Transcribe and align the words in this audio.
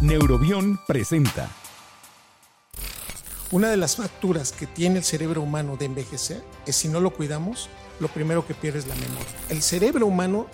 Neurobión 0.00 0.80
presenta. 0.86 1.50
Una 3.50 3.68
de 3.68 3.76
las 3.76 3.96
facturas 3.96 4.50
que 4.50 4.66
tiene 4.66 4.96
el 4.96 5.04
cerebro 5.04 5.42
humano 5.42 5.76
de 5.76 5.84
envejecer 5.84 6.42
es 6.64 6.76
si 6.76 6.88
no 6.88 7.00
lo 7.00 7.12
cuidamos, 7.12 7.68
lo 7.98 8.08
primero 8.08 8.46
que 8.46 8.54
pierde 8.54 8.78
es 8.78 8.86
la 8.86 8.94
memoria. 8.94 9.28
El 9.50 9.60
cerebro 9.60 10.06
humano 10.06 10.46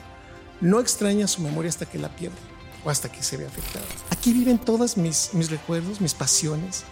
no 0.60 0.80
extraña 0.80 1.28
su 1.28 1.42
memoria 1.42 1.68
hasta 1.68 1.86
que 1.86 1.96
la 1.96 2.08
pierde 2.08 2.36
o 2.84 2.90
hasta 2.90 3.12
que 3.12 3.22
se 3.22 3.36
ve 3.36 3.46
afectado. 3.46 3.84
Aquí 4.10 4.32
viven 4.32 4.58
todos 4.58 4.96
mis, 4.96 5.32
mis 5.32 5.48
recuerdos, 5.48 6.00
mis 6.00 6.14
pasiones, 6.14 6.82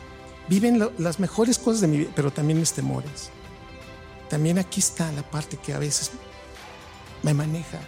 viven 0.48 0.78
las 0.98 1.18
mejores 1.18 1.58
cosas 1.58 1.80
de 1.80 1.88
mi 1.88 1.98
vida, 1.98 2.12
pero 2.14 2.32
también 2.32 2.60
mis 2.60 2.72
temores. 2.72 3.30
También 4.30 4.60
aquí 4.60 4.78
está 4.78 5.10
la 5.10 5.28
parte 5.28 5.56
que 5.56 5.72
a 5.72 5.80
veces 5.80 6.12
me 7.24 7.34
maneja 7.34 7.80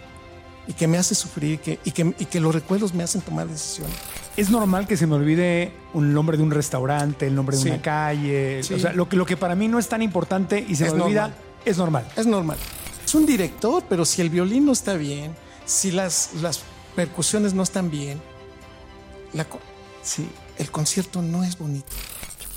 y 0.67 0.73
que 0.73 0.87
me 0.87 0.97
hace 0.97 1.15
sufrir 1.15 1.53
y, 1.53 1.91
que, 1.91 2.13
y 2.19 2.25
que 2.25 2.39
los 2.39 2.53
recuerdos 2.53 2.93
me 2.93 3.03
hacen 3.03 3.21
tomar 3.21 3.47
decisiones. 3.47 3.95
Es 4.35 4.49
normal 4.49 4.85
que 4.85 4.97
se 4.97 5.07
me 5.07 5.15
olvide 5.15 5.71
un 5.93 6.13
nombre 6.13 6.37
de 6.37 6.43
un 6.43 6.51
restaurante, 6.51 7.27
el 7.27 7.35
nombre 7.35 7.57
de 7.57 7.63
una 7.63 7.81
calle. 7.81 8.59
O 8.59 8.79
sea, 8.79 8.93
lo 8.93 9.09
que, 9.09 9.15
lo 9.15 9.25
que 9.25 9.37
para 9.37 9.55
mí 9.55 9.67
no 9.67 9.79
es 9.79 9.87
tan 9.87 10.01
importante 10.01 10.63
y 10.67 10.75
se 10.75 10.91
me 10.91 11.01
olvida, 11.01 11.33
es 11.65 11.77
normal. 11.77 12.07
Es 12.15 12.27
normal. 12.27 12.57
Es 13.03 13.15
un 13.15 13.25
director, 13.25 13.83
pero 13.87 14.05
si 14.05 14.21
el 14.21 14.29
violín 14.29 14.65
no 14.65 14.73
está 14.73 14.95
bien, 14.95 15.33
si 15.65 15.91
las, 15.91 16.31
las 16.41 16.61
percusiones 16.95 17.53
no 17.53 17.63
están 17.63 17.89
bien, 17.89 18.21
la, 19.33 19.47
sí, 20.03 20.27
el 20.57 20.69
concierto 20.69 21.21
no 21.21 21.43
es 21.43 21.57
bonito. 21.57 21.87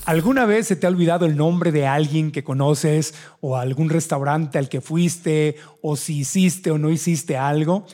¿Alguna 0.06 0.46
vez 0.46 0.66
se 0.66 0.76
te 0.76 0.86
ha 0.86 0.90
olvidado 0.90 1.26
el 1.26 1.36
nombre 1.36 1.72
de 1.72 1.86
alguien 1.86 2.32
que 2.32 2.42
conoces 2.42 3.14
o 3.40 3.56
algún 3.56 3.90
restaurante 3.90 4.58
al 4.58 4.68
que 4.68 4.80
fuiste 4.80 5.56
o 5.82 5.94
si 5.94 6.20
hiciste 6.20 6.70
o 6.70 6.78
no 6.78 6.90
hiciste 6.90 7.36
algo? 7.36 7.84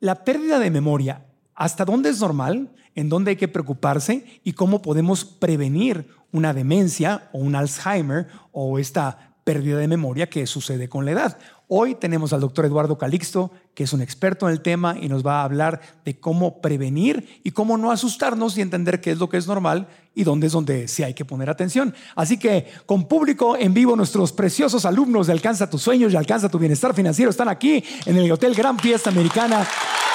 La 0.00 0.24
pérdida 0.24 0.58
de 0.58 0.70
memoria, 0.70 1.24
¿hasta 1.54 1.84
dónde 1.84 2.10
es 2.10 2.20
normal? 2.20 2.70
¿En 2.96 3.08
dónde 3.08 3.30
hay 3.30 3.36
que 3.36 3.48
preocuparse? 3.48 4.40
¿Y 4.42 4.52
cómo 4.52 4.82
podemos 4.82 5.24
prevenir 5.24 6.08
una 6.32 6.52
demencia 6.52 7.28
o 7.32 7.38
un 7.38 7.54
Alzheimer 7.54 8.26
o 8.50 8.78
esta 8.80 9.34
pérdida 9.44 9.78
de 9.78 9.88
memoria 9.88 10.28
que 10.28 10.46
sucede 10.46 10.88
con 10.88 11.04
la 11.04 11.12
edad. 11.12 11.38
Hoy 11.66 11.94
tenemos 11.94 12.34
al 12.34 12.42
doctor 12.42 12.66
Eduardo 12.66 12.98
Calixto, 12.98 13.50
que 13.74 13.84
es 13.84 13.92
un 13.94 14.02
experto 14.02 14.46
en 14.46 14.52
el 14.52 14.60
tema 14.60 14.96
y 15.00 15.08
nos 15.08 15.26
va 15.26 15.40
a 15.40 15.44
hablar 15.44 15.80
de 16.04 16.20
cómo 16.20 16.60
prevenir 16.60 17.40
y 17.42 17.52
cómo 17.52 17.78
no 17.78 17.90
asustarnos 17.90 18.58
y 18.58 18.60
entender 18.60 19.00
qué 19.00 19.12
es 19.12 19.18
lo 19.18 19.30
que 19.30 19.38
es 19.38 19.46
normal 19.46 19.88
y 20.14 20.24
dónde 20.24 20.48
es 20.48 20.52
donde 20.52 20.88
sí 20.88 21.02
hay 21.02 21.14
que 21.14 21.24
poner 21.24 21.48
atención. 21.48 21.94
Así 22.16 22.38
que 22.38 22.66
con 22.84 23.08
público 23.08 23.56
en 23.56 23.72
vivo, 23.72 23.96
nuestros 23.96 24.32
preciosos 24.32 24.84
alumnos 24.84 25.26
de 25.26 25.32
Alcanza 25.32 25.70
tus 25.70 25.80
sueños 25.80 26.12
y 26.12 26.16
Alcanza 26.16 26.50
tu 26.50 26.58
bienestar 26.58 26.94
financiero 26.94 27.30
están 27.30 27.48
aquí 27.48 27.82
en 28.04 28.16
el 28.18 28.30
Hotel 28.30 28.54
Gran 28.54 28.78
Fiesta 28.78 29.08
Americana, 29.08 29.66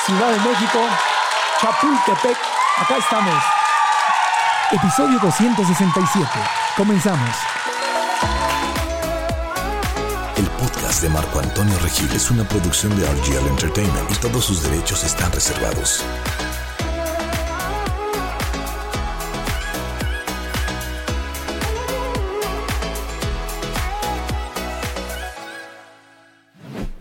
Ciudad 0.05 0.31
de 0.31 0.38
México, 0.38 0.79
Chapultepec. 1.59 2.38
Acá 2.77 2.97
estamos. 2.97 3.43
Episodio 4.71 5.19
267. 5.19 6.29
Comenzamos. 6.77 7.35
De 11.01 11.09
Marco 11.09 11.39
Antonio 11.39 11.77
Regil 11.79 12.11
es 12.13 12.29
una 12.29 12.45
producción 12.47 12.97
de 12.99 13.05
RGL 13.05 13.47
Entertainment 13.47 14.11
y 14.11 14.15
todos 14.15 14.43
sus 14.43 14.63
derechos 14.63 15.03
están 15.03 15.31
reservados. 15.31 16.03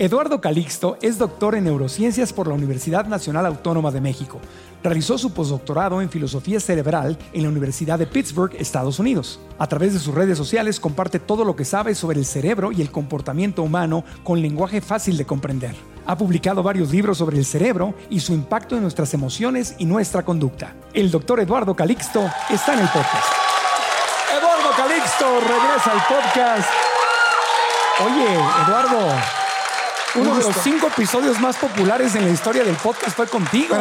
Eduardo 0.01 0.41
Calixto 0.41 0.97
es 1.03 1.19
doctor 1.19 1.57
en 1.57 1.65
neurociencias 1.65 2.33
por 2.33 2.47
la 2.47 2.55
Universidad 2.55 3.07
Nacional 3.07 3.47
Autónoma 3.47 3.91
de 3.91 4.01
México. 4.01 4.41
Realizó 4.81 5.19
su 5.19 5.35
postdoctorado 5.35 6.01
en 6.01 6.09
filosofía 6.09 6.61
cerebral 6.61 7.19
en 7.33 7.43
la 7.43 7.49
Universidad 7.49 7.99
de 7.99 8.07
Pittsburgh, 8.07 8.55
Estados 8.61 9.01
Unidos. 9.01 9.41
A 9.59 9.67
través 9.67 9.93
de 9.93 9.99
sus 9.99 10.15
redes 10.15 10.39
sociales 10.39 10.79
comparte 10.79 11.19
todo 11.19 11.45
lo 11.45 11.57
que 11.57 11.65
sabe 11.65 11.97
sobre 11.97 12.21
el 12.21 12.27
cerebro 12.27 12.71
y 12.71 12.81
el 12.81 12.93
comportamiento 12.93 13.65
humano 13.65 14.05
con 14.23 14.41
lenguaje 14.41 14.81
fácil 14.81 15.17
de 15.17 15.27
comprender. 15.27 15.75
Ha 16.07 16.17
publicado 16.17 16.63
varios 16.63 16.93
libros 16.93 17.19
sobre 17.19 17.37
el 17.37 17.45
cerebro 17.45 17.93
y 18.09 18.21
su 18.21 18.33
impacto 18.33 18.77
en 18.77 18.83
nuestras 18.83 19.13
emociones 19.15 19.75
y 19.79 19.85
nuestra 19.85 20.25
conducta. 20.25 20.77
El 20.95 21.11
doctor 21.11 21.41
Eduardo 21.41 21.75
Calixto 21.75 22.25
está 22.51 22.75
en 22.75 22.79
el 22.79 22.89
podcast. 22.89 23.33
Eduardo 24.31 24.77
Calixto 24.77 25.41
regresa 25.41 25.91
al 25.91 26.03
podcast. 26.07 26.71
Oye, 28.01 28.33
Eduardo, 28.65 29.48
uno 30.15 30.37
de 30.37 30.45
los 30.45 30.57
cinco 30.63 30.89
episodios 30.89 31.41
más 31.41 31.57
populares 31.57 32.15
en 32.15 32.25
la 32.25 32.31
historia 32.31 32.65
del 32.65 32.77
podcast 32.77 33.17
fue 33.17 33.27
contigo. 33.27 33.77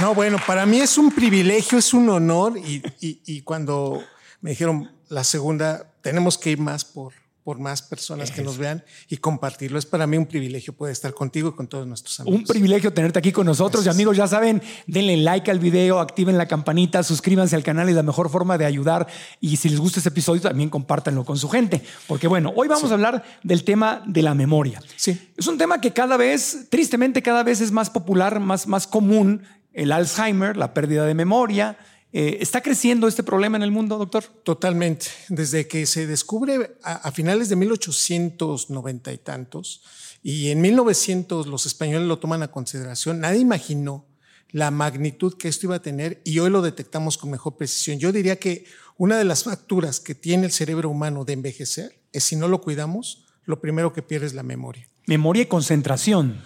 no, 0.00 0.14
bueno, 0.14 0.38
para 0.46 0.66
mí 0.66 0.80
es 0.80 0.98
un 0.98 1.10
privilegio, 1.10 1.78
es 1.78 1.92
un 1.92 2.08
honor 2.08 2.56
y, 2.58 2.82
y 3.00 3.42
cuando 3.42 4.02
me 4.40 4.50
dijeron 4.50 4.90
la 5.08 5.24
segunda, 5.24 5.86
tenemos 6.00 6.38
que 6.38 6.50
ir 6.50 6.58
más 6.58 6.84
por, 6.84 7.12
por 7.46 7.60
más 7.60 7.80
personas 7.80 8.32
que 8.32 8.42
nos 8.42 8.58
vean 8.58 8.82
y 9.08 9.18
compartirlo. 9.18 9.78
Es 9.78 9.86
para 9.86 10.04
mí 10.08 10.16
un 10.16 10.26
privilegio 10.26 10.72
poder 10.72 10.90
estar 10.90 11.14
contigo 11.14 11.50
y 11.50 11.52
con 11.52 11.68
todos 11.68 11.86
nuestros 11.86 12.18
amigos. 12.18 12.40
Un 12.40 12.44
privilegio 12.44 12.92
tenerte 12.92 13.20
aquí 13.20 13.30
con 13.30 13.46
nosotros. 13.46 13.86
Y 13.86 13.88
amigos, 13.88 14.16
ya 14.16 14.26
saben, 14.26 14.60
denle 14.88 15.16
like 15.18 15.48
al 15.48 15.60
video, 15.60 16.00
activen 16.00 16.38
la 16.38 16.48
campanita, 16.48 17.04
suscríbanse 17.04 17.54
al 17.54 17.62
canal. 17.62 17.88
Es 17.88 17.94
la 17.94 18.02
mejor 18.02 18.30
forma 18.30 18.58
de 18.58 18.64
ayudar. 18.64 19.06
Y 19.40 19.58
si 19.58 19.68
les 19.68 19.78
gusta 19.78 20.00
este 20.00 20.08
episodio, 20.08 20.42
también 20.42 20.70
compártanlo 20.70 21.24
con 21.24 21.38
su 21.38 21.48
gente. 21.48 21.80
Porque 22.08 22.26
bueno, 22.26 22.52
hoy 22.56 22.66
vamos 22.66 22.90
a 22.90 22.94
hablar 22.94 23.22
del 23.44 23.62
tema 23.62 24.02
de 24.04 24.22
la 24.22 24.34
memoria. 24.34 24.82
Sí. 24.96 25.30
Es 25.36 25.46
un 25.46 25.56
tema 25.56 25.80
que 25.80 25.92
cada 25.92 26.16
vez, 26.16 26.66
tristemente, 26.68 27.22
cada 27.22 27.44
vez 27.44 27.60
es 27.60 27.70
más 27.70 27.90
popular, 27.90 28.40
más, 28.40 28.66
más 28.66 28.88
común. 28.88 29.44
El 29.72 29.92
Alzheimer, 29.92 30.56
la 30.56 30.74
pérdida 30.74 31.06
de 31.06 31.14
memoria 31.14 31.78
eh, 32.12 32.38
¿Está 32.40 32.62
creciendo 32.62 33.08
este 33.08 33.22
problema 33.22 33.56
en 33.56 33.62
el 33.62 33.70
mundo, 33.70 33.98
doctor? 33.98 34.24
Totalmente. 34.42 35.08
Desde 35.28 35.66
que 35.66 35.86
se 35.86 36.06
descubre 36.06 36.76
a, 36.82 37.10
finales 37.12 37.48
de 37.48 37.56
1890 37.56 39.12
y 39.12 39.18
tantos, 39.18 39.82
y 40.22 40.50
en 40.50 40.60
1900 40.60 41.46
los 41.46 41.66
españoles 41.66 42.08
lo 42.08 42.18
toman 42.18 42.42
a 42.42 42.50
consideración, 42.50 43.20
nadie 43.20 43.40
imaginó 43.40 44.06
la 44.50 44.70
magnitud 44.70 45.36
que 45.36 45.48
esto 45.48 45.66
iba 45.66 45.76
a 45.76 45.82
tener 45.82 46.22
y 46.24 46.38
hoy 46.38 46.50
lo 46.50 46.62
detectamos 46.62 47.18
con 47.18 47.30
mejor 47.30 47.56
precisión. 47.56 47.98
Yo 47.98 48.12
diría 48.12 48.36
que 48.36 48.64
una 48.96 49.18
de 49.18 49.24
las 49.24 49.44
facturas 49.44 50.00
que 50.00 50.14
tiene 50.14 50.46
el 50.46 50.52
cerebro 50.52 50.88
humano 50.88 51.24
de 51.24 51.34
envejecer 51.34 52.00
es 52.12 52.24
si 52.24 52.36
no 52.36 52.48
lo 52.48 52.62
cuidamos, 52.62 53.26
lo 53.44 53.60
primero 53.60 53.92
que 53.92 54.02
pierde 54.02 54.26
es 54.26 54.34
la 54.34 54.42
memoria. 54.42 54.88
Memoria 55.06 55.42
y 55.42 55.46
concentración. 55.46 56.42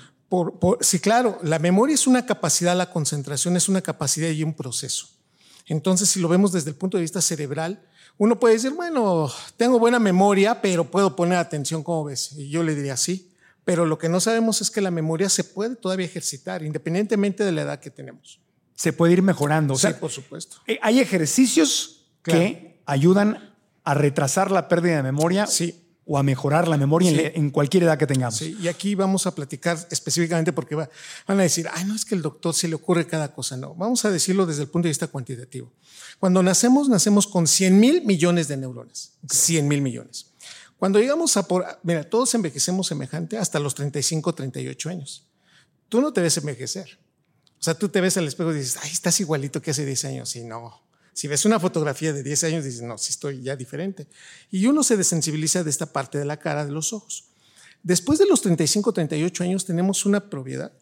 sí, 0.81 0.99
claro, 0.99 1.39
la 1.43 1.59
memoria 1.59 1.95
es 1.95 2.07
una 2.07 2.27
capacidad, 2.27 2.77
la 2.77 2.91
concentración 2.91 3.57
es 3.57 3.69
una 3.69 3.83
capacidad 3.83 4.31
y 4.31 4.43
un 4.43 4.55
proceso. 4.55 5.20
Entonces, 5.71 6.09
si 6.09 6.19
lo 6.19 6.29
vemos 6.29 6.51
desde 6.51 6.71
el 6.71 6.77
punto 6.77 6.97
de 6.97 7.03
vista 7.03 7.21
cerebral, 7.21 7.81
uno 8.19 8.41
puede 8.41 8.55
decir, 8.55 8.73
bueno, 8.73 9.31
tengo 9.57 9.79
buena 9.79 10.01
memoria, 10.01 10.61
pero 10.61 10.91
puedo 10.91 11.15
poner 11.15 11.39
atención, 11.39 11.85
como 11.85 12.05
ves? 12.05 12.33
Y 12.33 12.51
yo 12.51 12.65
le 12.65 12.75
diría 12.75 12.97
sí, 12.97 13.31
pero 13.65 13.87
lo 13.87 13.97
que 13.97 14.09
no 14.09 14.19
sabemos 14.19 14.61
es 14.61 14.69
que 14.69 14.81
la 14.81 14.91
memoria 14.91 15.29
se 15.29 15.45
puede 15.45 15.77
todavía 15.77 16.07
ejercitar, 16.07 16.65
independientemente 16.65 17.45
de 17.45 17.53
la 17.53 17.63
edad 17.63 17.79
que 17.79 17.91
tenemos. 17.91 18.41
Se 18.75 18.93
puede 18.93 19.13
ir 19.13 19.23
mejorando. 19.23 19.77
sí, 19.77 19.87
por 20.01 20.11
supuesto. 20.11 20.57
Eh, 20.67 20.81
¿Hay 20.83 20.99
ejercicios 20.99 22.09
que 22.25 22.83
ayudan 22.85 23.55
a 23.85 23.95
retrasar 23.95 24.51
la 24.51 24.67
pérdida 24.67 24.97
de 24.97 25.05
memoria? 25.05 25.47
Sí. 25.47 25.90
O 26.13 26.19
a 26.19 26.25
mejorar 26.25 26.67
la 26.67 26.77
memoria 26.77 27.09
en, 27.13 27.33
en 27.37 27.51
cualquier 27.51 27.85
edad 27.85 27.97
que 27.97 28.05
tengamos. 28.07 28.37
Sí, 28.37 28.57
y 28.61 28.67
aquí 28.67 28.97
vamos 28.97 29.29
a 29.29 29.35
platicar 29.35 29.79
específicamente 29.93 30.53
porque 30.53 30.75
va- 30.75 30.91
van 31.29 31.39
a 31.39 31.43
decir, 31.45 31.69
ay, 31.73 31.85
no 31.85 31.95
es 31.95 32.05
que 32.05 32.17
el 32.17 32.23
doctor 32.23 32.53
se 32.53 32.67
le 32.67 32.75
ocurre 32.75 33.07
cada 33.07 33.33
cosa. 33.33 33.57
No, 33.57 33.75
vamos 33.77 34.05
a 34.05 34.11
decirlo 34.11 34.45
desde 34.45 34.63
el 34.63 34.69
punto 34.69 34.87
de 34.87 34.91
vista 34.91 35.07
cuantitativo. 35.07 35.71
Cuando 36.19 36.43
nacemos, 36.43 36.89
nacemos 36.89 37.29
con 37.29 37.47
100 37.47 37.79
mil 37.79 38.03
millones 38.05 38.49
de 38.49 38.57
neuronas. 38.57 39.13
100 39.29 39.69
mil 39.69 39.83
millones. 39.83 40.27
Cuando 40.81 40.99
llegamos 40.99 41.37
a 41.37 41.47
por, 41.47 41.65
mira, 41.85 42.03
todos 42.03 42.35
envejecemos 42.35 42.89
semejante 42.89 43.39
hasta 43.39 43.61
los 43.61 43.77
35, 43.77 44.35
38 44.35 44.89
años. 44.89 45.27
Tú 45.89 46.01
no 46.01 46.13
te 46.13 46.21
ves 46.23 46.37
envejecer. 46.39 46.99
O 47.61 47.63
sea, 47.63 47.75
tú 47.75 47.89
te 47.89 48.01
ves 48.01 48.17
al 48.17 48.27
espejo 48.27 48.51
y 48.53 48.57
dices, 48.59 48.79
ay, 48.83 48.91
estás 48.91 49.21
igualito 49.21 49.63
que 49.63 49.71
hace 49.71 49.85
10 49.85 50.05
años. 50.07 50.35
Y 50.35 50.43
no. 50.43 50.81
Si 51.13 51.29
ves 51.29 51.45
una 51.45 51.61
fotografía 51.61 52.13
de 52.13 52.23
10 52.23 52.45
años, 52.45 52.65
dices, 52.65 52.83
no, 52.83 52.97
sí 52.99 53.11
estoy 53.11 53.43
ya 53.43 53.57
diferente. 53.57 54.07
Y 54.51 54.67
uno 54.67 54.83
se 54.83 54.97
desensibiliza 54.97 55.65
de 55.65 55.71
esta 55.71 55.87
parte 55.87 56.19
de 56.19 56.25
la 56.25 56.39
cara, 56.39 56.65
de 56.65 56.73
los 56.73 56.93
ojos. 56.93 57.25
Después 57.83 58.19
de 58.19 58.27
los 58.27 58.43
35, 58.43 58.93
38 58.93 59.45
años, 59.45 59.65
tenemos 59.65 60.07
una 60.07 60.29
propiedad 60.29 60.73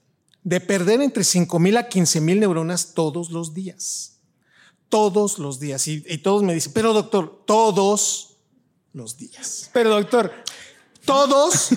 de 0.45 0.61
perder 0.61 1.01
entre 1.01 1.25
5 1.25 1.59
mil 1.59 1.77
a 1.77 1.89
15 1.89 2.21
mil 2.21 2.41
neuronas 2.41 2.95
todos 2.95 3.31
los 3.31 3.55
días. 3.55 4.19
Todos 4.89 5.39
los 5.39 5.61
días. 5.61 5.87
Y, 5.89 6.05
y 6.07 6.19
todos 6.19 6.43
me 6.43 6.55
dicen, 6.55 6.73
pero 6.73 6.93
doctor, 6.93 7.45
todos 7.47 8.37
los 8.93 9.17
días. 9.17 9.71
Pero 9.73 9.91
doctor, 9.91 10.33
Todos 11.05 11.71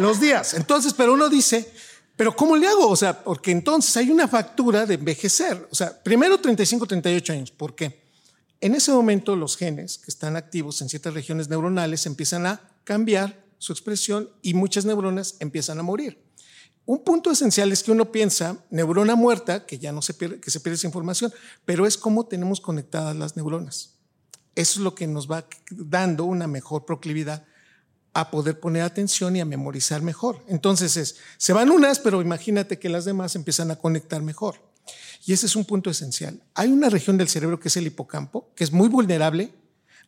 los 0.00 0.20
días. 0.20 0.54
Entonces, 0.54 0.92
pero 0.92 1.14
uno 1.14 1.28
dice, 1.30 1.72
pero 2.20 2.36
¿cómo 2.36 2.54
le 2.54 2.68
hago? 2.68 2.86
O 2.86 2.96
sea, 2.96 3.24
porque 3.24 3.50
entonces 3.50 3.96
hay 3.96 4.10
una 4.10 4.28
factura 4.28 4.84
de 4.84 4.96
envejecer. 4.96 5.66
O 5.70 5.74
sea, 5.74 6.02
primero 6.02 6.38
35, 6.38 6.86
38 6.86 7.32
años. 7.32 7.50
¿Por 7.50 7.74
qué? 7.74 8.02
En 8.60 8.74
ese 8.74 8.92
momento 8.92 9.34
los 9.36 9.56
genes 9.56 9.96
que 9.96 10.10
están 10.10 10.36
activos 10.36 10.82
en 10.82 10.90
ciertas 10.90 11.14
regiones 11.14 11.48
neuronales 11.48 12.04
empiezan 12.04 12.44
a 12.44 12.60
cambiar 12.84 13.42
su 13.56 13.72
expresión 13.72 14.28
y 14.42 14.52
muchas 14.52 14.84
neuronas 14.84 15.36
empiezan 15.40 15.78
a 15.78 15.82
morir. 15.82 16.22
Un 16.84 17.02
punto 17.04 17.30
esencial 17.30 17.72
es 17.72 17.82
que 17.82 17.90
uno 17.90 18.12
piensa 18.12 18.58
neurona 18.68 19.14
muerta, 19.14 19.64
que 19.64 19.78
ya 19.78 19.90
no 19.90 20.02
se 20.02 20.12
pierde, 20.12 20.40
se 20.46 20.60
pierde 20.60 20.74
esa 20.74 20.88
información, 20.88 21.32
pero 21.64 21.86
es 21.86 21.96
cómo 21.96 22.26
tenemos 22.26 22.60
conectadas 22.60 23.16
las 23.16 23.34
neuronas. 23.34 23.94
Eso 24.54 24.80
es 24.80 24.84
lo 24.84 24.94
que 24.94 25.06
nos 25.06 25.26
va 25.26 25.46
dando 25.70 26.26
una 26.26 26.46
mejor 26.46 26.84
proclividad 26.84 27.46
a 28.12 28.30
poder 28.30 28.58
poner 28.58 28.82
atención 28.82 29.36
y 29.36 29.40
a 29.40 29.44
memorizar 29.44 30.02
mejor. 30.02 30.42
Entonces 30.48 30.96
es, 30.96 31.16
se 31.36 31.52
van 31.52 31.70
unas, 31.70 31.98
pero 32.00 32.20
imagínate 32.20 32.78
que 32.78 32.88
las 32.88 33.04
demás 33.04 33.36
empiezan 33.36 33.70
a 33.70 33.76
conectar 33.76 34.22
mejor. 34.22 34.56
Y 35.26 35.32
ese 35.32 35.46
es 35.46 35.56
un 35.56 35.64
punto 35.64 35.90
esencial. 35.90 36.42
Hay 36.54 36.70
una 36.70 36.88
región 36.88 37.16
del 37.18 37.28
cerebro 37.28 37.60
que 37.60 37.68
es 37.68 37.76
el 37.76 37.86
hipocampo, 37.86 38.50
que 38.54 38.64
es 38.64 38.72
muy 38.72 38.88
vulnerable 38.88 39.52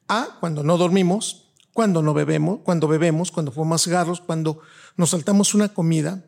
a 0.08 0.36
cuando 0.40 0.62
no 0.62 0.78
dormimos, 0.78 1.52
cuando 1.72 2.02
no 2.02 2.14
bebemos, 2.14 2.60
cuando 2.64 2.88
bebemos, 2.88 3.30
cuando 3.30 3.52
fumamos 3.52 3.84
cigarros, 3.84 4.20
cuando 4.20 4.60
nos 4.96 5.10
saltamos 5.10 5.54
una 5.54 5.72
comida 5.72 6.24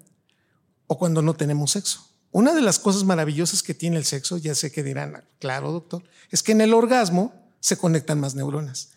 o 0.87 0.99
cuando 0.99 1.23
no 1.23 1.35
tenemos 1.35 1.73
sexo. 1.73 2.09
Una 2.31 2.53
de 2.53 2.63
las 2.63 2.79
cosas 2.79 3.05
maravillosas 3.05 3.63
que 3.63 3.75
tiene 3.75 3.97
el 3.97 4.05
sexo, 4.05 4.39
ya 4.39 4.55
sé 4.55 4.73
que 4.73 4.83
dirán, 4.83 5.25
claro, 5.39 5.73
doctor, 5.73 6.03
es 6.31 6.43
que 6.43 6.53
en 6.53 6.61
el 6.61 6.75
orgasmo 6.75 7.33
se 7.61 7.77
conectan 7.77 8.21
más 8.21 8.35
neuronas. 8.35 8.91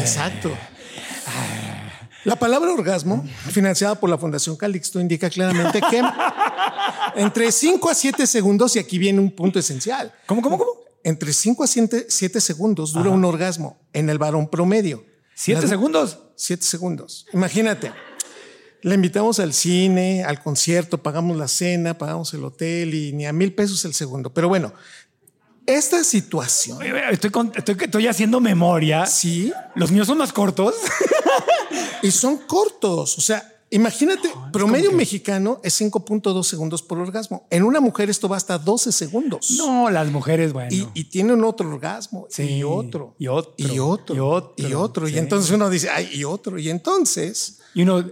Exacto. 0.00 0.56
La 2.24 2.36
palabra 2.36 2.72
orgasmo, 2.72 3.22
financiada 3.50 3.94
por 3.96 4.08
la 4.08 4.16
Fundación 4.16 4.56
Calixto, 4.56 4.98
indica 4.98 5.28
claramente 5.28 5.80
que 5.90 6.02
entre 7.16 7.52
5 7.52 7.90
a 7.90 7.94
7 7.94 8.26
segundos, 8.26 8.76
y 8.76 8.78
aquí 8.78 8.98
viene 8.98 9.20
un 9.20 9.30
punto 9.30 9.58
esencial. 9.58 10.10
¿Cómo, 10.26 10.40
cómo, 10.40 10.56
cómo? 10.56 10.70
Entre 11.02 11.34
5 11.34 11.64
a 11.64 11.66
7 11.66 12.40
segundos 12.40 12.92
dura 12.94 13.10
un 13.10 13.24
orgasmo 13.26 13.78
en 13.92 14.08
el 14.08 14.18
varón 14.18 14.48
promedio. 14.48 15.04
¿Siete 15.34 15.62
Las- 15.62 15.70
segundos? 15.70 16.18
Siete 16.36 16.62
segundos. 16.64 17.26
Imagínate. 17.32 17.92
Le 18.82 18.94
invitamos 18.94 19.38
al 19.40 19.52
cine, 19.52 20.24
al 20.24 20.42
concierto, 20.42 21.02
pagamos 21.02 21.36
la 21.36 21.48
cena, 21.48 21.96
pagamos 21.98 22.32
el 22.34 22.44
hotel 22.44 22.94
y 22.94 23.12
ni 23.12 23.26
a 23.26 23.32
mil 23.32 23.54
pesos 23.54 23.84
el 23.84 23.94
segundo. 23.94 24.32
Pero 24.32 24.48
bueno, 24.48 24.72
esta 25.66 26.04
situación. 26.04 26.78
Estoy, 27.10 27.30
con- 27.30 27.52
estoy, 27.54 27.76
estoy 27.80 28.06
haciendo 28.06 28.40
memoria. 28.40 29.06
Sí, 29.06 29.52
Los 29.74 29.90
míos 29.90 30.06
son 30.06 30.18
más 30.18 30.32
cortos. 30.32 30.74
y 32.02 32.10
son 32.10 32.38
cortos. 32.38 33.16
O 33.18 33.20
sea, 33.20 33.50
imagínate, 33.70 34.30
promedio 34.52 34.92
mexicano 34.92 35.60
es 35.64 35.80
5.2 35.80 36.42
segundos 36.44 36.82
por 36.82 36.98
orgasmo. 36.98 37.46
En 37.50 37.62
una 37.62 37.80
mujer 37.80 38.10
esto 38.10 38.28
va 38.28 38.36
hasta 38.36 38.58
12 38.58 38.92
segundos. 38.92 39.52
No, 39.58 39.90
las 39.90 40.08
mujeres, 40.10 40.52
bueno. 40.52 40.68
Y, 40.74 40.86
y 40.94 41.04
tienen 41.04 41.42
otro 41.44 41.68
orgasmo 41.68 42.26
Sí, 42.30 42.42
y 42.42 42.62
otro 42.62 43.14
y 43.18 43.26
otro, 43.28 43.54
y 43.58 43.78
otro 43.78 44.14
y 44.14 44.18
otro, 44.20 44.68
y 44.68 44.74
otro. 44.74 45.08
Y 45.08 45.18
entonces 45.18 45.50
uno 45.50 45.70
dice, 45.70 45.88
ay, 45.90 46.08
y 46.12 46.24
otro. 46.24 46.58
Y 46.58 46.68
entonces 46.70 47.58
Y 47.74 47.82
uno. 47.82 48.04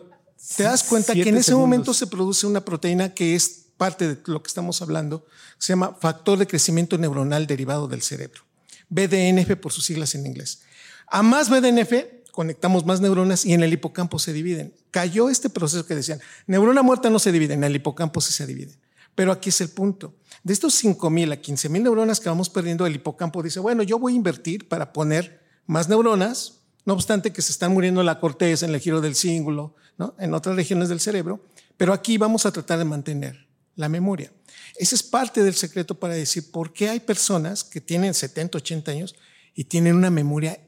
te 0.56 0.62
das 0.64 0.82
cuenta 0.84 1.12
que 1.14 1.22
en 1.28 1.37
ese 1.37 1.44
segundos. 1.50 1.69
momento 1.69 1.94
se 1.94 2.06
produce 2.06 2.46
una 2.46 2.64
proteína 2.64 3.14
que 3.14 3.34
es 3.37 3.61
parte 3.82 4.06
de 4.06 4.23
lo 4.26 4.40
que 4.40 4.46
estamos 4.46 4.81
hablando, 4.81 5.26
se 5.58 5.73
llama 5.73 5.96
factor 6.00 6.38
de 6.38 6.46
crecimiento 6.46 6.99
neuronal 6.99 7.49
derivado 7.49 7.88
del 7.88 8.00
cerebro. 8.00 8.43
BDNF 8.88 9.56
por 9.56 9.73
sus 9.73 9.84
siglas 9.87 10.14
en 10.14 10.25
inglés. 10.25 10.62
A 11.08 11.25
más 11.25 11.50
BDNF 11.50 11.93
conectamos 12.31 12.87
más 12.87 13.00
neuronas 13.00 13.44
y 13.44 13.55
en 13.55 13.64
el 13.64 13.73
hipocampo 13.73 14.20
se 14.20 14.32
dividen. 14.32 14.73
Cayó 14.93 15.29
este 15.29 15.50
proceso 15.50 15.84
que 15.84 15.96
decían, 15.96 16.20
neurona 16.46 16.84
muerta 16.84 17.11
no 17.11 17.19
se 17.19 17.32
divide, 17.32 17.55
en 17.55 17.64
el 17.64 17.75
hipocampo 17.75 18.20
sí 18.20 18.32
se 18.32 18.46
divide. 18.46 18.79
Pero 19.17 19.32
aquí 19.32 19.49
es 19.49 19.61
el 19.61 19.70
punto. 19.70 20.14
De 20.44 20.52
estos 20.52 20.81
5.000 20.84 21.32
a 21.32 21.43
15.000 21.43 21.82
neuronas 21.82 22.20
que 22.20 22.29
vamos 22.29 22.50
perdiendo, 22.50 22.87
el 22.87 22.94
hipocampo 22.94 23.43
dice, 23.43 23.58
bueno, 23.58 23.82
yo 23.82 23.99
voy 23.99 24.12
a 24.12 24.17
invertir 24.17 24.69
para 24.69 24.93
poner 24.93 25.43
más 25.67 25.88
neuronas, 25.88 26.61
no 26.84 26.94
obstante 26.94 27.32
que 27.32 27.43
se 27.43 27.50
están 27.50 27.73
muriendo 27.73 27.99
en 27.99 28.06
la 28.06 28.20
corteza, 28.20 28.64
en 28.64 28.75
el 28.75 28.81
giro 28.81 29.00
del 29.00 29.17
cíngulo, 29.17 29.75
en 30.20 30.34
otras 30.34 30.55
regiones 30.55 30.88
del 30.88 31.00
cerebro, 31.00 31.44
pero 31.76 31.93
aquí 31.93 32.17
vamos 32.17 32.46
a 32.46 32.52
tratar 32.52 32.79
de 32.79 32.84
mantener 32.84 33.51
la 33.76 33.88
memoria. 33.88 34.32
Ese 34.76 34.94
es 34.94 35.02
parte 35.02 35.42
del 35.42 35.54
secreto 35.54 35.98
para 35.98 36.14
decir 36.14 36.50
por 36.50 36.72
qué 36.72 36.88
hay 36.88 37.00
personas 37.00 37.64
que 37.64 37.80
tienen 37.80 38.14
70, 38.14 38.58
80 38.58 38.90
años 38.90 39.14
y 39.54 39.64
tienen 39.64 39.96
una 39.96 40.10
memoria 40.10 40.58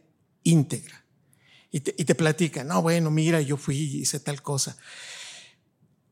íntegra. 0.43 1.05
Y 1.71 1.81
te, 1.81 1.95
y 1.99 2.05
te 2.05 2.15
platican, 2.15 2.69
no, 2.69 2.83
bueno, 2.83 3.11
mira, 3.11 3.41
yo 3.41 3.57
fui 3.57 3.77
y 3.77 3.97
hice 4.03 4.21
tal 4.21 4.43
cosa. 4.43 4.77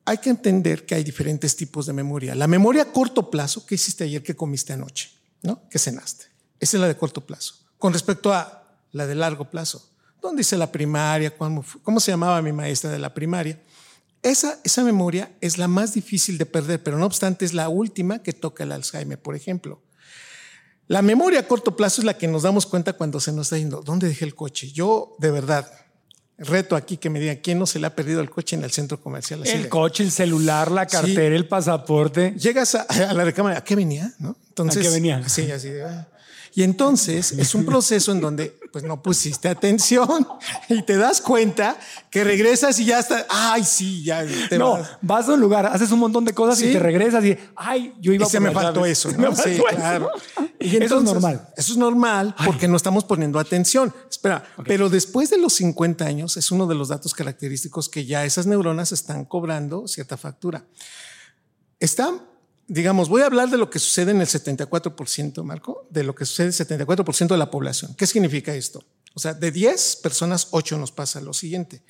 Hay 0.05 0.19
que 0.19 0.31
entender 0.31 0.85
que 0.85 0.97
hay 0.97 1.05
diferentes 1.05 1.55
tipos 1.55 1.87
de 1.87 1.93
memoria. 1.93 2.35
La 2.35 2.49
memoria 2.49 2.83
a 2.83 2.93
corto 2.93 3.31
plazo, 3.31 3.65
¿qué 3.65 3.77
hiciste 3.77 4.05
ayer? 4.05 4.23
¿Qué 4.23 4.35
comiste 4.35 4.73
anoche? 4.73 5.11
¿No? 5.43 5.69
¿Qué 5.69 5.79
cenaste? 5.79 6.27
Esa 6.59 6.77
es 6.77 6.81
la 6.81 6.89
de 6.89 6.97
corto 6.97 7.25
plazo. 7.25 7.55
Con 7.79 7.93
respecto 7.93 8.33
a 8.33 8.79
la 8.91 9.07
de 9.07 9.15
largo 9.15 9.49
plazo, 9.49 9.91
¿dónde 10.21 10.43
hice 10.43 10.57
la 10.57 10.71
primaria? 10.71 11.37
¿Cómo? 11.37 11.65
¿Cómo 11.83 12.01
se 12.01 12.11
llamaba 12.11 12.43
mi 12.43 12.53
maestra 12.53 12.91
de 12.91 12.99
la 12.99 13.15
primaria? 13.15 13.61
Esa, 14.23 14.59
esa 14.65 14.85
memoria 14.85 15.33
es 15.41 15.59
la 15.59 15.67
más 15.69 15.95
difícil 15.95 16.39
de 16.39 16.47
perder, 16.47 16.83
pero 16.83 16.97
no 16.99 17.07
obstante 17.07 17.45
es 17.45 17.53
la 17.55 17.69
última 17.69 18.23
que 18.23 18.33
toca 18.33 18.63
el 18.65 18.73
Alzheimer, 18.73 19.19
por 19.21 19.35
ejemplo. 19.35 19.83
La 20.87 21.03
memoria 21.03 21.41
a 21.41 21.49
corto 21.49 21.77
plazo 21.77 22.01
es 22.01 22.05
la 22.05 22.15
que 22.19 22.29
nos 22.29 22.43
damos 22.43 22.67
cuenta 22.67 22.93
cuando 22.93 23.19
se 23.21 23.33
nos 23.33 23.47
está 23.47 23.59
yendo, 23.59 23.83
¿dónde 23.83 24.09
dejé 24.09 24.25
el 24.25 24.35
coche? 24.35 24.71
Yo, 24.71 25.17
de 25.19 25.31
verdad, 25.31 25.71
reto 26.39 26.77
aquí 26.77 26.97
que 26.99 27.09
me 27.11 27.19
digan, 27.19 27.37
¿quién 27.43 27.59
no 27.59 27.67
se 27.67 27.79
le 27.79 27.87
ha 27.87 27.95
perdido 27.97 28.21
el 28.21 28.31
coche 28.31 28.57
en 28.57 28.63
el 28.65 28.71
centro 28.71 29.01
comercial? 29.01 29.43
Así 29.43 29.53
El 29.53 29.63
le- 29.65 29.69
coche, 29.69 30.03
el 30.05 30.11
celular, 30.13 30.71
la 30.71 30.87
cartera, 30.87 31.35
el 31.35 31.49
pasaporte. 31.49 32.35
Llegas 32.37 32.75
a, 32.75 32.83
a 32.83 33.13
la 33.15 33.25
recámara, 33.25 33.59
¿a 33.59 33.65
qué 33.65 33.75
venía? 33.75 34.13
¿No? 34.19 34.37
Entonces, 34.49 34.83
¿A 34.85 34.89
qué 34.89 34.95
venía? 34.95 35.29
Sí, 35.29 35.51
así 35.51 35.71
de, 35.71 35.85
ah. 35.85 36.09
Y 36.55 36.63
entonces 36.65 37.33
es 37.33 37.55
un 37.55 37.65
proceso 37.65 38.13
en 38.13 38.21
donde 38.21 38.59
pues 38.73 38.85
no 38.85 39.03
pusiste 39.03 39.49
atención 39.49 40.27
y 40.69 40.83
te 40.83 40.97
das 40.97 41.21
cuenta 41.21 41.77
que 42.11 42.25
regresas 42.25 42.79
y 42.79 42.87
ya 42.87 42.99
está, 43.01 43.27
ay, 43.29 43.65
sí, 43.65 44.03
ya 44.05 44.25
te 44.49 44.57
No, 44.59 44.73
vas. 44.73 44.91
vas 45.03 45.29
a 45.29 45.33
un 45.35 45.41
lugar, 45.41 45.67
haces 45.67 45.91
un 45.93 45.99
montón 45.99 46.25
de 46.25 46.33
cosas 46.33 46.59
y 46.63 46.67
Sí. 46.69 46.73
te 46.73 46.79
regresas 46.79 47.23
y, 47.25 47.37
ay, 47.57 47.95
yo 48.01 48.13
iba 48.13 48.27
Y 48.27 48.31
se 48.31 48.39
por 48.39 48.49
me 48.49 48.55
faltó 48.55 48.87
eso, 48.87 49.11
¿no? 49.13 49.35
Sí, 49.37 49.51
eso. 49.51 49.65
claro. 49.65 50.11
Y 50.61 50.69
Eso 50.69 50.77
es 50.77 50.83
entonces, 50.83 51.13
normal. 51.15 51.49
Eso 51.57 51.73
es 51.73 51.79
normal 51.79 52.35
porque 52.47 52.69
no 52.69 52.77
estamos 52.77 53.03
poniendo 53.05 53.41
atención. 53.41 53.93
Espera, 54.09 54.45
pero 54.65 54.89
después 54.89 55.29
de 55.29 55.39
los 55.39 55.55
50 55.55 56.05
años 56.05 56.37
es 56.37 56.53
uno 56.53 56.69
de 56.69 56.77
los 56.77 56.89
datos 56.89 57.15
característicos 57.15 57.89
que 57.89 58.07
ya 58.07 58.25
esas 58.25 58.47
neuronas 58.47 58.93
están 58.93 59.25
cobrando 59.25 59.89
cierta 59.89 60.17
factura. 60.17 60.65
Están, 61.81 62.23
digamos, 62.73 63.11
voy 63.11 63.21
a 63.21 63.27
hablar 63.27 63.51
de 63.51 63.59
lo 63.59 63.69
que 63.69 63.79
sucede 63.79 64.13
en 64.13 64.23
el 64.23 64.27
74%, 64.27 65.45
Marco, 65.45 65.87
de 65.91 66.05
lo 66.05 66.15
que 66.15 66.25
sucede 66.25 66.47
en 66.47 66.81
el 66.81 66.87
74% 66.87 67.29
de 67.29 67.37
la 67.37 67.51
población. 67.51 67.95
¿Qué 67.95 68.07
significa 68.07 68.55
esto? 68.55 68.83
O 69.13 69.21
sea, 69.21 69.35
de 69.35 69.53
10 69.53 69.97
personas, 69.97 70.49
8 70.53 70.79
nos 70.79 70.91
pasa 70.91 71.21
lo 71.21 71.35
siguiente. 71.35 71.83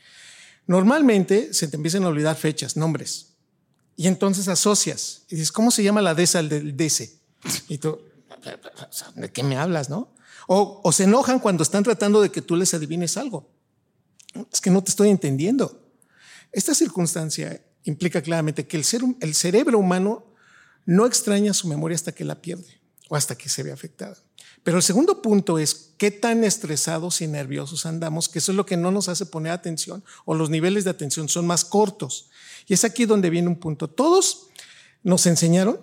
Normalmente 0.67 1.55
se 1.55 1.69
te 1.69 1.77
empiezan 1.77 2.03
a 2.03 2.09
olvidar 2.09 2.35
fechas, 2.35 2.77
nombres. 2.77 3.29
Y 3.97 4.09
entonces 4.09 4.49
asocias 4.49 5.23
y 5.29 5.37
dices, 5.37 5.53
¿cómo 5.53 5.71
se 5.71 5.85
llama 5.85 6.03
la 6.03 6.17
DESA 6.17 6.43
del 6.43 6.77
DC? 6.77 7.17
Y 7.69 7.79
tú, 7.79 8.01
¿de 9.15 9.31
qué 9.31 9.45
me 9.45 9.57
hablas, 9.57 9.89
no? 9.89 10.13
O, 10.49 10.91
se 10.91 11.05
enojan 11.05 11.39
cuando 11.39 11.63
están 11.63 11.85
tratando 11.85 12.21
de 12.21 12.33
que 12.33 12.43
tú 12.43 12.57
les 12.57 12.75
adivines 12.75 13.17
algo. 13.17 13.49
Es 14.53 14.61
que 14.61 14.71
no 14.71 14.83
te 14.83 14.91
estoy 14.91 15.11
entendiendo. 15.11 15.81
Esta 16.51 16.75
circunstancia 16.75 17.63
implica 17.85 18.21
claramente 18.21 18.67
que 18.67 18.77
el 18.77 19.35
cerebro 19.35 19.79
humano 19.79 20.32
no 20.87 21.07
extraña 21.07 21.55
su 21.55 21.69
memoria 21.69 21.95
hasta 21.95 22.13
que 22.13 22.25
la 22.25 22.41
pierde 22.41 22.81
o 23.09 23.17
hasta 23.17 23.37
que 23.37 23.49
se 23.49 23.63
ve 23.63 23.73
afectada. 23.73 24.17
Pero 24.63 24.77
el 24.77 24.83
segundo 24.83 25.23
punto 25.23 25.59
es 25.59 25.93
qué 25.99 26.11
tan 26.11 26.45
estresados 26.45 27.21
y 27.21 27.27
nerviosos 27.27 27.85
andamos, 27.85 28.29
que 28.29 28.39
eso 28.39 28.53
es 28.53 28.57
lo 28.57 28.65
que 28.65 28.77
no 28.77 28.91
nos 28.93 29.09
hace 29.09 29.27
poner 29.27 29.53
atención 29.53 30.05
o 30.25 30.35
los 30.35 30.51
niveles 30.51 30.85
de 30.85 30.91
atención 30.91 31.29
son 31.29 31.47
más 31.47 31.65
cortos. 31.65 32.31
Y 32.69 32.75
es 32.75 32.85
aquí 32.85 33.05
donde 33.05 33.31
viene 33.31 33.49
un 33.49 33.57
punto. 33.57 33.89
Todos 33.89 34.49
nos 35.03 35.27
enseñaron 35.27 35.81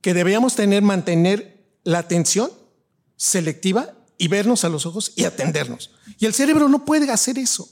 que 0.00 0.12
debíamos 0.12 0.56
tener, 0.56 0.82
mantener 0.82 1.64
la 1.84 1.98
atención 2.00 2.50
selectiva 3.16 3.94
y 4.18 4.28
vernos 4.28 4.64
a 4.64 4.68
los 4.68 4.86
ojos 4.86 5.12
y 5.14 5.24
atendernos. 5.24 5.92
Y 6.18 6.26
el 6.26 6.34
cerebro 6.34 6.68
no 6.68 6.84
puede 6.84 7.10
hacer 7.10 7.38
eso. 7.38 7.68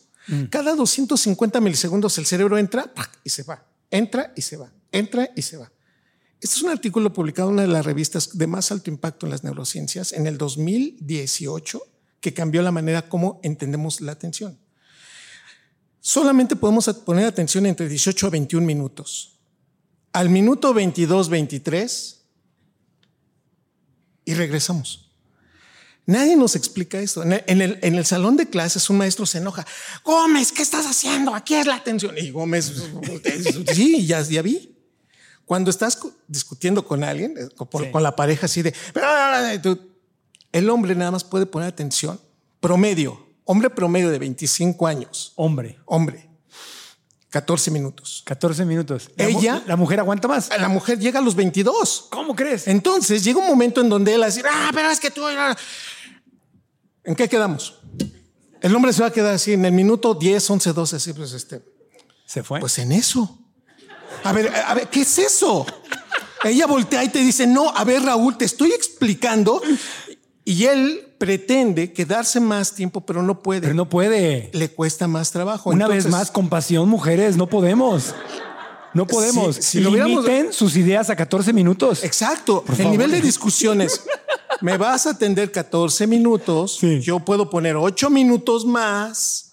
Cada 0.50 0.76
250 0.76 1.60
milisegundos 1.60 2.16
el 2.18 2.26
cerebro 2.26 2.56
entra 2.56 2.92
y 3.24 3.30
se 3.30 3.42
va, 3.42 3.66
entra 3.90 4.32
y 4.36 4.42
se 4.42 4.56
va, 4.56 4.70
entra 4.92 5.30
y 5.34 5.42
se 5.42 5.56
va. 5.56 5.71
Este 6.42 6.56
es 6.56 6.62
un 6.62 6.70
artículo 6.70 7.12
publicado 7.12 7.50
en 7.50 7.54
una 7.54 7.62
de 7.62 7.68
las 7.68 7.86
revistas 7.86 8.36
de 8.36 8.48
más 8.48 8.72
alto 8.72 8.90
impacto 8.90 9.26
en 9.26 9.30
las 9.30 9.44
neurociencias 9.44 10.12
en 10.12 10.26
el 10.26 10.38
2018 10.38 11.80
que 12.20 12.34
cambió 12.34 12.62
la 12.62 12.72
manera 12.72 13.08
como 13.08 13.38
entendemos 13.44 14.00
la 14.00 14.10
atención. 14.10 14.58
Solamente 16.00 16.56
podemos 16.56 16.88
poner 17.06 17.26
atención 17.26 17.64
entre 17.64 17.88
18 17.88 18.26
a 18.26 18.30
21 18.30 18.66
minutos. 18.66 19.38
Al 20.12 20.30
minuto 20.30 20.74
22, 20.74 21.28
23 21.28 22.22
y 24.24 24.34
regresamos. 24.34 25.12
Nadie 26.06 26.34
nos 26.34 26.56
explica 26.56 26.98
esto. 26.98 27.22
En 27.22 27.32
el, 27.32 27.78
en 27.82 27.94
el, 27.94 28.04
salón 28.04 28.36
de 28.36 28.50
clases 28.50 28.90
un 28.90 28.98
maestro 28.98 29.26
se 29.26 29.38
enoja. 29.38 29.64
Gómez, 30.02 30.50
¿qué 30.50 30.62
estás 30.62 30.86
haciendo? 30.86 31.36
Aquí 31.36 31.54
es 31.54 31.66
la 31.66 31.76
atención. 31.76 32.18
Y 32.18 32.32
Gómez, 32.32 32.72
sí, 33.72 34.04
ya, 34.04 34.20
ya 34.22 34.42
vi. 34.42 34.71
Cuando 35.44 35.70
estás 35.70 35.98
discutiendo 36.28 36.84
con 36.86 37.04
alguien, 37.04 37.34
eh, 37.36 37.48
con, 37.90 38.02
la 38.02 38.16
pareja 38.16 38.46
así 38.46 38.62
de, 38.62 38.74
el 40.52 40.70
hombre 40.70 40.94
nada 40.94 41.10
más 41.10 41.24
puede 41.24 41.46
poner 41.46 41.68
atención, 41.68 42.20
promedio, 42.60 43.26
hombre 43.44 43.70
promedio 43.70 44.10
de 44.10 44.18
25 44.18 44.86
años. 44.86 45.32
Hombre. 45.36 45.78
Hombre. 45.86 46.28
14 47.32 47.70
minutos. 47.70 48.22
14 48.26 48.66
minutos. 48.66 49.10
Ella. 49.16 49.62
La 49.66 49.76
mujer 49.76 49.98
aguanta 50.00 50.28
más. 50.28 50.50
La 50.58 50.68
mujer 50.68 50.98
llega 50.98 51.18
a 51.18 51.22
los 51.22 51.34
22. 51.34 52.08
¿Cómo 52.10 52.36
crees? 52.36 52.68
Entonces 52.68 53.24
llega 53.24 53.38
un 53.38 53.46
momento 53.46 53.80
en 53.80 53.88
donde 53.88 54.12
él 54.12 54.20
va 54.20 54.26
a 54.26 54.28
decir, 54.28 54.44
ah, 54.46 54.70
pero 54.74 54.90
es 54.90 55.00
que 55.00 55.10
tú. 55.10 55.22
¿En 57.04 57.16
qué 57.16 57.28
quedamos? 57.28 57.80
El 58.60 58.76
hombre 58.76 58.92
se 58.92 59.00
va 59.00 59.08
a 59.08 59.12
quedar 59.12 59.34
así 59.34 59.54
en 59.54 59.64
el 59.64 59.72
minuto 59.72 60.14
10, 60.14 60.50
11, 60.50 60.72
12, 60.74 60.96
así, 60.96 61.12
pues 61.14 61.32
este. 61.32 61.62
¿Se 62.26 62.42
fue? 62.42 62.60
Pues 62.60 62.78
en 62.78 62.92
eso. 62.92 63.38
A 64.24 64.32
ver, 64.32 64.52
a 64.54 64.74
ver, 64.74 64.88
¿qué 64.88 65.02
es 65.02 65.18
eso? 65.18 65.66
Ella 66.44 66.66
voltea 66.66 67.04
y 67.04 67.08
te 67.08 67.20
dice, 67.20 67.46
no, 67.46 67.68
a 67.70 67.84
ver, 67.84 68.02
Raúl, 68.02 68.36
te 68.36 68.44
estoy 68.44 68.72
explicando. 68.72 69.62
Y 70.44 70.64
él 70.64 71.14
pretende 71.18 71.92
quedarse 71.92 72.40
más 72.40 72.74
tiempo, 72.74 73.02
pero 73.02 73.22
no 73.22 73.42
puede. 73.42 73.60
Pero 73.60 73.74
no 73.74 73.88
puede. 73.88 74.50
Le 74.52 74.70
cuesta 74.70 75.06
más 75.06 75.30
trabajo. 75.30 75.70
Una 75.70 75.86
vez 75.86 76.08
más, 76.08 76.30
compasión, 76.30 76.88
mujeres, 76.88 77.36
no 77.36 77.46
podemos. 77.46 78.14
No 78.94 79.06
podemos. 79.06 79.56
Si, 79.56 79.80
lo 79.80 79.90
Limiten 79.90 80.52
sus 80.52 80.76
ideas 80.76 81.10
a 81.10 81.16
14 81.16 81.52
minutos. 81.52 82.02
Exacto. 82.04 82.64
el 82.76 82.90
nivel 82.90 83.12
de 83.12 83.20
discusiones. 83.20 84.02
Me 84.60 84.76
vas 84.76 85.06
a 85.06 85.10
atender 85.10 85.50
14 85.50 86.06
minutos. 86.06 86.80
Yo 87.00 87.20
puedo 87.20 87.48
poner 87.48 87.76
8 87.76 88.10
minutos 88.10 88.66
más 88.66 89.51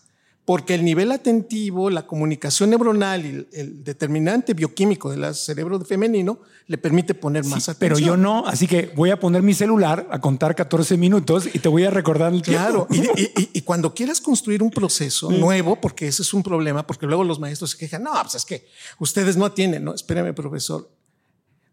porque 0.49 0.73
el 0.73 0.83
nivel 0.83 1.11
atentivo, 1.11 1.91
la 1.91 2.07
comunicación 2.07 2.71
neuronal 2.71 3.23
y 3.23 3.47
el, 3.51 3.83
determinante 3.83 4.55
bioquímico 4.55 5.11
del 5.11 5.35
cerebro 5.35 5.79
femenino 5.81 6.39
le 6.65 6.79
permite 6.79 7.13
poner 7.13 7.43
más 7.45 7.69
atención. 7.69 7.77
Pero 7.77 7.99
yo 7.99 8.17
no, 8.17 8.47
así 8.47 8.65
que 8.65 8.91
voy 8.95 9.11
a 9.11 9.19
poner 9.19 9.43
mi 9.43 9.53
celular 9.53 10.07
a 10.09 10.17
contar 10.17 10.55
14 10.55 10.97
minutos 10.97 11.47
y 11.53 11.59
te 11.59 11.69
voy 11.69 11.83
a 11.83 11.91
recordar 11.91 12.33
el 12.33 12.41
Claro, 12.41 12.87
y, 12.89 13.61
cuando 13.61 13.93
quieras 13.93 14.19
construir 14.21 14.63
un 14.63 14.71
proceso 14.71 15.29
nuevo, 15.29 15.79
porque 15.79 16.07
ese 16.07 16.23
es 16.23 16.33
un 16.33 16.41
problema, 16.41 16.87
porque 16.87 17.05
luego 17.05 17.23
los 17.23 17.39
maestros 17.39 17.69
se 17.69 17.77
quejan, 17.77 18.01
no, 18.01 18.13
pues 18.19 18.33
es 18.33 18.43
que 18.43 18.65
ustedes 18.97 19.37
no 19.37 19.45
atienden, 19.45 19.83
no, 19.83 19.93
espéreme, 19.93 20.33
profesor. 20.33 20.89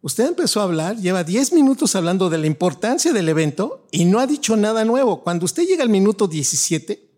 Usted 0.02 0.26
empezó 0.26 0.60
a 0.60 0.64
hablar, 0.64 0.98
lleva 0.98 1.24
10 1.24 1.54
minutos 1.54 1.96
hablando 1.96 2.28
de 2.28 2.36
la 2.36 2.46
importancia 2.46 3.14
del 3.14 3.30
evento 3.30 3.86
y 3.90 4.04
no 4.04 4.20
ha 4.20 4.26
dicho 4.26 4.54
nada 4.54 4.84
nuevo. 4.84 5.22
Cuando 5.22 5.46
usted 5.46 5.62
llega 5.62 5.82
al 5.82 5.88
minuto 5.88 6.28
17, 6.28 7.15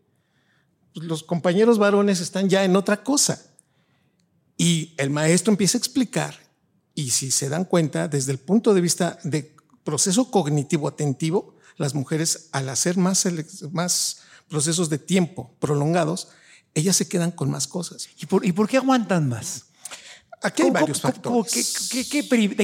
los 0.95 1.23
compañeros 1.23 1.78
varones 1.78 2.21
están 2.21 2.49
ya 2.49 2.64
en 2.64 2.76
otra 2.76 3.02
cosa. 3.02 3.42
Y 4.57 4.95
el 4.99 5.11
maestro 5.11 5.52
empieza 5.52 5.78
a 5.78 5.80
explicar, 5.80 6.35
y 6.95 7.11
si 7.11 7.30
se 7.30 7.49
dan 7.49 7.64
cuenta, 7.64 8.09
desde 8.09 8.33
el 8.33 8.38
punto 8.38 8.75
de 8.75 8.80
vista 8.80 9.18
de 9.23 9.54
proceso 9.85 10.30
cognitivo 10.30 10.88
atentivo, 10.88 11.54
las 11.76 11.95
mujeres 11.95 12.49
al 12.50 12.68
hacer 12.68 12.97
más, 12.97 13.25
más 13.71 14.23
procesos 14.49 14.90
de 14.90 14.99
tiempo 14.99 15.54
prolongados, 15.61 16.28
ellas 16.75 16.97
se 16.97 17.09
quedan 17.09 17.30
con 17.30 17.50
más 17.50 17.68
cosas. 17.68 18.09
¿Y 18.21 18.26
por, 18.26 18.45
¿Y 18.45 18.52
por 18.52 18.68
qué 18.68 18.78
aguantan 18.78 19.28
más? 19.28 19.67
Aquí 20.40 20.62
hay 20.62 20.71
varios 20.71 21.00
factores. 21.00 21.90
¿De 21.92 22.04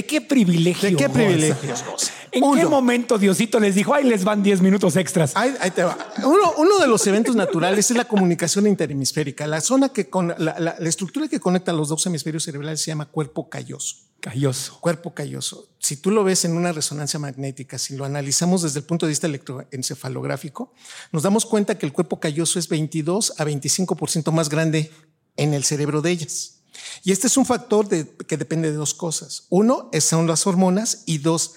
qué 0.05 0.21
privilegio? 0.21 0.89
¿De 0.89 0.95
qué 0.95 1.09
privilegios? 1.09 1.83
¿En 2.31 2.53
qué 2.53 2.65
momento 2.65 3.17
Diosito 3.17 3.59
les 3.59 3.75
dijo, 3.75 3.93
ay, 3.93 4.05
les 4.05 4.23
van 4.23 4.43
10 4.43 4.61
minutos 4.61 4.95
extras? 4.95 5.33
Ahí, 5.35 5.53
te 5.73 5.83
va. 5.83 5.97
Uno, 6.23 6.79
de 6.79 6.87
los 6.87 7.05
eventos 7.07 7.35
naturales 7.35 7.89
es 7.91 7.97
la 7.97 8.05
comunicación 8.05 8.67
interhemisférica. 8.67 9.45
La 9.47 9.61
zona 9.61 9.89
que 9.89 10.09
con 10.09 10.33
la, 10.37 10.75
estructura 10.79 11.27
que 11.27 11.39
conecta 11.39 11.73
los 11.73 11.89
dos 11.89 12.05
hemisferios 12.05 12.43
cerebrales 12.43 12.81
se 12.81 12.91
llama 12.91 13.05
cuerpo 13.05 13.49
calloso. 13.49 13.97
Calloso. 14.21 14.79
Cuerpo 14.79 15.13
calloso. 15.13 15.69
Si 15.79 15.97
tú 15.97 16.11
lo 16.11 16.23
ves 16.23 16.45
en 16.45 16.55
una 16.57 16.71
resonancia 16.71 17.19
magnética, 17.19 17.77
si 17.77 17.95
lo 17.95 18.05
analizamos 18.05 18.61
desde 18.63 18.79
el 18.79 18.85
punto 18.85 19.05
de 19.05 19.11
vista 19.11 19.27
electroencefalográfico, 19.27 20.73
nos 21.11 21.23
damos 21.23 21.45
cuenta 21.45 21.77
que 21.77 21.85
el 21.85 21.93
cuerpo 21.93 22.19
calloso 22.19 22.57
es 22.57 22.67
22 22.69 23.33
a 23.37 23.45
25% 23.45 24.31
más 24.31 24.49
grande 24.49 24.91
en 25.37 25.53
el 25.53 25.63
cerebro 25.63 26.01
de 26.01 26.11
ellas. 26.11 26.54
Y 27.03 27.11
este 27.11 27.27
es 27.27 27.37
un 27.37 27.45
factor 27.45 27.87
que 27.87 28.37
depende 28.37 28.71
de 28.71 28.77
dos 28.77 28.93
cosas. 28.93 29.45
Uno 29.49 29.89
son 29.99 30.27
las 30.27 30.47
hormonas 30.47 31.03
y 31.05 31.19
dos, 31.19 31.53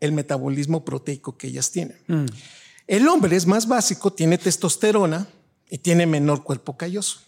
el 0.00 0.12
metabolismo 0.12 0.84
proteico 0.84 1.36
que 1.36 1.48
ellas 1.48 1.70
tienen. 1.70 1.98
Mm. 2.06 2.26
El 2.86 3.08
hombre 3.08 3.36
es 3.36 3.46
más 3.46 3.68
básico, 3.68 4.12
tiene 4.12 4.38
testosterona 4.38 5.28
y 5.70 5.78
tiene 5.78 6.06
menor 6.06 6.42
cuerpo 6.42 6.76
calloso. 6.76 7.20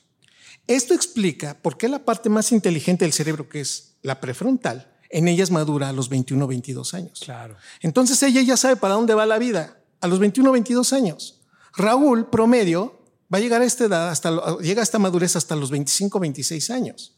Esto 0.66 0.94
explica 0.94 1.56
por 1.60 1.76
qué 1.76 1.88
la 1.88 2.04
parte 2.04 2.28
más 2.28 2.52
inteligente 2.52 3.04
del 3.04 3.12
cerebro, 3.12 3.48
que 3.48 3.60
es 3.60 3.94
la 4.02 4.20
prefrontal, 4.20 4.92
en 5.10 5.28
ellas 5.28 5.50
madura 5.50 5.88
a 5.88 5.92
los 5.92 6.08
21 6.08 6.46
22 6.46 6.94
años. 6.94 7.20
Claro. 7.24 7.56
Entonces 7.80 8.22
ella 8.22 8.40
ya 8.42 8.56
sabe 8.56 8.76
para 8.76 8.94
dónde 8.94 9.14
va 9.14 9.26
la 9.26 9.38
vida 9.38 9.78
a 10.00 10.08
los 10.08 10.18
21 10.18 10.50
22 10.50 10.92
años. 10.92 11.40
Raúl, 11.76 12.28
promedio, 12.28 12.98
va 13.32 13.38
a 13.38 13.40
llegar 13.40 13.62
a 13.62 13.64
esta 13.64 13.84
edad, 13.84 14.10
hasta, 14.10 14.58
llega 14.58 14.80
a 14.80 14.84
esta 14.84 14.98
madurez 14.98 15.36
hasta 15.36 15.56
los 15.56 15.70
25 15.70 16.18
26 16.18 16.70
años. 16.70 17.14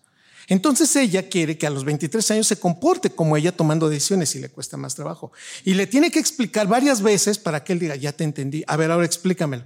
Entonces 0.48 0.94
ella 0.96 1.28
quiere 1.28 1.56
que 1.56 1.66
a 1.66 1.70
los 1.70 1.84
23 1.84 2.30
años 2.32 2.46
se 2.46 2.58
comporte 2.58 3.10
como 3.10 3.36
ella 3.36 3.52
tomando 3.52 3.88
decisiones 3.88 4.34
y 4.34 4.40
le 4.40 4.48
cuesta 4.48 4.76
más 4.76 4.94
trabajo. 4.94 5.32
Y 5.64 5.74
le 5.74 5.86
tiene 5.86 6.10
que 6.10 6.18
explicar 6.18 6.66
varias 6.66 7.02
veces 7.02 7.38
para 7.38 7.64
que 7.64 7.72
él 7.72 7.78
diga, 7.78 7.96
ya 7.96 8.12
te 8.12 8.24
entendí, 8.24 8.64
a 8.66 8.76
ver, 8.76 8.90
ahora 8.90 9.06
explícamelo. 9.06 9.64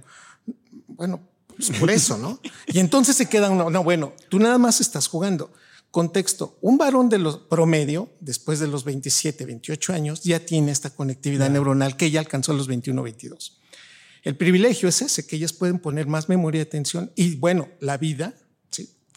Bueno, 0.87 1.21
pues 1.55 1.71
por 1.77 1.91
eso, 1.91 2.17
¿no? 2.17 2.39
Y 2.67 2.79
entonces 2.79 3.15
se 3.15 3.27
queda 3.27 3.49
uno, 3.49 3.69
no, 3.69 3.83
bueno, 3.83 4.13
tú 4.29 4.39
nada 4.39 4.57
más 4.57 4.79
estás 4.79 5.07
jugando. 5.07 5.51
Contexto, 5.91 6.57
un 6.61 6.77
varón 6.77 7.09
de 7.09 7.17
los 7.17 7.37
promedio, 7.37 8.11
después 8.19 8.59
de 8.59 8.67
los 8.67 8.83
27, 8.83 9.45
28 9.45 9.93
años, 9.93 10.23
ya 10.23 10.39
tiene 10.39 10.71
esta 10.71 10.91
conectividad 10.91 11.49
neuronal 11.49 11.97
que 11.97 12.11
ya 12.11 12.19
alcanzó 12.19 12.51
a 12.51 12.55
los 12.55 12.67
21, 12.67 13.01
22. 13.01 13.59
El 14.23 14.35
privilegio 14.35 14.87
es 14.87 15.01
ese, 15.01 15.25
que 15.25 15.37
ellas 15.37 15.53
pueden 15.53 15.79
poner 15.79 16.07
más 16.07 16.29
memoria 16.29 16.59
y 16.59 16.61
atención 16.61 17.11
y 17.15 17.35
bueno, 17.35 17.69
la 17.79 17.97
vida 17.97 18.35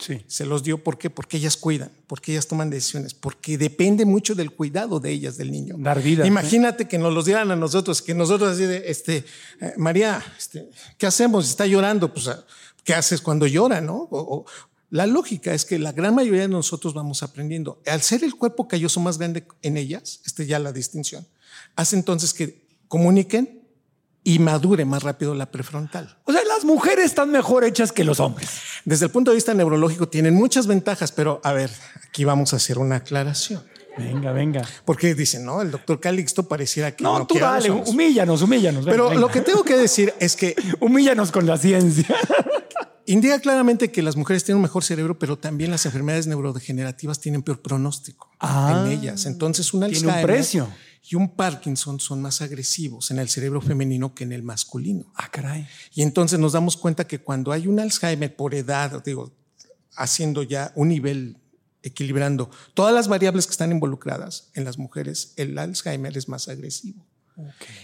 Sí. 0.02 0.24
Se 0.26 0.44
los 0.44 0.64
dio 0.64 0.82
¿por 0.82 0.98
qué? 0.98 1.10
porque 1.10 1.36
ellas 1.36 1.56
cuidan, 1.56 1.90
porque 2.08 2.32
ellas 2.32 2.48
toman 2.48 2.70
decisiones, 2.70 3.14
porque 3.14 3.56
depende 3.56 4.04
mucho 4.04 4.34
del 4.34 4.50
cuidado 4.50 4.98
de 4.98 5.12
ellas, 5.12 5.36
del 5.36 5.52
niño. 5.52 5.76
Dar 5.78 6.02
vida. 6.02 6.26
Imagínate 6.26 6.88
que 6.88 6.98
nos 6.98 7.14
los 7.14 7.24
dieran 7.24 7.52
a 7.52 7.56
nosotros, 7.56 8.02
que 8.02 8.12
nosotros 8.12 8.54
así 8.54 8.64
de, 8.64 8.90
este, 8.90 9.24
eh, 9.60 9.74
María, 9.76 10.20
este, 10.36 10.68
¿qué 10.98 11.06
hacemos? 11.06 11.48
Está 11.48 11.66
llorando, 11.66 12.12
pues, 12.12 12.28
¿qué 12.82 12.94
haces 12.94 13.20
cuando 13.20 13.46
llora, 13.46 13.80
no? 13.80 14.08
la 14.90 15.06
lógica 15.06 15.54
es 15.54 15.64
que 15.64 15.78
la 15.78 15.92
gran 15.92 16.14
mayoría 16.14 16.42
de 16.42 16.48
nosotros 16.48 16.92
vamos 16.92 17.22
aprendiendo. 17.22 17.80
Al 17.86 18.02
ser 18.02 18.24
el 18.24 18.34
cuerpo 18.34 18.68
calloso 18.68 19.00
más 19.00 19.18
grande 19.18 19.46
en 19.62 19.76
ellas, 19.76 20.20
este 20.26 20.46
ya 20.46 20.58
la 20.58 20.72
distinción, 20.72 21.26
hace 21.76 21.96
entonces 21.96 22.34
que 22.34 22.66
comuniquen 22.88 23.61
y 24.24 24.38
madure 24.38 24.84
más 24.84 25.02
rápido 25.02 25.34
la 25.34 25.50
prefrontal. 25.50 26.16
O 26.24 26.32
sea, 26.32 26.42
las 26.44 26.64
mujeres 26.64 27.06
están 27.06 27.30
mejor 27.30 27.64
hechas 27.64 27.92
que 27.92 28.04
los 28.04 28.20
hombres. 28.20 28.50
Desde 28.84 29.06
el 29.06 29.10
punto 29.10 29.30
de 29.30 29.36
vista 29.36 29.54
neurológico 29.54 30.08
tienen 30.08 30.34
muchas 30.34 30.66
ventajas, 30.66 31.12
pero 31.12 31.40
a 31.42 31.52
ver, 31.52 31.70
aquí 32.08 32.24
vamos 32.24 32.52
a 32.52 32.56
hacer 32.56 32.78
una 32.78 32.96
aclaración. 32.96 33.62
Venga, 33.98 34.32
venga. 34.32 34.66
Porque 34.84 35.14
dicen, 35.14 35.44
no, 35.44 35.60
el 35.60 35.70
doctor 35.70 36.00
Calixto 36.00 36.48
pareciera 36.48 36.96
que 36.96 37.04
no. 37.04 37.18
No, 37.18 37.26
tú 37.26 37.38
dale, 37.38 37.70
humíllanos, 37.70 38.40
humíllanos. 38.42 38.86
Pero 38.86 39.12
lo 39.12 39.28
que 39.28 39.42
tengo 39.42 39.64
que 39.64 39.76
decir 39.76 40.14
es 40.18 40.34
que. 40.34 40.54
humíllanos 40.80 41.30
con 41.30 41.46
la 41.46 41.58
ciencia. 41.58 42.06
indica 43.06 43.38
claramente 43.40 43.90
que 43.90 44.00
las 44.00 44.16
mujeres 44.16 44.44
tienen 44.44 44.58
un 44.58 44.62
mejor 44.62 44.84
cerebro, 44.84 45.18
pero 45.18 45.36
también 45.36 45.70
las 45.70 45.84
enfermedades 45.84 46.26
neurodegenerativas 46.26 47.20
tienen 47.20 47.42
peor 47.42 47.60
pronóstico 47.60 48.30
en 48.40 48.48
ah. 48.48 48.88
ellas. 48.90 49.26
Entonces, 49.26 49.74
un 49.74 49.86
Tiene 49.88 50.08
un 50.08 50.22
precio 50.22 50.68
y 51.08 51.16
un 51.16 51.34
Parkinson 51.34 51.98
son 51.98 52.22
más 52.22 52.42
agresivos 52.42 53.10
en 53.10 53.18
el 53.18 53.28
cerebro 53.28 53.60
femenino 53.60 54.14
que 54.14 54.24
en 54.24 54.32
el 54.32 54.42
masculino. 54.42 55.12
Ah, 55.16 55.28
caray. 55.30 55.66
Y 55.94 56.02
entonces 56.02 56.38
nos 56.38 56.52
damos 56.52 56.76
cuenta 56.76 57.06
que 57.06 57.20
cuando 57.20 57.50
hay 57.50 57.66
un 57.66 57.80
Alzheimer 57.80 58.34
por 58.36 58.54
edad, 58.54 59.02
digo, 59.02 59.32
haciendo 59.96 60.42
ya 60.42 60.72
un 60.76 60.88
nivel 60.88 61.38
equilibrando 61.82 62.50
todas 62.74 62.94
las 62.94 63.08
variables 63.08 63.46
que 63.46 63.50
están 63.50 63.72
involucradas 63.72 64.50
en 64.54 64.64
las 64.64 64.78
mujeres, 64.78 65.32
el 65.36 65.58
Alzheimer 65.58 66.16
es 66.16 66.28
más 66.28 66.48
agresivo. 66.48 67.04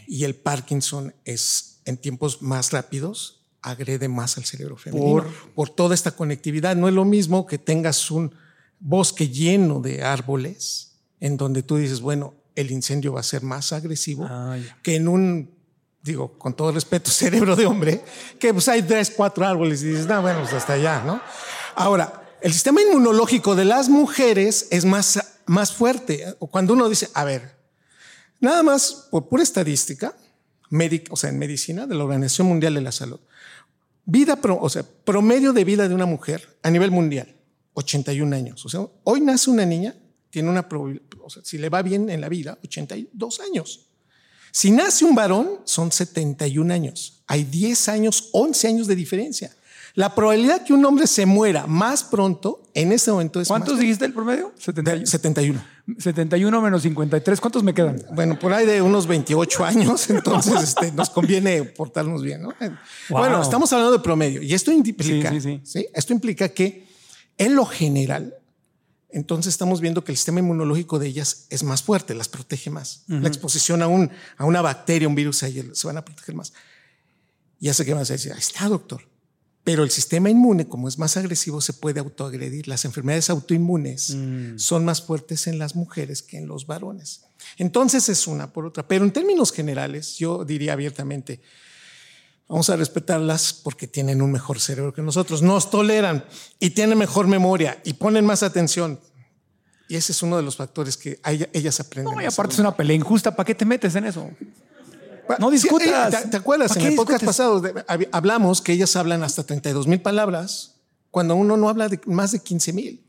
Y 0.07 0.25
el 0.25 0.37
Parkinson 0.37 1.15
es 1.25 1.81
en 1.85 1.97
tiempos 1.97 2.43
más 2.43 2.71
rápidos, 2.71 3.47
agrede 3.63 4.09
más 4.09 4.37
al 4.37 4.45
cerebro 4.45 4.77
femenino 4.77 5.11
por, 5.11 5.55
por 5.55 5.71
toda 5.71 5.95
esta 5.95 6.13
conectividad. 6.13 6.77
No 6.77 6.87
es 6.87 6.95
lo 6.95 7.05
mismo 7.05 7.47
que 7.47 7.59
tengas 7.59 8.11
un 8.13 8.33
bosque 8.79 9.29
lleno 9.29 9.81
de 9.81 10.05
árboles 10.05 10.93
en 11.19 11.37
donde 11.37 11.63
tú 11.63 11.77
dices, 11.77 12.01
bueno, 12.01 12.35
el 12.59 12.73
incendio 12.73 13.13
va 13.13 13.21
a 13.21 13.23
ser 13.23 13.43
más 13.43 13.73
agresivo 13.73 14.29
que 14.83 14.97
en 14.97 15.07
un, 15.07 15.55
digo, 16.03 16.37
con 16.39 16.55
todo 16.55 16.73
respeto, 16.73 17.09
cerebro 17.11 17.55
de 17.55 17.67
hombre, 17.67 18.03
que 18.41 18.53
pues 18.53 18.67
hay 18.67 18.83
tres, 18.83 19.13
cuatro 19.15 19.47
árboles 19.47 19.83
y 19.83 19.87
dices, 19.87 20.07
no, 20.07 20.21
bueno, 20.21 20.41
pues 20.41 20.53
hasta 20.53 20.73
allá, 20.73 21.05
¿no? 21.05 21.21
Ahora, 21.77 22.37
el 22.43 22.53
sistema 22.53 22.83
inmunológico 22.83 23.55
de 23.55 23.65
las 23.65 23.89
mujeres 23.89 24.67
es 24.73 24.85
más, 24.85 25.39
más 25.47 25.73
fuerte. 25.73 26.35
Cuando 26.51 26.73
uno 26.73 26.89
dice, 26.89 27.09
a 27.15 27.23
ver, 27.23 27.57
nada 28.41 28.65
más 28.65 29.07
por 29.11 29.29
pura 29.29 29.45
estadística, 29.45 30.17
médica, 30.69 31.13
o 31.13 31.17
sea, 31.17 31.31
en 31.31 31.39
medicina 31.39 31.87
de 31.87 31.95
la 31.95 32.03
Organización 32.03 32.49
Mundial 32.49 32.75
de 32.75 32.81
la 32.81 32.91
Salud, 32.91 33.21
vida, 34.05 34.37
o 34.43 34.69
sea, 34.69 34.83
promedio 35.05 35.53
de 35.53 35.65
vida 35.65 35.89
de 35.89 35.95
una 35.95 36.07
mujer 36.07 36.59
a 36.65 36.71
nivel 36.71 36.91
mundial, 36.91 37.37
81 37.75 38.35
años. 38.35 38.67
O 38.67 38.69
sea, 38.69 38.81
hoy 39.05 39.21
nace 39.21 39.49
una 39.49 39.65
niña 39.65 39.95
tiene 40.31 40.51
una 40.51 40.69
probabilidad, 40.69 41.05
o 41.29 41.31
sea, 41.31 41.43
si 41.45 41.59
le 41.59 41.69
va 41.69 41.83
bien 41.83 42.09
en 42.09 42.23
la 42.23 42.29
vida, 42.31 42.59
82 42.65 43.41
años. 43.41 43.87
Si 44.51 44.71
nace 44.71 45.05
un 45.05 45.15
varón, 45.15 45.61
son 45.65 45.93
71 45.93 46.73
años. 46.73 47.23
Hay 47.27 47.45
10 47.45 47.89
años, 47.91 48.31
11 48.33 48.69
años 48.69 48.87
de 48.87 48.97
diferencia. 48.97 49.55
La 49.95 50.15
probabilidad 50.15 50.65
que 50.65 50.73
un 50.73 50.83
hombre 50.87 51.07
se 51.07 51.27
muera 51.27 51.67
más 51.67 52.03
pronto 52.05 52.63
en 52.73 52.93
este 52.93 53.11
momento 53.11 53.41
es. 53.41 53.49
¿Cuántos 53.49 53.79
dijiste 53.79 54.07
el 54.07 54.15
promedio? 54.15 54.55
71. 54.57 55.07
71. 55.07 55.65
71 55.99 56.63
menos 56.63 56.83
53. 56.83 57.41
¿Cuántos 57.41 57.63
me 57.63 57.75
quedan? 57.75 58.03
Bueno, 58.15 58.39
por 58.39 58.55
ahí 58.55 58.65
de 58.65 58.81
unos 58.81 59.07
28 59.07 59.65
años. 59.67 60.09
Entonces 60.11 60.63
este, 60.63 60.93
nos 60.93 61.11
conviene 61.11 61.65
portarnos 61.65 62.23
bien. 62.23 62.41
¿no? 62.43 62.55
Bueno, 63.11 63.43
estamos 63.43 63.71
hablando 63.75 63.93
de 63.93 63.99
promedio. 63.99 64.41
Y 64.43 64.55
esto 64.55 64.73
implica, 64.73 65.31
sí, 65.39 65.61
sí, 65.63 65.87
Esto 65.93 66.13
implica 66.15 66.49
que 66.49 66.87
en 67.37 67.55
lo 67.55 67.67
general 67.67 68.38
entonces 69.11 69.55
estamos 69.55 69.81
viendo 69.81 70.05
que 70.05 70.13
el 70.13 70.19
sistema 70.19 70.41
inmunológico 70.41 70.99
de 70.99 71.07
ellas 71.07 71.47
es 71.49 71.63
más 71.63 71.83
fuerte, 71.83 72.15
las 72.15 72.29
protege 72.29 72.71
más. 72.71 73.05
La 73.07 73.29
exposición 73.29 73.81
a, 73.83 73.87
un, 73.87 74.11
a 74.37 74.45
una 74.45 74.61
bacteria, 74.61 75.09
un 75.09 75.15
virus, 75.15 75.39
se 75.39 75.87
van 75.87 75.97
a 75.97 76.05
proteger 76.05 76.35
más. 76.35 76.53
Ya 77.59 77.73
sé 77.73 77.85
que 77.85 77.95
vas 77.95 78.11
a 78.11 78.15
decir, 78.15 78.33
ahí 78.33 78.39
está, 78.39 78.69
doctor. 78.69 79.03
Pero 79.65 79.83
el 79.83 79.91
sistema 79.91 80.31
inmune, 80.31 80.69
como 80.69 80.89
es 80.89 80.99
más 80.99 81.17
agresivo, 81.17 81.61
se 81.61 81.73
puede 81.73 82.01
autoagredir. 82.01 82.69
Las 82.69 82.85
enfermedades 82.85 83.29
autoinmunes 83.29 84.15
mm. 84.15 84.59
son 84.59 84.85
más 84.85 85.03
fuertes 85.03 85.47
en 85.47 85.59
las 85.59 85.75
mujeres 85.75 86.23
que 86.23 86.39
en 86.39 86.47
los 86.47 86.67
varones. 86.67 87.25
Entonces 87.57 88.09
es 88.09 88.27
una 88.27 88.53
por 88.53 88.67
otra. 88.67 88.87
Pero 88.87 89.05
en 89.05 89.11
términos 89.11 89.53
generales, 89.53 90.17
yo 90.17 90.45
diría 90.45 90.73
abiertamente, 90.75 91.41
Vamos 92.49 92.71
a 92.71 92.77
respetarlas 92.77 93.53
porque 93.53 93.87
tienen 93.87 94.23
un 94.23 94.33
mejor 94.33 94.59
cerebro 94.59 94.95
que 94.95 95.03
nosotros, 95.03 95.43
nos 95.43 95.71
toleran 95.71 96.25
y 96.59 96.71
tienen 96.71 96.97
mejor 96.97 97.27
memoria 97.27 97.79
y 97.85 97.93
ponen 97.93 98.25
más 98.25 98.43
atención. 98.43 98.99
Y 99.89 99.97
ese 99.97 100.13
es 100.13 100.23
uno 100.23 100.37
de 100.39 100.43
los 100.43 100.57
factores 100.57 100.97
que 100.97 101.21
ellas 101.53 101.81
aprenden. 101.81 102.15
No, 102.15 102.23
y 102.23 102.25
aparte 102.25 102.55
es 102.55 102.59
una 102.59 102.75
pelea 102.75 102.97
injusta, 102.97 103.37
¿para 103.37 103.47
qué 103.47 103.55
te 103.55 103.67
metes 103.67 103.95
en 103.97 104.07
eso? 104.07 104.31
No 105.39 105.51
discutas. 105.51 106.31
¿te, 106.31 106.37
acuerdas? 106.39 106.75
En 106.77 106.87
el 106.87 106.95
podcast 106.95 107.23
pasado 107.23 107.63
hablamos 108.13 108.63
que 108.63 108.73
ellas 108.73 108.97
hablan 108.97 109.23
hasta 109.23 109.45
32 109.45 109.87
mil 109.87 110.01
palabras 110.01 110.77
cuando 111.11 111.37
uno 111.37 111.59
no 111.59 111.69
habla 111.69 111.89
de 111.89 112.01
más 112.07 112.33
de 112.33 112.41
15 112.41 112.73
mil. 112.73 113.05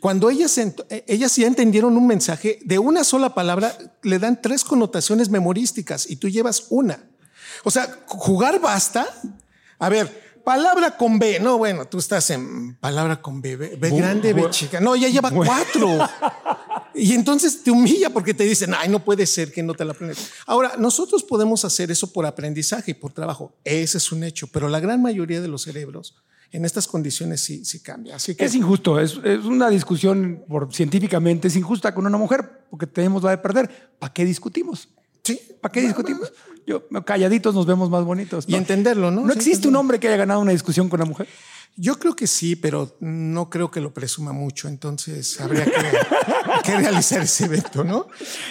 Cuando 0.00 0.30
ellas, 0.30 0.56
eh, 0.56 1.04
ellas 1.08 1.34
ya 1.36 1.46
entendieron 1.46 1.96
un 1.96 2.06
mensaje, 2.06 2.58
de 2.64 2.78
una 2.78 3.04
sola 3.04 3.34
palabra 3.34 3.76
le 4.02 4.18
dan 4.18 4.40
tres 4.40 4.64
connotaciones 4.64 5.30
memorísticas 5.30 6.08
y 6.08 6.16
tú 6.16 6.28
llevas 6.28 6.66
una. 6.70 7.04
O 7.64 7.70
sea, 7.70 8.04
jugar 8.06 8.60
basta. 8.60 9.06
A 9.78 9.88
ver, 9.88 10.40
palabra 10.44 10.96
con 10.96 11.18
B. 11.18 11.40
No, 11.40 11.58
bueno, 11.58 11.86
tú 11.86 11.98
estás 11.98 12.30
en 12.30 12.76
palabra 12.76 13.20
con 13.20 13.40
B. 13.40 13.56
B, 13.56 13.90
grande, 13.90 14.32
B 14.32 14.48
chica. 14.50 14.80
No, 14.80 14.94
ya 14.94 15.08
lleva 15.08 15.30
cuatro. 15.30 15.98
Y 16.96 17.12
entonces 17.12 17.64
te 17.64 17.72
humilla 17.72 18.10
porque 18.10 18.34
te 18.34 18.44
dicen, 18.44 18.72
ay, 18.72 18.88
no 18.88 19.00
puede 19.00 19.26
ser 19.26 19.52
que 19.52 19.64
no 19.64 19.74
te 19.74 19.84
la 19.84 19.92
aprendes. 19.92 20.30
Ahora, 20.46 20.74
nosotros 20.78 21.24
podemos 21.24 21.64
hacer 21.64 21.90
eso 21.90 22.12
por 22.12 22.24
aprendizaje 22.24 22.92
y 22.92 22.94
por 22.94 23.12
trabajo. 23.12 23.52
Ese 23.64 23.98
es 23.98 24.12
un 24.12 24.22
hecho, 24.22 24.46
pero 24.46 24.68
la 24.68 24.78
gran 24.78 25.02
mayoría 25.02 25.40
de 25.40 25.48
los 25.48 25.62
cerebros 25.62 26.14
en 26.52 26.64
estas 26.64 26.86
condiciones 26.86 27.40
sí, 27.40 27.64
sí 27.64 27.80
cambia. 27.80 28.14
Así 28.14 28.36
que 28.36 28.44
es 28.44 28.54
injusto, 28.54 29.00
es, 29.00 29.18
es 29.24 29.44
una 29.44 29.70
discusión 29.70 30.44
por, 30.48 30.72
científicamente, 30.72 31.48
es 31.48 31.56
injusta 31.56 31.92
con 31.92 32.06
una 32.06 32.16
mujer 32.16 32.64
porque 32.70 32.86
tenemos 32.86 33.24
la 33.24 33.30
de 33.30 33.38
perder. 33.38 33.90
¿Para 33.98 34.12
qué 34.12 34.24
discutimos? 34.24 34.88
Sí. 35.24 35.40
¿Para 35.60 35.72
qué 35.72 35.80
discutimos? 35.80 36.32
Yo, 36.66 36.86
calladitos 37.04 37.54
nos 37.54 37.66
vemos 37.66 37.90
más 37.90 38.04
bonitos. 38.04 38.44
Y 38.48 38.54
entenderlo, 38.54 39.10
¿no? 39.10 39.22
¿No 39.22 39.32
existe 39.32 39.68
un 39.68 39.76
hombre 39.76 40.00
que 40.00 40.08
haya 40.08 40.16
ganado 40.16 40.40
una 40.40 40.52
discusión 40.52 40.88
con 40.88 41.00
una 41.00 41.08
mujer? 41.08 41.28
Yo 41.76 41.98
creo 41.98 42.14
que 42.14 42.26
sí, 42.26 42.54
pero 42.54 42.96
no 43.00 43.50
creo 43.50 43.70
que 43.70 43.80
lo 43.80 43.92
presuma 43.92 44.32
mucho, 44.32 44.68
entonces 44.68 45.40
habría 45.40 45.64
que, 45.64 46.76
realizar 46.78 47.22
ese 47.22 47.46
evento, 47.46 47.82
¿no? 47.82 48.06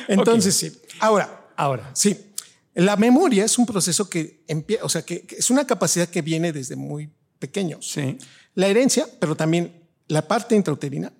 Entonces 0.07 0.55
sí. 0.55 0.71
Ahora, 0.99 1.47
ahora, 1.55 1.89
sí. 1.93 2.33
La 2.75 2.97
memoria 2.97 3.45
es 3.45 3.57
un 3.57 3.65
proceso 3.65 4.09
que 4.09 4.43
empieza, 4.47 4.83
o 4.83 4.89
sea, 4.89 5.03
que, 5.03 5.25
es 5.29 5.49
una 5.49 5.65
capacidad 5.65 6.09
que 6.09 6.21
viene 6.21 6.51
desde 6.51 6.75
muy 6.75 7.09
pequeños. 7.39 7.91
Sí. 7.91 8.17
La 8.55 8.67
herencia, 8.67 9.07
pero 9.19 9.35
también 9.35 9.87
la 10.07 10.27
parte 10.27 10.55
intrauterina 10.55 11.13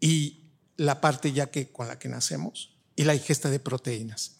y 0.00 0.50
la 0.76 1.00
parte 1.00 1.32
ya 1.32 1.50
que 1.50 1.70
con 1.70 1.88
la 1.88 1.98
que 1.98 2.08
nacemos 2.08 2.78
y 2.96 3.04
la 3.04 3.14
ingesta 3.14 3.48
de 3.48 3.60
proteínas. 3.60 4.37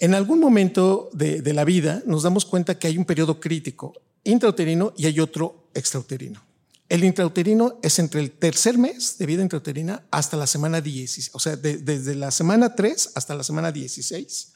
En 0.00 0.14
algún 0.14 0.40
momento 0.40 1.10
de, 1.12 1.52
la 1.52 1.62
vida 1.64 2.02
nos 2.06 2.22
damos 2.22 2.46
cuenta 2.46 2.78
que 2.78 2.86
hay 2.86 2.96
un 2.96 3.04
periodo 3.04 3.38
crítico 3.38 3.92
intrauterino 4.24 4.94
y 4.96 5.04
hay 5.04 5.20
otro 5.20 5.68
extrauterino. 5.74 6.42
El 6.88 7.04
intrauterino 7.04 7.78
es 7.82 7.98
entre 7.98 8.20
el 8.20 8.30
tercer 8.30 8.78
mes 8.78 9.18
de 9.18 9.26
vida 9.26 9.42
intrauterina 9.42 10.02
hasta 10.10 10.38
la 10.38 10.46
semana 10.46 10.80
16, 10.80 11.30
o 11.34 11.38
sea, 11.38 11.54
desde 11.56 12.14
la 12.14 12.30
semana 12.30 12.74
3 12.74 13.10
hasta 13.14 13.34
la 13.34 13.44
semana 13.44 13.70
16. 13.70 14.52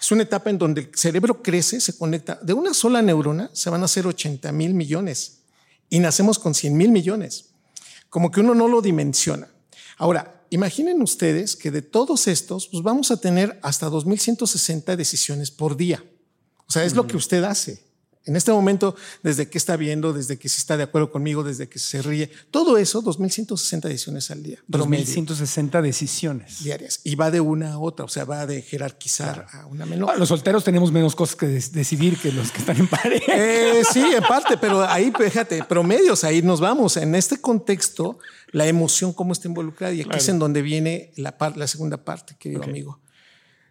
Es 0.00 0.12
una 0.12 0.24
etapa 0.24 0.50
en 0.50 0.58
donde 0.58 0.80
el 0.80 0.90
cerebro 0.94 1.42
crece, 1.44 1.80
se 1.80 1.96
conecta. 1.96 2.40
De 2.42 2.52
una 2.52 2.74
sola 2.74 3.00
neurona 3.00 3.50
se 3.52 3.70
van 3.70 3.82
a 3.82 3.84
hacer 3.84 4.04
80 4.04 4.50
mil 4.50 4.74
millones 4.74 5.38
y 5.88 6.00
nacemos 6.00 6.40
con 6.40 6.54
100 6.54 6.76
mil 6.76 6.90
millones. 6.90 7.50
Como 8.10 8.32
que 8.32 8.40
uno 8.40 8.52
no 8.52 8.66
lo 8.66 8.82
dimensiona. 8.82 9.48
Ahora, 9.96 10.37
imaginen 10.50 11.02
ustedes 11.02 11.56
que 11.56 11.70
de 11.70 11.82
todos 11.82 12.26
estos, 12.28 12.68
pues 12.68 12.82
vamos 12.82 13.10
a 13.10 13.20
tener 13.20 13.58
hasta 13.62 13.88
2.160 13.88 14.96
decisiones 14.96 15.50
por 15.50 15.76
día. 15.76 16.04
O 16.66 16.70
sea, 16.70 16.84
es 16.84 16.94
lo 16.94 17.06
que 17.06 17.16
usted 17.16 17.44
hace. 17.44 17.87
En 18.28 18.36
este 18.36 18.52
momento, 18.52 18.94
desde 19.22 19.48
que 19.48 19.56
está 19.56 19.78
viendo, 19.78 20.12
desde 20.12 20.38
que 20.38 20.50
si 20.50 20.58
está 20.58 20.76
de 20.76 20.82
acuerdo 20.82 21.10
conmigo, 21.10 21.42
desde 21.42 21.66
que 21.66 21.78
se 21.78 22.02
ríe, 22.02 22.30
todo 22.50 22.76
eso, 22.76 23.02
2.160 23.02 23.80
decisiones 23.88 24.30
al 24.30 24.42
día. 24.42 24.58
2.160 24.68 25.80
decisiones. 25.80 26.62
Diarias. 26.62 27.00
Y 27.04 27.14
va 27.14 27.30
de 27.30 27.40
una 27.40 27.72
a 27.72 27.78
otra, 27.78 28.04
o 28.04 28.08
sea, 28.08 28.26
va 28.26 28.46
de 28.46 28.60
jerarquizar 28.60 29.46
a 29.50 29.64
una 29.64 29.86
menor. 29.86 30.18
los 30.18 30.28
solteros 30.28 30.62
tenemos 30.62 30.92
menos 30.92 31.16
cosas 31.16 31.36
que 31.36 31.46
decidir 31.46 32.18
que 32.18 32.30
los 32.30 32.52
que 32.52 32.58
están 32.58 32.76
en 32.76 32.86
pareja. 32.86 33.32
Eh, 33.34 33.82
sí, 33.90 34.00
en 34.00 34.22
parte, 34.22 34.58
pero 34.58 34.82
ahí, 34.82 35.10
fíjate, 35.18 35.64
promedios, 35.64 36.22
ahí 36.22 36.42
nos 36.42 36.60
vamos. 36.60 36.98
En 36.98 37.14
este 37.14 37.40
contexto, 37.40 38.18
la 38.52 38.66
emoción, 38.66 39.14
cómo 39.14 39.32
está 39.32 39.48
involucrada, 39.48 39.94
y 39.94 40.02
aquí 40.02 40.18
es 40.18 40.28
en 40.28 40.38
donde 40.38 40.60
viene 40.60 41.12
la, 41.16 41.34
la 41.56 41.66
segunda 41.66 42.04
parte, 42.04 42.36
querido 42.38 42.62
amigo. 42.62 43.00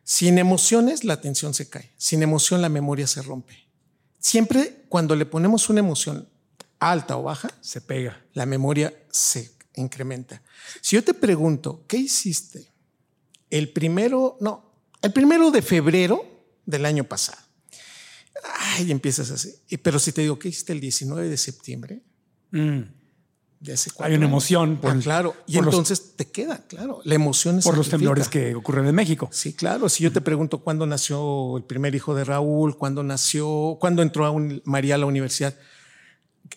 Sin 0.03 0.39
emociones, 0.39 1.03
la 1.03 1.13
atención 1.13 1.53
se 1.53 1.69
cae. 1.69 1.93
Sin 1.97 2.23
emoción, 2.23 2.63
la 2.63 2.69
memoria 2.69 3.05
se 3.05 3.21
rompe. 3.21 3.66
Siempre 4.19 4.85
cuando 4.89 5.15
le 5.15 5.25
ponemos 5.25 5.69
una 5.69 5.79
emoción 5.79 6.27
alta 6.79 7.17
o 7.17 7.23
baja, 7.23 7.49
se 7.61 7.81
pega. 7.81 8.23
La 8.33 8.45
memoria 8.45 8.93
se 9.09 9.51
incrementa. 9.75 10.41
Si 10.81 10.95
yo 10.95 11.03
te 11.03 11.13
pregunto, 11.13 11.85
¿qué 11.87 11.97
hiciste 11.97 12.71
el 13.49 13.69
primero, 13.69 14.37
no, 14.41 14.73
el 15.01 15.13
primero 15.13 15.51
de 15.51 15.61
febrero 15.61 16.23
del 16.65 16.85
año 16.85 17.03
pasado? 17.03 17.41
Ay, 18.59 18.91
empiezas 18.91 19.31
así. 19.31 19.55
Pero 19.81 19.99
si 19.99 20.11
te 20.11 20.21
digo, 20.21 20.37
¿qué 20.37 20.49
hiciste 20.49 20.73
el 20.73 20.79
19 20.79 21.29
de 21.29 21.37
septiembre? 21.37 22.01
Mm. 22.51 22.81
Hay 23.99 24.13
una 24.13 24.25
emoción. 24.25 24.77
Por, 24.77 24.99
claro. 24.99 25.35
Y 25.47 25.57
entonces 25.57 26.15
te 26.15 26.27
queda, 26.27 26.63
claro. 26.67 27.01
La 27.03 27.15
emoción 27.15 27.57
es. 27.59 27.65
Por 27.65 27.77
los 27.77 27.89
temblores 27.89 28.27
que 28.27 28.55
ocurren 28.55 28.85
en 28.85 28.95
México. 28.95 29.29
Sí, 29.31 29.53
claro. 29.53 29.89
Si 29.89 30.03
yo 30.03 30.11
te 30.11 30.21
pregunto 30.21 30.59
cuándo 30.59 30.85
nació 30.85 31.57
el 31.57 31.63
primer 31.63 31.95
hijo 31.95 32.13
de 32.13 32.23
Raúl, 32.23 32.77
cuándo 32.77 33.03
nació, 33.03 33.77
cuándo 33.79 34.01
entró 34.01 34.25
a 34.25 34.33
María 34.63 34.95
a 34.95 34.97
la 34.99 35.07
universidad, 35.07 35.55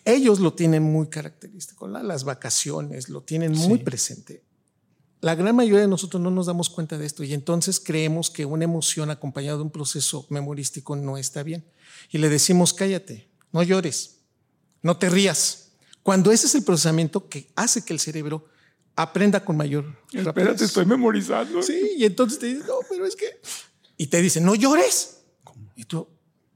ellos 0.05 0.39
lo 0.39 0.53
tienen 0.53 0.83
muy 0.83 1.07
característico. 1.07 1.87
Las 1.87 2.23
vacaciones 2.23 3.09
lo 3.09 3.21
tienen 3.21 3.53
muy 3.53 3.79
presente. 3.79 4.43
la 5.21 5.35
gran 5.35 5.55
mayoría 5.55 5.81
de 5.81 5.87
nosotros 5.87 6.21
no 6.21 6.31
nos 6.31 6.47
damos 6.47 6.69
cuenta 6.69 6.97
de 6.97 7.05
esto 7.05 7.23
y 7.23 7.33
entonces 7.33 7.79
creemos 7.79 8.31
que 8.31 8.45
una 8.45 8.63
emoción 8.63 9.11
acompañada 9.11 9.57
de 9.57 9.63
un 9.63 9.69
proceso 9.69 10.25
memorístico 10.29 10.95
no 10.95 11.17
está 11.17 11.43
bien. 11.43 11.63
Y 12.09 12.17
le 12.17 12.27
decimos, 12.27 12.73
cállate, 12.73 13.29
no 13.51 13.61
llores, 13.61 14.21
no 14.81 14.97
te 14.97 15.09
rías. 15.09 15.60
Cuando 16.03 16.31
ese 16.31 16.47
es 16.47 16.55
el 16.55 16.63
procesamiento 16.63 17.29
que 17.29 17.49
hace 17.55 17.83
que 17.83 17.93
el 17.93 17.99
cerebro 17.99 18.45
aprenda 18.95 19.43
con 19.43 19.57
mayor 19.57 19.85
Espérate, 20.11 20.65
estoy 20.65 20.85
memorizando. 20.85 21.61
Sí, 21.61 21.93
y 21.97 22.05
entonces 22.05 22.39
te 22.39 22.47
dice, 22.47 22.63
no, 22.67 22.75
pero 22.89 23.05
es 23.05 23.15
que... 23.15 23.25
Y 23.97 24.07
te 24.07 24.21
dice, 24.21 24.41
no 24.41 24.55
llores. 24.55 25.19
Y 25.75 25.85
tú, 25.85 26.07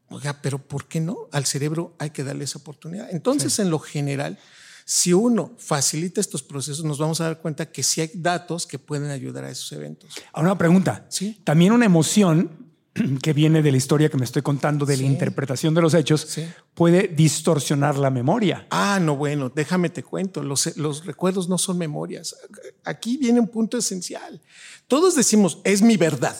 oiga, 0.10 0.41
pero 0.41 0.58
¿por 0.58 0.88
qué 0.88 0.99
no? 0.99 1.29
Al 1.31 1.45
cerebro 1.45 1.95
hay 1.99 2.10
que 2.10 2.23
darle 2.23 2.43
esa 2.43 2.60
oportunidad. 2.60 3.10
Entonces, 3.12 3.60
en 3.60 3.69
lo 3.69 3.79
general, 3.79 4.39
si 4.84 5.13
uno 5.13 5.55
facilita 5.58 6.21
estos 6.21 6.43
procesos, 6.43 6.86
nos 6.86 6.97
vamos 6.97 7.21
a 7.21 7.25
dar 7.25 7.41
cuenta 7.41 7.71
que 7.71 7.84
sí 7.84 8.01
hay 8.01 8.12
datos 8.13 8.67
que 8.67 8.79
pueden 8.79 9.10
ayudar 9.10 9.45
a 9.45 9.51
esos 9.51 9.71
eventos. 9.71 10.15
Ahora 10.34 10.49
una 10.49 10.58
pregunta. 10.58 11.05
Sí. 11.10 11.39
También 11.43 11.71
una 11.71 11.86
emoción 11.86 12.64
que 13.21 13.34
viene 13.34 13.62
de 13.62 13.71
la 13.71 13.77
historia 13.77 14.10
que 14.10 14.17
me 14.17 14.25
estoy 14.25 14.41
contando, 14.41 14.86
de 14.86 14.97
la 14.97 15.03
interpretación 15.03 15.73
de 15.73 15.81
los 15.81 15.93
hechos, 15.93 16.21
Sí. 16.21 16.45
puede 16.73 17.08
distorsionar 17.10 17.97
la 17.97 18.10
memoria. 18.10 18.65
Ah, 18.69 18.99
no, 19.01 19.15
bueno, 19.15 19.51
déjame 19.53 19.89
te 19.89 20.01
cuento, 20.03 20.41
los, 20.43 20.75
los 20.77 21.05
recuerdos 21.05 21.47
no 21.49 21.58
son 21.58 21.77
memorias. 21.77 22.36
Aquí 22.84 23.17
viene 23.17 23.39
un 23.39 23.47
punto 23.47 23.77
esencial. 23.77 24.41
Todos 24.88 25.15
decimos, 25.15 25.60
es 25.63 25.81
mi 25.81 25.97
verdad. 25.97 26.36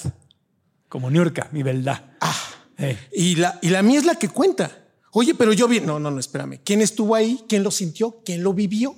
Como 0.90 1.10
Niurka, 1.10 1.50
mi 1.52 1.62
verdad. 1.64 2.16
Ah, 2.22 2.36
Eh, 2.78 2.98
y 3.14 3.36
la, 3.36 3.58
y 3.62 3.70
la 3.70 3.82
mía 3.82 4.00
es 4.00 4.06
la 4.06 4.16
que 4.16 4.28
cuenta. 4.28 4.70
Oye, 5.12 5.34
pero 5.34 5.54
yo 5.54 5.66
vi. 5.68 5.80
No, 5.80 5.98
no, 5.98 6.12
no, 6.12 6.20
espérame. 6.20 6.60
¿Quién 6.64 6.82
estuvo 6.82 7.16
ahí? 7.16 7.40
¿Quién 7.48 7.64
lo 7.64 7.72
sintió? 7.72 8.22
¿Quién 8.26 8.44
lo 8.44 8.54
vivió? 8.54 8.94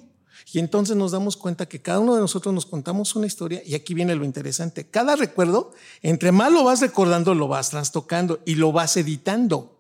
Y 0.54 0.60
entonces 0.60 0.96
nos 0.96 1.12
damos 1.12 1.36
cuenta 1.38 1.68
que 1.68 1.82
cada 1.82 2.00
uno 2.00 2.16
de 2.16 2.22
nosotros 2.22 2.54
nos 2.54 2.66
contamos 2.66 3.16
una 3.16 3.28
historia 3.28 3.62
y 3.66 3.76
aquí 3.76 3.94
viene 3.94 4.16
lo 4.16 4.24
interesante. 4.24 4.88
Cada 4.88 5.16
recuerdo, 5.16 5.74
entre 6.02 6.32
más 6.32 6.52
lo 6.52 6.64
vas 6.64 6.82
recordando, 6.82 7.36
lo 7.36 7.48
vas 7.48 7.70
trastocando 7.70 8.40
y 8.46 8.56
lo 8.56 8.72
vas 8.72 8.98
editando. 8.98 9.78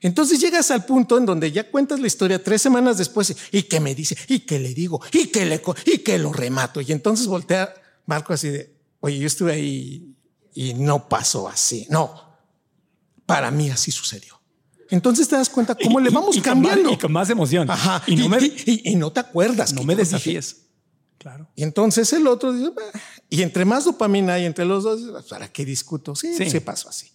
Entonces 0.00 0.40
llegas 0.40 0.70
al 0.70 0.84
punto 0.84 1.18
en 1.18 1.26
donde 1.26 1.50
ya 1.50 1.70
cuentas 1.70 2.00
la 2.00 2.06
historia 2.06 2.42
tres 2.42 2.62
semanas 2.62 2.98
después 2.98 3.34
y 3.50 3.62
que 3.64 3.80
me 3.80 3.94
dice, 3.94 4.16
y 4.28 4.40
que 4.40 4.58
le 4.58 4.74
digo, 4.74 5.00
y 5.12 5.26
que 5.28 5.44
le 5.44 5.60
y 5.86 5.98
que 5.98 6.18
lo 6.18 6.32
remato. 6.32 6.80
Y 6.80 6.92
entonces 6.92 7.26
voltea 7.26 7.74
Marco 8.06 8.32
así 8.32 8.48
de, 8.48 8.74
oye, 9.00 9.18
yo 9.18 9.26
estuve 9.26 9.52
ahí 9.52 10.14
y 10.54 10.74
no 10.74 11.08
pasó 11.08 11.48
así. 11.48 11.86
No, 11.90 12.38
para 13.26 13.50
mí 13.50 13.70
así 13.70 13.90
sucedió. 13.90 14.37
Entonces 14.90 15.28
te 15.28 15.36
das 15.36 15.48
cuenta 15.48 15.74
cómo 15.82 16.00
le 16.00 16.10
vamos 16.10 16.36
y 16.36 16.40
con 16.40 16.60
más- 16.60 16.68
cambiando. 16.68 16.92
y 16.92 16.96
con 16.96 17.12
más 17.12 17.30
emoción. 17.30 17.70
Ajá. 17.70 18.02
Y 18.06 18.16
no 18.16 18.28
me, 18.28 18.38
y- 18.42 18.82
y 18.92 18.96
no 18.96 19.12
te 19.12 19.20
acuerdas. 19.20 19.72
no 19.72 19.82
me 19.84 19.94
desafíes. 19.96 20.64
Claro. 21.18 21.48
y 21.56 21.64
entonces 21.64 22.12
el 22.12 22.28
otro 22.28 22.52
dice, 22.52 22.70
y 23.28 23.42
entre 23.42 23.64
más 23.64 23.84
dopamina 23.86 24.34
hay 24.34 24.44
entre 24.44 24.64
los 24.64 24.84
dos, 24.84 25.24
¿para 25.28 25.52
qué 25.52 25.64
discuto? 25.64 26.14
Sí, 26.14 26.32
Sí. 26.36 26.48
se 26.48 26.60
pasó 26.60 26.88
así. 26.88 27.10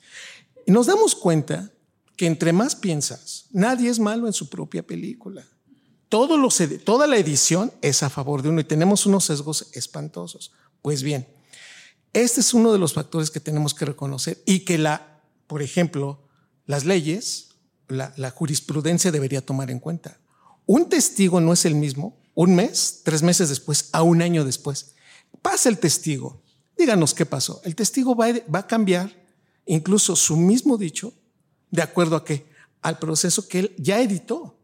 Y 0.66 0.74
nos 0.74 0.88
damos 0.88 1.16
cuenta 1.16 1.72
que 2.18 2.26
entre 2.28 2.52
más 2.52 2.76
piensas, 2.76 3.46
nadie 3.52 3.90
es 3.90 4.00
malo 4.00 4.28
en 4.28 4.34
su 4.34 4.50
propia 4.50 4.84
película. 4.86 5.48
Todo 6.10 6.36
lo 6.38 6.50
toda 6.84 7.08
la 7.08 7.16
edición 7.18 7.72
es 7.82 8.04
a 8.04 8.10
favor 8.10 8.42
de 8.42 8.50
uno 8.50 8.60
y 8.60 8.66
tenemos 8.66 9.06
unos 9.06 9.24
sesgos 9.24 9.70
espantosos. 9.72 10.52
Pues 10.82 11.02
bien, 11.02 11.26
este 12.12 12.42
es 12.42 12.54
uno 12.54 12.74
de 12.74 12.80
los 12.80 12.92
factores 12.94 13.32
que 13.32 13.40
tenemos 13.40 13.74
que 13.74 13.86
reconocer 13.86 14.44
y 14.46 14.60
que 14.66 14.78
la, 14.78 15.22
por 15.48 15.62
ejemplo, 15.62 16.28
las 16.66 16.84
leyes, 16.84 17.53
la, 17.88 18.32
jurisprudencia 18.32 19.12
debería 19.12 19.46
tomar 19.46 19.70
en 19.72 19.80
cuenta. 19.80 20.18
Un 20.66 20.90
testigo 20.90 21.42
no 21.42 21.54
es 21.54 21.66
el 21.66 21.76
mismo 21.76 22.18
un 22.36 22.56
mes, 22.56 23.02
tres 23.04 23.22
meses 23.22 23.50
después, 23.50 23.90
a 23.92 24.02
un 24.02 24.22
año 24.22 24.44
después. 24.44 24.96
Pasa 25.44 25.70
el 25.70 25.78
testigo. 25.78 26.42
Díganos 26.78 27.14
qué 27.14 27.26
pasó. 27.28 27.62
El 27.64 27.76
testigo 27.76 28.16
va, 28.16 28.28
a- 28.28 28.42
va 28.54 28.60
a 28.60 28.68
cambiar 28.68 29.12
incluso 29.68 30.16
su 30.16 30.36
mismo 30.36 30.78
dicho 30.78 31.14
de 31.70 31.82
acuerdo 31.84 32.16
a 32.16 32.26
qué? 32.26 32.48
Al 32.82 32.98
proceso 32.98 33.48
que 33.48 33.60
él 33.60 33.76
ya 33.78 34.00
editó. 34.02 34.58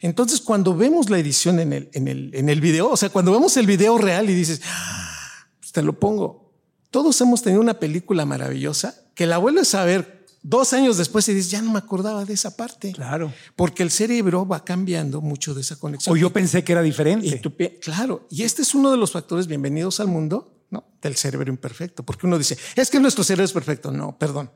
Entonces, 0.00 0.40
cuando 0.40 0.74
vemos 0.74 1.10
la 1.10 1.18
edición 1.18 1.60
en 1.60 1.72
el, 1.72 1.90
en 1.92 2.08
el, 2.08 2.34
en 2.34 2.48
el 2.48 2.60
video, 2.60 2.90
o 2.90 2.96
sea, 2.96 3.10
cuando 3.10 3.30
vemos 3.32 3.56
el 3.56 3.66
video 3.66 3.98
real 3.98 4.28
y 4.30 4.34
dices, 4.34 4.60
"Ah, 4.64 5.46
pues 5.60 5.70
te 5.72 5.82
lo 5.82 5.98
pongo. 6.00 6.52
Todos 6.90 7.20
hemos 7.20 7.42
tenido 7.42 7.60
una 7.60 7.78
película 7.78 8.24
maravillosa 8.26 8.94
que 9.14 9.26
la 9.26 9.38
vuelves 9.38 9.74
a 9.74 9.84
ver 9.84 10.21
dos 10.42 10.72
años 10.72 10.96
después 10.96 11.28
y 11.28 11.34
dices, 11.34 11.50
ya 11.50 11.62
no 11.62 11.72
me 11.72 11.78
acordaba 11.78 12.24
de 12.24 12.34
esa 12.34 12.56
parte. 12.56 12.92
Claro. 12.92 13.32
Porque 13.56 13.82
el 13.82 13.90
cerebro 13.90 14.46
va 14.46 14.64
cambiando 14.64 15.20
mucho 15.20 15.54
de 15.54 15.60
esa 15.60 15.76
conexión. 15.76 16.12
O 16.12 16.16
yo 16.16 16.32
pensé 16.32 16.64
que 16.64 16.72
era 16.72 16.82
diferente. 16.82 17.26
Y 17.26 17.78
claro, 17.78 18.26
y 18.30 18.42
este 18.42 18.62
es 18.62 18.74
uno 18.74 18.90
de 18.90 18.96
los 18.96 19.12
factores 19.12 19.46
bienvenidos 19.46 20.00
al 20.00 20.08
mundo 20.08 20.64
¿no? 20.70 20.84
del 21.00 21.16
cerebro 21.16 21.50
imperfecto, 21.50 22.02
porque 22.02 22.26
uno 22.26 22.38
dice, 22.38 22.58
es 22.76 22.90
que 22.90 23.00
nuestro 23.00 23.24
cerebro 23.24 23.44
es 23.44 23.52
perfecto. 23.52 23.92
No, 23.92 24.18
perdón. 24.18 24.50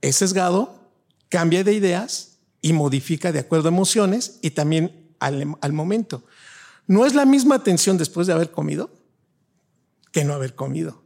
Es 0.00 0.16
sesgado, 0.16 0.92
cambia 1.28 1.64
de 1.64 1.72
ideas 1.72 2.38
y 2.60 2.72
modifica 2.72 3.32
de 3.32 3.40
acuerdo 3.40 3.68
a 3.68 3.72
emociones 3.72 4.38
y 4.42 4.50
también 4.50 5.14
al, 5.20 5.56
al 5.60 5.72
momento. 5.72 6.24
No 6.86 7.04
es 7.04 7.14
la 7.14 7.24
misma 7.24 7.56
atención 7.56 7.98
después 7.98 8.26
de 8.26 8.32
haber 8.32 8.50
comido 8.50 8.90
que 10.12 10.24
no 10.24 10.32
haber 10.32 10.54
comido, 10.54 11.02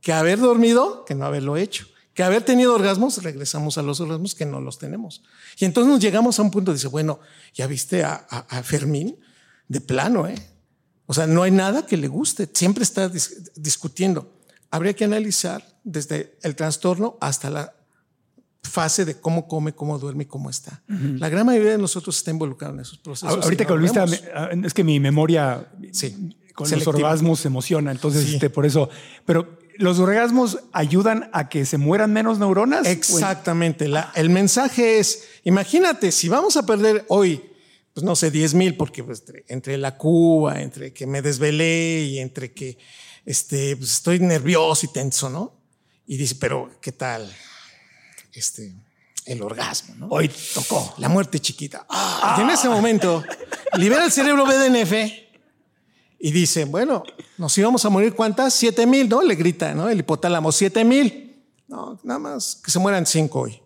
que 0.00 0.12
haber 0.12 0.38
dormido 0.38 1.04
que 1.04 1.14
no 1.14 1.24
haberlo 1.24 1.56
hecho, 1.56 1.86
que 2.14 2.22
haber 2.22 2.42
tenido 2.44 2.74
orgasmos, 2.74 3.22
regresamos 3.22 3.76
a 3.76 3.82
los 3.82 4.00
orgasmos 4.00 4.34
que 4.34 4.46
no 4.46 4.60
los 4.60 4.78
tenemos. 4.78 5.22
Y 5.58 5.64
entonces 5.64 5.92
nos 5.92 6.00
llegamos 6.00 6.38
a 6.38 6.42
un 6.42 6.50
punto, 6.50 6.72
dice, 6.72 6.88
bueno, 6.88 7.18
ya 7.54 7.66
viste 7.66 8.04
a, 8.04 8.24
a- 8.30 8.46
a 8.58 8.62
Fermín 8.62 9.16
de 9.68 9.80
plano, 9.80 10.26
¿eh? 10.28 10.34
O 11.06 11.12
sea, 11.14 11.26
no 11.26 11.42
hay 11.42 11.50
nada 11.50 11.84
que 11.86 11.96
le 11.96 12.08
guste, 12.08 12.48
siempre 12.54 12.82
está 12.84 13.10
dis- 13.10 13.50
discutiendo. 13.56 14.32
Habría 14.70 14.94
que 14.94 15.04
analizar 15.04 15.62
desde 15.84 16.38
el 16.42 16.54
trastorno 16.56 17.18
hasta 17.20 17.50
la 17.50 17.74
fase 18.62 19.04
de 19.04 19.20
cómo 19.20 19.46
come, 19.46 19.74
cómo 19.74 19.98
duerme 19.98 20.22
y 20.24 20.26
cómo 20.26 20.48
está. 20.50 20.82
La 20.88 21.28
gran 21.28 21.44
mayoría 21.46 21.72
de 21.72 21.78
nosotros 21.78 22.16
está 22.16 22.30
involucrado 22.30 22.74
en 22.74 22.80
esos 22.80 22.98
procesos. 22.98 23.44
Ahorita 23.44 23.64
que 23.64 23.70
no 23.70 23.76
volviste, 23.76 23.98
a- 24.00 24.50
es 24.64 24.72
que 24.72 24.82
mi 24.84 24.98
memoria 25.00 25.68
Sí, 25.92 26.34
con 26.54 26.66
selectiva. 26.66 26.92
los 26.92 27.02
orgasmos 27.02 27.40
se 27.40 27.48
emociona, 27.48 27.90
entonces 27.92 28.24
Sí. 28.24 28.34
este, 28.34 28.48
por 28.50 28.64
eso. 28.64 28.88
Pero 29.26 29.58
los 29.78 29.98
orgasmos 29.98 30.58
ayudan 30.72 31.30
a 31.32 31.48
que 31.48 31.66
se 31.66 31.78
mueran 31.78 32.12
menos 32.12 32.38
neuronas. 32.38 32.86
Exactamente. 32.86 33.88
La- 33.88 34.12
el 34.14 34.30
mensaje 34.30 34.98
es, 34.98 35.24
imagínate, 35.44 36.12
si 36.12 36.28
vamos 36.28 36.56
a 36.56 36.64
perder 36.66 37.04
hoy, 37.08 37.42
pues 37.92 38.04
no 38.04 38.16
sé, 38.16 38.30
10 38.30 38.54
mil, 38.54 38.76
porque 38.76 39.02
pues, 39.04 39.22
entre, 39.48 39.78
la 39.78 39.96
Cuba, 39.96 40.60
entre 40.62 40.92
que 40.92 41.06
me 41.06 41.22
desvelé 41.22 42.02
y 42.02 42.18
entre 42.18 42.52
que 42.52 42.76
este, 43.24 43.76
pues, 43.76 43.92
estoy 43.92 44.18
nervioso 44.20 44.86
y 44.86 44.92
tenso, 44.92 45.30
¿no? 45.30 45.54
Y 46.06 46.16
dice, 46.16 46.34
pero 46.36 46.70
¿qué 46.80 46.92
tal? 46.92 47.32
Este, 48.32 48.74
el 49.26 49.42
orgasmo, 49.42 49.94
¿no? 49.96 50.08
Hoy 50.08 50.30
tocó. 50.52 50.94
La 50.98 51.08
muerte 51.08 51.38
chiquita. 51.40 51.86
Ah, 51.88 52.36
y 52.38 52.42
en 52.42 52.50
ese 52.50 52.68
momento 52.68 53.22
libera 53.78 54.04
el 54.04 54.12
cerebro 54.12 54.44
BDNF 54.44 54.92
y 56.24 56.32
dice, 56.32 56.64
bueno, 56.64 57.02
nos 57.36 57.58
íbamos 57.58 57.84
a 57.84 57.90
morir 57.90 58.14
cuántas? 58.14 58.54
Siete 58.54 58.86
mil, 58.86 59.10
¿no? 59.10 59.20
Le 59.20 59.34
grita, 59.34 59.74
¿no? 59.74 59.90
El 59.90 59.98
hipotálamo, 59.98 60.52
siete 60.52 60.82
mil. 60.82 61.36
No, 61.68 62.00
nada 62.02 62.18
más 62.18 62.62
que 62.64 62.70
se 62.70 62.78
mueran 62.78 63.04
cinco 63.04 63.40
hoy. 63.40 63.60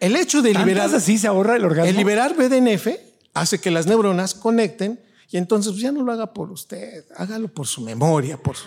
El 0.00 0.16
hecho 0.16 0.42
de 0.42 0.54
¿Tantas 0.54 0.66
liberar, 0.66 0.92
así 0.92 1.18
se 1.18 1.28
ahorra 1.28 1.54
el 1.54 1.64
orgasmo? 1.64 1.88
el 1.88 1.96
liberar 1.96 2.34
BDNF 2.34 2.88
hace 3.32 3.60
que 3.60 3.70
las 3.70 3.86
neuronas 3.86 4.34
conecten 4.34 4.98
y 5.30 5.36
entonces 5.36 5.70
pues, 5.70 5.82
ya 5.82 5.92
no 5.92 6.02
lo 6.02 6.10
haga 6.10 6.32
por 6.32 6.50
usted, 6.50 7.04
hágalo 7.16 7.46
por 7.46 7.68
su 7.68 7.80
memoria, 7.80 8.36
por 8.36 8.56
su... 8.56 8.66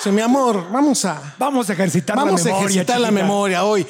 Sea, 0.00 0.12
mi 0.12 0.20
amor, 0.20 0.70
vamos 0.70 1.04
a... 1.06 1.34
Vamos 1.38 1.70
a 1.70 1.72
ejercitar 1.72 2.14
Vamos 2.16 2.44
la 2.44 3.08
a 3.08 3.10
memoria. 3.10 3.58
la 3.58 3.64
hoy. 3.64 3.86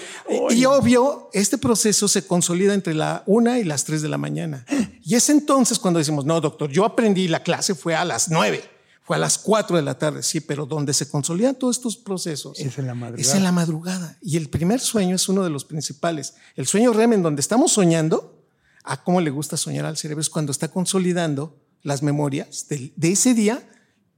Y- 0.51 0.65
obvio, 0.65 1.29
este 1.33 1.59
proceso 1.59 2.07
se 2.07 2.25
consolida 2.27 2.73
entre 2.73 2.95
la 2.95 3.25
una 3.27 3.59
y 3.59 3.65
las 3.65 3.85
tres 3.85 4.01
de 4.01 4.09
la 4.09 4.17
mañana. 4.19 4.65
Y 5.03 5.17
es 5.17 5.29
entonces 5.29 5.79
cuando 5.79 5.99
decimos, 5.99 6.25
no, 6.25 6.41
doctor, 6.41 6.71
yo 6.71 6.85
aprendí, 6.85 7.27
la 7.27 7.43
clase 7.43 7.75
fue 7.75 7.97
a 7.97 8.05
las 8.05 8.29
nueve, 8.31 8.63
fue 9.03 9.17
a 9.17 9.19
las 9.19 9.39
cuatro 9.39 9.77
de 9.77 9.83
la 9.83 9.99
tarde, 9.99 10.23
sí, 10.23 10.41
pero 10.41 10.67
donde 10.67 10.95
se 10.95 11.09
consolidan 11.09 11.57
todos 11.57 11.77
estos 11.79 11.97
procesos 11.97 12.59
Es 12.61 12.79
en 12.79 12.87
la 12.87 12.95
madrugada. 12.95 13.29
es 13.31 13.35
en 13.35 13.43
la 13.43 13.53
madrugada. 13.53 14.17
Y 14.23 14.37
el 14.37 14.49
primer 14.49 14.79
sueño 14.81 15.17
es 15.17 15.29
uno 15.29 15.43
de 15.43 15.51
los 15.51 15.65
principales. 15.65 16.35
El 16.55 16.67
sueño 16.69 16.93
REM, 16.93 17.15
en 17.15 17.23
donde 17.25 17.41
estamos 17.41 17.73
soñando, 17.73 18.41
a 18.85 19.03
cómo 19.03 19.21
le 19.21 19.31
gusta 19.31 19.57
soñar 19.57 19.85
al 19.85 19.97
cerebro, 19.97 20.21
es 20.21 20.31
cuando 20.31 20.53
está 20.53 20.69
consolidando 20.69 21.59
las 21.83 22.03
memorias 22.05 22.69
del- 22.69 22.93
de 22.95 23.13
ese 23.13 23.35
día 23.35 23.69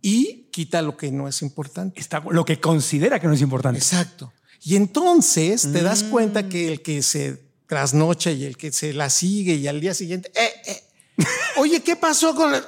y 0.03 0.46
quita 0.57 0.81
lo 0.81 0.97
que 0.97 1.13
no 1.13 1.29
es 1.29 1.43
importante. 1.43 2.01
Está 2.01 2.25
lo 2.31 2.47
que 2.47 2.59
considera 2.59 3.21
que 3.21 3.27
no 3.27 3.35
es 3.35 3.43
importante. 3.43 3.79
Exacto. 3.79 4.33
Y 4.63 4.77
entonces 4.77 5.71
te 5.71 5.83
das 5.83 6.05
Mm. 6.05 6.11
cuenta 6.11 6.49
que 6.49 6.73
el 6.73 6.81
que 6.81 7.03
se 7.03 7.45
trasnocha 7.67 8.31
y 8.31 8.45
el 8.45 8.57
que 8.57 8.73
se 8.73 8.95
la 8.95 9.11
sigue 9.11 9.57
y 9.57 9.69
al 9.69 9.83
día 9.83 9.93
siguiente, 9.93 10.33
eh, 10.35 10.51
eh, 10.67 10.83
oye, 11.59 11.83
¿qué 11.83 11.95
pasó 11.95 12.35
con 12.35 12.55
el... 12.55 12.63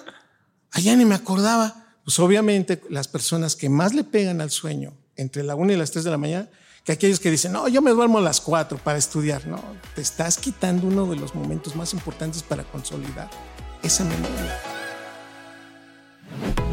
Allá 0.73 0.95
ni 0.97 1.07
me 1.07 1.15
acordaba. 1.15 1.95
Pues 2.05 2.19
obviamente 2.19 2.83
las 2.91 3.09
personas 3.09 3.57
que 3.57 3.71
más 3.71 3.95
le 3.95 4.05
pegan 4.05 4.43
al 4.43 4.51
sueño 4.51 4.93
entre 5.17 5.43
la 5.43 5.55
una 5.55 5.73
y 5.73 5.77
las 5.77 5.91
tres 5.91 6.05
de 6.05 6.11
la 6.11 6.19
mañana, 6.19 6.51
que 6.85 6.93
aquellos 6.93 7.21
que 7.21 7.31
dicen, 7.31 7.53
no, 7.53 7.69
yo 7.69 7.81
me 7.81 7.91
duermo 7.93 8.19
a 8.19 8.21
las 8.21 8.43
cuatro 8.43 8.77
para 8.77 8.99
estudiar. 8.99 9.47
No, 9.47 9.63
te 9.95 10.03
estás 10.03 10.37
quitando 10.37 10.87
uno 10.87 11.07
de 11.07 11.17
los 11.17 11.35
momentos 11.35 11.75
más 11.75 11.95
importantes 11.95 12.43
para 12.43 12.65
consolidar 12.65 13.31
esa 13.83 14.05
memoria. 14.05 14.78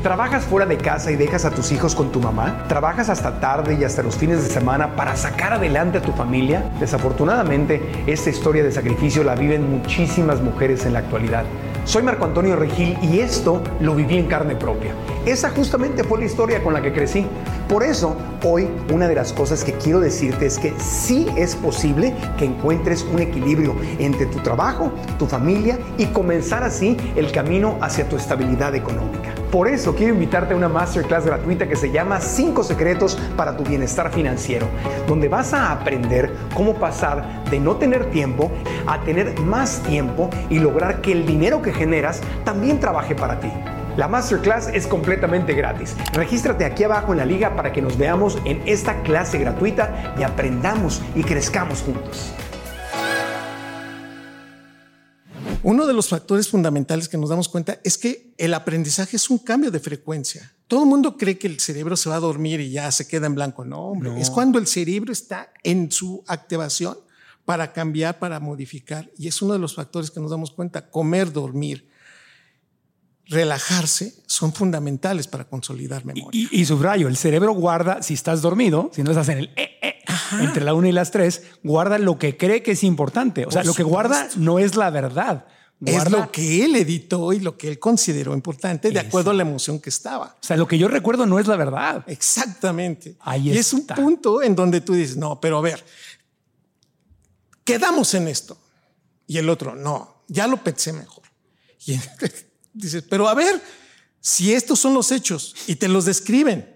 ¿Trabajas 0.06 0.46
fuera 0.46 0.68
de 0.68 0.78
casa 0.78 1.12
y 1.12 1.16
dejas 1.16 1.46
a 1.46 1.52
tus 1.52 1.72
hijos 1.72 1.96
con 1.96 2.12
tu 2.12 2.20
mamá? 2.20 2.66
¿Trabajas 2.68 3.10
hasta 3.10 3.40
tarde 3.40 3.76
y 3.80 3.84
hasta 3.84 4.04
los 4.04 4.16
fines 4.16 4.44
de 4.44 4.50
semana 4.50 4.96
para 4.96 5.16
sacar 5.16 5.54
adelante 5.54 5.98
a 5.98 6.02
tu 6.02 6.12
familia? 6.12 6.72
Desafortunadamente, 6.80 7.82
esta 8.06 8.30
historia 8.30 8.64
de 8.64 8.72
sacrificio 8.72 9.24
la 9.24 9.34
viven 9.34 9.68
muchísimas 9.68 10.42
mujeres 10.42 10.86
en 10.86 10.94
la 10.94 11.00
actualidad. 11.00 11.44
Soy 11.86 12.02
Marco 12.02 12.26
Antonio 12.26 12.56
Regil 12.56 12.98
y 13.04 13.20
esto 13.20 13.62
lo 13.80 13.94
viví 13.94 14.18
en 14.18 14.26
carne 14.26 14.56
propia. 14.56 14.92
Esa 15.24 15.52
justamente 15.52 16.04
fue 16.04 16.18
la 16.18 16.26
historia 16.26 16.64
con 16.64 16.74
la 16.74 16.82
que 16.82 16.92
crecí. 16.92 17.28
Por 17.70 17.84
eso, 17.84 18.16
hoy 18.44 18.68
una 18.92 19.08
de 19.08 19.14
las 19.14 19.34
cosas 19.34 19.64
que 19.64 19.74
quiero 19.74 20.00
decirte 20.00 20.48
es 20.48 20.58
que 20.58 20.74
sí 20.80 21.28
es 21.38 21.56
posible 21.56 22.16
que 22.40 22.46
encuentres 22.46 23.04
un 23.04 23.20
equilibrio 23.20 23.76
entre 24.00 24.26
tu 24.26 24.40
trabajo, 24.40 24.92
tu 25.20 25.28
familia 25.28 25.78
y 26.00 26.08
comenzar 26.08 26.64
así 26.64 26.98
el 27.16 27.32
camino 27.32 27.78
hacia 27.82 28.10
tu 28.10 28.16
estabilidad 28.16 28.74
económica. 28.74 29.35
Por 29.56 29.70
eso 29.70 29.96
quiero 29.96 30.14
invitarte 30.14 30.54
a 30.54 30.58
una 30.58 30.68
masterclass 30.68 31.26
gratuita 31.26 31.66
que 31.66 31.78
se 31.78 31.90
llama 31.90 32.20
5 32.20 32.62
secretos 32.62 33.18
para 33.38 33.56
tu 33.56 33.64
bienestar 33.64 34.12
financiero, 34.12 34.68
donde 35.08 35.30
vas 35.30 35.54
a 35.54 35.72
aprender 35.72 36.30
cómo 36.54 36.76
pasar 36.76 37.46
de 37.50 37.62
no 37.62 37.78
tener 37.78 38.12
tiempo 38.12 38.52
a 38.86 39.00
tener 39.00 39.40
más 39.40 39.82
tiempo 39.84 40.30
y 40.50 40.60
lograr 40.60 41.00
que 41.00 41.14
el 41.14 41.26
dinero 41.26 41.62
que 41.62 41.72
generas 41.72 42.20
también 42.44 42.82
trabaje 42.82 43.16
para 43.16 43.40
ti. 43.40 43.50
La 43.96 44.10
masterclass 44.10 44.68
es 44.74 44.88
completamente 44.88 45.54
gratis. 45.54 45.96
Regístrate 46.12 46.66
aquí 46.66 46.84
abajo 46.84 47.14
en 47.14 47.20
la 47.20 47.26
liga 47.26 47.56
para 47.56 47.72
que 47.72 47.82
nos 47.82 47.98
veamos 47.98 48.38
en 48.44 48.62
esta 48.66 49.04
clase 49.04 49.38
gratuita 49.38 50.16
y 50.20 50.24
aprendamos 50.24 51.02
y 51.16 51.24
crezcamos 51.24 51.82
juntos. 51.82 52.36
Uno 55.66 55.88
de 55.88 55.94
los 55.94 56.10
factores 56.10 56.48
fundamentales 56.48 57.10
que 57.10 57.18
nos 57.18 57.32
damos 57.32 57.50
cuenta 57.50 57.80
es 57.84 57.98
que 57.98 58.32
el 58.38 58.54
aprendizaje 58.54 59.16
es 59.16 59.32
un 59.32 59.40
cambio 59.40 59.72
de 59.72 59.80
frecuencia. 59.80 60.54
Todo 60.68 60.84
el 60.84 60.90
mundo 60.90 61.18
cree 61.18 61.40
que 61.40 61.48
el 61.48 61.60
cerebro 61.60 61.98
se 61.98 62.08
va 62.08 62.18
a 62.18 62.20
dormir 62.20 62.60
y 62.60 62.70
ya 62.70 62.92
se 62.92 63.08
queda 63.08 63.26
en 63.26 63.34
blanco. 63.34 63.66
No, 63.66 63.80
hombre, 63.80 64.12
es 64.22 64.30
cuando 64.30 64.60
el 64.60 64.68
cerebro 64.68 65.12
está 65.12 65.52
en 65.64 65.92
su 65.92 66.24
activación 66.28 66.96
para 67.46 67.74
cambiar, 67.74 68.20
para 68.20 68.40
modificar. 68.40 69.10
Y 69.18 69.28
es 69.28 69.42
uno 69.42 69.54
de 69.54 69.60
los 69.60 69.74
factores 69.74 70.12
que 70.12 70.20
nos 70.20 70.30
damos 70.30 70.52
cuenta. 70.52 70.88
Comer, 70.92 71.34
dormir, 71.34 71.90
relajarse 73.26 74.14
son 74.28 74.54
fundamentales 74.54 75.26
para 75.26 75.46
consolidar 75.46 76.06
memoria. 76.06 76.48
Y, 76.52 76.64
subrayo, 76.66 77.08
el 77.08 77.18
cerebro 77.18 77.54
guarda, 77.54 78.04
si 78.04 78.14
estás 78.14 78.44
dormido, 78.44 78.92
si 78.94 79.02
no 79.02 79.10
estás 79.10 79.30
en 79.30 79.40
el 79.40 79.46
eh, 79.56 79.80
eh, 79.82 79.96
entre 80.42 80.64
la 80.64 80.76
una 80.76 80.90
y 80.90 80.92
las 80.92 81.10
tres, 81.10 81.42
guarda 81.64 81.98
lo 81.98 82.20
que 82.20 82.38
cree 82.38 82.62
que 82.62 82.74
es 82.74 82.84
importante. 82.84 83.48
O 83.48 83.52
sea, 83.52 83.64
lo 83.64 83.74
que 83.74 83.82
guarda 83.82 84.28
no 84.38 84.60
es 84.60 84.76
la 84.76 84.92
verdad. 84.92 85.48
Es 85.84 86.10
lo 86.10 86.32
que 86.32 86.64
él 86.64 86.76
editó 86.76 87.34
y 87.34 87.40
lo 87.40 87.58
que 87.58 87.68
él 87.68 87.80
consideró 87.80 88.34
importante 88.34 88.92
de 88.92 89.00
acuerdo 89.00 89.32
a 89.32 89.34
la 89.34 89.42
emoción 89.42 89.80
que 89.80 89.90
estaba. 89.90 90.38
O 90.42 90.46
sea, 90.46 90.56
lo 90.56 90.68
que 90.68 90.78
yo 90.78 90.88
recuerdo 90.88 91.26
no 91.26 91.40
es 91.40 91.48
la 91.48 91.56
verdad. 91.56 92.04
Exactamente. 92.08 93.18
Ahí 93.20 93.52
y 93.52 93.58
es 93.58 93.74
un 93.74 93.86
punto 93.86 94.42
en 94.42 94.56
donde 94.56 94.82
tú 94.82 94.94
dices, 94.94 95.18
no, 95.18 95.40
pero 95.40 95.58
a 95.58 95.62
ver, 95.62 95.84
quedamos 97.64 98.14
en 98.14 98.28
esto. 98.28 98.58
Y 99.28 99.38
el 99.38 99.50
otro, 99.50 99.76
no, 99.76 100.24
ya 100.28 100.48
lo 100.48 100.64
pensé 100.64 100.94
mejor. 100.94 101.24
Y 101.86 102.00
dices, 102.74 103.04
pero 103.10 103.28
a 103.28 103.34
ver, 103.34 103.62
si 104.22 104.54
estos 104.54 104.80
son 104.80 104.94
los 104.94 105.12
hechos 105.12 105.56
y 105.68 105.76
te 105.76 105.88
los 105.88 106.06
describen, 106.06 106.74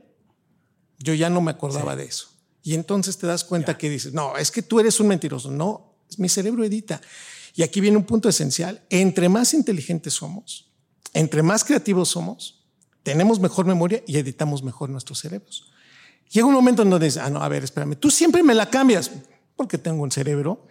yo 1.00 1.14
ya 1.14 1.30
no 1.30 1.42
me 1.42 1.52
acordaba 1.52 1.96
de 1.96 2.06
eso. 2.06 2.30
Y 2.62 2.74
entonces 2.74 3.18
te 3.18 3.26
das 3.26 3.44
cuenta 3.44 3.78
que 3.78 3.90
dices, 3.90 4.14
no, 4.14 4.36
es 4.38 4.52
que 4.52 4.62
tú 4.62 4.80
eres 4.80 5.00
un 5.00 5.08
mentiroso. 5.08 5.50
No, 5.50 5.96
mi 6.18 6.28
cerebro 6.28 6.64
edita. 6.64 7.02
Y 7.60 7.64
aquí 7.64 7.82
viene 7.82 7.98
un 7.98 8.06
punto 8.06 8.30
esencial. 8.30 8.82
Entre 8.90 9.28
más 9.28 9.54
inteligentes 9.54 10.14
somos, 10.14 10.72
entre 11.12 11.44
más 11.44 11.66
creativos 11.66 12.08
somos, 12.08 12.64
tenemos 13.04 13.38
mejor 13.38 13.66
memoria 13.66 14.02
y 14.08 14.18
editamos 14.18 14.64
mejor 14.64 14.90
nuestros 14.90 15.20
cerebros. 15.20 15.70
Llega 16.32 16.48
un 16.48 16.54
momento 16.54 16.84
en 16.84 16.90
donde 16.90 17.08
dices, 17.08 17.22
ah, 17.22 17.30
no, 17.30 17.44
a 17.44 17.50
ver, 17.50 17.66
espérame, 17.66 17.98
tú 17.98 18.10
siempre 18.10 18.44
me 18.44 18.56
la 18.56 18.70
cambias 18.70 19.12
porque 19.58 19.78
tengo 19.78 20.04
un 20.04 20.10
cerebro 20.10 20.68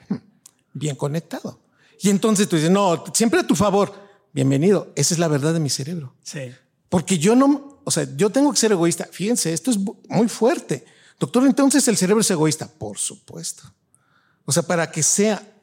bien 0.72 0.96
conectado. 0.96 1.60
Y 2.00 2.08
entonces 2.08 2.48
tú 2.48 2.56
dices, 2.56 2.70
no, 2.70 3.04
siempre 3.12 3.40
a 3.40 3.46
tu 3.46 3.54
favor. 3.54 3.92
Bienvenido. 4.32 4.90
Esa 4.96 5.12
es 5.12 5.20
la 5.20 5.28
verdad 5.28 5.52
de 5.52 5.60
mi 5.60 5.68
cerebro. 5.68 6.14
Sí. 6.22 6.54
Porque 6.88 7.18
yo 7.18 7.36
no, 7.36 7.82
o 7.84 7.90
sea, 7.90 8.08
yo 8.16 8.30
tengo 8.30 8.50
que 8.50 8.56
ser 8.56 8.72
egoísta. 8.72 9.06
Fíjense, 9.12 9.52
esto 9.52 9.70
es 9.70 9.78
muy 10.08 10.28
fuerte. 10.30 10.86
Doctor, 11.20 11.44
entonces 11.44 11.86
el 11.86 11.98
cerebro 11.98 12.22
es 12.22 12.30
egoísta. 12.30 12.66
Por 12.66 12.96
supuesto. 12.96 13.64
O 14.46 14.52
sea, 14.52 14.62
para 14.62 14.90
que 14.90 15.02
sea 15.02 15.57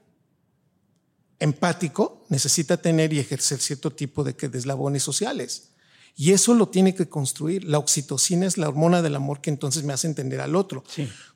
empático, 1.40 2.26
necesita 2.30 2.78
tener 2.78 3.14
y 3.14 3.20
ejercer 3.20 3.60
cierto 3.60 3.92
tipo 3.92 4.24
de 4.24 4.34
deslabones 4.34 5.04
sociales. 5.04 5.70
Y 6.18 6.32
eso 6.32 6.54
lo 6.54 6.70
tiene 6.70 6.96
que 6.96 7.10
construir. 7.10 7.66
La 7.66 7.78
oxitocina 7.78 8.46
es 8.46 8.58
la 8.58 8.70
hormona 8.70 9.02
del 9.02 9.16
amor 9.16 9.42
que 9.42 9.50
entonces 9.50 9.84
me 9.84 9.92
hace 9.92 10.08
entender 10.08 10.40
al 10.40 10.56
otro. 10.56 10.84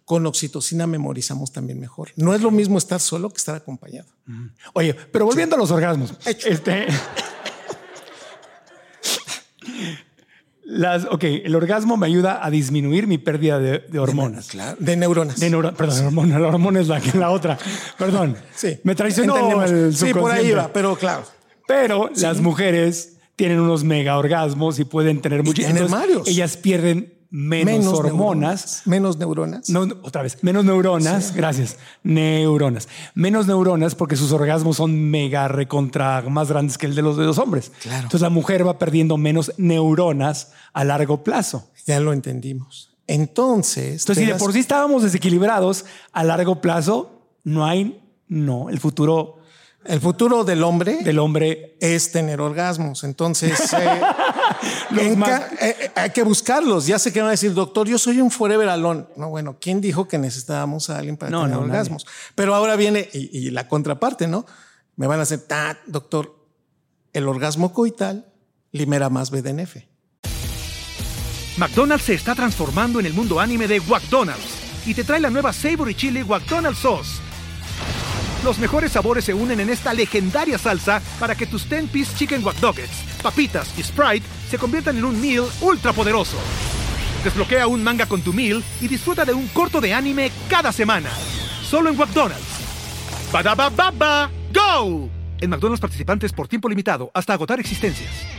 Con 0.05 0.25
oxitocina 0.25 0.87
memorizamos 0.87 1.51
también 1.51 1.79
mejor. 1.79 2.11
No 2.15 2.33
es 2.33 2.41
lo 2.41 2.49
mismo 2.49 2.77
estar 2.77 2.99
solo 3.01 3.29
que 3.29 3.37
estar 3.37 3.55
acompañado. 3.55 4.07
Oye, 4.73 4.93
pero 4.93 5.25
volviendo 5.25 5.55
a 5.55 5.59
los 5.59 5.69
orgasmos. 5.71 6.13
Este, 6.25 6.87
las, 10.69 11.05
ok, 11.05 11.23
el 11.23 11.55
orgasmo 11.55 11.97
me 11.97 12.05
ayuda 12.05 12.45
a 12.45 12.51
disminuir 12.51 13.07
mi 13.07 13.17
pérdida 13.17 13.59
de, 13.59 13.99
hormonas. 13.99 14.47
De, 14.47 14.51
claro, 14.51 14.77
de 14.79 14.95
neuronas. 14.95 15.39
De 15.39 15.49
perdón, 15.75 16.05
hormona, 16.05 16.37
la 16.37 16.47
hormona 16.47 16.79
es 16.79 16.87
la, 16.87 17.01
la 17.15 17.31
otra. 17.31 17.57
Perdón. 17.97 18.37
Sí. 18.55 18.79
Me 18.83 18.93
traicionó 18.93 19.63
el 19.63 19.95
Sí, 19.95 20.13
por 20.13 20.31
ahí 20.31 20.51
va, 20.51 20.71
pero 20.71 20.95
claro. 20.95 21.23
Pero 21.67 22.11
las 22.15 22.39
mujeres 22.39 23.17
tienen 23.35 23.59
unos 23.59 23.83
mega 23.83 24.17
orgasmos 24.17 24.79
y 24.79 24.85
pueden 24.85 25.21
tener 25.21 25.43
muchos. 25.43 25.65
Ellas 26.27 26.57
pierden 26.57 27.18
menos, 27.29 27.87
hormonas. 27.87 28.81
menos 28.85 29.17
neuronas. 29.17 29.69
No, 29.69 29.81
otra 30.01 30.23
vez, 30.23 30.37
menos 30.41 30.65
neuronas. 30.65 31.33
Gracias. 31.33 31.77
Neuronas. 32.03 32.87
Menos 33.13 33.47
neuronas 33.47 33.95
porque 33.95 34.15
sus 34.15 34.31
orgasmos 34.31 34.77
son 34.77 35.09
mega 35.09 35.47
recontra 35.47 36.21
más 36.29 36.49
grandes 36.49 36.77
que 36.77 36.85
el 36.85 36.95
de 36.95 37.01
los 37.01 37.17
de 37.17 37.25
los 37.25 37.37
hombres. 37.37 37.71
Claro. 37.81 38.03
Entonces 38.03 38.21
la 38.21 38.29
mujer 38.29 38.65
va 38.65 38.77
perdiendo 38.77 39.17
menos 39.17 39.53
neuronas 39.57 40.53
a 40.73 40.83
largo 40.83 41.23
plazo. 41.23 41.69
Ya 41.85 41.99
lo 41.99 42.13
entendimos. 42.13 42.95
Entonces. 43.07 44.01
Entonces, 44.01 44.23
si 44.23 44.31
de 44.31 44.37
por 44.37 44.53
sí 44.53 44.59
estábamos 44.59 45.03
desequilibrados 45.03 45.85
a 46.11 46.23
largo 46.23 46.61
plazo, 46.61 47.23
no 47.43 47.65
hay, 47.65 47.99
no, 48.27 48.69
el 48.69 48.79
futuro 48.79 49.38
el 49.85 50.01
futuro 50.01 50.43
del 50.43 50.63
hombre, 50.63 50.97
del 51.03 51.19
hombre 51.19 51.77
es 51.79 52.11
tener 52.11 52.41
orgasmos. 52.41 53.03
Entonces, 53.03 53.73
eh, 53.73 54.01
eh, 54.97 55.17
eh, 55.61 55.91
hay 55.95 56.09
que 56.09 56.23
buscarlos. 56.23 56.85
Ya 56.85 56.99
sé 56.99 57.13
que 57.13 57.21
van 57.21 57.29
a 57.29 57.31
decir, 57.31 57.53
doctor, 57.53 57.87
yo 57.87 57.97
soy 57.97 58.19
un 58.19 58.29
forever 58.29 58.67
alone. 58.67 59.05
No, 59.15 59.29
bueno, 59.29 59.57
¿quién 59.59 59.79
dijo 59.79 60.07
que 60.07 60.17
necesitábamos 60.17 60.89
a 60.89 60.97
alguien 60.97 61.15
para 61.15 61.31
tener 61.31 61.57
orgasmos? 61.57 62.05
Pero 62.35 62.55
ahora 62.55 62.75
viene 62.75 63.09
y, 63.13 63.49
la 63.51 63.67
contraparte, 63.67 64.27
¿no? 64.27 64.45
Me 64.95 65.07
van 65.07 65.19
a 65.19 65.23
hacer, 65.23 65.45
doctor, 65.87 66.35
el 67.13 67.27
orgasmo 67.27 67.73
coital 67.73 68.25
libera 68.71 69.09
más 69.09 69.31
BDNF. 69.31 69.77
McDonald's 71.57 72.05
se 72.05 72.13
está 72.13 72.35
transformando 72.35 72.99
en 72.99 73.05
el 73.05 73.13
mundo 73.13 73.39
anime 73.39 73.67
de 73.67 73.79
McDonald's 73.81 74.59
y 74.85 74.93
te 74.93 75.03
trae 75.03 75.19
la 75.19 75.29
nueva 75.29 75.51
Savory 75.51 75.95
Chili 75.95 76.23
McDonald's 76.23 76.79
Sauce 76.79 77.28
los 78.43 78.59
mejores 78.59 78.91
sabores 78.91 79.25
se 79.25 79.33
unen 79.33 79.59
en 79.59 79.69
esta 79.69 79.93
legendaria 79.93 80.57
salsa 80.57 81.01
para 81.19 81.35
que 81.35 81.45
tus 81.45 81.69
10-piece 81.69 82.15
chicken 82.15 82.43
wack 82.43 82.57
papitas 83.21 83.73
y 83.77 83.83
Sprite 83.83 84.25
se 84.49 84.57
conviertan 84.57 84.97
en 84.97 85.05
un 85.05 85.19
meal 85.19 85.45
ultra 85.61 85.93
poderoso. 85.93 86.37
Desbloquea 87.23 87.67
un 87.67 87.83
manga 87.83 88.05
con 88.05 88.21
tu 88.21 88.31
meal 88.33 88.63
y 88.81 88.87
disfruta 88.87 89.25
de 89.25 89.33
un 89.33 89.47
corto 89.49 89.81
de 89.81 89.93
anime 89.93 90.31
cada 90.49 90.71
semana. 90.71 91.09
Solo 91.63 91.89
en 91.89 91.97
McDonald's. 91.97 92.43
baba 93.31 94.31
¡Go! 94.53 95.09
En 95.41 95.49
McDonald's 95.49 95.81
participantes 95.81 96.31
por 96.33 96.47
tiempo 96.47 96.69
limitado 96.69 97.11
hasta 97.13 97.33
agotar 97.33 97.59
existencias. 97.59 98.38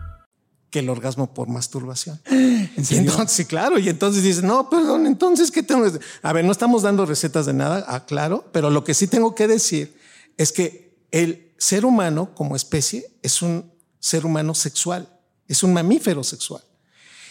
Que 0.71 0.79
el 0.79 0.89
orgasmo 0.89 1.33
por 1.33 1.49
masturbación. 1.49 2.19
entonces, 2.29 3.31
sí, 3.31 3.45
claro. 3.45 3.77
Y 3.77 3.89
entonces 3.89 4.23
dices, 4.23 4.41
no, 4.41 4.69
perdón, 4.69 5.05
entonces, 5.05 5.51
¿qué 5.51 5.61
tengo? 5.61 5.85
A 6.23 6.33
ver, 6.33 6.45
no 6.45 6.51
estamos 6.51 6.81
dando 6.81 7.05
recetas 7.05 7.45
de 7.45 7.53
nada, 7.53 7.85
ah, 7.87 8.05
claro, 8.05 8.49
pero 8.51 8.69
lo 8.69 8.83
que 8.83 8.93
sí 8.93 9.07
tengo 9.07 9.35
que 9.35 9.47
decir 9.47 9.95
es 10.37 10.51
que 10.51 11.05
el 11.11 11.53
ser 11.57 11.85
humano 11.85 12.33
como 12.33 12.55
especie 12.55 13.05
es 13.21 13.41
un 13.41 13.71
ser 13.99 14.25
humano 14.25 14.55
sexual. 14.55 15.07
es 15.47 15.63
un 15.63 15.73
mamífero 15.73 16.23
sexual. 16.23 16.63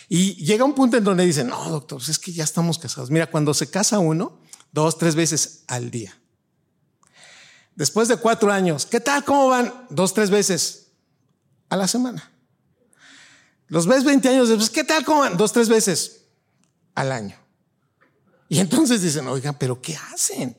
Y 0.09 0.35
llega 0.45 0.65
un 0.65 0.75
punto 0.75 0.99
en 0.99 1.05
donde 1.05 1.25
dicen, 1.25 1.47
no, 1.47 1.71
doctor, 1.71 1.99
pues 1.99 2.11
es 2.11 2.19
que 2.19 2.33
ya 2.33 2.45
estamos 2.45 2.79
casados. 2.79 3.11
Mira, 3.11 3.31
cuando 3.31 3.55
se 3.55 3.71
casa 3.71 3.99
uno, 3.99 4.39
dos, 4.73 4.99
tres 4.99 5.15
veces 5.15 5.65
al 5.69 5.91
día. 5.91 6.15
Después 7.75 8.09
de 8.09 8.19
cuatro 8.19 8.53
años, 8.53 8.85
¿qué 8.85 9.01
tal? 9.01 9.25
¿Cómo 9.25 9.49
van? 9.49 9.73
Dos, 9.89 10.13
tres 10.13 10.29
veces 10.29 10.89
a 11.71 11.77
la 11.77 11.89
semana. 11.89 12.31
Los 13.71 13.87
ves 13.87 14.03
20 14.03 14.29
años 14.29 14.71
¿qué 14.71 14.83
tal? 14.83 15.05
¿Cómo 15.05 15.21
van? 15.21 15.37
Dos, 15.37 15.53
tres 15.53 15.69
veces 15.69 16.25
al 16.97 17.13
año. 17.13 17.37
Y 18.49 18.59
entonces 18.59 19.01
dicen, 19.01 19.29
oigan, 19.29 19.57
pero 19.59 19.81
¿qué 19.81 19.97
hacen? 20.13 20.57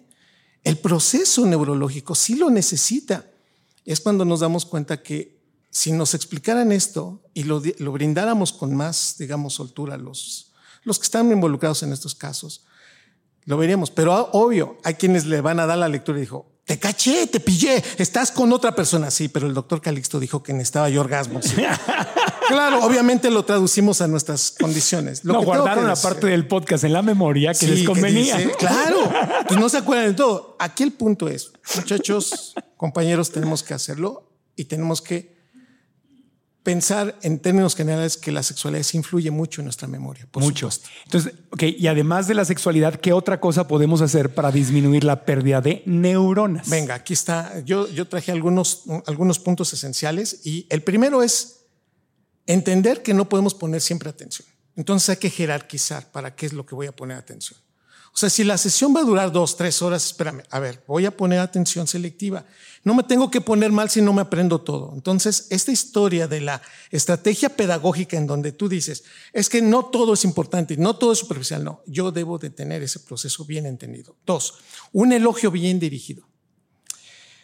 El 0.63 0.77
proceso 0.77 1.45
neurológico 1.45 2.15
sí 2.15 2.35
lo 2.35 2.49
necesita. 2.49 3.29
Es 3.83 3.99
cuando 3.99 4.23
nos 4.23 4.39
damos 4.39 4.65
cuenta 4.65 5.03
que 5.03 5.41
si 5.69 5.91
nos 5.91 6.13
explicaran 6.13 6.71
esto 6.71 7.21
y 7.33 7.43
lo, 7.43 7.61
lo 7.79 7.91
brindáramos 7.91 8.53
con 8.53 8.73
más, 8.73 9.15
digamos, 9.19 9.55
soltura 9.55 9.97
los, 9.97 10.53
los 10.83 10.97
que 10.97 11.03
están 11.03 11.29
involucrados 11.33 11.83
en 11.83 11.91
estos 11.91 12.15
casos, 12.15 12.63
lo 13.43 13.57
veríamos. 13.57 13.91
Pero 13.91 14.29
obvio, 14.31 14.77
hay 14.85 14.93
quienes 14.93 15.25
le 15.25 15.41
van 15.41 15.59
a 15.59 15.65
dar 15.65 15.77
la 15.77 15.89
lectura 15.89 16.17
y 16.17 16.21
dijo, 16.21 16.50
te 16.71 16.79
caché, 16.79 17.27
te 17.27 17.41
pillé, 17.41 17.83
estás 17.97 18.31
con 18.31 18.53
otra 18.53 18.73
persona. 18.73 19.11
Sí, 19.11 19.27
pero 19.27 19.45
el 19.45 19.53
doctor 19.53 19.81
Calixto 19.81 20.21
dijo 20.21 20.41
que 20.41 20.53
necesitaba 20.53 20.87
yo 20.87 21.01
orgasmo. 21.01 21.41
claro, 22.47 22.85
obviamente 22.85 23.29
lo 23.29 23.43
traducimos 23.43 23.99
a 23.99 24.07
nuestras 24.07 24.55
condiciones. 24.57 25.25
Lo 25.25 25.33
no, 25.33 25.41
guardaron 25.41 25.85
la 25.85 25.97
parte 25.97 26.27
del 26.27 26.47
podcast 26.47 26.85
en 26.85 26.93
la 26.93 27.01
memoria 27.01 27.53
que 27.53 27.67
les 27.67 27.83
convenía. 27.83 28.37
claro, 28.57 29.11
pues 29.49 29.59
no 29.59 29.67
se 29.67 29.79
acuerdan 29.79 30.07
de 30.07 30.13
todo. 30.13 30.55
Aquí 30.59 30.83
el 30.83 30.93
punto 30.93 31.27
es, 31.27 31.51
muchachos, 31.75 32.55
compañeros, 32.77 33.31
tenemos 33.31 33.63
que 33.63 33.73
hacerlo 33.73 34.31
y 34.55 34.63
tenemos 34.63 35.01
que 35.01 35.30
pensar 36.63 37.17
en 37.23 37.39
términos 37.39 37.75
generales 37.75 38.17
que 38.17 38.31
la 38.31 38.43
sexualidad 38.43 38.85
influye 38.93 39.31
mucho 39.31 39.61
en 39.61 39.65
nuestra 39.65 39.87
memoria. 39.87 40.27
Por 40.29 40.43
mucho. 40.43 40.69
Entonces, 41.05 41.33
ok, 41.51 41.63
y 41.63 41.87
además 41.87 42.27
de 42.27 42.35
la 42.35 42.45
sexualidad, 42.45 42.95
¿qué 42.95 43.13
otra 43.13 43.39
cosa 43.39 43.67
podemos 43.67 44.01
hacer 44.01 44.33
para 44.33 44.51
disminuir 44.51 45.03
la 45.03 45.25
pérdida 45.25 45.61
de 45.61 45.81
neuronas? 45.85 46.69
Venga, 46.69 46.95
aquí 46.95 47.13
está. 47.13 47.59
Yo, 47.61 47.87
yo 47.89 48.07
traje 48.07 48.31
algunos, 48.31 48.83
algunos 49.07 49.39
puntos 49.39 49.73
esenciales 49.73 50.41
y 50.45 50.67
el 50.69 50.83
primero 50.83 51.23
es 51.23 51.65
entender 52.45 53.01
que 53.01 53.13
no 53.13 53.27
podemos 53.27 53.53
poner 53.53 53.81
siempre 53.81 54.09
atención. 54.09 54.47
Entonces 54.75 55.09
hay 55.09 55.17
que 55.17 55.29
jerarquizar 55.29 56.11
para 56.11 56.35
qué 56.35 56.45
es 56.45 56.53
lo 56.53 56.65
que 56.65 56.75
voy 56.75 56.87
a 56.87 56.91
poner 56.91 57.17
atención. 57.17 57.59
O 58.13 58.17
sea, 58.17 58.29
si 58.29 58.43
la 58.43 58.57
sesión 58.57 58.93
va 58.93 58.99
a 58.99 59.05
durar 59.05 59.31
dos, 59.31 59.55
tres 59.55 59.81
horas, 59.81 60.05
espérame, 60.05 60.43
a 60.49 60.59
ver, 60.59 60.83
voy 60.85 61.05
a 61.05 61.15
poner 61.15 61.39
atención 61.39 61.87
selectiva. 61.87 62.45
No 62.83 62.93
me 62.93 63.03
tengo 63.03 63.31
que 63.31 63.39
poner 63.39 63.71
mal 63.71 63.89
si 63.89 64.01
no 64.01 64.11
me 64.11 64.21
aprendo 64.21 64.59
todo. 64.59 64.91
Entonces, 64.93 65.47
esta 65.49 65.71
historia 65.71 66.27
de 66.27 66.41
la 66.41 66.61
estrategia 66.89 67.55
pedagógica 67.55 68.17
en 68.17 68.27
donde 68.27 68.51
tú 68.51 68.67
dices, 68.67 69.05
es 69.31 69.47
que 69.47 69.61
no 69.61 69.85
todo 69.85 70.13
es 70.13 70.25
importante, 70.25 70.75
no 70.75 70.97
todo 70.97 71.13
es 71.13 71.19
superficial, 71.19 71.63
no, 71.63 71.83
yo 71.87 72.11
debo 72.11 72.37
de 72.37 72.49
tener 72.49 72.83
ese 72.83 72.99
proceso 72.99 73.45
bien 73.45 73.65
entendido. 73.65 74.17
Dos, 74.25 74.55
un 74.91 75.13
elogio 75.13 75.49
bien 75.49 75.79
dirigido. 75.79 76.27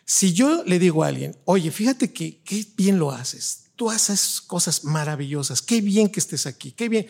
Si 0.04 0.34
yo 0.34 0.64
le 0.66 0.80
digo 0.80 1.04
a 1.04 1.08
alguien, 1.08 1.38
oye, 1.46 1.72
fíjate 1.72 2.12
que 2.12 2.42
qué 2.44 2.66
bien 2.76 3.00
lo 3.00 3.12
haces, 3.12 3.72
tú 3.78 3.90
haces 3.90 4.42
cosas 4.42 4.84
maravillosas, 4.84 5.62
qué 5.62 5.80
bien 5.80 6.10
que 6.10 6.20
estés 6.20 6.46
aquí, 6.46 6.74
qué 6.74 6.90
bien, 6.90 7.08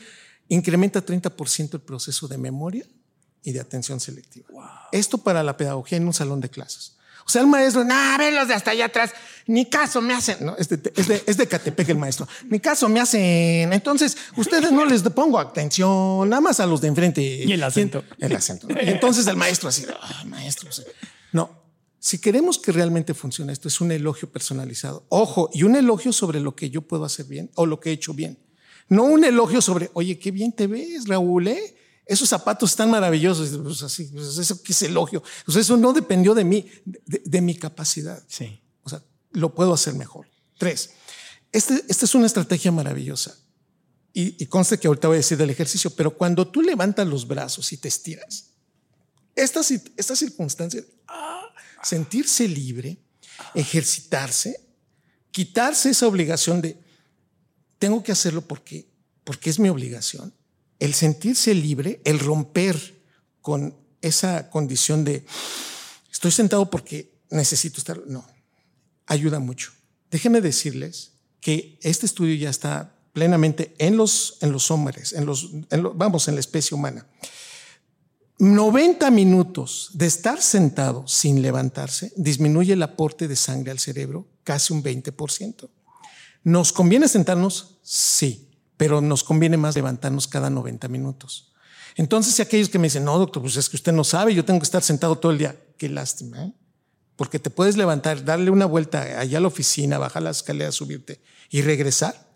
incrementa 0.48 1.04
30% 1.04 1.74
el 1.74 1.82
proceso 1.82 2.28
de 2.28 2.38
memoria 2.38 2.86
y 3.48 3.54
de 3.54 3.62
atención 3.62 4.02
selectiva. 4.02 4.90
Esto 4.92 5.20
para 5.20 5.42
la 5.42 5.56
pedagogía 5.56 5.98
en 5.98 6.06
un 6.06 6.14
salón 6.14 6.42
de 6.42 6.50
clases. 6.50 6.98
O 7.26 7.30
sea, 7.30 7.42
el 7.42 7.48
maestro, 7.48 7.86
nah, 7.86 8.18
ven 8.18 8.36
los 8.36 8.50
de 8.50 8.54
hasta 8.54 8.72
allá 8.72 8.88
atrás, 8.88 9.14
ni 9.46 9.68
caso 9.68 10.02
me 10.02 10.14
hacen. 10.14 10.46
No, 10.46 10.58
es, 10.58 10.68
de, 10.68 10.92
es, 10.94 11.08
de, 11.08 11.24
es 11.26 11.38
de 11.38 11.48
Catepec 11.48 11.88
el 11.88 11.98
maestro, 11.98 12.28
ni 12.50 12.60
caso 12.60 12.90
me 12.90 13.00
hacen. 13.00 13.72
Entonces, 13.72 14.18
ustedes 14.36 14.74
no 14.74 14.86
les 14.86 15.02
pongo 15.04 15.40
atención, 15.40 16.28
nada 16.28 16.42
más 16.42 16.60
a 16.60 16.66
los 16.66 16.82
de 16.82 16.90
enfrente. 16.90 17.22
Y 17.22 17.54
el 17.54 17.64
acento. 17.64 18.04
El 18.20 18.36
acento. 18.36 18.68
Y 18.70 18.90
entonces 18.90 19.26
el 19.28 19.38
maestro 19.38 19.70
así, 19.70 19.86
ah, 19.90 20.26
maestro. 20.26 20.70
No, 21.32 21.50
si 22.00 22.20
queremos 22.20 22.60
que 22.60 22.74
realmente 22.74 23.14
funcione 23.14 23.54
esto, 23.54 23.70
es 23.70 23.80
un 23.80 23.94
elogio 23.94 24.30
personalizado. 24.30 25.06
Ojo, 25.08 25.50
y 25.54 25.64
un 25.64 25.78
elogio 25.78 26.12
sobre 26.12 26.42
lo 26.42 26.54
que 26.54 26.70
yo 26.70 26.82
puedo 26.82 27.06
hacer 27.06 27.28
bien 27.28 27.50
o 27.56 27.66
lo 27.66 27.80
que 27.80 27.92
he 27.92 27.94
hecho 27.94 28.14
bien. 28.14 28.40
No 28.90 29.04
un 29.04 29.24
elogio 29.24 29.62
sobre, 29.62 29.90
oye, 29.94 30.20
qué 30.20 30.32
bien 30.32 30.52
te 30.52 30.68
ves, 30.68 31.08
Raúl, 31.08 31.48
¿eh? 31.48 31.77
Esos 32.08 32.30
zapatos 32.30 32.72
están 32.72 32.90
maravillosos, 32.90 33.50
pues 33.62 33.84
así, 33.84 34.06
pues 34.06 34.38
eso 34.38 34.64
que 34.64 34.72
es 34.72 34.82
elogio. 34.84 35.22
Pues 35.46 35.58
eso 35.58 35.76
no 35.76 35.92
dependió 35.92 36.34
de 36.34 36.46
mí, 36.46 36.66
de, 36.86 37.42
mi 37.42 37.56
capacidad. 37.56 38.24
Sí. 38.28 38.62
O 38.84 38.90
sea, 38.90 39.04
lo 39.32 39.54
puedo 39.54 39.74
hacer 39.74 39.94
mejor. 39.94 40.28
Tres, 40.58 40.92
este, 41.52 41.84
esta 41.88 42.06
es 42.06 42.16
una 42.16 42.26
estrategia 42.26 42.72
maravillosa. 42.72 43.38
Y, 44.14 44.42
y 44.42 44.48
conste 44.48 44.80
que 44.80 44.88
ahorita 44.88 45.10
voy 45.10 45.16
a 45.16 45.18
decir 45.18 45.38
del 45.38 45.50
ejercicio, 45.50 45.92
pero 45.92 46.18
cuando 46.18 46.48
tú 46.48 46.62
levantas 46.62 47.06
los 47.06 47.28
brazos 47.28 47.72
y 47.74 47.78
te 47.78 47.90
estiras, 47.90 48.52
esta, 49.36 49.62
esta 49.98 50.16
circunstancia, 50.16 50.84
ah, 51.08 51.54
sentirse 51.84 52.48
libre, 52.48 52.98
ejercitarse, 53.54 54.60
quitarse 55.32 55.92
esa 55.92 56.08
obligación 56.08 56.62
de 56.62 56.80
tengo 57.78 58.02
que 58.02 58.12
hacerlo 58.12 58.42
porque, 58.42 58.90
porque 59.24 59.50
es 59.52 59.60
mi 59.60 59.70
obligación 59.70 60.34
el 60.80 60.94
sentirse 60.94 61.54
libre, 61.54 62.02
el 62.04 62.20
romper 62.20 63.04
con 63.42 63.76
esa 64.02 64.50
condición 64.50 65.04
de 65.04 65.26
estoy 66.12 66.32
sentado 66.32 66.70
porque 66.70 67.12
necesito 67.30 67.78
estar, 67.78 68.02
no, 68.08 68.26
ayuda 69.06 69.40
mucho. 69.40 69.72
Déjenme 70.12 70.42
decirles 70.42 71.14
que 71.40 71.80
este 71.82 72.06
estudio 72.06 72.36
ya 72.36 72.50
está 72.50 72.96
plenamente 73.14 73.76
en 73.80 73.98
los, 73.98 74.38
en 74.42 74.52
los 74.52 74.70
hombres, 74.72 75.14
en 75.14 75.26
los, 75.26 75.50
vamos, 75.96 76.28
en 76.28 76.36
la 76.36 76.40
especie 76.40 76.76
humana. 76.76 77.08
90 78.40 79.10
minutos 79.10 79.90
de 79.94 80.06
estar 80.06 80.42
sentado 80.42 81.08
sin 81.08 81.42
levantarse 81.42 82.14
disminuye 82.16 82.74
el 82.74 82.84
aporte 82.84 83.28
de 83.28 83.36
sangre 83.36 83.72
al 83.72 83.80
cerebro 83.80 84.28
casi 84.44 84.74
un 84.74 84.84
20%. 84.84 85.70
¿Nos 86.44 86.72
conviene 86.72 87.08
sentarnos? 87.08 87.80
Sí 87.82 88.47
pero 88.78 89.02
nos 89.02 89.24
conviene 89.24 89.58
más 89.58 89.76
levantarnos 89.76 90.28
cada 90.28 90.50
90 90.50 90.88
minutos. 90.88 91.52
Entonces, 91.96 92.36
si 92.36 92.44
aquellos 92.44 92.70
que 92.70 92.78
me 92.78 92.86
dicen, 92.86 93.04
no, 93.04 93.18
doctor, 93.18 93.42
pues 93.42 93.58
es 93.58 93.68
que 93.68 93.76
usted 93.76 93.92
no 93.92 94.04
sabe, 94.04 94.36
yo 94.36 94.46
tengo 94.46 94.60
que 94.60 94.66
estar 94.66 94.84
sentado 94.84 95.18
todo 95.18 95.32
el 95.32 95.40
día, 95.40 95.60
qué 95.78 95.90
lástima, 95.90 96.46
¿eh? 96.46 96.54
porque 97.16 97.40
te 97.40 97.50
puedes 97.50 97.76
levantar, 97.76 98.24
darle 98.24 98.52
una 98.52 98.68
vuelta 98.68 99.20
allá 99.20 99.40
a 99.40 99.42
la 99.42 99.48
oficina, 99.48 99.98
bajar 99.98 100.22
las 100.22 100.38
escaleras, 100.38 100.76
subirte 100.76 101.20
y 101.50 101.64
regresar. 101.64 102.28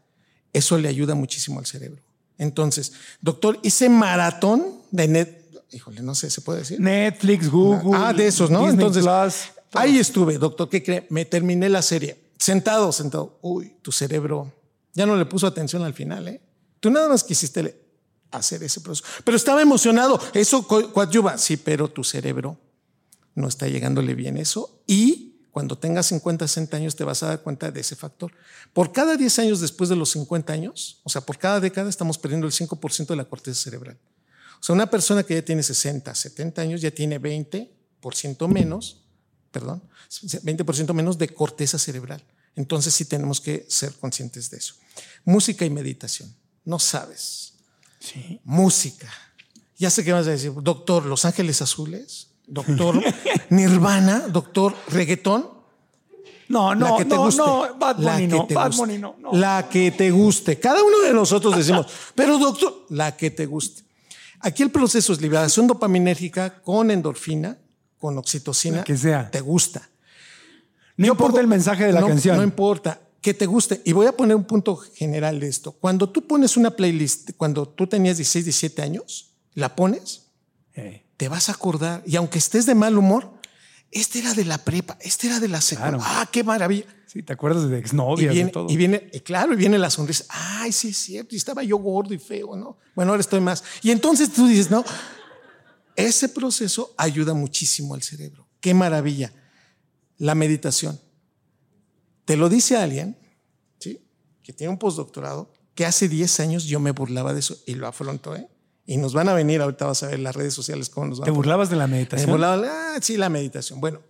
Eso 0.52 0.80
le 0.80 0.90
ayuda 0.90 1.14
muchísimo 1.14 1.60
al 1.60 1.68
cerebro. 1.68 2.02
Entonces, 2.40 2.92
doctor, 3.22 3.60
hice 3.62 3.88
maratón 3.88 4.82
de 4.90 5.08
net, 5.08 5.38
híjole, 5.72 6.02
no 6.02 6.16
sé, 6.16 6.32
¿se 6.32 6.42
puede 6.42 6.60
decir? 6.60 6.80
Netflix, 6.80 7.50
Google. 7.50 7.92
Ah, 7.94 8.12
de 8.12 8.26
esos, 8.26 8.50
¿no? 8.50 8.68
Entonces, 8.68 9.06
ahí 9.74 10.00
estuve, 10.00 10.40
doctor, 10.40 10.68
¿qué 10.68 10.82
cree? 10.82 11.06
Me 11.12 11.26
terminé 11.26 11.70
la 11.70 11.84
serie, 11.84 12.20
sentado, 12.40 12.92
sentado. 12.92 13.38
Uy, 13.44 13.76
tu 13.84 13.92
cerebro 13.92 14.52
ya 14.94 15.06
no 15.06 15.16
le 15.16 15.26
puso 15.26 15.48
atención 15.48 15.84
al 15.84 15.94
final, 15.94 16.28
¿eh? 16.28 16.42
Tú 16.80 16.90
nada 16.90 17.08
más 17.08 17.24
quisiste 17.24 17.82
hacer 18.32 18.64
ese 18.64 18.82
proceso. 18.82 19.08
Pero 19.24 19.38
estaba 19.38 19.62
emocionado. 19.62 20.20
Eso 20.34 20.68
coadyuva. 20.68 21.38
Sí, 21.38 21.58
pero 21.58 21.90
tu 21.90 22.04
cerebro 22.04 22.58
no 23.36 23.48
está 23.48 23.68
llegándole 23.68 24.16
bien 24.16 24.38
eso. 24.38 24.82
Y 24.88 25.32
cuando 25.52 25.78
tengas 25.78 26.08
50, 26.08 26.48
60 26.48 26.78
años 26.78 26.96
te 26.96 27.04
vas 27.04 27.24
a 27.24 27.28
dar 27.28 27.42
cuenta 27.42 27.72
de 27.72 27.82
ese 27.82 27.96
factor. 27.96 28.32
Por 28.74 28.92
cada 28.92 29.18
10 29.18 29.40
años 29.40 29.60
después 29.60 29.90
de 29.90 29.96
los 29.96 30.10
50 30.12 30.54
años, 30.54 31.02
o 31.04 31.10
sea, 31.10 31.22
por 31.22 31.38
cada 31.38 31.60
década 31.60 31.90
estamos 31.90 32.18
perdiendo 32.18 32.48
el 32.48 32.54
5% 32.54 33.08
de 33.08 33.16
la 33.16 33.26
corteza 33.26 33.62
cerebral. 33.62 33.98
O 34.60 34.64
sea, 34.64 34.74
una 34.74 34.90
persona 34.90 35.24
que 35.24 35.36
ya 35.36 35.42
tiene 35.42 35.64
60, 35.64 36.14
70 36.14 36.62
años 36.62 36.82
ya 36.82 36.92
tiene 36.92 37.20
20% 37.20 38.48
menos, 38.48 39.04
perdón, 39.52 39.84
20% 40.10 40.94
menos 40.94 41.18
de 41.18 41.30
corteza 41.30 41.78
cerebral. 41.78 42.24
Entonces 42.56 42.94
sí 42.94 43.06
tenemos 43.06 43.40
que 43.40 43.66
ser 43.70 43.94
conscientes 43.94 44.50
de 44.50 44.58
eso. 44.58 44.76
Música 45.26 45.66
y 45.66 45.70
meditación. 45.70 46.34
No 46.66 46.80
sabes. 46.80 47.54
Sí. 48.00 48.40
Música. 48.44 49.10
Ya 49.78 49.90
sé 49.90 50.04
qué 50.04 50.12
vas 50.12 50.28
a 50.28 50.32
decir. 50.32 50.52
Doctor, 50.62 51.06
Los 51.06 51.26
Ángeles 51.26 51.62
Azules. 51.62 52.28
Doctor 52.46 53.02
Nirvana. 53.50 54.28
Doctor 54.28 54.76
Reggaetón. 54.90 55.62
No, 56.50 56.76
no, 56.76 56.90
la 56.90 56.98
que 56.98 57.06
te 57.06 57.16
no, 57.16 57.24
guste. 57.24 57.42
no, 57.42 57.76
Bad 57.80 57.96
Bunny 57.96 58.28
no, 58.28 58.46
Bad 58.46 58.74
Bunny 58.76 58.98
no, 58.98 59.16
no. 59.18 59.32
La 59.32 59.70
que 59.70 59.92
te 59.92 60.12
guste. 60.12 60.60
Cada 60.60 60.84
uno 60.84 61.00
de 61.00 61.14
nosotros 61.14 61.56
decimos, 61.56 61.88
pero 62.16 62.38
doctor, 62.38 62.86
la 62.90 63.16
que 63.16 63.32
te 63.32 63.46
guste. 63.46 63.84
Aquí 64.42 64.62
el 64.62 64.70
proceso 64.70 65.14
es 65.14 65.22
liberación 65.22 65.66
dopaminérgica 65.68 66.62
con 66.62 66.92
endorfina, 66.92 67.58
con 67.98 68.18
oxitocina. 68.18 68.84
que 68.84 68.98
sea. 68.98 69.32
Te 69.32 69.40
gusta. 69.40 69.88
No 70.98 71.08
importa 71.08 71.40
el 71.40 71.48
mensaje 71.48 71.86
de 71.86 71.94
la 71.94 72.06
canción. 72.06 72.38
No 72.38 72.44
importa 72.44 73.02
que 73.22 73.34
te 73.34 73.46
guste. 73.46 73.82
Y 73.86 73.94
voy 73.94 74.08
a 74.08 74.12
poner 74.12 74.36
un 74.36 74.46
punto 74.46 74.76
general 74.76 75.40
de 75.40 75.48
esto. 75.48 75.72
Cuando 75.74 76.10
tú 76.10 76.26
pones 76.28 76.58
una 76.58 76.72
playlist, 76.72 77.32
cuando 77.38 77.68
tú 77.68 77.88
tenías 77.88 78.18
16, 78.18 78.46
17 78.46 78.82
años, 78.82 79.32
la 79.54 79.76
pones, 79.76 80.24
te 81.18 81.28
vas 81.30 81.50
a 81.50 81.54
acordar. 81.54 82.04
Y 82.06 82.16
aunque 82.16 82.40
estés 82.40 82.66
de 82.66 82.76
mal 82.76 82.98
humor, 82.98 83.32
Este 83.94 84.20
era 84.20 84.34
de 84.34 84.46
la 84.46 84.58
prepa, 84.58 84.98
este 85.02 85.28
era 85.28 85.42
de 85.42 85.50
la 85.50 85.60
secundaria. 85.60 86.00
Claro. 86.00 86.22
Ah, 86.22 86.30
qué 86.32 86.46
maravilla. 86.46 86.86
Sí, 87.08 87.24
¿te 87.24 87.34
acuerdas 87.34 87.70
de 87.70 87.76
Y 87.76 87.80
exnovias 87.80 88.34
viene, 88.34 88.46
de 88.48 88.52
todo? 88.54 88.68
y 88.70 88.78
viene, 88.78 89.10
y 89.12 89.20
claro, 89.20 89.52
y 89.52 89.58
viene 89.58 89.78
la 89.78 89.90
sonrisa. 89.90 90.24
Ay, 90.30 90.72
sí 90.72 90.90
es 90.90 90.98
cierto. 90.98 91.36
Y 91.36 91.38
estaba 91.38 91.62
yo 91.62 91.76
gordo 91.76 92.14
y 92.14 92.18
feo, 92.18 92.56
¿no? 92.56 92.78
Bueno, 92.96 93.12
ahora 93.12 93.20
estoy 93.20 93.42
más. 93.42 93.66
Y 93.82 93.92
entonces 93.92 94.32
tú 94.32 94.48
dices, 94.48 94.72
no, 94.72 94.86
ese 95.98 96.30
proceso 96.30 96.94
ayuda 96.98 97.34
muchísimo 97.34 97.94
al 97.94 98.02
cerebro. 98.02 98.48
Qué 98.62 98.74
maravilla. 98.74 99.34
La 100.22 100.36
meditación. 100.36 101.00
Te 102.26 102.38
lo 102.38 102.48
dice 102.48 102.78
alguien, 102.78 103.18
¿sí? 103.80 104.06
Que 104.44 104.54
tiene 104.54 104.70
un 104.70 104.78
postdoctorado, 104.78 105.52
que 105.74 105.84
hace 105.84 106.08
10 106.08 106.42
años 106.42 106.66
yo 106.66 106.80
me 106.80 106.92
burlaba 106.92 107.34
de 107.34 107.40
eso 107.40 107.58
y 107.66 107.74
lo 107.74 107.88
afronto, 107.88 108.36
¿eh? 108.36 108.48
Y 108.86 108.98
nos 108.98 109.16
van 109.16 109.30
a 109.30 109.34
venir, 109.34 109.62
ahorita 109.62 109.88
vas 109.88 110.04
a 110.04 110.08
ver 110.10 110.20
las 110.20 110.36
redes 110.36 110.54
sociales 110.54 110.92
cómo 110.92 111.08
nos 111.08 111.20
van 111.20 111.26
¿Te 111.26 111.32
a 111.32 111.34
burlabas 111.34 111.72
de 111.72 111.76
la 111.76 111.88
me 111.88 111.94
meditación? 111.94 112.30
burlaba, 112.30 112.62
ah, 112.68 113.00
sí, 113.02 113.18
la 113.18 113.30
meditación. 113.30 113.82
Bueno, 113.82 114.02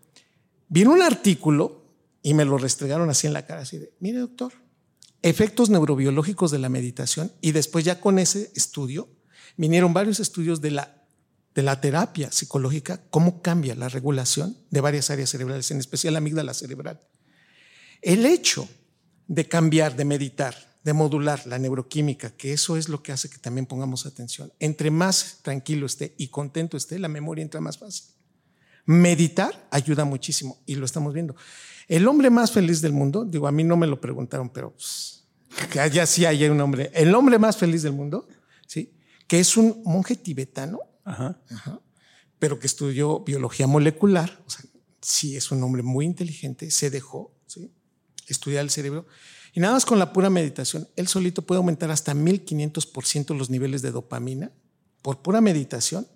vino 0.67 0.91
un 0.91 1.01
artículo 1.01 1.85
y 2.21 2.33
me 2.33 2.43
lo 2.43 2.57
restregaron 2.57 3.09
así 3.09 3.27
en 3.27 3.31
la 3.31 3.45
cara, 3.45 3.61
así 3.61 3.77
de, 3.77 3.93
mire 4.01 4.19
doctor, 4.19 4.51
efectos 5.21 5.69
neurobiológicos 5.69 6.51
de 6.51 6.59
la 6.59 6.67
meditación 6.67 7.31
y 7.39 7.53
después 7.53 7.85
ya 7.85 8.01
con 8.01 8.19
ese 8.19 8.51
estudio 8.53 9.07
vinieron 9.55 9.93
varios 9.93 10.19
estudios 10.19 10.59
de 10.59 10.71
la, 10.71 11.00
de 11.53 11.63
la 11.63 11.81
terapia 11.81 12.31
psicológica, 12.31 13.01
cómo 13.09 13.41
cambia 13.41 13.75
la 13.75 13.89
regulación 13.89 14.57
de 14.69 14.81
varias 14.81 15.09
áreas 15.09 15.29
cerebrales, 15.29 15.69
en 15.71 15.79
especial 15.79 16.13
la 16.13 16.19
amígdala 16.19 16.53
cerebral. 16.53 17.01
El 18.01 18.25
hecho 18.25 18.67
de 19.27 19.47
cambiar, 19.47 19.95
de 19.95 20.05
meditar, 20.05 20.55
de 20.83 20.93
modular 20.93 21.45
la 21.45 21.59
neuroquímica, 21.59 22.31
que 22.31 22.53
eso 22.53 22.77
es 22.77 22.89
lo 22.89 23.03
que 23.03 23.11
hace 23.11 23.29
que 23.29 23.37
también 23.37 23.65
pongamos 23.65 24.05
atención. 24.05 24.51
Entre 24.59 24.89
más 24.89 25.39
tranquilo 25.41 25.85
esté 25.85 26.15
y 26.17 26.29
contento 26.29 26.77
esté, 26.77 26.97
la 26.97 27.07
memoria 27.07 27.43
entra 27.43 27.61
más 27.61 27.77
fácil. 27.77 28.05
Meditar 28.85 29.67
ayuda 29.69 30.05
muchísimo 30.05 30.61
y 30.65 30.75
lo 30.75 30.85
estamos 30.85 31.13
viendo. 31.13 31.35
El 31.87 32.07
hombre 32.07 32.29
más 32.29 32.51
feliz 32.51 32.81
del 32.81 32.93
mundo, 32.93 33.25
digo, 33.25 33.47
a 33.47 33.51
mí 33.51 33.63
no 33.63 33.77
me 33.77 33.85
lo 33.85 34.01
preguntaron, 34.01 34.49
pero 34.49 34.71
pues, 34.71 35.25
que 35.69 36.07
sí 36.07 36.25
hay 36.25 36.45
un 36.45 36.59
hombre, 36.61 36.89
el 36.93 37.13
hombre 37.13 37.37
más 37.37 37.57
feliz 37.57 37.83
del 37.83 37.93
mundo, 37.93 38.27
¿sí? 38.65 38.93
que 39.27 39.39
es 39.39 39.55
un 39.57 39.81
monje 39.85 40.15
tibetano, 40.15 40.79
Ajá. 41.03 41.39
pero 42.39 42.59
que 42.59 42.67
estudió 42.67 43.19
biología 43.21 43.67
molecular, 43.67 44.43
o 44.45 44.49
sea, 44.49 44.65
sí 45.01 45.35
es 45.35 45.51
un 45.51 45.63
hombre 45.63 45.83
muy 45.83 46.05
inteligente, 46.05 46.69
se 46.71 46.89
dejó 46.89 47.33
¿sí? 47.47 47.71
estudiar 48.27 48.63
el 48.63 48.69
cerebro 48.69 49.05
y 49.53 49.59
nada 49.59 49.73
más 49.73 49.85
con 49.85 49.99
la 49.99 50.13
pura 50.13 50.29
meditación, 50.29 50.87
él 50.95 51.07
solito 51.07 51.41
puede 51.41 51.57
aumentar 51.57 51.91
hasta 51.91 52.13
1500% 52.13 53.35
los 53.37 53.49
niveles 53.49 53.81
de 53.81 53.91
dopamina 53.91 54.51
por 55.01 55.21
pura 55.21 55.41
meditación 55.41 56.07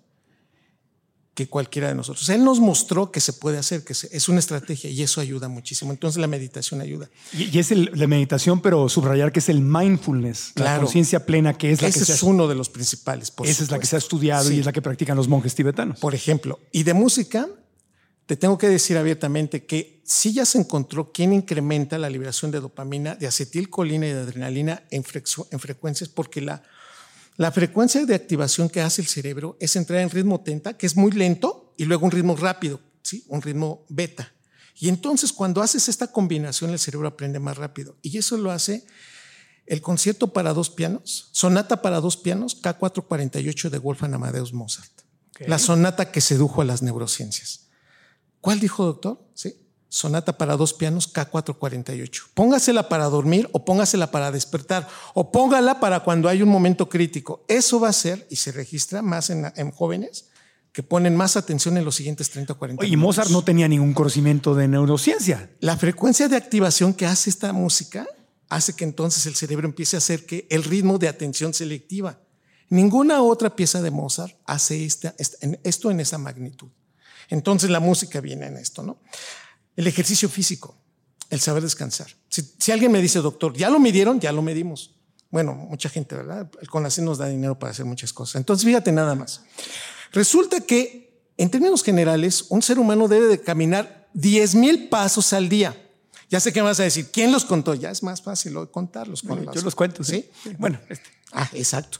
que 1.36 1.48
cualquiera 1.48 1.88
de 1.88 1.94
nosotros. 1.94 2.28
Él 2.30 2.42
nos 2.42 2.58
mostró 2.60 3.12
que 3.12 3.20
se 3.20 3.32
puede 3.34 3.58
hacer, 3.58 3.84
que 3.84 3.92
se- 3.94 4.08
es 4.10 4.28
una 4.28 4.38
estrategia 4.40 4.90
y 4.90 5.02
eso 5.02 5.20
ayuda 5.20 5.48
muchísimo. 5.48 5.92
Entonces 5.92 6.18
la 6.20 6.26
meditación 6.26 6.80
ayuda. 6.80 7.10
Y, 7.32 7.54
y 7.54 7.58
es 7.60 7.70
el- 7.70 7.90
la 7.94 8.06
meditación, 8.06 8.60
pero 8.62 8.88
subrayar 8.88 9.30
que 9.30 9.40
es 9.40 9.48
el 9.50 9.60
mindfulness, 9.60 10.52
la 10.56 10.78
conciencia 10.78 11.26
plena, 11.26 11.56
que 11.56 11.70
es 11.70 11.82
la 11.82 11.88
Ese 11.88 11.98
que 12.00 12.04
se 12.06 12.12
es 12.14 12.22
ha- 12.22 12.26
uno 12.26 12.48
de 12.48 12.54
los 12.54 12.70
principales. 12.70 13.30
por 13.30 13.46
esa 13.46 13.62
es 13.62 13.70
la 13.70 13.78
que 13.78 13.86
se 13.86 13.94
ha 13.96 13.98
estudiado 13.98 14.50
y 14.50 14.58
es 14.60 14.64
la 14.66 14.72
que 14.72 14.80
practican 14.82 15.16
los 15.16 15.28
monjes 15.28 15.54
tibetanos. 15.54 16.00
por 16.00 16.14
ejemplo. 16.14 16.58
Y 16.72 16.82
de 16.84 16.94
música, 16.94 17.46
te 18.24 18.36
tengo 18.36 18.56
que 18.58 18.68
decir 18.68 18.96
abiertamente 18.96 19.66
que 19.66 20.00
sí 20.04 20.32
ya 20.32 20.44
se 20.46 20.58
encontró 20.58 21.12
quién 21.12 21.32
incrementa 21.34 21.98
la 21.98 22.08
liberación 22.10 22.50
de 22.50 22.60
dopamina, 22.60 23.14
de 23.14 23.26
acetilcolina 23.26 24.06
y 24.08 24.12
de 24.12 24.20
adrenalina 24.20 24.82
en 24.90 25.04
frecuencias, 25.04 26.08
porque 26.08 26.40
la, 26.40 26.62
la 27.36 27.52
frecuencia 27.52 28.04
de 28.06 28.14
activación 28.14 28.68
que 28.68 28.80
hace 28.80 29.02
el 29.02 29.08
cerebro 29.08 29.56
es 29.60 29.76
entrar 29.76 30.00
en 30.00 30.10
ritmo 30.10 30.40
tenta, 30.40 30.76
que 30.76 30.86
es 30.86 30.96
muy 30.96 31.12
lento, 31.12 31.74
y 31.76 31.84
luego 31.84 32.06
un 32.06 32.10
ritmo 32.10 32.36
rápido, 32.36 32.80
¿sí? 33.02 33.24
un 33.28 33.42
ritmo 33.42 33.84
beta. 33.88 34.32
Y 34.78 34.88
entonces 34.88 35.32
cuando 35.32 35.62
haces 35.62 35.88
esta 35.88 36.06
combinación, 36.08 36.70
el 36.70 36.78
cerebro 36.78 37.08
aprende 37.08 37.38
más 37.38 37.56
rápido. 37.56 37.96
Y 38.02 38.16
eso 38.18 38.36
lo 38.36 38.50
hace 38.50 38.86
el 39.66 39.80
concierto 39.80 40.32
para 40.32 40.52
dos 40.52 40.70
pianos, 40.70 41.28
sonata 41.32 41.82
para 41.82 42.00
dos 42.00 42.16
pianos, 42.16 42.62
K448 42.62 43.68
de 43.68 43.78
Wolfgang 43.78 44.14
Amadeus 44.14 44.52
Mozart. 44.52 44.92
La 45.40 45.58
sonata 45.58 46.10
que 46.10 46.22
sedujo 46.22 46.62
a 46.62 46.64
las 46.64 46.82
neurociencias. 46.82 47.68
¿Cuál 48.40 48.60
dijo, 48.60 48.84
doctor? 48.84 49.25
Sonata 49.96 50.36
para 50.36 50.56
dos 50.56 50.74
pianos 50.74 51.10
K448. 51.12 52.24
Póngasela 52.34 52.88
para 52.90 53.06
dormir 53.06 53.48
o 53.52 53.64
póngasela 53.64 54.10
para 54.10 54.30
despertar 54.30 54.86
o 55.14 55.32
póngala 55.32 55.80
para 55.80 56.00
cuando 56.00 56.28
hay 56.28 56.42
un 56.42 56.50
momento 56.50 56.88
crítico. 56.88 57.44
Eso 57.48 57.80
va 57.80 57.88
a 57.88 57.92
ser, 57.94 58.26
y 58.28 58.36
se 58.36 58.52
registra 58.52 59.00
más 59.00 59.30
en, 59.30 59.50
en 59.56 59.70
jóvenes, 59.70 60.26
que 60.72 60.82
ponen 60.82 61.16
más 61.16 61.38
atención 61.38 61.78
en 61.78 61.84
los 61.86 61.94
siguientes 61.96 62.28
30 62.28 62.52
o 62.52 62.58
40 62.58 62.82
Oye, 62.82 62.92
y. 62.92 62.96
Mozart 62.98 63.30
no 63.30 63.42
tenía 63.42 63.68
ningún 63.68 63.94
conocimiento 63.94 64.54
de 64.54 64.68
neurociencia. 64.68 65.48
La 65.60 65.78
frecuencia 65.78 66.28
de 66.28 66.36
activación 66.36 66.92
que 66.92 67.06
hace 67.06 67.30
esta 67.30 67.54
música 67.54 68.06
hace 68.50 68.74
que 68.76 68.84
entonces 68.84 69.24
el 69.24 69.34
cerebro 69.34 69.66
empiece 69.66 69.96
a 69.96 69.98
hacer 69.98 70.26
que 70.26 70.46
el 70.50 70.62
ritmo 70.62 70.98
de 70.98 71.08
atención 71.08 71.54
selectiva. 71.54 72.20
Ninguna 72.68 73.22
otra 73.22 73.56
pieza 73.56 73.80
de 73.80 73.90
Mozart 73.90 74.34
hace 74.44 74.84
esta- 74.84 75.14
esta- 75.18 75.38
en- 75.40 75.58
esto 75.64 75.90
en 75.90 76.00
esa 76.00 76.18
magnitud. 76.18 76.68
Entonces 77.30 77.70
la 77.70 77.80
música 77.80 78.20
viene 78.20 78.46
en 78.46 78.58
esto, 78.58 78.82
¿no? 78.82 78.98
El 79.76 79.86
ejercicio 79.86 80.28
físico, 80.28 80.76
el 81.30 81.40
saber 81.40 81.62
descansar. 81.62 82.08
Si, 82.28 82.42
si 82.58 82.72
alguien 82.72 82.90
me 82.90 83.00
dice, 83.00 83.20
doctor, 83.20 83.54
ya 83.54 83.70
lo 83.70 83.78
midieron, 83.78 84.20
ya 84.20 84.32
lo 84.32 84.42
medimos. 84.42 84.96
Bueno, 85.30 85.54
mucha 85.54 85.88
gente, 85.88 86.14
¿verdad? 86.16 86.50
El 86.60 86.68
CONACYT 86.68 87.04
nos 87.04 87.18
da 87.18 87.26
dinero 87.26 87.58
para 87.58 87.72
hacer 87.72 87.84
muchas 87.84 88.12
cosas. 88.12 88.36
Entonces, 88.36 88.64
fíjate 88.64 88.92
nada 88.92 89.14
más. 89.14 89.42
Resulta 90.12 90.60
que, 90.60 91.30
en 91.36 91.50
términos 91.50 91.82
generales, 91.82 92.46
un 92.48 92.62
ser 92.62 92.78
humano 92.78 93.08
debe 93.08 93.26
de 93.26 93.40
caminar 93.40 94.08
10 94.14 94.54
mil 94.54 94.88
pasos 94.88 95.32
al 95.32 95.48
día. 95.48 95.76
Ya 96.30 96.40
sé 96.40 96.52
que 96.52 96.60
me 96.60 96.68
vas 96.68 96.80
a 96.80 96.84
decir, 96.84 97.08
¿quién 97.12 97.32
los 97.32 97.44
contó? 97.44 97.74
Ya 97.74 97.90
es 97.90 98.02
más 98.02 98.22
fácil 98.22 98.56
hoy 98.56 98.68
contarlos. 98.68 99.22
con 99.22 99.36
Bueno, 99.36 99.52
yo 99.52 99.60
los 99.60 99.74
cuento, 99.74 100.02
sí. 100.02 100.28
¿Sí? 100.42 100.50
Bueno, 100.58 100.80
este. 100.88 101.08
Ah, 101.32 101.48
exacto. 101.52 101.98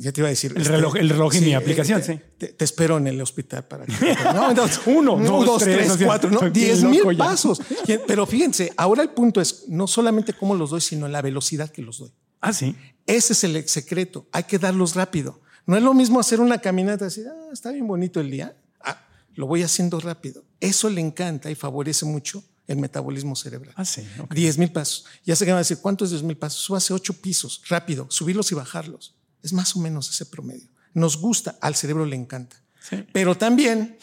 Ya 0.00 0.12
te 0.12 0.20
iba 0.20 0.28
a 0.28 0.30
decir. 0.30 0.54
este, 0.56 0.72
El 0.72 0.80
reloj- 0.82 0.96
el 0.96 1.08
reloj 1.10 1.34
en 1.34 1.44
mi 1.44 1.50
eh, 1.50 1.56
aplicación, 1.56 2.00
te, 2.00 2.06
sí. 2.14 2.20
Te, 2.38 2.46
te 2.48 2.64
espero 2.64 2.98
en 2.98 3.08
el 3.08 3.20
hospital 3.20 3.66
para 3.66 3.84
que. 3.84 3.92
No, 4.34 4.48
entonces, 4.50 4.80
Uno, 4.86 5.14
uno, 5.14 5.24
dos, 5.24 5.44
dos, 5.46 5.62
tres, 5.64 5.92
cuatro, 6.04 6.30
¿no? 6.30 6.48
Diez 6.50 6.84
mil 6.84 7.02
ya. 7.02 7.18
pasos. 7.18 7.60
Pero 8.06 8.24
fíjense, 8.24 8.72
ahora 8.76 9.02
el 9.02 9.10
punto 9.10 9.40
es 9.40 9.64
no 9.68 9.86
solamente 9.88 10.32
cómo 10.32 10.54
los 10.54 10.70
doy, 10.70 10.80
sino 10.80 11.08
la 11.08 11.20
velocidad 11.20 11.68
que 11.70 11.82
los 11.82 11.98
doy. 11.98 12.12
Ah, 12.40 12.52
sí. 12.52 12.76
Ese 13.06 13.32
es 13.32 13.42
el 13.44 13.68
secreto. 13.68 14.28
Hay 14.32 14.44
que 14.44 14.58
darlos 14.58 14.94
rápido. 14.94 15.40
No 15.66 15.76
es 15.76 15.82
lo 15.82 15.92
mismo 15.94 16.20
hacer 16.20 16.40
una 16.40 16.58
caminata 16.58 17.06
así, 17.06 17.22
ah, 17.28 17.48
está 17.52 17.72
bien 17.72 17.86
bonito 17.88 18.20
el 18.20 18.30
día. 18.30 18.56
Ah, 18.80 19.04
lo 19.34 19.46
voy 19.48 19.62
haciendo 19.64 19.98
rápido. 20.00 20.44
Eso 20.60 20.88
le 20.88 21.00
encanta 21.00 21.50
y 21.50 21.54
favorece 21.56 22.04
mucho 22.06 22.42
el 22.68 22.76
metabolismo 22.76 23.34
cerebral. 23.34 23.74
Ah, 23.76 23.84
sí. 23.84 24.02
ok. 24.20 24.32
10 24.32 24.58
mil 24.58 24.70
pasos. 24.70 25.06
Ya 25.24 25.34
sé 25.34 25.44
que 25.44 25.50
me 25.50 25.54
va 25.54 25.58
a 25.58 25.62
decir, 25.62 25.78
¿cuántos 25.82 26.10
10 26.10 26.22
mil 26.22 26.36
pasos? 26.36 26.60
Súbase 26.62 26.94
ocho 26.94 27.12
pisos, 27.14 27.62
rápido, 27.68 28.06
subirlos 28.10 28.52
y 28.52 28.54
bajarlos. 28.54 29.14
Es 29.42 29.52
más 29.52 29.76
o 29.76 29.80
menos 29.80 30.10
ese 30.10 30.26
promedio. 30.26 30.68
Nos 30.94 31.16
gusta, 31.16 31.56
al 31.60 31.74
cerebro 31.74 32.04
le 32.04 32.16
encanta. 32.16 32.56
Sí. 32.88 33.04
Pero 33.12 33.36
también, 33.36 33.98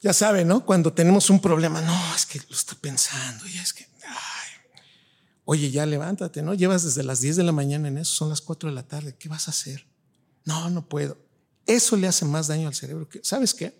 ya 0.00 0.12
sabe, 0.12 0.44
¿no? 0.44 0.64
Cuando 0.64 0.92
tenemos 0.92 1.30
un 1.30 1.40
problema, 1.40 1.80
no, 1.80 2.14
es 2.14 2.26
que 2.26 2.38
lo 2.38 2.56
estoy 2.56 2.78
pensando 2.80 3.46
y 3.46 3.58
es 3.58 3.72
que, 3.72 3.86
ay, 4.04 4.50
oye, 5.44 5.70
ya 5.70 5.86
levántate, 5.86 6.42
¿no? 6.42 6.54
Llevas 6.54 6.84
desde 6.84 7.02
las 7.02 7.20
10 7.20 7.36
de 7.36 7.44
la 7.44 7.52
mañana 7.52 7.88
en 7.88 7.98
eso, 7.98 8.12
son 8.12 8.28
las 8.28 8.40
4 8.40 8.68
de 8.68 8.74
la 8.74 8.86
tarde, 8.86 9.16
¿qué 9.18 9.28
vas 9.28 9.48
a 9.48 9.52
hacer? 9.52 9.86
No, 10.44 10.70
no 10.70 10.88
puedo. 10.88 11.18
Eso 11.66 11.96
le 11.96 12.08
hace 12.08 12.24
más 12.24 12.48
daño 12.48 12.68
al 12.68 12.74
cerebro. 12.74 13.08
que 13.08 13.20
¿Sabes 13.22 13.54
qué? 13.54 13.78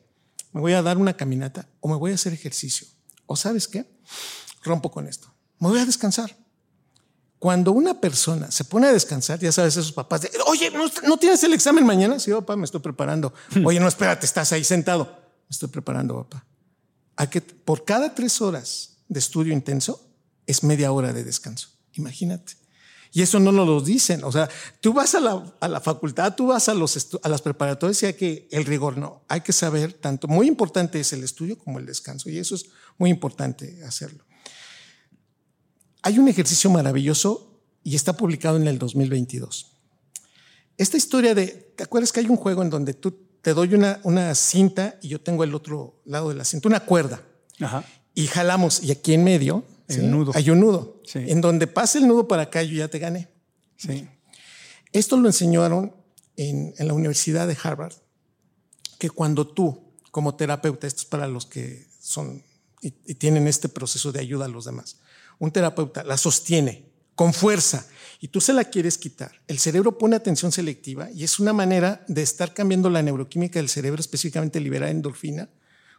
Me 0.52 0.60
voy 0.60 0.72
a 0.72 0.82
dar 0.82 0.98
una 0.98 1.16
caminata 1.16 1.68
o 1.80 1.88
me 1.88 1.96
voy 1.96 2.12
a 2.12 2.14
hacer 2.14 2.32
ejercicio. 2.32 2.86
O 3.26 3.36
¿sabes 3.36 3.68
qué? 3.68 3.90
Rompo 4.62 4.90
con 4.90 5.06
esto. 5.06 5.32
Me 5.58 5.68
voy 5.68 5.78
a 5.78 5.86
descansar. 5.86 6.36
Cuando 7.40 7.72
una 7.72 7.98
persona 7.98 8.50
se 8.50 8.64
pone 8.64 8.86
a 8.86 8.92
descansar, 8.92 9.38
ya 9.40 9.50
sabes, 9.50 9.74
esos 9.74 9.92
papás 9.92 10.20
de, 10.20 10.30
oye, 10.46 10.70
¿no, 10.70 10.84
¿no 11.08 11.16
tienes 11.16 11.42
el 11.42 11.54
examen 11.54 11.86
mañana? 11.86 12.18
Sí, 12.18 12.30
papá, 12.30 12.54
me 12.54 12.66
estoy 12.66 12.80
preparando. 12.80 13.32
Oye, 13.64 13.80
no, 13.80 13.88
espérate, 13.88 14.26
estás 14.26 14.52
ahí 14.52 14.62
sentado. 14.62 15.06
Me 15.06 15.54
estoy 15.54 15.70
preparando, 15.70 16.16
papá. 16.16 16.44
Hay 17.16 17.28
que, 17.28 17.40
por 17.40 17.86
cada 17.86 18.14
tres 18.14 18.42
horas 18.42 18.98
de 19.08 19.18
estudio 19.18 19.54
intenso, 19.54 20.06
es 20.46 20.62
media 20.62 20.92
hora 20.92 21.14
de 21.14 21.24
descanso. 21.24 21.70
Imagínate. 21.94 22.56
Y 23.10 23.22
eso 23.22 23.40
no 23.40 23.52
nos 23.52 23.66
lo 23.66 23.80
dicen. 23.80 24.22
O 24.22 24.30
sea, 24.30 24.50
tú 24.82 24.92
vas 24.92 25.14
a 25.14 25.20
la, 25.20 25.42
a 25.60 25.66
la 25.68 25.80
facultad, 25.80 26.34
tú 26.34 26.48
vas 26.48 26.68
a, 26.68 26.74
los 26.74 27.08
a 27.22 27.28
las 27.30 27.40
preparatorias 27.40 28.02
y 28.02 28.06
hay 28.06 28.14
que, 28.14 28.48
el 28.50 28.66
rigor 28.66 28.98
no. 28.98 29.24
Hay 29.28 29.40
que 29.40 29.54
saber 29.54 29.94
tanto. 29.94 30.28
Muy 30.28 30.46
importante 30.46 31.00
es 31.00 31.14
el 31.14 31.24
estudio 31.24 31.56
como 31.56 31.78
el 31.78 31.86
descanso. 31.86 32.28
Y 32.28 32.36
eso 32.36 32.54
es 32.54 32.66
muy 32.98 33.08
importante 33.08 33.82
hacerlo. 33.82 34.24
Hay 36.02 36.18
un 36.18 36.28
ejercicio 36.28 36.70
maravilloso 36.70 37.60
y 37.82 37.96
está 37.96 38.14
publicado 38.16 38.56
en 38.56 38.66
el 38.66 38.78
2022. 38.78 39.72
Esta 40.76 40.96
historia 40.96 41.34
de, 41.34 41.46
¿te 41.48 41.82
acuerdas 41.84 42.12
que 42.12 42.20
hay 42.20 42.26
un 42.26 42.36
juego 42.36 42.62
en 42.62 42.70
donde 42.70 42.94
tú 42.94 43.14
te 43.42 43.54
doy 43.54 43.74
una, 43.74 44.00
una 44.04 44.34
cinta 44.34 44.98
y 45.02 45.08
yo 45.08 45.20
tengo 45.20 45.44
el 45.44 45.54
otro 45.54 46.00
lado 46.04 46.28
de 46.30 46.34
la 46.34 46.44
cinta, 46.44 46.68
una 46.68 46.80
cuerda, 46.80 47.22
Ajá. 47.60 47.84
y 48.14 48.26
jalamos 48.26 48.82
y 48.82 48.90
aquí 48.90 49.14
en 49.14 49.24
medio 49.24 49.64
El 49.88 50.10
nudo. 50.10 50.32
hay 50.34 50.50
un 50.50 50.60
nudo. 50.60 51.00
Sí. 51.04 51.18
En 51.26 51.40
donde 51.40 51.66
pase 51.66 51.98
el 51.98 52.06
nudo 52.06 52.28
para 52.28 52.42
acá 52.44 52.62
yo 52.62 52.76
ya 52.76 52.88
te 52.88 52.98
gané. 52.98 53.28
Sí. 53.76 54.06
Esto 54.92 55.16
lo 55.16 55.26
enseñaron 55.28 55.94
en, 56.36 56.74
en 56.78 56.88
la 56.88 56.94
Universidad 56.94 57.46
de 57.46 57.56
Harvard, 57.62 57.94
que 58.98 59.08
cuando 59.10 59.46
tú 59.46 59.94
como 60.10 60.34
terapeuta, 60.34 60.86
esto 60.86 61.00
es 61.02 61.06
para 61.06 61.28
los 61.28 61.46
que 61.46 61.86
son 62.00 62.42
y, 62.82 62.88
y 63.06 63.14
tienen 63.14 63.46
este 63.46 63.68
proceso 63.68 64.12
de 64.12 64.20
ayuda 64.20 64.46
a 64.46 64.48
los 64.48 64.64
demás. 64.64 64.96
Un 65.40 65.50
terapeuta 65.50 66.04
la 66.04 66.16
sostiene 66.16 66.84
con 67.16 67.34
fuerza 67.34 67.86
y 68.20 68.28
tú 68.28 68.40
se 68.40 68.52
la 68.52 68.64
quieres 68.64 68.98
quitar. 68.98 69.42
El 69.48 69.58
cerebro 69.58 69.98
pone 69.98 70.14
atención 70.14 70.52
selectiva 70.52 71.10
y 71.10 71.24
es 71.24 71.40
una 71.40 71.52
manera 71.52 72.04
de 72.06 72.22
estar 72.22 72.54
cambiando 72.54 72.90
la 72.90 73.02
neuroquímica 73.02 73.58
del 73.58 73.68
cerebro, 73.68 74.00
específicamente 74.00 74.60
liberar 74.60 74.90
endorfina, 74.90 75.48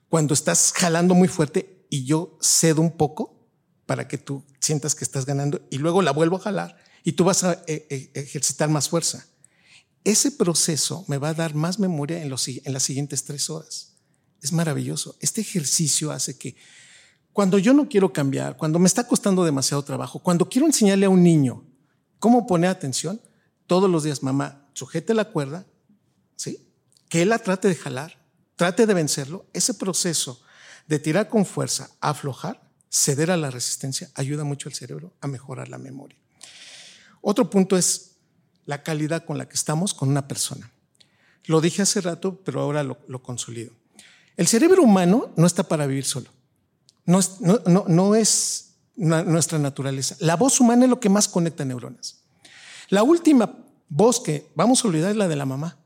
cuando 0.08 0.34
estás 0.34 0.72
jalando 0.76 1.16
muy 1.16 1.28
fuerte 1.28 1.86
y 1.90 2.06
yo 2.06 2.38
cedo 2.40 2.82
un 2.82 2.96
poco 2.96 3.50
para 3.88 4.08
que 4.08 4.18
tú 4.18 4.46
sientas 4.60 4.96
que 4.96 5.04
estás 5.04 5.26
ganando 5.26 5.62
y 5.70 5.80
luego 5.80 6.02
la 6.02 6.12
vuelvo 6.12 6.38
a 6.38 6.42
jalar 6.42 6.78
y 7.04 7.14
tú 7.14 7.24
vas 7.24 7.44
a 7.44 7.54
eh, 7.68 7.88
eh, 7.90 8.12
ejercitar 8.14 8.70
más 8.70 8.90
fuerza. 8.90 9.26
Ese 10.04 10.32
proceso 10.32 11.04
me 11.08 11.18
va 11.18 11.30
a 11.30 11.34
dar 11.34 11.56
más 11.56 11.80
memoria 11.80 12.22
en, 12.22 12.30
los, 12.30 12.48
en 12.48 12.74
las 12.74 12.84
siguientes 12.84 13.24
tres 13.24 13.50
horas. 13.50 13.94
Es 14.42 14.52
maravilloso. 14.52 15.18
Este 15.20 15.42
ejercicio 15.42 16.12
hace 16.12 16.38
que 16.38 16.56
cuando 17.34 17.58
yo 17.58 17.74
no 17.74 17.88
quiero 17.88 18.12
cambiar, 18.12 18.58
cuando 18.58 18.80
me 18.80 18.88
está 18.88 19.08
costando 19.08 19.44
demasiado 19.44 19.84
trabajo, 19.84 20.20
cuando 20.20 20.50
quiero 20.50 20.68
enseñarle 20.68 21.06
a 21.06 21.10
un 21.10 21.24
niño 21.24 21.64
cómo 22.20 22.46
poner 22.46 22.70
atención, 22.70 23.22
todos 23.68 23.90
los 23.90 24.04
días, 24.04 24.22
mamá, 24.22 24.68
sujete 24.74 25.14
la 25.14 25.26
cuerda, 25.26 25.66
¿sí? 26.36 26.68
Que 27.08 27.22
él 27.22 27.30
la 27.30 27.40
trate 27.40 27.68
de 27.68 27.76
jalar, 27.76 28.22
trate 28.56 28.86
de 28.86 28.94
vencerlo. 28.94 29.46
Ese 29.54 29.74
proceso 29.74 30.42
de 30.88 31.00
tirar 31.00 31.30
con 31.30 31.46
fuerza, 31.46 31.90
aflojar, 32.02 32.62
ceder 32.90 33.32
a 33.32 33.38
la 33.38 33.50
resistencia, 33.50 34.12
ayuda 34.16 34.44
mucho 34.44 34.68
al 34.68 34.76
cerebro 34.76 35.14
a 35.22 35.28
mejorar 35.28 35.70
la 35.70 35.78
memoria. 35.78 36.18
Otro 37.22 37.50
punto 37.50 37.78
es 37.78 38.18
la 38.66 38.84
calidad 38.84 39.24
con 39.24 39.38
la 39.38 39.48
que 39.48 39.56
estamos 39.56 39.94
con 39.94 40.10
una 40.10 40.28
persona. 40.28 40.70
Lo 41.46 41.62
dije 41.62 41.82
hace 41.82 42.02
rato, 42.02 42.42
pero 42.44 42.62
ahora 42.62 42.84
lo, 42.84 42.98
lo 43.08 43.24
consolido. 43.24 43.72
El 44.36 44.48
cerebro 44.48 44.84
humano 44.84 45.32
no 45.38 45.48
está 45.48 45.64
para 45.64 45.86
vivir 45.86 46.06
solo. 46.06 46.30
No 47.06 47.20
es, 48.16 48.68
nuestra 48.96 49.60
naturaleza. 49.60 50.16
La 50.20 50.36
voz 50.36 50.60
humana 50.60 50.86
es 50.86 50.90
lo 50.90 51.00
que 51.00 51.10
más 51.10 51.28
conecta 51.28 51.66
neuronas. 51.66 52.24
La 52.90 53.04
última 53.04 53.58
voz 53.90 54.20
que 54.20 54.52
vamos 54.56 54.84
a 54.84 54.88
olvidar 54.88 55.12
es 55.12 55.18
la 55.18 55.28
de 55.28 55.36
la 55.36 55.46
mamá. 55.46 55.78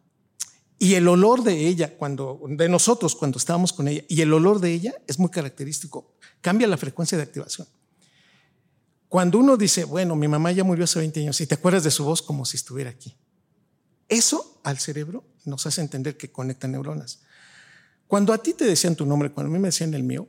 Y 0.77 0.95
el 0.95 1.07
olor 1.07 1.43
de 1.43 1.67
ella, 1.67 1.95
cuando, 1.97 2.41
de 2.49 2.67
nosotros 2.67 3.15
cuando 3.15 3.37
estábamos 3.37 3.71
con 3.71 3.87
ella, 3.87 4.03
y 4.09 4.21
el 4.21 4.33
olor 4.33 4.59
de 4.59 4.73
ella 4.73 4.93
es 5.07 5.19
muy 5.19 5.29
característico. 5.29 6.13
Cambia 6.41 6.67
la 6.67 6.77
frecuencia 6.77 7.17
de 7.17 7.23
activación. 7.23 7.67
Cuando 9.07 9.39
uno 9.39 9.55
dice, 9.55 9.85
bueno, 9.85 10.15
mi 10.15 10.27
mamá 10.27 10.51
ya 10.51 10.63
murió 10.63 10.83
hace 10.83 10.99
20 10.99 11.21
años 11.21 11.39
y 11.39 11.47
te 11.47 11.55
acuerdas 11.55 11.83
de 11.83 11.91
su 11.91 12.03
voz 12.03 12.21
como 12.21 12.43
si 12.43 12.57
estuviera 12.57 12.89
aquí. 12.89 13.15
Eso 14.09 14.59
al 14.63 14.77
cerebro 14.77 15.23
nos 15.45 15.65
hace 15.65 15.81
entender 15.81 16.17
que 16.17 16.31
conecta 16.31 16.67
neuronas. 16.67 17.21
Cuando 18.07 18.33
a 18.33 18.37
ti 18.37 18.53
te 18.53 18.65
decían 18.65 18.95
tu 18.95 19.05
nombre, 19.05 19.31
cuando 19.31 19.49
a 19.49 19.53
mí 19.53 19.59
me 19.59 19.69
decían 19.69 19.93
el 19.93 20.03
mío, 20.03 20.27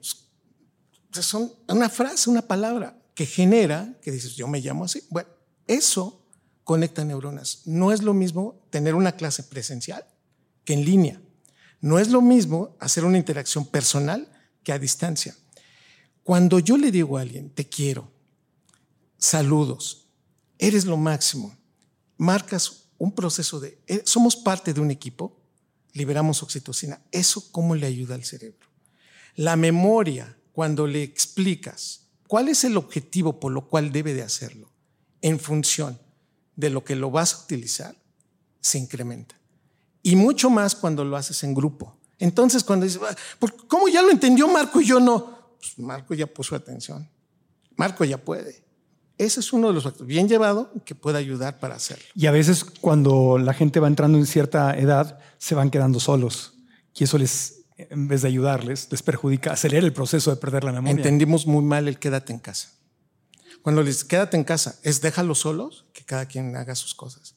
son 1.13 1.53
una 1.69 1.89
frase, 1.89 2.31
una 2.31 2.43
palabra 2.43 2.99
que 3.15 3.27
genera, 3.27 3.99
que 4.03 4.13
dices, 4.13 4.37
yo 4.37 4.47
me 4.49 4.61
llamo 4.61 4.85
así. 4.85 5.03
Bueno, 5.11 5.29
eso 5.67 6.23
conecta 6.65 7.05
neuronas. 7.05 7.63
No 7.65 7.93
es 7.93 8.03
lo 8.03 8.13
mismo 8.13 8.67
tener 8.71 8.95
una 8.95 9.13
clase 9.13 9.43
presencial 9.43 10.05
que 10.65 10.75
en 10.75 10.85
línea. 10.85 11.23
No 11.81 11.99
es 11.99 12.09
lo 12.11 12.21
mismo 12.21 12.77
hacer 12.81 13.05
una 13.05 13.19
interacción 13.19 13.67
personal 13.67 14.29
que 14.63 14.73
a 14.73 14.79
distancia. 14.79 15.37
Cuando 16.23 16.59
yo 16.59 16.77
le 16.77 16.91
digo 16.91 17.17
a 17.17 17.21
alguien, 17.21 17.51
te 17.51 17.69
quiero, 17.69 18.11
saludos, 19.17 20.09
eres 20.59 20.85
lo 20.85 20.97
máximo, 20.97 21.57
marcas 22.17 22.89
un 22.99 23.15
proceso 23.15 23.61
de, 23.61 23.79
eh, 23.87 24.03
somos 24.05 24.37
parte 24.37 24.75
de 24.75 24.81
un 24.81 24.91
equipo, 24.91 25.41
liberamos 25.93 26.43
oxitocina. 26.43 27.01
¿Eso 27.13 27.53
cómo 27.53 27.75
le 27.75 27.87
ayuda 27.87 28.15
al 28.17 28.25
cerebro? 28.25 28.67
La 29.37 29.55
memoria 29.55 30.37
cuando 30.57 30.87
le 30.87 31.03
explicas 31.03 32.07
cuál 32.27 32.49
es 32.49 32.65
el 32.65 32.79
objetivo 32.79 33.39
por 33.39 33.53
lo 33.53 33.69
cual 33.69 33.93
debe 33.93 34.15
de 34.15 34.23
hacerlo 34.23 34.73
en 35.21 35.39
función 35.39 35.99
de 36.55 36.71
lo 36.71 36.83
que 36.83 36.97
lo 36.97 37.11
vas 37.11 37.35
a 37.35 37.45
utilizar, 37.45 37.95
se 38.59 38.79
incrementa. 38.79 39.39
Y 40.03 40.17
mucho 40.17 40.49
más 40.49 40.75
cuando 40.75 41.05
lo 41.05 41.15
haces 41.19 41.45
en 41.45 41.53
grupo. 41.53 41.99
Entonces, 42.19 42.65
cuando 42.65 42.87
dices, 42.87 43.03
¿cómo 43.69 43.89
ya 43.89 44.01
lo 44.01 44.11
entendió 44.11 44.49
Marco 44.49 44.81
y 44.81 44.87
yo 44.87 44.99
no? 44.99 45.57
Pues 45.59 45.79
Marco 45.79 46.15
ya 46.15 46.27
puso 46.27 46.57
atención. 46.57 47.07
Marco 47.77 48.07
ya 48.07 48.17
puede. 48.17 48.65
Ese 49.19 49.41
es 49.41 49.53
uno 49.53 49.69
de 49.69 49.75
los 49.75 49.85
factores 49.85 50.09
bien 50.09 50.27
llevado 50.27 50.73
que 50.87 50.95
puede 50.95 51.19
ayudar 51.19 51.61
para 51.61 51.75
hacerlo. 51.75 52.07
Y 52.15 52.29
a 52.29 52.31
veces 52.31 52.65
cuando 52.65 53.37
la 53.37 53.53
gente 53.53 53.79
va 53.79 53.89
entrando 53.89 54.17
en 54.17 54.25
cierta 54.25 54.75
edad, 54.75 55.19
se 55.37 55.55
van 55.55 55.69
quedando 55.69 56.01
solos. 56.01 56.55
Y 56.95 57.05
eso 57.05 57.19
les 57.19 57.66
en 57.77 58.09
vez 58.09 58.22
de 58.22 58.29
ayudarles, 58.29 58.89
les 58.91 59.03
perjudica, 59.03 59.53
acelera 59.53 59.87
el 59.87 59.93
proceso 59.93 60.31
de 60.31 60.37
perder 60.37 60.64
la 60.64 60.72
memoria. 60.72 60.97
Entendimos 60.97 61.47
muy 61.47 61.62
mal 61.62 61.89
el 61.89 61.99
quédate 61.99 62.33
en 62.33 62.39
casa. 62.39 62.72
Cuando 63.62 63.83
les 63.83 64.05
quédate 64.05 64.37
en 64.37 64.45
casa, 64.45 64.79
es 64.83 65.01
déjalos 65.01 65.41
solos, 65.41 65.87
que 65.93 66.05
cada 66.05 66.27
quien 66.27 66.57
haga 66.57 66.74
sus 66.74 66.95
cosas. 66.95 67.35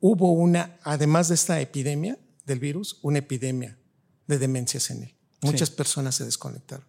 Hubo 0.00 0.32
una, 0.32 0.78
además 0.82 1.28
de 1.28 1.34
esta 1.34 1.60
epidemia 1.60 2.18
del 2.44 2.58
virus, 2.58 2.98
una 3.02 3.18
epidemia 3.18 3.78
de 4.26 4.38
demencias 4.38 4.90
en 4.90 5.04
él. 5.04 5.14
Muchas 5.40 5.70
personas 5.70 6.14
se 6.14 6.24
desconectaron. 6.24 6.86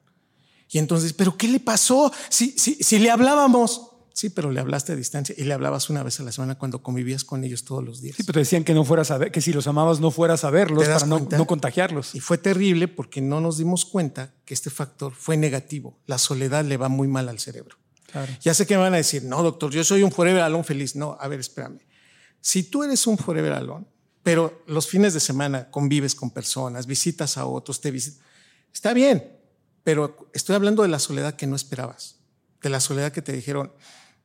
Y 0.69 0.79
entonces, 0.79 1.13
¿pero 1.13 1.37
qué 1.37 1.47
le 1.47 1.59
pasó? 1.59 2.11
Si, 2.29 2.51
si, 2.57 2.75
si 2.75 2.99
le 2.99 3.09
hablábamos, 3.09 3.92
Sí, 4.14 4.30
pero 4.30 4.51
le 4.51 4.59
hablaste 4.59 4.91
a 4.91 4.95
distancia 4.95 5.34
y 5.36 5.43
le 5.43 5.55
hablabas 5.55 5.89
una 5.89 6.03
vez 6.03 6.20
a 6.20 6.24
la 6.24 6.32
semana 6.32 6.55
cuando 6.55 6.84
convivías 6.84 7.24
con 7.24 7.43
ellos 7.43 7.66
todos 7.66 7.84
los 7.84 7.99
días. 7.99 8.16
Sí, 8.16 8.24
pero 8.24 8.34
te 8.34 8.39
decían 8.41 8.64
que 8.64 8.76
no 8.76 8.86
fueras 8.86 9.09
a 9.09 9.18
ver, 9.18 9.32
que 9.32 9.41
si 9.41 9.51
los 9.51 9.66
amabas 9.66 9.99
no 9.99 10.11
fueras 10.11 10.43
a 10.43 10.51
verlos 10.51 10.88
para 10.88 11.07
no, 11.07 11.20
no, 11.20 11.47
contagiarlos. 11.47 12.14
Y 12.14 12.20
fue 12.20 12.38
terrible 12.38 12.88
porque 12.88 13.22
no 13.22 13.41
nos 13.41 13.57
dimos 13.57 13.86
cuenta 13.86 14.32
que 14.45 14.53
este 14.53 14.70
factor 14.70 15.14
fue 15.16 15.36
negativo. 15.36 15.99
La 16.05 16.20
soledad 16.20 16.64
le 16.64 16.78
va 16.78 16.89
muy 16.89 17.07
mal 17.07 17.28
al 17.28 17.39
cerebro. 17.39 17.78
Ya 18.41 18.53
sé 18.53 18.68
que 18.68 18.76
me 18.76 18.82
van 18.82 18.93
a 18.93 18.97
decir, 18.97 19.24
no, 19.24 19.41
doctor, 19.41 19.72
yo 19.72 19.84
soy 19.84 20.03
un 20.03 20.11
forever 20.11 20.43
alone 20.43 20.64
feliz. 20.64 20.95
No, 20.95 21.18
a 21.20 21.28
ver, 21.28 21.39
espérame. 21.39 21.80
Si 22.39 22.61
tú 22.61 22.84
eres 22.84 23.07
un 23.07 23.18
forever 23.18 23.53
alone, 23.53 23.88
pero 24.22 24.64
los 24.68 24.88
fines 24.88 25.16
de 25.16 25.20
semana 25.20 25.72
convives 25.72 26.14
con 26.14 26.30
personas, 26.30 26.86
visitas 26.86 27.38
a 27.38 27.47
otros, 27.47 27.82
te 27.82 27.89
visitas, 27.89 28.22
está 28.72 28.93
bien, 28.93 29.38
pero 29.84 30.30
estoy 30.34 30.55
hablando 30.55 30.84
de 30.84 30.89
la 30.89 30.99
soledad 30.99 31.36
que 31.36 31.47
no 31.47 31.55
esperabas, 31.55 32.20
de 32.61 32.70
la 32.70 32.80
soledad 32.80 33.11
que 33.11 33.22
te 33.22 33.34
dijeron, 33.34 33.74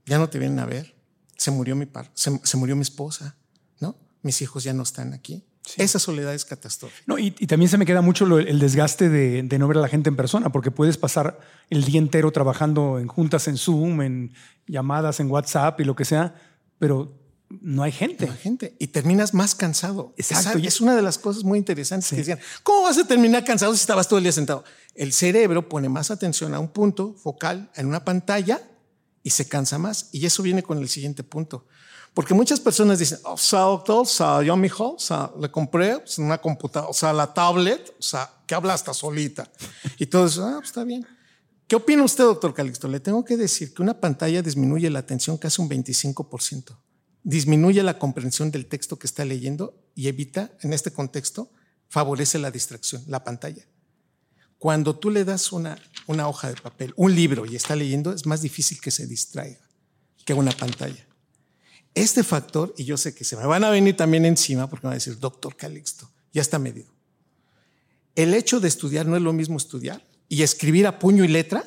ya 0.08 0.18
no 0.18 0.28
te 0.28 0.38
vienen 0.38 0.58
a 0.58 0.66
ver, 0.66 0.94
se 1.36 1.50
murió 1.50 1.76
mi, 1.76 1.86
par, 1.86 2.10
se, 2.14 2.56
murió 2.56 2.74
mi 2.74 2.82
esposa, 2.82 3.36
¿no? 3.80 3.96
Mis 4.22 4.42
hijos 4.42 4.64
ya 4.64 4.72
no 4.72 4.82
están 4.82 5.12
aquí. 5.12 5.44
Esa 5.76 5.98
soledad 5.98 6.34
es 6.34 6.46
catastrófica. 6.46 7.04
No, 7.06 7.18
y, 7.18 7.30
también 7.30 7.68
se 7.68 7.76
me 7.76 7.84
queda 7.84 8.00
mucho 8.00 8.38
el 8.38 8.58
desgaste 8.58 9.10
de, 9.10 9.58
no 9.58 9.68
ver 9.68 9.76
a 9.76 9.80
la 9.82 9.88
gente 9.88 10.08
en 10.08 10.16
persona, 10.16 10.50
porque 10.50 10.70
puedes 10.70 10.96
pasar 10.96 11.38
el 11.68 11.84
día 11.84 11.98
entero 11.98 12.32
trabajando 12.32 12.98
en 12.98 13.06
juntas 13.06 13.46
en 13.48 13.58
Zoom, 13.58 14.00
en 14.00 14.32
llamadas 14.66 15.20
en 15.20 15.30
WhatsApp 15.30 15.78
y 15.80 15.84
lo 15.84 15.94
que 15.94 16.06
sea, 16.06 16.34
pero 16.78 17.14
no 17.50 17.82
hay 17.82 17.92
gente. 17.92 18.26
No 18.26 18.32
hay 18.32 18.38
gente. 18.38 18.76
Y 18.78 18.88
terminas 18.88 19.34
más 19.34 19.54
cansado. 19.54 20.14
Exacto. 20.16 20.58
Y 20.58 20.66
es 20.66 20.80
una 20.80 20.96
de 20.96 21.02
las 21.02 21.18
cosas 21.18 21.44
muy 21.44 21.58
interesantes 21.58 22.08
que 22.10 22.16
decían, 22.16 22.38
¿cómo 22.62 22.82
vas 22.82 22.98
a 22.98 23.06
terminar 23.06 23.44
cansado 23.44 23.74
si 23.74 23.80
estabas 23.80 24.08
todo 24.08 24.18
el 24.18 24.24
día 24.24 24.32
sentado? 24.32 24.64
El 24.94 25.12
cerebro 25.12 25.68
pone 25.68 25.88
más 25.88 26.10
atención 26.10 26.54
a 26.54 26.58
un 26.58 26.68
punto 26.68 27.14
focal 27.14 27.70
en 27.74 27.86
una 27.86 28.04
pantalla 28.04 28.62
y 29.28 29.30
se 29.30 29.46
cansa 29.46 29.76
más. 29.76 30.08
Y 30.10 30.24
eso 30.24 30.42
viene 30.42 30.62
con 30.62 30.78
el 30.78 30.88
siguiente 30.88 31.22
punto. 31.22 31.66
Porque 32.14 32.32
muchas 32.32 32.58
personas 32.60 32.98
dicen, 32.98 33.18
oh, 33.24 33.34
o 33.34 33.36
sea, 33.36 33.60
doctor, 33.60 33.98
o 33.98 34.04
sea, 34.06 34.42
yo, 34.42 34.56
mijo, 34.56 34.94
o 34.94 34.98
sea, 34.98 35.30
le 35.38 35.50
compré 35.50 36.02
una 36.16 36.38
computadora, 36.38 36.88
o 36.88 36.94
sea, 36.94 37.12
la 37.12 37.34
tablet, 37.34 37.94
o 37.98 38.02
sea, 38.02 38.30
que 38.46 38.54
habla 38.54 38.72
hasta 38.72 38.94
solita. 38.94 39.46
Y 39.98 40.06
todo 40.06 40.24
eso, 40.24 40.46
ah, 40.46 40.54
pues 40.56 40.70
está 40.70 40.82
bien. 40.82 41.06
¿Qué 41.66 41.76
opina 41.76 42.02
usted, 42.02 42.24
doctor 42.24 42.54
Calixto? 42.54 42.88
Le 42.88 43.00
tengo 43.00 43.22
que 43.22 43.36
decir 43.36 43.74
que 43.74 43.82
una 43.82 44.00
pantalla 44.00 44.40
disminuye 44.40 44.88
la 44.88 45.00
atención 45.00 45.36
casi 45.36 45.60
un 45.60 45.68
25%. 45.68 46.74
Disminuye 47.22 47.82
la 47.82 47.98
comprensión 47.98 48.50
del 48.50 48.64
texto 48.64 48.98
que 48.98 49.06
está 49.06 49.26
leyendo 49.26 49.74
y 49.94 50.08
evita, 50.08 50.52
en 50.62 50.72
este 50.72 50.90
contexto, 50.90 51.50
favorece 51.90 52.38
la 52.38 52.50
distracción, 52.50 53.04
la 53.06 53.22
pantalla. 53.24 53.66
Cuando 54.58 54.96
tú 54.96 55.10
le 55.10 55.24
das 55.24 55.52
una, 55.52 55.78
hoja 56.06 56.48
de 56.48 56.60
papel, 56.60 56.92
un 56.96 57.14
libro 57.14 57.46
y 57.46 57.56
está 57.56 57.76
leyendo, 57.76 58.12
es 58.12 58.26
más 58.26 58.42
difícil 58.42 58.80
que 58.80 58.90
se 58.90 59.06
distraiga 59.06 59.60
que 60.24 60.34
una 60.34 60.50
pantalla. 60.50 61.06
Este 61.94 62.22
factor, 62.22 62.74
y 62.76 62.84
yo 62.84 62.96
sé 62.96 63.14
que 63.14 63.24
se 63.24 63.36
me 63.36 63.46
van 63.46 63.64
a 63.64 63.70
venir 63.70 63.96
también 63.96 64.24
encima 64.24 64.68
porque 64.68 64.86
van 64.86 64.92
a 64.92 64.96
decir, 64.96 65.18
doctor 65.18 65.56
Calixto, 65.56 66.10
ya 66.32 66.42
está 66.42 66.58
medido. 66.58 66.92
El 68.14 68.34
hecho 68.34 68.60
de 68.60 68.68
estudiar 68.68 69.06
no 69.06 69.16
es 69.16 69.22
lo 69.22 69.32
mismo 69.32 69.56
estudiar 69.56 70.04
y 70.28 70.42
escribir 70.42 70.86
a 70.86 70.98
puño 70.98 71.24
y 71.24 71.28
letra 71.28 71.64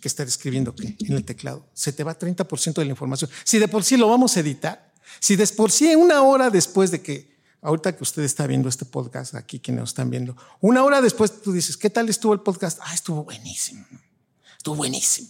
que 0.00 0.08
estar 0.08 0.26
escribiendo 0.26 0.74
en 0.78 1.16
el 1.16 1.24
teclado. 1.24 1.66
Se 1.74 1.92
te 1.92 2.04
va 2.04 2.18
30% 2.18 2.74
de 2.74 2.84
la 2.84 2.90
información. 2.90 3.30
Si 3.44 3.58
de 3.58 3.68
por 3.68 3.84
sí 3.84 3.96
lo 3.96 4.08
vamos 4.08 4.36
a 4.36 4.40
editar, 4.40 4.92
si 5.18 5.36
de 5.36 5.46
por 5.48 5.70
sí 5.70 5.94
una 5.94 6.22
hora 6.22 6.50
después 6.50 6.90
de 6.90 7.02
que 7.02 7.29
ahorita 7.62 7.96
que 7.96 8.02
usted 8.02 8.22
está 8.22 8.46
viendo 8.46 8.68
este 8.68 8.84
podcast, 8.84 9.34
aquí 9.34 9.60
quienes 9.60 9.80
nos 9.80 9.90
están 9.90 10.10
viendo, 10.10 10.36
una 10.60 10.84
hora 10.84 11.00
después 11.00 11.42
tú 11.42 11.52
dices, 11.52 11.76
¿qué 11.76 11.90
tal 11.90 12.08
estuvo 12.08 12.32
el 12.32 12.40
podcast? 12.40 12.78
Ah, 12.82 12.94
estuvo 12.94 13.24
buenísimo. 13.24 13.84
Estuvo 14.56 14.76
buenísimo. 14.76 15.28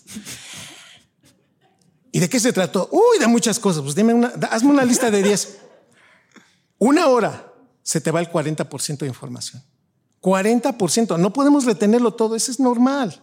¿Y 2.12 2.18
de 2.18 2.28
qué 2.28 2.40
se 2.40 2.52
trató? 2.52 2.88
Uy, 2.90 3.18
de 3.18 3.28
muchas 3.28 3.58
cosas. 3.58 3.82
Pues 3.82 3.94
dime 3.94 4.12
una, 4.14 4.28
hazme 4.50 4.70
una 4.70 4.84
lista 4.84 5.10
de 5.10 5.22
10. 5.22 5.58
Una 6.78 7.06
hora 7.06 7.52
se 7.82 8.00
te 8.00 8.10
va 8.10 8.20
el 8.20 8.30
40% 8.30 8.98
de 8.98 9.06
información. 9.06 9.62
40%. 10.20 11.18
No 11.18 11.32
podemos 11.32 11.64
retenerlo 11.64 12.14
todo, 12.14 12.36
eso 12.36 12.50
es 12.50 12.58
normal. 12.58 13.22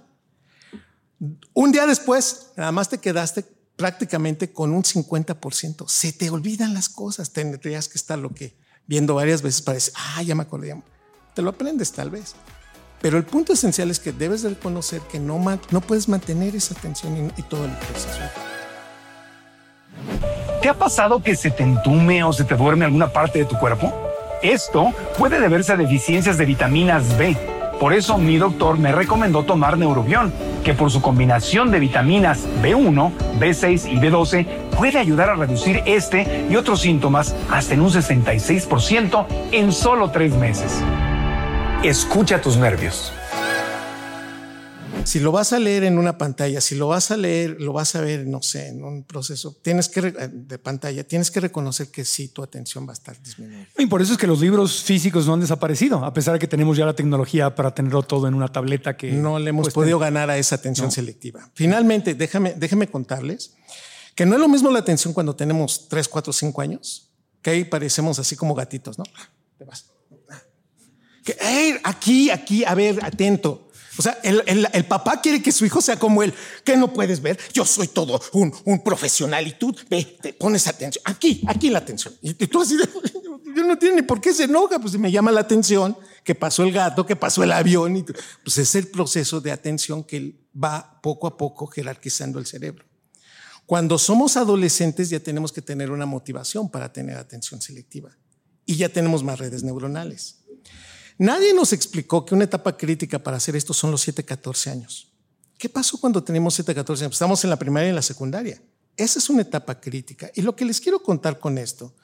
Un 1.53 1.71
día 1.71 1.85
después, 1.85 2.51
nada 2.55 2.71
más 2.71 2.89
te 2.89 2.99
quedaste 2.99 3.43
prácticamente 3.75 4.51
con 4.51 4.71
un 4.71 4.83
50%. 4.83 5.87
Se 5.87 6.13
te 6.13 6.29
olvidan 6.29 6.73
las 6.73 6.89
cosas. 6.89 7.31
Tendrías 7.33 7.89
que 7.89 7.97
estar 7.97 8.17
lo 8.17 8.33
que 8.33 8.57
viendo 8.87 9.15
varias 9.15 9.41
veces 9.41 9.61
para 9.61 9.75
decir, 9.75 9.93
ah, 9.95 10.23
ya 10.23 10.33
me 10.33 10.43
acordé. 10.43 10.81
Te 11.33 11.41
lo 11.41 11.51
aprendes 11.51 11.91
tal 11.91 12.09
vez. 12.09 12.35
Pero 13.01 13.17
el 13.17 13.23
punto 13.23 13.53
esencial 13.53 13.91
es 13.91 13.99
que 13.99 14.11
debes 14.11 14.41
de 14.41 14.49
reconocer 14.49 15.01
que 15.01 15.19
no, 15.19 15.39
no 15.69 15.81
puedes 15.81 16.09
mantener 16.09 16.55
esa 16.55 16.73
atención 16.73 17.31
y, 17.37 17.39
y 17.39 17.43
todo 17.43 17.65
el 17.65 17.71
proceso. 17.71 18.19
¿Te 20.61 20.69
ha 20.69 20.73
pasado 20.73 21.21
que 21.21 21.35
se 21.35 21.51
te 21.51 21.63
entume 21.63 22.23
o 22.23 22.33
se 22.33 22.43
te 22.43 22.55
duerme 22.55 22.85
alguna 22.85 23.11
parte 23.13 23.39
de 23.39 23.45
tu 23.45 23.57
cuerpo? 23.59 23.93
Esto 24.41 24.93
puede 25.17 25.39
deberse 25.39 25.73
a 25.73 25.77
deficiencias 25.77 26.37
de 26.37 26.45
vitaminas 26.45 27.17
B. 27.17 27.56
Por 27.79 27.93
eso 27.93 28.17
mi 28.17 28.37
doctor 28.37 28.79
me 28.79 28.91
recomendó 28.91 29.43
tomar 29.43 29.77
Neurobión, 29.77 30.33
que 30.63 30.73
por 30.73 30.89
su 30.89 31.01
combinación 31.01 31.69
de 31.69 31.79
vitaminas 31.79 32.47
B1, 32.63 33.11
B6 33.39 33.91
y 33.91 33.97
B12 33.97 34.45
puede 34.75 34.97
ayudar 34.97 35.29
a 35.29 35.35
reducir 35.35 35.83
este 35.85 36.47
y 36.49 36.55
otros 36.55 36.81
síntomas 36.81 37.35
hasta 37.51 37.75
en 37.75 37.81
un 37.81 37.89
66% 37.89 39.25
en 39.51 39.71
solo 39.71 40.09
tres 40.09 40.33
meses. 40.33 40.81
Escucha 41.83 42.41
tus 42.41 42.57
nervios. 42.57 43.13
Si 45.07 45.21
lo 45.21 45.31
vas 45.31 45.53
a 45.53 45.59
leer 45.59 45.85
en 45.85 45.97
una 45.97 46.17
pantalla, 46.17 46.59
si 46.59 46.75
lo 46.75 46.89
vas 46.89 47.11
a 47.11 47.17
leer, 47.17 47.61
lo 47.61 47.71
vas 47.71 47.95
a 47.95 48.01
ver, 48.01 48.27
no 48.27 48.41
sé, 48.41 48.67
en 48.67 48.83
un 48.83 49.05
proceso 49.05 49.55
tienes 49.61 49.87
que 49.87 50.01
de 50.01 50.59
pantalla, 50.59 51.05
tienes 51.05 51.31
que 51.31 51.39
reconocer 51.39 51.89
que 51.89 52.03
sí, 52.03 52.27
tu 52.27 52.43
atención 52.43 52.85
va 52.85 52.91
a 52.91 52.95
estar 52.95 53.17
disminuyendo. 53.23 53.69
Y 53.77 53.85
por 53.85 54.01
eso 54.01 54.11
es 54.11 54.17
que 54.17 54.27
los 54.27 54.41
libros 54.41 54.83
físicos 54.83 55.25
no 55.25 55.35
han 55.35 55.39
desaparecido, 55.39 56.03
a 56.03 56.13
pesar 56.13 56.33
de 56.33 56.39
que 56.39 56.47
tenemos 56.47 56.75
ya 56.75 56.85
la 56.85 56.93
tecnología 56.93 57.55
para 57.55 57.73
tenerlo 57.73 58.03
todo 58.03 58.27
en 58.27 58.33
una 58.33 58.49
tableta 58.49 58.97
que... 58.97 59.13
No 59.13 59.39
le 59.39 59.51
hemos 59.51 59.69
podido 59.69 59.97
ganar 59.97 60.29
a 60.29 60.37
esa 60.37 60.55
atención 60.55 60.91
selectiva. 60.91 61.51
Finalmente, 61.53 62.13
déjame, 62.13 62.55
déjame 62.57 62.89
contarles 62.89 63.55
que 64.13 64.25
no 64.25 64.35
es 64.35 64.41
lo 64.41 64.49
mismo 64.49 64.69
la 64.71 64.79
atención 64.79 65.13
cuando 65.13 65.37
tenemos 65.37 65.87
3, 65.87 66.05
4, 66.05 66.33
5 66.33 66.61
años, 66.61 67.11
que 67.41 67.51
ahí 67.51 67.63
parecemos 67.63 68.19
así 68.19 68.35
como 68.35 68.53
gatitos, 68.53 68.97
¿no? 68.97 69.05
Te 69.57 69.63
vas. 69.63 69.85
Que, 71.23 71.37
hey, 71.39 71.75
aquí, 71.83 72.29
aquí, 72.29 72.65
a 72.65 72.75
ver, 72.75 72.99
atento. 73.05 73.66
O 73.97 74.01
sea, 74.01 74.19
el, 74.23 74.67
el, 74.71 74.85
papá 74.85 75.21
quiere 75.21 75.41
que 75.41 75.51
su 75.51 75.65
hijo 75.65 75.81
sea 75.81 75.97
como 75.97 76.21
él. 76.21 76.33
¿Qué 76.63 76.77
no 76.77 76.93
puedes 76.93 77.21
ver? 77.21 77.39
Yo 77.51 77.65
soy 77.65 77.87
todo 77.87 78.21
un, 78.33 78.53
un 78.65 78.83
profesional 78.83 79.47
y 79.47 79.53
tú 79.53 79.75
ve, 79.89 80.17
te 80.21 80.33
pones 80.33 80.67
atención. 80.67 81.01
Aquí, 81.05 81.43
aquí 81.47 81.69
la 81.69 81.79
atención. 81.79 82.13
Y, 82.21 82.33
tú 82.33 82.61
así, 82.61 82.77
de, 82.77 82.87
yo 83.55 83.63
no 83.63 83.77
tiene 83.77 84.03
por 84.03 84.21
qué 84.21 84.33
se 84.33 84.43
enoja. 84.43 84.79
Pues 84.79 84.97
me 84.99 85.11
llama 85.11 85.31
la 85.31 85.41
atención 85.41 85.97
que 86.23 86.35
pasó 86.35 86.63
el 86.63 86.71
gato, 86.71 87.05
que 87.05 87.15
pasó 87.15 87.43
el 87.43 87.51
avión. 87.51 87.97
Y, 87.97 88.03
pues 88.43 88.57
es 88.57 88.75
el 88.75 88.87
proceso 88.87 89.41
de 89.41 89.51
atención 89.51 90.03
que 90.03 90.35
va 90.53 90.99
poco 91.01 91.27
a 91.27 91.37
poco 91.37 91.67
jerarquizando 91.67 92.39
el 92.39 92.45
cerebro. 92.45 92.85
Cuando 93.65 93.97
somos 93.97 94.37
adolescentes 94.37 95.09
ya 95.09 95.19
tenemos 95.19 95.51
que 95.51 95.61
tener 95.61 95.91
una 95.91 96.05
motivación 96.05 96.69
para 96.69 96.93
tener 96.93 97.17
atención 97.17 97.61
selectiva. 97.61 98.15
Y 98.65 98.75
ya 98.75 98.89
tenemos 98.89 99.23
más 99.23 99.39
redes 99.39 99.63
neuronales. 99.63 100.36
Nadie 101.17 101.53
nos 101.53 101.73
explicó 101.73 102.25
que 102.25 102.35
una 102.35 102.43
etapa 102.43 102.77
crítica 102.77 103.19
para 103.19 103.37
hacer 103.37 103.55
esto 103.55 103.73
son 103.73 103.91
los 103.91 104.07
7-14 104.07 104.71
años. 104.71 105.11
¿Qué 105.57 105.67
pasó 105.67 105.99
cuando 105.99 106.23
tenemos 106.23 106.59
7-14 106.59 107.01
años? 107.01 107.13
Estamos 107.13 107.43
en 107.43 107.49
la 107.49 107.57
primaria 107.57 107.87
y 107.87 107.89
en 107.89 107.95
la 107.95 108.01
secundaria. 108.01 108.61
Esa 108.95 109.19
es 109.19 109.29
una 109.29 109.41
etapa 109.41 109.79
crítica. 109.79 110.29
Y 110.35 110.41
lo 110.41 110.55
que 110.55 110.65
les 110.65 110.79
quiero 110.79 111.01
contar 111.01 111.39
con 111.39 111.57
esto 111.57 111.95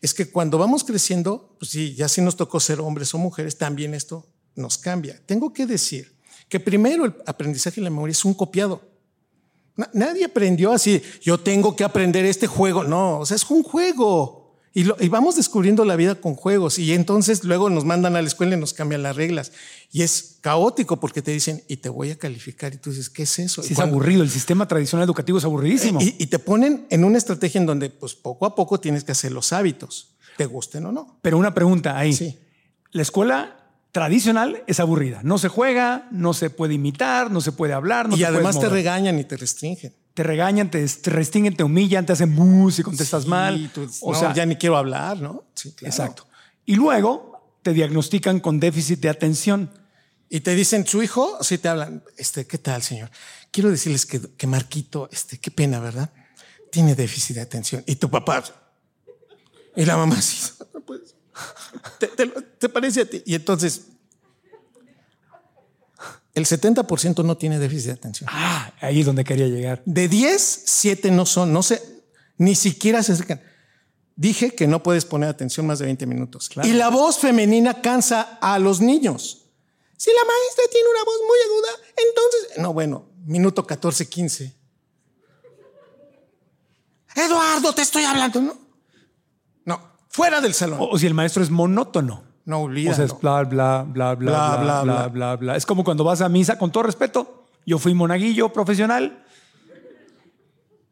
es 0.00 0.12
que 0.12 0.30
cuando 0.30 0.58
vamos 0.58 0.84
creciendo, 0.84 1.56
pues 1.58 1.70
sí, 1.70 1.94
ya 1.94 2.08
si 2.08 2.20
nos 2.20 2.36
tocó 2.36 2.60
ser 2.60 2.80
hombres 2.80 3.14
o 3.14 3.18
mujeres, 3.18 3.56
también 3.56 3.94
esto 3.94 4.26
nos 4.54 4.76
cambia. 4.76 5.20
Tengo 5.24 5.52
que 5.52 5.64
decir 5.64 6.18
que 6.48 6.60
primero 6.60 7.04
el 7.06 7.14
aprendizaje 7.24 7.80
y 7.80 7.84
la 7.84 7.90
memoria 7.90 8.12
es 8.12 8.24
un 8.24 8.34
copiado. 8.34 8.82
Nadie 9.94 10.26
aprendió 10.26 10.72
así, 10.72 11.00
yo 11.22 11.40
tengo 11.40 11.74
que 11.74 11.84
aprender 11.84 12.26
este 12.26 12.46
juego. 12.46 12.84
No, 12.84 13.20
o 13.20 13.26
sea, 13.26 13.36
es 13.36 13.48
un 13.48 13.62
juego. 13.62 14.41
Y, 14.74 14.84
lo, 14.84 14.96
y, 14.98 15.08
vamos 15.08 15.36
descubriendo 15.36 15.84
la 15.84 15.96
vida 15.96 16.14
con 16.14 16.34
juegos 16.34 16.78
y 16.78 16.94
entonces 16.94 17.44
luego 17.44 17.68
nos 17.68 17.84
mandan 17.84 18.16
a 18.16 18.22
la 18.22 18.28
escuela 18.28 18.56
y 18.56 18.58
nos 18.58 18.72
cambian 18.72 19.02
las 19.02 19.16
reglas. 19.16 19.52
Y 19.90 20.02
es 20.02 20.38
caótico 20.40 20.98
porque 20.98 21.20
te 21.20 21.30
dicen, 21.30 21.62
y 21.68 21.76
te 21.76 21.90
voy 21.90 22.10
a 22.10 22.18
calificar. 22.18 22.72
Y 22.72 22.78
tú 22.78 22.90
dices, 22.90 23.10
¿qué 23.10 23.24
es 23.24 23.38
eso? 23.38 23.62
Sí, 23.62 23.74
es 23.74 23.78
aburrido. 23.78 24.22
El 24.22 24.30
sistema 24.30 24.66
tradicional 24.66 25.04
educativo 25.04 25.36
es 25.36 25.44
aburridísimo. 25.44 26.00
Y, 26.00 26.16
y, 26.18 26.26
te 26.26 26.38
ponen 26.38 26.86
en 26.88 27.04
una 27.04 27.18
estrategia 27.18 27.60
en 27.60 27.66
donde 27.66 27.90
pues 27.90 28.14
poco 28.14 28.46
a 28.46 28.54
poco 28.54 28.80
tienes 28.80 29.04
que 29.04 29.12
hacer 29.12 29.32
los 29.32 29.52
hábitos, 29.52 30.14
te 30.38 30.46
gusten 30.46 30.86
o 30.86 30.92
no. 30.92 31.18
Pero 31.20 31.36
una 31.36 31.52
pregunta 31.52 31.98
ahí. 31.98 32.14
Sí. 32.14 32.38
La 32.92 33.02
escuela 33.02 33.58
tradicional 33.92 34.64
es 34.66 34.80
aburrida. 34.80 35.20
No 35.22 35.36
se 35.36 35.48
juega, 35.48 36.08
no 36.10 36.32
se 36.32 36.48
puede 36.48 36.74
imitar, 36.74 37.30
no 37.30 37.42
se 37.42 37.52
puede 37.52 37.74
hablar. 37.74 38.08
No 38.08 38.16
y 38.16 38.24
además 38.24 38.58
te 38.58 38.70
regañan 38.70 39.18
y 39.18 39.24
te 39.24 39.36
restringen 39.36 39.92
te 40.14 40.22
regañan, 40.22 40.70
te, 40.70 40.86
restringen, 41.04 41.56
te 41.56 41.64
humillan, 41.64 42.04
te 42.04 42.12
hacen 42.12 42.34
bus 42.34 42.78
y 42.78 42.82
contestas 42.82 43.24
sí, 43.24 43.28
mal. 43.28 43.70
Tú, 43.74 43.88
o 44.00 44.12
no, 44.12 44.18
sea, 44.18 44.34
ya 44.34 44.44
ni 44.46 44.56
quiero 44.56 44.76
hablar, 44.76 45.20
¿no? 45.20 45.44
Sí, 45.54 45.72
claro. 45.72 45.90
Exacto. 45.90 46.26
Y 46.66 46.74
luego 46.74 47.58
te 47.62 47.72
diagnostican 47.72 48.40
con 48.40 48.60
déficit 48.60 49.00
de 49.00 49.08
atención. 49.08 49.70
Y 50.28 50.40
te 50.40 50.54
dicen, 50.54 50.86
su 50.86 51.02
hijo, 51.02 51.38
sí 51.42 51.58
te 51.58 51.68
hablan, 51.68 52.02
este, 52.16 52.46
¿qué 52.46 52.58
tal, 52.58 52.82
señor? 52.82 53.10
Quiero 53.50 53.70
decirles 53.70 54.06
que, 54.06 54.20
que 54.20 54.46
Marquito, 54.46 55.08
este, 55.12 55.38
qué 55.38 55.50
pena, 55.50 55.78
¿verdad? 55.78 56.10
Tiene 56.70 56.94
déficit 56.94 57.36
de 57.36 57.42
atención. 57.42 57.84
Y 57.86 57.96
tu 57.96 58.10
papá, 58.10 58.42
y 59.76 59.84
la 59.84 59.96
mamá, 59.96 60.20
sí, 60.20 60.50
no 60.74 60.80
puedes. 60.80 61.14
¿Te, 61.98 62.08
te, 62.08 62.26
te 62.26 62.68
parece 62.68 63.02
a 63.02 63.04
ti? 63.06 63.22
Y 63.24 63.34
entonces 63.34 63.82
el 66.34 66.46
70% 66.46 67.24
no 67.24 67.36
tiene 67.36 67.58
déficit 67.58 67.86
de 67.88 67.92
atención. 67.92 68.30
Ah, 68.32 68.72
ahí 68.80 69.00
es 69.00 69.06
donde 69.06 69.24
quería 69.24 69.48
llegar. 69.48 69.82
De 69.84 70.08
10, 70.08 70.62
7 70.64 71.10
no 71.10 71.26
son, 71.26 71.52
no 71.52 71.62
sé, 71.62 71.82
ni 72.38 72.54
siquiera 72.54 73.02
se 73.02 73.12
acercan. 73.12 73.42
Dije 74.16 74.54
que 74.54 74.66
no 74.66 74.82
puedes 74.82 75.04
poner 75.04 75.28
atención 75.28 75.66
más 75.66 75.78
de 75.78 75.86
20 75.86 76.06
minutos. 76.06 76.48
Claro. 76.48 76.68
Y 76.68 76.72
la 76.72 76.88
voz 76.88 77.18
femenina 77.18 77.82
cansa 77.82 78.38
a 78.40 78.58
los 78.58 78.80
niños. 78.80 79.46
Si 79.96 80.10
la 80.10 80.24
maestra 80.24 80.64
tiene 80.70 80.88
una 80.90 81.04
voz 81.04 81.20
muy 81.26 81.38
aguda, 81.46 81.68
entonces... 82.08 82.58
No, 82.58 82.72
bueno, 82.72 83.06
minuto 83.24 83.66
14, 83.66 84.08
15. 84.08 84.54
Eduardo, 87.14 87.72
te 87.74 87.82
estoy 87.82 88.04
hablando, 88.04 88.40
¿no? 88.40 88.58
No, 89.64 89.96
fuera 90.08 90.40
del 90.40 90.54
salón. 90.54 90.80
O, 90.80 90.88
o 90.88 90.98
si 90.98 91.06
el 91.06 91.14
maestro 91.14 91.42
es 91.42 91.50
monótono. 91.50 92.31
No 92.44 92.62
olvida. 92.62 92.90
O 92.90 92.94
sea, 92.94 93.04
es 93.04 93.18
bla, 93.18 93.44
bla, 93.44 93.84
bla, 93.84 94.14
bla, 94.14 94.14
bla, 94.16 94.56
bla, 94.56 94.82
bla, 94.82 95.08
bla, 95.08 95.36
bla. 95.36 95.56
Es 95.56 95.66
como 95.66 95.84
cuando 95.84 96.04
vas 96.04 96.20
a 96.20 96.28
misa, 96.28 96.58
con 96.58 96.72
todo 96.72 96.82
respeto. 96.82 97.46
Yo 97.64 97.78
fui 97.78 97.94
monaguillo 97.94 98.52
profesional 98.52 99.24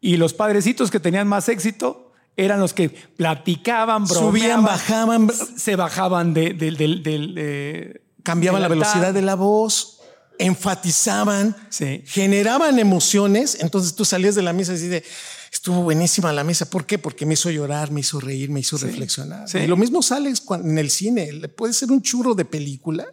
y 0.01 0.17
los 0.17 0.33
padrecitos 0.33 0.91
que 0.91 1.01
tenían 1.01 1.27
más 1.29 1.49
éxito 1.49 2.13
eran 2.37 2.61
los 2.61 2.73
que 2.73 2.89
platicaban, 2.89 4.07
subían, 4.07 4.65
bajaban, 4.65 5.29
se 5.31 5.77
bajaban 5.77 6.33
de, 6.33 6.55
de, 6.55 6.71
de, 6.71 6.87
de 7.03 8.03
cambiaban 8.23 8.63
la 8.63 8.69
velocidad 8.69 9.13
de 9.13 9.23
la 9.23 9.35
voz, 9.35 10.01
enfatizaban, 10.39 11.55
sí. 11.69 12.03
generaban 12.07 12.79
emociones. 12.79 13.59
Entonces 13.61 13.95
tú 13.95 14.05
salías 14.05 14.35
de 14.35 14.43
la 14.43 14.53
misa 14.53 14.73
y 14.73 14.79
dices, 14.79 15.03
estuvo 15.51 15.83
buenísima 15.83 16.33
la 16.33 16.45
mesa. 16.45 16.69
¿Por 16.71 16.87
qué? 16.87 16.99
Porque 16.99 17.27
me 17.27 17.35
hizo 17.35 17.51
llorar, 17.51 17.91
me 17.91 18.01
hizo 18.01 18.21
reír, 18.21 18.51
me 18.51 18.61
hizo 18.61 18.79
sí, 18.79 18.87
reflexionar. 18.87 19.49
sí. 19.49 19.59
Y 19.59 19.67
lo 19.67 19.77
mismo 19.77 20.03
sale 20.03 20.33
en 20.65 20.79
el 20.79 20.91
cine. 20.91 21.31
Puede 21.49 21.73
ser 21.73 21.91
un 21.91 22.03
churro 22.03 22.35
de 22.35 22.45
película 22.45 23.07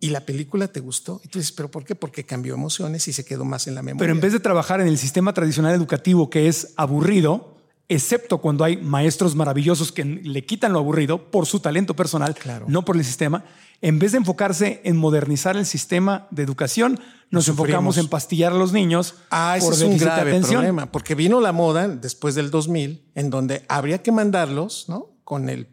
y 0.00 0.10
la 0.10 0.20
película 0.20 0.68
te 0.68 0.80
gustó. 0.80 1.20
Y 1.24 1.28
tú 1.28 1.38
dices, 1.38 1.52
¿pero 1.52 1.70
por 1.70 1.84
qué? 1.84 1.94
Porque 1.94 2.24
cambió 2.24 2.54
emociones 2.54 3.06
y 3.08 3.12
se 3.12 3.24
quedó 3.24 3.44
más 3.44 3.66
en 3.66 3.74
la 3.74 3.82
memoria. 3.82 3.98
Pero 4.04 4.12
en 4.14 4.20
vez 4.20 4.32
de 4.32 4.40
trabajar 4.40 4.80
en 4.80 4.88
el 4.88 4.98
sistema 4.98 5.32
tradicional 5.32 5.74
educativo 5.74 6.28
que 6.30 6.48
es 6.48 6.72
aburrido, 6.76 7.56
excepto 7.88 8.38
cuando 8.38 8.64
hay 8.64 8.76
maestros 8.78 9.34
maravillosos 9.36 9.92
que 9.92 10.04
le 10.04 10.44
quitan 10.44 10.72
lo 10.72 10.80
aburrido 10.80 11.30
por 11.30 11.46
su 11.46 11.60
talento 11.60 11.94
personal, 11.94 12.34
Claro. 12.34 12.66
no 12.68 12.84
por 12.84 12.96
el 12.96 13.04
sistema, 13.04 13.44
en 13.80 13.98
vez 13.98 14.12
de 14.12 14.18
enfocarse 14.18 14.80
en 14.84 14.96
modernizar 14.96 15.56
el 15.56 15.66
sistema 15.66 16.26
de 16.30 16.42
educación, 16.42 16.98
nos 17.30 17.44
Sufrimos. 17.46 17.68
enfocamos 17.68 17.98
en 17.98 18.08
pastillar 18.08 18.52
a 18.52 18.56
los 18.56 18.72
niños 18.72 19.14
Ah, 19.30 19.56
ese 19.56 19.66
por 19.66 19.74
es 19.74 19.82
un 19.82 19.98
grave 19.98 20.30
atención. 20.30 20.56
problema, 20.60 20.92
porque 20.92 21.14
vino 21.14 21.40
la 21.40 21.52
moda 21.52 21.88
después 21.88 22.34
del 22.34 22.50
2000, 22.50 23.10
en 23.14 23.30
donde 23.30 23.64
habría 23.68 24.02
que 24.02 24.12
mandarlos, 24.12 24.88
¿no? 24.88 25.16
Con 25.24 25.48
el 25.48 25.68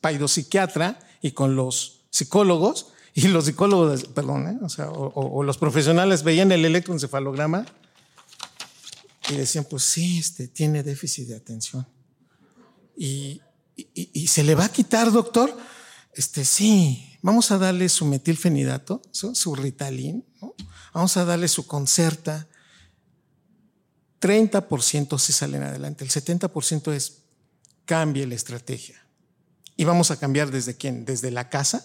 paidopsiquiatra 0.00 0.98
y 1.20 1.32
con 1.32 1.56
los 1.56 2.06
psicólogos, 2.10 2.88
y 3.14 3.28
los 3.28 3.44
psicólogos, 3.44 4.04
perdón, 4.06 4.48
¿eh? 4.48 4.58
o, 4.62 4.68
sea, 4.68 4.90
o, 4.90 5.06
o, 5.08 5.38
o 5.38 5.42
los 5.44 5.56
profesionales 5.58 6.22
veían 6.24 6.50
el 6.52 6.64
electroencefalograma 6.64 7.64
y 9.30 9.36
decían, 9.36 9.66
pues 9.70 9.84
sí, 9.84 10.18
este, 10.18 10.48
tiene 10.48 10.82
déficit 10.82 11.28
de 11.28 11.36
atención. 11.36 11.86
Y, 12.96 13.40
y, 13.76 14.10
y, 14.12 14.26
se 14.26 14.42
le 14.42 14.54
va 14.54 14.64
a 14.66 14.68
quitar, 14.68 15.10
doctor. 15.12 15.56
Este, 16.14 16.44
sí, 16.44 17.18
vamos 17.22 17.50
a 17.50 17.58
darle 17.58 17.88
su 17.88 18.04
metilfenidato, 18.04 19.00
su, 19.10 19.34
su 19.34 19.54
Ritalin, 19.54 20.24
¿no? 20.42 20.54
Vamos 20.94 21.16
a 21.18 21.24
darle 21.26 21.48
su 21.48 21.66
Concerta. 21.66 22.46
30% 24.20 25.18
se 25.18 25.32
salen 25.32 25.62
adelante, 25.62 26.02
el 26.04 26.10
70% 26.10 26.92
es 26.92 27.24
cambie 27.84 28.26
la 28.26 28.34
estrategia. 28.34 28.96
Y 29.76 29.84
vamos 29.84 30.10
a 30.10 30.18
cambiar 30.18 30.50
desde 30.50 30.76
quién? 30.76 31.04
Desde 31.04 31.30
la 31.30 31.50
casa 31.50 31.84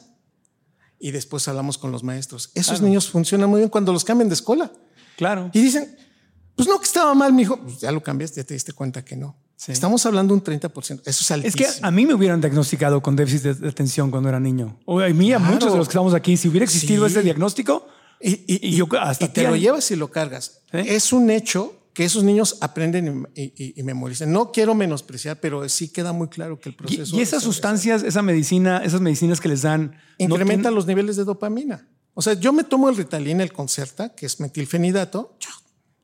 y 1.00 1.12
después 1.12 1.48
hablamos 1.48 1.78
con 1.78 1.92
los 1.92 2.04
maestros. 2.04 2.52
Esos 2.54 2.82
niños 2.82 3.10
funcionan 3.10 3.50
muy 3.50 3.60
bien 3.60 3.70
cuando 3.70 3.92
los 3.92 4.06
cambian 4.06 4.30
de 4.30 4.36
escuela. 4.36 4.72
Claro. 5.18 5.50
Y 5.54 5.62
dicen, 5.62 5.98
pues 6.56 6.70
no, 6.70 6.80
que 6.80 6.86
estaba 6.86 7.14
mal, 7.14 7.34
mi 7.34 7.42
hijo. 7.42 7.60
Pues 7.62 7.80
ya 7.80 7.92
lo 7.92 8.02
cambiaste, 8.02 8.40
ya 8.42 8.46
te 8.46 8.54
diste 8.54 8.72
cuenta 8.74 9.04
que 9.04 9.18
no. 9.18 9.36
Estamos 9.68 10.06
hablando 10.06 10.34
un 10.34 10.42
30%. 10.42 11.02
Eso 11.06 11.36
es 11.36 11.46
Es 11.46 11.56
que 11.56 11.68
a 11.82 11.92
mí 11.92 12.06
me 12.06 12.14
hubieran 12.14 12.40
diagnosticado 12.40 13.02
con 13.02 13.18
déficit 13.18 13.58
de- 13.58 13.68
atención 13.68 14.10
cuando 14.12 14.30
era 14.30 14.40
niño. 14.40 14.80
O 14.86 15.02
a 15.02 15.10
mí, 15.10 15.34
a 15.34 15.38
Claro. 15.38 15.54
muchos 15.54 15.72
de 15.74 15.78
los 15.78 15.88
que 15.88 15.92
estamos 15.92 16.14
aquí, 16.14 16.38
si 16.38 16.48
hubiera 16.48 16.64
existido 16.64 17.06
Sí. 17.08 17.12
ese 17.16 17.24
diagnóstico, 17.24 17.86
Y, 18.22 18.32
y- 18.54 18.68
Y 18.70 18.76
yo 18.76 18.88
hasta 19.00 19.26
y 19.26 19.30
te 19.30 19.44
lo 19.44 19.56
llevas 19.56 19.90
y 19.92 19.96
lo 19.96 20.10
cargas. 20.12 20.62
¿Sí? 20.72 20.78
Es 20.86 21.14
un 21.14 21.30
hecho 21.30 21.76
que 21.94 22.06
esos 22.06 22.24
niños 22.24 22.58
aprenden 22.62 23.28
y, 23.36 23.84
memorizan. 23.84 24.32
No 24.32 24.52
quiero 24.52 24.74
menospreciar, 24.76 25.40
pero 25.42 25.68
sí 25.70 25.90
queda 25.90 26.14
muy 26.14 26.28
claro 26.30 26.60
que 26.60 26.70
el 26.70 26.76
proceso. 26.76 27.16
y 27.18 27.22
esas 27.22 27.40
es- 27.40 27.44
sustancias, 27.44 28.04
esa 28.04 28.22
medicina, 28.22 28.82
esas 28.84 29.02
medicinas 29.02 29.42
que 29.42 29.50
les 29.50 29.64
dan, 29.64 29.92
no 30.20 30.26
incrementa 30.26 30.64
tienen- 30.64 30.76
los 30.76 30.86
niveles 30.86 31.16
de 31.18 31.24
dopamina. 31.26 31.88
O 32.14 32.22
sea, 32.22 32.34
yo 32.34 32.52
me 32.54 32.64
tomo 32.64 32.90
el 32.90 32.96
Ritalin, 32.98 33.42
el 33.42 33.52
Concerta, 33.54 34.14
que 34.16 34.26
es 34.26 34.40
metilfenidato, 34.40 35.38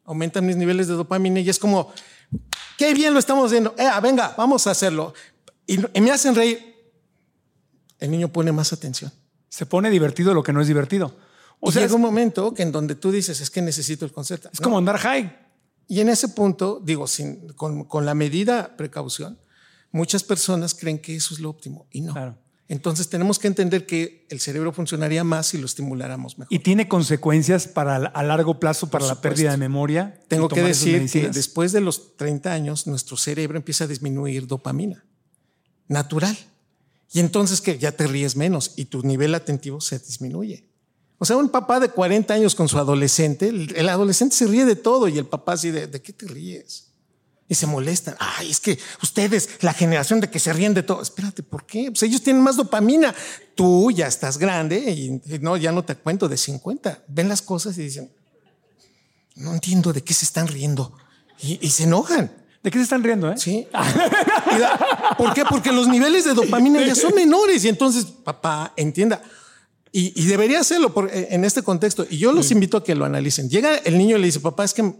aumentan 0.05 0.45
mis 0.45 0.55
niveles 0.55 0.87
de 0.87 0.93
dopamina 0.93 1.39
y 1.39 1.49
es 1.49 1.59
como, 1.59 1.91
qué 2.77 2.93
bien 2.93 3.13
lo 3.13 3.19
estamos 3.19 3.47
haciendo. 3.47 3.73
Eh, 3.77 3.87
venga, 4.01 4.33
vamos 4.37 4.67
a 4.67 4.71
hacerlo. 4.71 5.13
Y, 5.67 5.79
y 5.97 6.01
me 6.01 6.11
hacen 6.11 6.35
reír. 6.35 6.75
El 7.99 8.11
niño 8.11 8.31
pone 8.31 8.51
más 8.51 8.73
atención. 8.73 9.11
se 9.49 9.65
pone 9.65 9.89
divertido 9.89 10.33
lo 10.33 10.43
que 10.43 10.51
no 10.51 10.59
es 10.61 10.67
divertido. 10.67 11.15
O 11.59 11.71
sea, 11.71 11.81
llega 11.81 11.91
es, 11.91 11.95
un 11.95 12.01
momento 12.01 12.53
que 12.53 12.63
en 12.63 12.71
donde 12.71 12.95
tú 12.95 13.11
dices, 13.11 13.41
es 13.41 13.49
que 13.49 13.61
necesito 13.61 14.05
el 14.05 14.11
Concerta. 14.11 14.49
es 14.51 14.59
¿no? 14.59 14.63
como 14.63 14.77
andar 14.77 14.97
high. 14.97 15.35
Y 15.87 15.99
en 15.99 16.09
ese 16.09 16.29
punto, 16.29 16.81
digo, 16.83 17.07
sin, 17.07 17.49
con, 17.53 17.85
con 17.85 18.05
la 18.05 18.15
medida 18.15 18.75
precaución, 18.75 19.39
muchas 19.91 20.23
personas 20.23 20.73
creen 20.73 20.99
que 20.99 21.15
eso 21.15 21.33
es 21.33 21.39
lo 21.39 21.49
óptimo 21.49 21.87
y 21.91 22.01
no. 22.01 22.13
Claro. 22.13 22.37
Entonces 22.67 23.09
tenemos 23.09 23.37
que 23.37 23.47
entender 23.47 23.85
que 23.85 24.25
el 24.29 24.39
cerebro 24.39 24.73
funcionaría 24.73 25.23
más 25.23 25.47
si 25.47 25.59
lo 25.59 25.67
estimuláramos 25.67 26.39
mejor. 26.39 26.51
Y 26.51 26.59
tiene 26.59 26.87
consecuencias 26.87 27.67
para 27.67 27.95
a 27.97 28.23
largo 28.23 28.59
plazo 28.59 28.89
para 28.89 29.05
la 29.05 29.21
pérdida 29.21 29.51
de 29.51 29.57
memoria. 29.57 30.19
Tengo 30.27 30.49
que 30.49 30.63
decir 30.63 31.09
que 31.11 31.29
después 31.29 31.71
de 31.73 31.81
los 31.81 32.17
30 32.17 32.51
años, 32.51 32.87
nuestro 32.87 33.17
cerebro 33.17 33.57
empieza 33.57 33.83
a 33.83 33.87
disminuir 33.87 34.47
dopamina 34.47 35.05
natural. 35.87 36.35
Y 37.11 37.19
entonces 37.19 37.61
que 37.61 37.77
ya 37.77 37.91
te 37.91 38.07
ríes 38.07 38.35
menos 38.35 38.73
y 38.75 38.85
tu 38.85 39.03
nivel 39.03 39.35
atentivo 39.35 39.79
se 39.79 39.99
disminuye. 39.99 40.67
O 41.17 41.25
sea, 41.25 41.37
un 41.37 41.49
papá 41.49 41.79
de 41.79 41.89
40 41.89 42.33
años 42.33 42.55
con 42.55 42.67
su 42.67 42.77
adolescente, 42.77 43.47
el, 43.47 43.89
adolescente 43.89 44.35
se 44.35 44.47
ríe 44.47 44.65
de 44.65 44.75
todo 44.75 45.07
y 45.07 45.17
el 45.17 45.25
papá 45.25 45.53
así 45.53 45.71
de, 45.71 45.87
¿de 45.87 46.01
qué 46.01 46.11
te 46.11 46.27
ríes? 46.27 46.87
Y 47.47 47.55
se 47.55 47.67
molestan. 47.67 48.15
Ay, 48.19 48.49
es 48.49 48.59
que 48.59 48.77
ustedes, 49.03 49.49
la 49.61 49.73
generación 49.73 50.19
de 50.19 50.29
que 50.29 50.39
se 50.39 50.51
ríen 50.51 50.73
de 50.73 50.83
todo. 50.83 51.01
Espérate, 51.01 51.43
¿por 51.43 51.65
qué? 51.65 51.91
Pues 51.91 52.03
ellos 52.03 52.21
tienen 52.21 52.41
más 52.41 52.57
dopamina. 52.57 53.13
Tú 53.53 53.91
ya 53.91 54.07
estás 54.07 54.37
grande 54.37 54.79
y, 54.91 55.21
y 55.33 55.39
no, 55.39 55.55
ya 55.55 55.71
no 55.71 55.85
te 55.85 55.95
cuento 55.95 56.27
de 56.27 56.37
50. 56.37 57.03
Ven 57.07 57.29
las 57.29 57.41
cosas 57.41 57.77
y 57.77 57.83
dicen, 57.83 58.11
no 59.35 59.53
entiendo 59.53 59.93
de 59.93 60.03
qué 60.03 60.13
se 60.13 60.25
están 60.25 60.47
riendo. 60.47 60.97
Y, 61.39 61.59
y 61.61 61.69
se 61.69 61.83
enojan. 61.83 62.31
¿De 62.63 62.71
qué 62.71 62.79
se 62.79 62.83
están 62.83 63.03
riendo, 63.03 63.31
eh? 63.31 63.37
Sí. 63.37 63.67
¿Por 65.19 65.35
qué? 65.35 65.45
Porque 65.45 65.71
los 65.71 65.87
niveles 65.87 66.25
de 66.25 66.33
dopamina 66.33 66.83
ya 66.83 66.95
son 66.95 67.13
menores 67.15 67.63
y 67.63 67.69
entonces, 67.69 68.05
papá, 68.05 68.73
entienda. 68.75 69.21
Y, 69.97 70.11
y 70.21 70.25
debería 70.25 70.59
hacerlo 70.59 70.93
por- 70.93 71.09
eh, 71.09 71.29
en 71.31 71.45
este 71.45 71.61
contexto. 71.61 72.05
Y 72.09 72.17
yo 72.17 72.33
los 72.33 72.51
invito 72.51 72.75
a 72.75 72.83
que 72.83 72.95
lo 72.95 73.05
analicen. 73.05 73.49
Llega 73.49 73.77
el 73.77 73.97
niño 73.97 74.17
y 74.17 74.19
le 74.19 74.25
dice, 74.25 74.41
papá, 74.41 74.65
es 74.65 74.73
que 74.73 74.93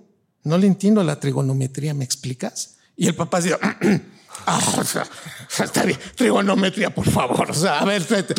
no 0.43 0.57
le 0.57 0.67
entiendo 0.67 1.03
la 1.03 1.19
trigonometría, 1.19 1.93
¿me 1.93 2.05
explicas? 2.05 2.77
Y 2.95 3.05
el 3.07 3.13
papá 3.13 3.41
dice, 3.41 3.57
"Ah, 4.45 4.61
o 4.79 4.83
sea, 4.85 5.05
está 5.65 5.83
bien, 5.83 5.99
trigonometría, 6.15 6.95
por 6.95 7.09
favor. 7.09 7.51
O 7.51 7.53
sea, 7.53 7.79
a 7.79 7.83
ver, 7.83 8.03
espérate. 8.03 8.35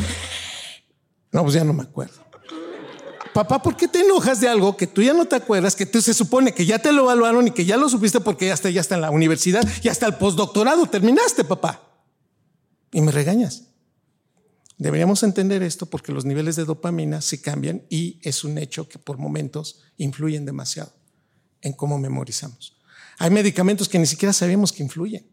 no, 1.30 1.42
pues 1.42 1.52
ya 1.56 1.62
no 1.62 1.74
me 1.74 1.82
acuerdo. 1.82 2.14
Papá, 3.34 3.60
¿por 3.62 3.76
qué 3.76 3.86
te 3.86 4.00
enojas 4.00 4.40
de 4.40 4.48
algo 4.48 4.78
que 4.78 4.86
tú 4.86 5.02
ya 5.02 5.12
no 5.12 5.26
te 5.26 5.36
acuerdas, 5.36 5.76
que 5.76 5.84
tú 5.84 6.00
se 6.00 6.14
supone 6.14 6.52
que 6.54 6.64
ya 6.64 6.78
te 6.78 6.90
lo 6.90 7.02
evaluaron 7.02 7.48
y 7.48 7.50
que 7.50 7.66
ya 7.66 7.76
lo 7.76 7.86
supiste 7.90 8.18
porque 8.20 8.46
ya 8.46 8.54
está, 8.54 8.70
ya 8.70 8.80
está 8.80 8.94
en 8.94 9.02
la 9.02 9.10
universidad, 9.10 9.62
ya 9.82 9.92
está 9.92 10.06
el 10.06 10.14
postdoctorado, 10.14 10.86
terminaste, 10.86 11.44
papá? 11.44 11.82
Y 12.92 13.02
me 13.02 13.12
regañas. 13.12 13.64
Deberíamos 14.78 15.22
entender 15.22 15.62
esto 15.62 15.86
porque 15.86 16.12
los 16.12 16.24
niveles 16.24 16.56
de 16.56 16.66
dopamina 16.66 17.22
sí 17.22 17.38
cambian 17.38 17.82
y 17.88 18.18
es 18.22 18.44
un 18.44 18.58
hecho 18.58 18.88
que 18.88 18.98
por 18.98 19.16
momentos 19.16 19.80
influyen 19.96 20.44
demasiado 20.44 20.92
en 21.62 21.72
cómo 21.72 21.98
memorizamos. 21.98 22.76
Hay 23.18 23.30
medicamentos 23.30 23.88
que 23.88 23.98
ni 23.98 24.06
siquiera 24.06 24.34
sabemos 24.34 24.72
que 24.72 24.82
influyen. 24.82 25.26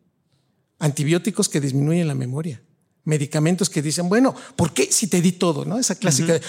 Antibióticos 0.79 1.49
que 1.49 1.59
disminuyen 1.59 2.07
la 2.07 2.15
memoria. 2.15 2.63
Medicamentos 3.03 3.69
que 3.69 3.81
dicen, 3.81 4.07
bueno, 4.07 4.33
¿por 4.55 4.73
qué 4.73 4.89
si 4.89 5.07
te 5.07 5.21
di 5.21 5.33
todo? 5.33 5.65
¿No? 5.65 5.77
Esa 5.77 5.95
clásica 5.95 6.33
de, 6.33 6.41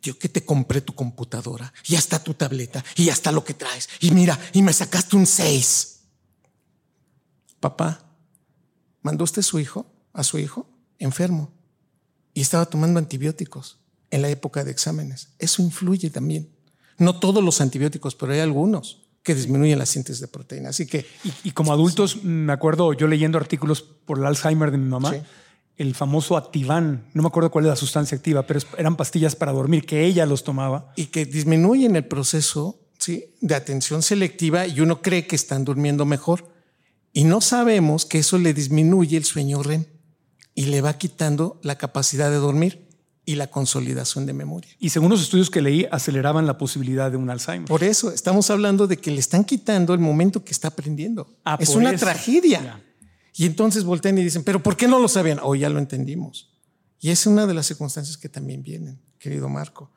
yo 0.00 0.18
que 0.18 0.30
te 0.30 0.42
compré 0.42 0.80
tu 0.80 0.94
computadora 0.94 1.70
y 1.86 1.96
hasta 1.96 2.22
tu 2.22 2.32
tableta 2.32 2.82
y 2.96 3.10
hasta 3.10 3.30
lo 3.30 3.44
que 3.44 3.52
traes. 3.52 3.90
Y 4.00 4.12
mira, 4.12 4.38
y 4.54 4.62
me 4.62 4.72
sacaste 4.72 5.16
un 5.16 5.26
6. 5.26 6.00
Papá, 7.60 8.10
mandó 9.02 9.24
usted 9.24 9.42
su 9.42 9.58
hijo, 9.58 9.92
a 10.14 10.24
su 10.24 10.38
hijo, 10.38 10.66
enfermo 10.98 11.57
y 12.38 12.42
estaba 12.42 12.66
tomando 12.66 13.00
antibióticos 13.00 13.78
en 14.12 14.22
la 14.22 14.28
época 14.28 14.62
de 14.62 14.70
exámenes. 14.70 15.30
Eso 15.40 15.60
influye 15.60 16.08
también. 16.08 16.48
No 16.98 17.18
todos 17.18 17.42
los 17.42 17.60
antibióticos, 17.60 18.14
pero 18.14 18.32
hay 18.32 18.38
algunos 18.38 19.02
que 19.24 19.34
disminuyen 19.34 19.76
la 19.76 19.86
síntesis 19.86 20.20
de 20.20 20.28
proteína. 20.28 20.68
Así 20.68 20.86
que 20.86 21.04
Y, 21.24 21.48
y 21.48 21.50
como 21.50 21.72
adultos, 21.72 22.22
me 22.22 22.52
acuerdo 22.52 22.92
yo 22.92 23.08
leyendo 23.08 23.38
artículos 23.38 23.82
por 23.82 24.18
el 24.20 24.24
Alzheimer 24.26 24.70
de 24.70 24.78
mi 24.78 24.88
mamá, 24.88 25.10
Sí. 25.12 25.20
el 25.78 25.96
famoso 25.96 26.36
Ativan, 26.36 27.08
no 27.12 27.22
me 27.22 27.28
acuerdo 27.28 27.50
cuál 27.50 27.64
es 27.64 27.70
la 27.70 27.76
sustancia 27.76 28.16
activa, 28.16 28.46
pero 28.46 28.60
eran 28.78 28.94
pastillas 28.96 29.34
para 29.34 29.50
dormir 29.52 29.84
que 29.84 30.04
ella 30.06 30.24
los 30.24 30.44
tomaba. 30.44 30.92
y 30.94 31.06
que 31.06 31.24
disminuyen 31.26 31.96
el 31.96 32.04
proceso 32.06 32.78
¿sí? 32.98 33.34
de 33.40 33.56
atención 33.56 34.02
selectiva 34.02 34.66
y 34.68 34.80
uno 34.80 35.02
cree 35.02 35.26
que 35.26 35.34
están 35.34 35.64
durmiendo 35.64 36.04
mejor 36.06 36.46
y 37.12 37.24
no 37.24 37.40
sabemos 37.40 38.06
que 38.06 38.18
eso 38.20 38.38
le 38.38 38.54
disminuye 38.54 39.16
el 39.16 39.24
sueño 39.24 39.60
REM 39.64 39.86
y 40.58 40.64
le 40.64 40.80
va 40.80 40.98
quitando 40.98 41.60
la 41.62 41.78
capacidad 41.78 42.32
de 42.32 42.38
dormir 42.38 42.88
y 43.24 43.36
la 43.36 43.46
consolidación 43.46 44.26
de 44.26 44.32
memoria. 44.32 44.68
Y 44.80 44.90
según 44.90 45.08
los 45.08 45.22
estudios 45.22 45.50
que 45.50 45.62
leí, 45.62 45.86
aceleraban 45.92 46.48
la 46.48 46.58
posibilidad 46.58 47.12
de 47.12 47.16
un 47.16 47.30
Alzheimer. 47.30 47.68
Por 47.68 47.84
eso 47.84 48.10
estamos 48.10 48.50
hablando 48.50 48.88
de 48.88 48.96
que 48.96 49.12
le 49.12 49.20
están 49.20 49.44
quitando 49.44 49.94
el 49.94 50.00
momento 50.00 50.42
que 50.42 50.50
está 50.50 50.66
aprendiendo. 50.66 51.28
Ah, 51.44 51.56
es 51.60 51.68
una 51.76 51.90
eso. 51.92 52.04
tragedia. 52.04 52.60
Ya. 52.60 52.82
Y 53.34 53.46
entonces 53.46 53.84
voltean 53.84 54.18
y 54.18 54.24
dicen, 54.24 54.42
pero 54.42 54.60
¿por 54.60 54.76
qué 54.76 54.88
no 54.88 54.98
lo 54.98 55.06
sabían? 55.06 55.38
Hoy 55.40 55.60
ya 55.60 55.68
lo 55.68 55.78
entendimos. 55.78 56.50
Y 56.98 57.10
es 57.10 57.24
una 57.24 57.46
de 57.46 57.54
las 57.54 57.66
circunstancias 57.66 58.16
que 58.16 58.28
también 58.28 58.64
vienen, 58.64 59.00
querido 59.20 59.48
Marco. 59.48 59.92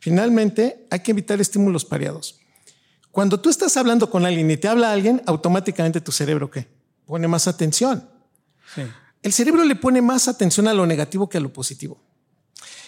Finalmente, 0.00 0.86
hay 0.90 1.00
que 1.00 1.10
evitar 1.10 1.42
estímulos 1.42 1.84
pareados. 1.84 2.40
Cuando 3.10 3.38
tú 3.38 3.50
estás 3.50 3.76
hablando 3.76 4.08
con 4.08 4.24
alguien 4.24 4.50
y 4.50 4.56
te 4.56 4.66
habla 4.66 4.92
alguien, 4.92 5.20
automáticamente 5.26 6.00
tu 6.00 6.10
cerebro 6.10 6.50
¿qué? 6.50 6.66
Pone 7.04 7.28
más 7.28 7.46
atención. 7.48 8.08
Sí. 8.74 8.80
El 9.26 9.32
cerebro 9.32 9.64
le 9.64 9.74
pone 9.74 10.00
más 10.00 10.28
atención 10.28 10.68
a 10.68 10.72
lo 10.72 10.86
negativo 10.86 11.28
que 11.28 11.36
a 11.36 11.40
lo 11.40 11.52
positivo. 11.52 12.00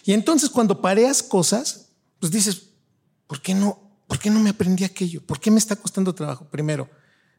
Y 0.05 0.13
entonces 0.13 0.51
cuando 0.51 0.81
pareas 0.81 1.21
cosas, 1.21 1.89
pues 2.21 2.31
dices, 2.31 2.63
¿por 3.27 3.43
qué 3.43 3.55
no? 3.55 3.91
¿Por 4.07 4.21
qué 4.21 4.31
no 4.31 4.39
me 4.39 4.51
aprendí 4.51 4.85
aquello? 4.85 5.21
¿Por 5.27 5.41
qué 5.41 5.51
me 5.51 5.59
está 5.59 5.75
costando 5.75 6.15
trabajo? 6.15 6.45
Primero, 6.49 6.89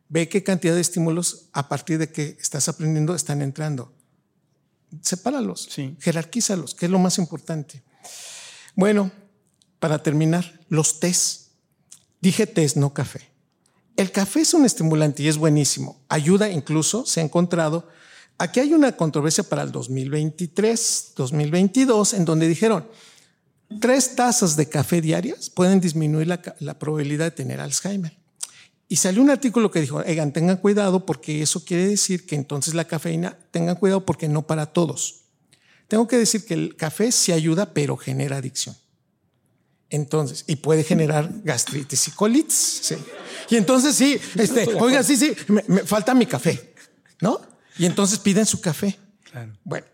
ve 0.10 0.28
qué 0.28 0.44
cantidad 0.44 0.76
de 0.76 0.82
estímulos 0.82 1.46
a 1.54 1.70
partir 1.70 1.98
de 1.98 2.12
que 2.12 2.36
estás 2.42 2.68
aprendiendo 2.68 3.16
están 3.16 3.42
entrando. 3.42 3.94
Sepáralos, 5.02 5.70
Sí. 5.72 5.96
jerarquízalos, 6.02 6.76
que 6.76 6.88
es 6.88 6.92
lo 6.92 7.00
más 7.00 7.20
importante. 7.20 7.82
Bueno, 8.76 9.14
para 9.80 10.04
terminar, 10.04 10.60
los 10.68 11.00
tés. 11.00 11.52
Dije 12.20 12.48
tés, 12.48 12.76
no 12.76 12.94
café. 12.94 13.32
El 13.96 14.12
café 14.12 14.42
es 14.42 14.54
un 14.54 14.66
estimulante 14.66 15.24
y 15.24 15.30
es 15.30 15.38
buenísimo. 15.38 16.02
Ayuda 16.10 16.50
incluso, 16.50 17.06
se 17.06 17.22
ha 17.22 17.24
encontrado. 17.24 17.88
Aquí 18.40 18.62
hay 18.62 18.74
una 18.74 18.94
controversia 18.94 19.44
para 19.44 19.64
el 19.64 19.72
2023, 19.74 21.12
2022, 21.18 22.14
en 22.14 22.24
donde 22.24 22.48
dijeron, 22.48 22.88
tres 23.82 24.16
tazas 24.16 24.56
de 24.56 24.70
café 24.70 25.02
diarias 25.02 25.50
pueden 25.50 25.82
disminuir 25.82 26.28
la, 26.28 26.42
la 26.60 26.80
probabilidad 26.80 27.26
de 27.26 27.32
tener 27.32 27.60
Alzheimer. 27.60 28.18
Y 28.88 28.96
salió 28.96 29.22
un 29.22 29.30
artículo 29.30 29.70
que 29.70 29.82
dijo, 29.82 29.98
oigan, 29.98 30.32
tengan 30.32 30.56
cuidado 30.56 31.06
porque 31.06 31.42
eso 31.42 31.66
quiere 31.66 31.86
decir 31.86 32.26
que 32.26 32.36
entonces 32.36 32.74
la 32.74 32.86
cafeína, 32.86 33.38
tengan 33.52 33.76
cuidado 33.76 34.06
porque 34.06 34.30
no 34.30 34.48
para 34.48 34.68
todos. 34.68 35.26
Tengo 35.90 36.08
que 36.08 36.18
decir 36.18 36.46
que 36.46 36.54
el 36.54 36.78
café 36.78 37.12
sí 37.12 37.34
ayuda, 37.34 37.74
pero 37.74 37.98
genera 37.98 38.38
adicción. 38.38 38.76
Entonces, 39.90 40.46
y 40.48 40.56
puede 40.56 40.86
generar 40.86 41.30
gastritis 41.44 42.08
y 42.08 42.12
colitis. 42.12 42.80
Sí. 42.84 42.96
Y 43.50 43.58
entonces 43.58 43.96
sí, 43.96 44.18
este, 44.36 44.66
oiga, 44.76 45.04
sí, 45.04 45.18
sí, 45.18 45.36
me, 45.50 45.64
me 45.68 45.82
falta 45.82 46.14
mi 46.14 46.26
café, 46.26 46.74
¿no? 47.20 47.42
Y 47.80 47.86
entonces 47.86 48.20
piden 48.20 48.46
su 48.46 48.62
café. 48.62 49.00
Claro. 49.24 49.58
Bueno, 49.64 49.88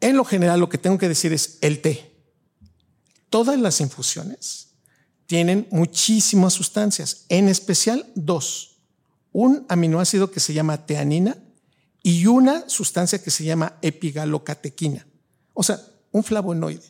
en 0.00 0.16
lo 0.16 0.24
general 0.24 0.60
lo 0.60 0.68
que 0.68 0.78
tengo 0.78 0.96
que 0.98 1.08
decir 1.08 1.32
es 1.32 1.58
el 1.60 1.80
té. 1.82 2.14
Todas 3.30 3.58
las 3.60 3.80
infusiones 3.80 4.68
tienen 5.26 5.66
muchísimas 5.70 6.54
sustancias, 6.54 7.26
en 7.28 7.48
especial 7.48 8.06
dos. 8.14 8.76
Un 9.32 9.66
aminoácido 9.68 10.30
que 10.30 10.40
se 10.40 10.54
llama 10.54 10.86
teanina 10.86 11.36
y 12.02 12.26
una 12.26 12.68
sustancia 12.68 13.22
que 13.22 13.30
se 13.30 13.44
llama 13.44 13.76
epigalocatequina, 13.82 15.06
o 15.52 15.62
sea, 15.62 15.78
un 16.12 16.24
flavonoide. 16.24 16.82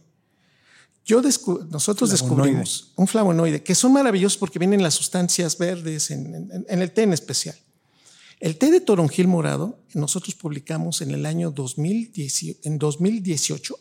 Yo 1.05 1.21
nosotros 1.23 2.11
Flavonoide. 2.11 2.13
descubrimos 2.13 2.93
un 2.95 3.07
flavonoide, 3.09 3.63
que 3.63 3.75
son 3.75 3.93
maravillosos 3.95 4.37
porque 4.39 4.59
vienen 4.59 4.83
las 4.83 4.95
sustancias 4.95 5.57
verdes 5.59 6.11
en, 6.11 6.35
en- 6.35 6.67
en 6.69 6.83
el 6.83 6.93
té 6.93 7.03
en 7.03 7.15
especial. 7.15 7.57
El 8.41 8.57
té 8.57 8.71
de 8.71 8.81
toronjil 8.81 9.27
morado, 9.27 9.81
nosotros 9.95 10.35
publicamos 10.35 11.01
en 11.01 11.11
el 11.11 11.27
año 11.27 11.51
2010 11.51 12.65
en 12.65 12.79
2018 12.79 13.77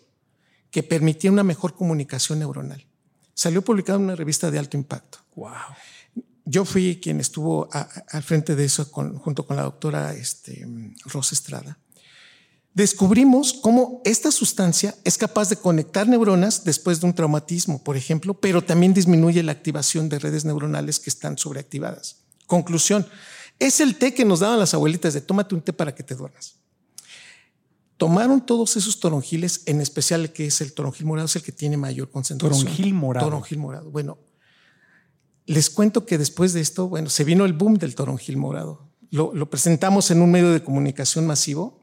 que 0.72 0.84
permitía 0.84 1.32
una 1.32 1.44
mejor 1.44 1.76
comunicación 1.76 2.40
neuronal. 2.40 2.86
Salió 3.34 3.62
publicado 3.62 4.00
en 4.00 4.06
una 4.06 4.16
revista 4.16 4.50
de 4.50 4.58
alto 4.60 4.76
impacto. 4.78 5.20
Wow. 5.36 5.52
Yo 6.46 6.66
fui 6.66 7.00
quien 7.02 7.20
estuvo 7.20 7.70
a- 7.72 7.82
a- 7.82 8.04
al 8.18 8.24
frente 8.24 8.56
de 8.56 8.66
eso 8.66 8.90
con- 8.92 9.18
junto 9.18 9.46
con 9.46 9.58
la 9.58 9.64
doctora 9.64 10.14
este, 10.14 10.66
Rosa 11.06 11.36
Estrada. 11.36 11.78
Descubrimos 12.74 13.54
cómo 13.54 14.02
esta 14.06 14.32
sustancia 14.32 14.96
es 15.04 15.18
capaz 15.18 15.50
de 15.50 15.56
conectar 15.56 16.08
neuronas 16.08 16.64
después 16.64 17.00
de 17.00 17.08
un 17.08 17.14
traumatismo, 17.14 17.84
por 17.84 17.98
ejemplo, 17.98 18.36
pero 18.36 18.64
también 18.64 18.94
disminuye 18.94 19.42
la 19.42 19.52
activación 19.52 20.10
de 20.10 20.20
redes 20.20 20.46
neuronales 20.46 21.00
que 21.00 21.10
están 21.10 21.38
sobreactivadas. 21.40 22.18
Conclusión, 22.46 23.08
es 23.60 23.80
el 23.80 23.98
té 23.98 24.14
que 24.14 24.26
nos 24.26 24.40
daban 24.40 24.60
las 24.60 24.74
abuelitas 24.74 25.14
de 25.14 25.22
tómate 25.22 25.56
un 25.56 25.62
té 25.62 25.74
para 25.74 25.94
que 25.94 26.04
te 26.04 26.16
duermas. 26.16 26.56
Tomaron 27.98 28.46
todos 28.46 28.78
esos 28.78 29.00
toronjiles, 29.00 29.64
en 29.66 29.82
especial 29.82 30.22
el 30.22 30.32
que 30.32 30.46
es 30.46 30.62
el 30.62 30.74
toronjil 30.74 31.08
morado, 31.08 31.26
es 31.26 31.36
el 31.36 31.42
que 31.42 31.52
tiene 31.52 31.78
mayor 31.78 32.12
concentración. 32.12 32.66
Toronjil 32.66 32.94
morado. 32.94 33.26
Toronjil 33.28 33.58
morado. 33.58 33.90
Bueno, 33.90 34.20
les 35.48 35.70
cuento 35.72 36.06
que 36.06 36.20
después 36.20 36.54
de 36.54 36.62
esto, 36.62 36.88
bueno, 36.88 37.10
se 37.10 37.24
vino 37.24 37.46
el 37.46 37.54
boom 37.54 37.76
del 37.76 37.96
toronjil 37.96 38.38
morado. 38.38 38.88
Lo, 39.10 39.34
lo 39.34 39.50
presentamos 39.50 40.12
en 40.12 40.22
un 40.22 40.30
medio 40.30 40.52
de 40.52 40.62
comunicación 40.62 41.26
masivo 41.26 41.82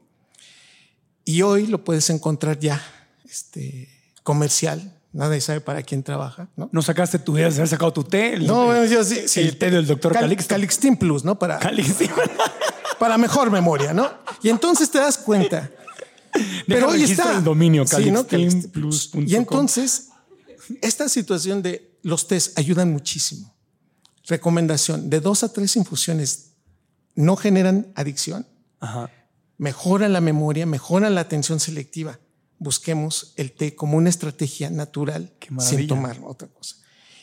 y 1.25 1.43
hoy 1.43 1.67
lo 1.67 1.83
puedes 1.83 2.11
encontrar 2.11 2.61
ya 2.61 2.81
este, 3.25 3.89
comercial. 4.23 4.94
Nadie 5.15 5.41
sabe 5.41 5.61
para 5.61 5.81
quién 5.83 6.03
trabaja, 6.03 6.49
¿no? 6.57 6.69
¿No 6.73 6.83
sacaste 6.83 7.21
tu 7.21 7.37
idea 7.39 7.49
de 7.49 7.55
haber 7.55 7.69
sacado 7.69 7.93
tu 7.93 8.03
té? 8.03 8.35
El, 8.35 8.47
No, 8.49 8.67
bueno, 8.67 8.85
yo 8.85 9.03
sí, 9.05 9.29
sí. 9.29 9.41
el 9.41 9.57
té 9.57 9.71
del 9.71 9.87
doctor 9.87 10.13
Cal- 10.13 10.23
Calixto. 10.23 10.49
Calixtin 10.55 10.97
Plus, 10.97 11.23
¿no? 11.25 11.39
Para, 11.39 11.61
para 12.99 13.17
mejor 13.17 13.51
memoria, 13.51 13.93
¿no? 13.95 14.11
Y 14.43 14.49
entonces 14.49 14.91
te 14.91 14.99
das 14.99 15.17
cuenta. 15.17 15.71
Pero 16.67 16.89
hoy 16.89 17.05
está. 17.05 17.39
el 17.39 17.45
dominio, 17.45 17.87
Sí, 17.87 18.11
¿no? 18.11 18.27
calixtinplus.com. 18.27 19.25
Y 19.29 19.37
entonces, 19.37 20.09
esta 20.83 21.09
situación 21.09 21.63
de 21.63 21.97
los 22.03 22.27
test 22.27 22.59
ayudan 22.59 22.91
muchísimo. 22.93 23.55
Recomendación: 24.27 25.11
de 25.11 25.21
dos 25.21 25.45
a 25.45 25.53
tres 25.53 25.77
infusiones 25.77 26.55
no 27.15 27.37
generan 27.37 27.93
adicción, 27.95 28.49
Ajá. 28.81 29.09
mejoran 29.59 30.13
la 30.13 30.21
memoria, 30.21 30.67
mejoran 30.67 31.15
la 31.15 31.21
atención 31.21 31.61
selectiva. 31.61 32.19
Busquemos 32.65 33.35
el 33.37 33.53
té 33.53 33.77
como 33.77 33.99
una 33.99 34.09
estrategia 34.09 34.71
natural 34.71 35.31
sin 35.59 35.87
tomar 35.87 36.19
otra 36.25 36.49
cosa. 36.49 36.77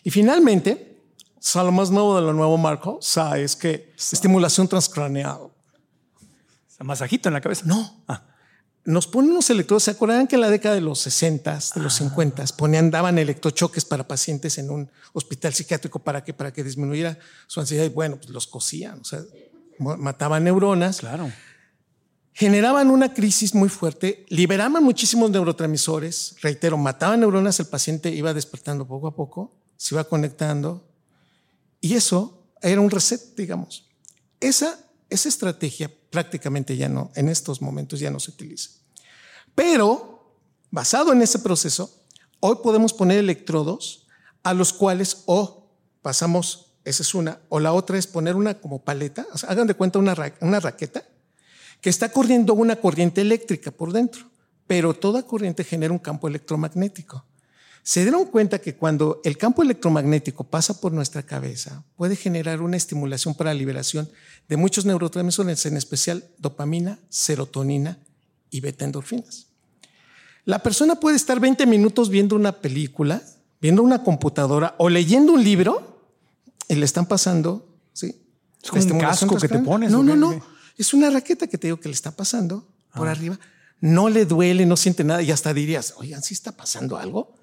Y 0.04 0.12
finalmente, 0.12 1.02
sa- 1.40 1.64
lo 1.64 1.72
más 1.72 1.90
nuevo 1.90 2.16
de 2.16 2.22
lo 2.22 2.32
nuevo, 2.34 2.58
Marco, 2.58 3.00
sa 3.02 3.40
es 3.40 3.56
que 3.56 3.92
estimulación 3.98 4.68
transcraneal. 4.68 5.50
Masajito 6.80 7.30
en 7.30 7.34
la 7.34 7.42
cabeza. 7.42 7.64
No. 7.66 8.04
Ah. 8.08 8.24
Nos 8.86 9.06
ponen 9.08 9.32
unos 9.32 9.50
electrodos. 9.52 9.84
¿Se 9.84 9.92
acordarán 9.92 10.28
que 10.28 10.36
en 10.36 10.42
la 10.42 10.50
década 10.50 10.74
de 10.76 10.82
los 10.82 11.00
60, 11.00 11.60
de 11.76 11.82
los 11.82 11.94
50, 11.94 12.44
ponían, 12.58 12.90
daban 12.90 13.18
electrochoques 13.20 13.86
para 13.86 14.08
pacientes 14.08 14.58
en 14.58 14.70
un 14.72 14.90
hospital 15.14 15.54
psiquiátrico 15.54 16.00
para 16.00 16.24
que, 16.24 16.34
para 16.34 16.52
que 16.52 16.64
disminuyera 16.64 17.18
su 17.48 17.60
ansiedad? 17.60 17.86
Y 17.86 17.90
bueno, 17.90 18.16
pues 18.18 18.30
los 18.30 18.48
cosían, 18.48 19.00
o 19.00 19.04
sea, 19.04 19.22
mataban 19.78 20.44
neuronas, 20.44 21.00
Claro. 21.00 21.32
Generaban 22.34 22.90
una 22.90 23.14
crisis 23.14 23.54
muy 23.54 23.70
fuerte, 23.70 24.26
liberaban 24.30 24.84
muchísimos 24.84 25.30
neurotransmisores, 25.32 26.36
reitero, 26.42 26.78
mataban 26.78 27.20
neuronas, 27.20 27.60
el 27.60 27.68
paciente 27.68 28.10
iba 28.10 28.34
despertando 28.34 28.88
poco 28.88 29.08
a 29.08 29.16
poco, 29.16 29.54
se 29.78 29.96
iba 29.96 30.04
conectando 30.04 30.88
y 31.82 31.96
eso 31.96 32.48
era 32.62 32.80
un 32.80 32.90
reset, 32.90 33.36
digamos. 33.36 33.90
Esa, 34.40 34.80
esa 35.10 35.30
estrategia 35.30 35.92
prácticamente 36.10 36.78
ya 36.78 36.90
no, 36.90 37.12
en 37.16 37.30
estos 37.30 37.62
momentos 37.62 38.00
ya 38.00 38.12
no 38.12 38.20
se 38.20 38.32
utiliza. 38.32 38.70
Pero, 39.54 40.36
basado 40.70 41.12
en 41.12 41.22
ese 41.22 41.40
proceso, 41.40 41.94
hoy 42.40 42.58
podemos 42.64 42.94
poner 42.94 43.18
electrodos 43.18 44.08
a 44.44 44.54
los 44.54 44.74
cuales 44.74 45.24
o 45.26 45.70
pasamos, 46.02 46.74
esa 46.86 47.04
es 47.04 47.14
una, 47.14 47.40
o 47.50 47.60
la 47.60 47.74
otra 47.74 47.98
es 47.98 48.08
poner 48.08 48.36
una 48.36 48.60
como 48.60 48.84
paleta, 48.84 49.28
o 49.32 49.52
hagan 49.52 49.68
de 49.68 49.76
cuenta 49.76 50.00
una 50.00 50.16
raqueta 50.16 51.04
que 51.82 51.90
está 51.90 52.10
corriendo 52.10 52.54
una 52.54 52.76
corriente 52.76 53.22
eléctrica 53.22 53.72
por 53.72 53.92
dentro, 53.92 54.30
pero 54.68 54.94
toda 54.94 55.24
corriente 55.24 55.64
genera 55.64 55.92
un 55.92 56.00
campo 56.00 56.28
electromagnético. 56.28 57.26
Se 57.84 58.04
dieron 58.04 58.26
cuenta 58.26 58.60
que 58.60 58.76
cuando 58.76 59.22
el 59.24 59.38
campo 59.38 59.64
electromagnético 59.64 60.44
pasa 60.44 60.80
por 60.80 60.92
nuestra 60.92 61.24
cabeza, 61.24 61.84
puede 61.96 62.16
generar 62.16 62.62
una 62.62 62.78
estimulación 62.78 63.34
para 63.34 63.52
la 63.52 63.58
liberación 63.58 64.08
de 64.48 64.58
muchos 64.58 64.86
neurotransmisores, 64.86 65.66
en 65.66 65.78
especial 65.78 66.24
dopamina, 66.38 67.00
serotonina 67.10 67.98
y 68.52 68.62
beta-endorfinas. 68.62 69.48
La 70.46 70.60
persona 70.60 71.00
puede 71.00 71.16
estar 71.16 71.40
20 71.40 71.66
minutos 71.66 72.10
viendo 72.10 72.36
una 72.36 72.52
película, 72.62 73.24
viendo 73.60 73.82
una 73.82 74.04
computadora 74.04 74.76
o 74.78 74.90
leyendo 74.90 75.34
un 75.34 75.44
libro 75.44 76.02
y 76.68 76.76
le 76.76 76.86
están 76.86 77.08
pasando, 77.08 77.68
¿sí? 77.94 78.16
Es 78.64 78.70
como 78.70 78.94
un 78.94 79.00
casco 79.00 79.38
que 79.38 79.48
te 79.48 79.60
pones, 79.60 79.92
No, 79.92 80.00
¿o 80.00 80.04
no, 80.04 80.16
no. 80.16 80.42
Es 80.82 80.96
una 80.96 81.12
raqueta 81.12 81.46
que 81.46 81.60
te 81.60 81.68
digo 81.68 81.80
que 81.80 81.90
le 81.90 81.94
está 81.94 82.10
pasando 82.10 82.68
por 82.96 83.08
arriba. 83.08 83.40
No 83.82 84.10
le 84.10 84.26
duele, 84.26 84.66
no 84.66 84.76
siente 84.76 85.04
nada 85.04 85.22
y 85.22 85.30
hasta 85.30 85.54
dirías, 85.54 85.94
oigan, 85.98 86.24
¿sí 86.24 86.34
está 86.34 86.54
pasando 86.54 86.98
algo? 86.98 87.36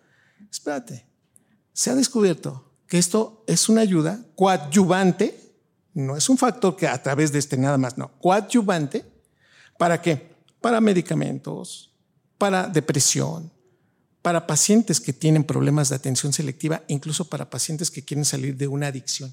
Espérate. 0.51 1.07
Se 1.73 1.91
ha 1.91 1.95
descubierto 1.95 2.75
que 2.89 2.99
esto 2.99 3.45
es 3.47 3.69
una 3.69 3.83
ayuda 3.83 4.25
coadyuvante, 4.35 5.55
no 5.95 6.17
es 6.17 6.29
un 6.29 6.37
factor 6.37 6.75
que 6.75 6.89
a 6.89 7.01
través 7.01 7.31
de 7.31 7.39
este 7.39 7.57
nada 7.57 7.79
más, 7.79 7.97
no, 7.97 8.11
coadyuvante, 8.19 9.05
¿para 9.79 10.03
qué? 10.03 10.31
Para 10.61 10.81
medicamentos, 10.81 11.95
para 12.39 12.67
depresión, 12.67 13.53
para 14.21 14.49
pacientes 14.49 14.99
que 15.01 15.13
tienen 15.13 15.45
problemas 15.45 15.91
de 15.91 15.95
atención 15.95 16.33
selectiva, 16.33 16.83
incluso 16.89 17.29
para 17.29 17.49
pacientes 17.49 17.93
que 17.93 18.05
quieren 18.05 18.25
salir 18.25 18.57
de 18.57 18.67
una 18.67 18.89
adicción. 18.89 19.33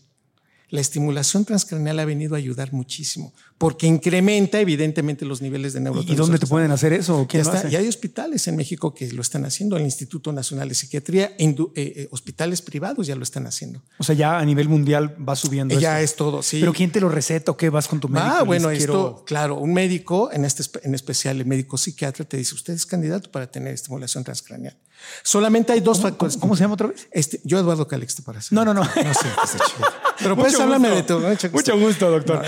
La 0.75 0.81
estimulación 0.81 1.45
transcraneal 1.45 1.99
ha 1.99 2.05
venido 2.05 2.35
a 2.35 2.37
ayudar 2.37 2.73
muchísimo 2.73 3.33
porque 3.57 3.87
incrementa 3.87 4.59
evidentemente 4.59 5.25
los 5.25 5.41
niveles 5.41 5.71
de 5.73 5.79
¿Y 5.79 5.83
neurotransmisores. 5.83 6.27
dónde 6.27 6.39
te 6.39 6.47
pueden 6.47 6.71
hacer 6.71 6.91
eso? 6.91 7.21
Ya 7.21 7.27
¿Quién 7.27 7.43
lo 7.45 7.53
está, 7.53 7.69
y 7.69 7.75
hay 7.77 7.87
hospitales 7.87 8.47
en 8.49 8.57
México 8.57 8.93
que 8.93 9.11
lo 9.13 9.21
están 9.21 9.45
haciendo, 9.45 9.77
el 9.77 9.83
Instituto 9.83 10.33
Nacional 10.33 10.67
de 10.67 10.75
Psiquiatría, 10.75 11.31
eh, 11.37 11.55
eh, 11.75 12.07
hospitales 12.11 12.61
privados 12.61 13.07
ya 13.07 13.15
lo 13.15 13.23
están 13.23 13.47
haciendo. 13.47 13.81
O 13.97 14.03
sea, 14.03 14.13
ya 14.15 14.37
a 14.37 14.43
nivel 14.45 14.67
mundial 14.67 15.15
va 15.27 15.35
subiendo. 15.37 15.73
Y 15.73 15.79
ya 15.79 16.01
esto. 16.01 16.13
es 16.13 16.17
todo, 16.17 16.43
sí. 16.43 16.59
Pero 16.59 16.73
¿quién 16.73 16.91
te 16.91 16.99
lo 16.99 17.07
receta 17.07 17.51
o 17.51 17.57
qué? 17.57 17.69
¿Vas 17.69 17.87
con 17.87 17.99
tu 18.01 18.09
médico? 18.09 18.29
Ah, 18.29 18.41
y 18.43 18.45
bueno, 18.45 18.67
quiero- 18.69 18.93
esto, 18.93 19.23
claro, 19.25 19.55
un 19.57 19.73
médico, 19.73 20.29
en, 20.33 20.43
este, 20.43 20.63
en 20.83 20.93
especial 20.93 21.39
el 21.39 21.45
médico 21.45 21.77
psiquiatra, 21.77 22.25
te 22.25 22.35
dice, 22.37 22.53
usted 22.55 22.73
es 22.73 22.85
candidato 22.85 23.31
para 23.31 23.49
tener 23.49 23.73
estimulación 23.73 24.23
transcraneal. 24.25 24.75
Solamente 25.23 25.73
hay 25.73 25.79
dos 25.81 26.01
factores. 26.01 26.37
¿Cómo 26.37 26.55
se 26.55 26.61
llama 26.63 26.75
otra 26.75 26.87
vez? 26.87 27.07
Este, 27.11 27.39
yo, 27.43 27.59
Eduardo 27.59 27.87
Calixto, 27.87 28.23
para 28.23 28.39
hacer. 28.39 28.53
No, 28.53 28.63
no, 28.65 28.73
no. 28.73 28.81
No 28.95 29.13
sé, 29.13 29.27
está 29.43 29.65
chido. 29.65 29.87
Pero 30.19 30.35
puedes 30.37 30.59
hablarme 30.59 30.89
de 30.89 31.03
tu. 31.03 31.19
Mucho 31.51 31.77
gusto, 31.79 32.09
doctor. 32.11 32.43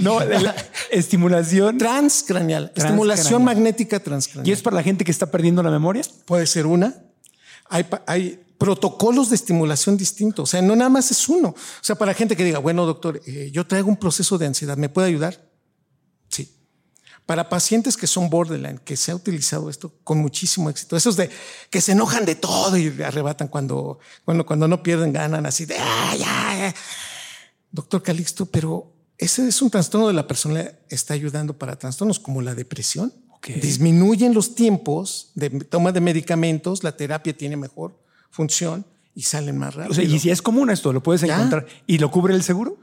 No. 0.00 0.18
No, 0.20 0.24
la- 0.24 0.40
la 0.40 0.54
estimulación. 0.90 1.78
Transcraneal, 1.78 2.72
estimulación 2.74 3.44
magnética 3.44 4.00
transcraneal. 4.00 4.48
¿Y 4.48 4.52
es 4.52 4.62
para 4.62 4.76
la 4.76 4.82
gente 4.82 5.04
que 5.04 5.10
está 5.10 5.30
perdiendo 5.30 5.62
la 5.62 5.70
memoria? 5.70 6.02
Puede 6.24 6.46
ser 6.46 6.66
una. 6.66 6.94
Hay, 7.70 7.86
hay 8.06 8.40
protocolos 8.58 9.28
de 9.30 9.36
estimulación 9.36 9.96
distintos. 9.96 10.48
O 10.48 10.50
sea, 10.50 10.62
no 10.62 10.74
nada 10.74 10.90
más 10.90 11.10
es 11.10 11.28
uno. 11.28 11.48
O 11.50 11.54
sea, 11.82 11.96
para 11.96 12.14
gente 12.14 12.34
que 12.36 12.44
diga, 12.44 12.58
bueno, 12.58 12.86
doctor, 12.86 13.20
eh, 13.26 13.50
yo 13.52 13.66
traigo 13.66 13.88
un 13.88 13.96
proceso 13.96 14.38
de 14.38 14.46
ansiedad, 14.46 14.76
¿me 14.76 14.88
puede 14.88 15.08
ayudar? 15.08 15.40
Para 17.28 17.50
pacientes 17.50 17.94
que 17.98 18.06
son 18.06 18.30
borderline, 18.30 18.78
que 18.78 18.96
se 18.96 19.10
ha 19.12 19.14
utilizado 19.14 19.68
esto 19.68 19.92
con 20.02 20.16
muchísimo 20.16 20.70
éxito. 20.70 20.96
Esos 20.96 21.14
de 21.14 21.28
que 21.68 21.82
se 21.82 21.92
enojan 21.92 22.24
de 22.24 22.36
todo 22.36 22.74
y 22.78 23.02
arrebatan 23.02 23.48
cuando, 23.48 23.98
cuando, 24.24 24.46
cuando 24.46 24.66
no 24.66 24.82
pierden, 24.82 25.12
ganan 25.12 25.44
así 25.44 25.66
de, 25.66 25.76
"Ay, 25.76 26.22
ay, 26.24 26.60
ay". 26.62 26.72
Doctor 27.70 28.02
Calixto, 28.02 28.46
pero 28.46 28.90
ese 29.18 29.46
es 29.46 29.60
un 29.60 29.68
trastorno 29.68 30.08
de 30.08 30.14
la 30.14 30.26
persona, 30.26 30.72
está 30.88 31.12
ayudando 31.12 31.52
para 31.58 31.78
trastornos 31.78 32.18
como 32.18 32.40
la 32.40 32.54
depresión. 32.54 33.12
Disminuyen 33.60 34.32
los 34.32 34.54
tiempos 34.54 35.30
de 35.34 35.50
toma 35.50 35.92
de 35.92 36.00
medicamentos, 36.00 36.82
la 36.82 36.96
terapia 36.96 37.36
tiene 37.36 37.58
mejor 37.58 37.94
función 38.30 38.86
y 39.14 39.24
salen 39.24 39.58
más 39.58 39.74
rápido. 39.74 39.92
O 39.92 39.94
sea, 39.94 40.02
y 40.04 40.18
si 40.18 40.30
es 40.30 40.40
común 40.40 40.70
esto, 40.70 40.94
lo 40.94 41.02
puedes 41.02 41.20
Ya. 41.20 41.34
encontrar. 41.34 41.66
¿Y 41.86 41.98
lo 41.98 42.10
cubre 42.10 42.34
el 42.34 42.42
seguro? 42.42 42.78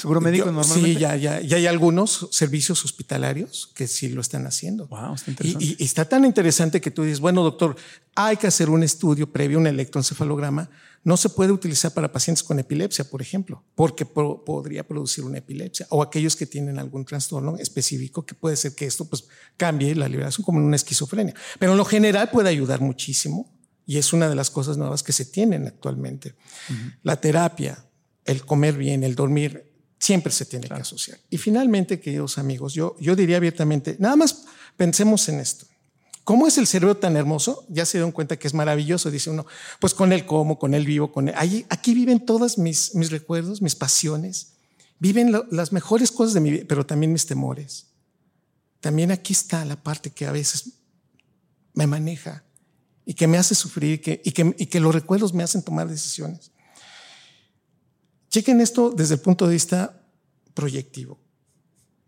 ¿Seguro 0.00 0.20
médico 0.20 0.46
Yo- 0.46 0.52
normalmente? 0.52 0.94
Sí, 0.94 0.98
ya, 0.98 1.16
ya, 1.16 1.40
ya 1.40 1.56
hay 1.56 1.66
algunos 1.66 2.28
servicios 2.32 2.84
hospitalarios 2.84 3.70
que 3.74 3.86
sí 3.86 4.08
lo 4.08 4.20
están 4.20 4.46
haciendo. 4.46 4.86
Wow, 4.88 5.14
está 5.14 5.30
interesante. 5.30 5.64
y- 5.64 5.76
y 5.78 5.84
está 5.84 6.04
tan 6.08 6.24
interesante 6.24 6.80
que 6.80 6.90
tú 6.90 7.02
dices, 7.02 7.20
bueno, 7.20 7.42
doctor, 7.42 7.76
hay 8.14 8.36
que 8.36 8.46
hacer 8.46 8.70
un 8.70 8.82
estudio 8.82 9.30
previo, 9.30 9.58
un 9.58 9.66
electroencefalograma. 9.66 10.70
No 11.02 11.16
se 11.16 11.30
puede 11.30 11.50
utilizar 11.52 11.94
para 11.94 12.12
pacientes 12.12 12.42
con 12.42 12.58
epilepsia, 12.58 13.04
por 13.04 13.22
ejemplo, 13.22 13.64
porque 13.74 14.04
pro- 14.04 14.44
podría 14.44 14.86
producir 14.86 15.24
una 15.24 15.38
epilepsia 15.38 15.86
o 15.90 16.02
aquellos 16.02 16.36
que 16.36 16.44
tienen 16.46 16.78
algún 16.78 17.04
trastorno 17.06 17.56
específico 17.56 18.26
que 18.26 18.34
puede 18.34 18.56
ser 18.56 18.74
que 18.74 18.84
esto 18.86 19.06
pues 19.06 19.24
cambie 19.56 19.94
la 19.94 20.08
liberación 20.08 20.44
como 20.44 20.58
en 20.58 20.66
una 20.66 20.76
esquizofrenia. 20.76 21.34
Pero 21.58 21.72
en 21.72 21.78
lo 21.78 21.84
general 21.86 22.30
puede 22.30 22.50
ayudar 22.50 22.80
muchísimo 22.82 23.50
y 23.86 23.96
es 23.96 24.12
una 24.12 24.28
de 24.28 24.34
las 24.34 24.50
cosas 24.50 24.76
nuevas 24.76 25.02
que 25.02 25.12
se 25.12 25.24
tienen 25.24 25.66
actualmente. 25.66 26.34
La 27.02 27.18
terapia, 27.20 27.82
el 28.26 28.44
comer 28.44 28.76
bien, 28.76 29.02
el 29.02 29.14
dormir, 29.14 29.69
siempre 30.00 30.32
se 30.32 30.46
tiene 30.46 30.66
que 30.66 30.74
asociar. 30.74 31.18
Y 31.28 31.38
finalmente, 31.38 32.00
queridos 32.00 32.38
amigos, 32.38 32.72
yo, 32.72 32.96
yo 32.98 33.14
diría 33.14 33.36
abiertamente, 33.36 33.96
nada 34.00 34.16
más 34.16 34.46
pensemos 34.76 35.28
en 35.28 35.38
esto. 35.38 35.66
¿Cómo 36.24 36.46
es 36.46 36.58
el 36.58 36.66
cerebro 36.66 36.96
tan 36.96 37.16
hermoso? 37.16 37.66
Ya 37.68 37.84
se 37.84 37.98
dieron 37.98 38.12
cuenta 38.12 38.38
que 38.38 38.48
es 38.48 38.54
maravilloso, 38.54 39.10
dice 39.10 39.30
uno. 39.30 39.46
Pues 39.78 39.94
con 39.94 40.12
él 40.12 40.26
como, 40.26 40.58
con 40.58 40.74
él 40.74 40.86
vivo, 40.86 41.12
con 41.12 41.28
él. 41.28 41.34
aquí 41.68 41.94
viven 41.94 42.24
todos 42.24 42.56
mis, 42.56 42.94
mis 42.94 43.10
recuerdos, 43.10 43.60
mis 43.62 43.74
pasiones. 43.74 44.54
Viven 44.98 45.34
las 45.50 45.72
mejores 45.72 46.10
cosas 46.10 46.34
de 46.34 46.40
mi 46.40 46.50
vida, 46.50 46.64
pero 46.68 46.86
también 46.86 47.12
mis 47.12 47.26
temores. 47.26 47.86
También 48.80 49.10
aquí 49.10 49.32
está 49.32 49.64
la 49.64 49.76
parte 49.76 50.10
que 50.10 50.26
a 50.26 50.32
veces 50.32 50.74
me 51.74 51.86
maneja 51.86 52.44
y 53.04 53.14
que 53.14 53.26
me 53.26 53.38
hace 53.38 53.54
sufrir 53.54 53.94
y 53.94 53.98
que, 53.98 54.22
y 54.24 54.32
que, 54.32 54.54
y 54.58 54.66
que 54.66 54.80
los 54.80 54.94
recuerdos 54.94 55.34
me 55.34 55.42
hacen 55.42 55.62
tomar 55.62 55.88
decisiones. 55.88 56.52
Chequen 58.30 58.60
esto 58.60 58.90
desde 58.90 59.14
el 59.14 59.20
punto 59.20 59.46
de 59.46 59.54
vista 59.54 60.02
proyectivo. 60.54 61.18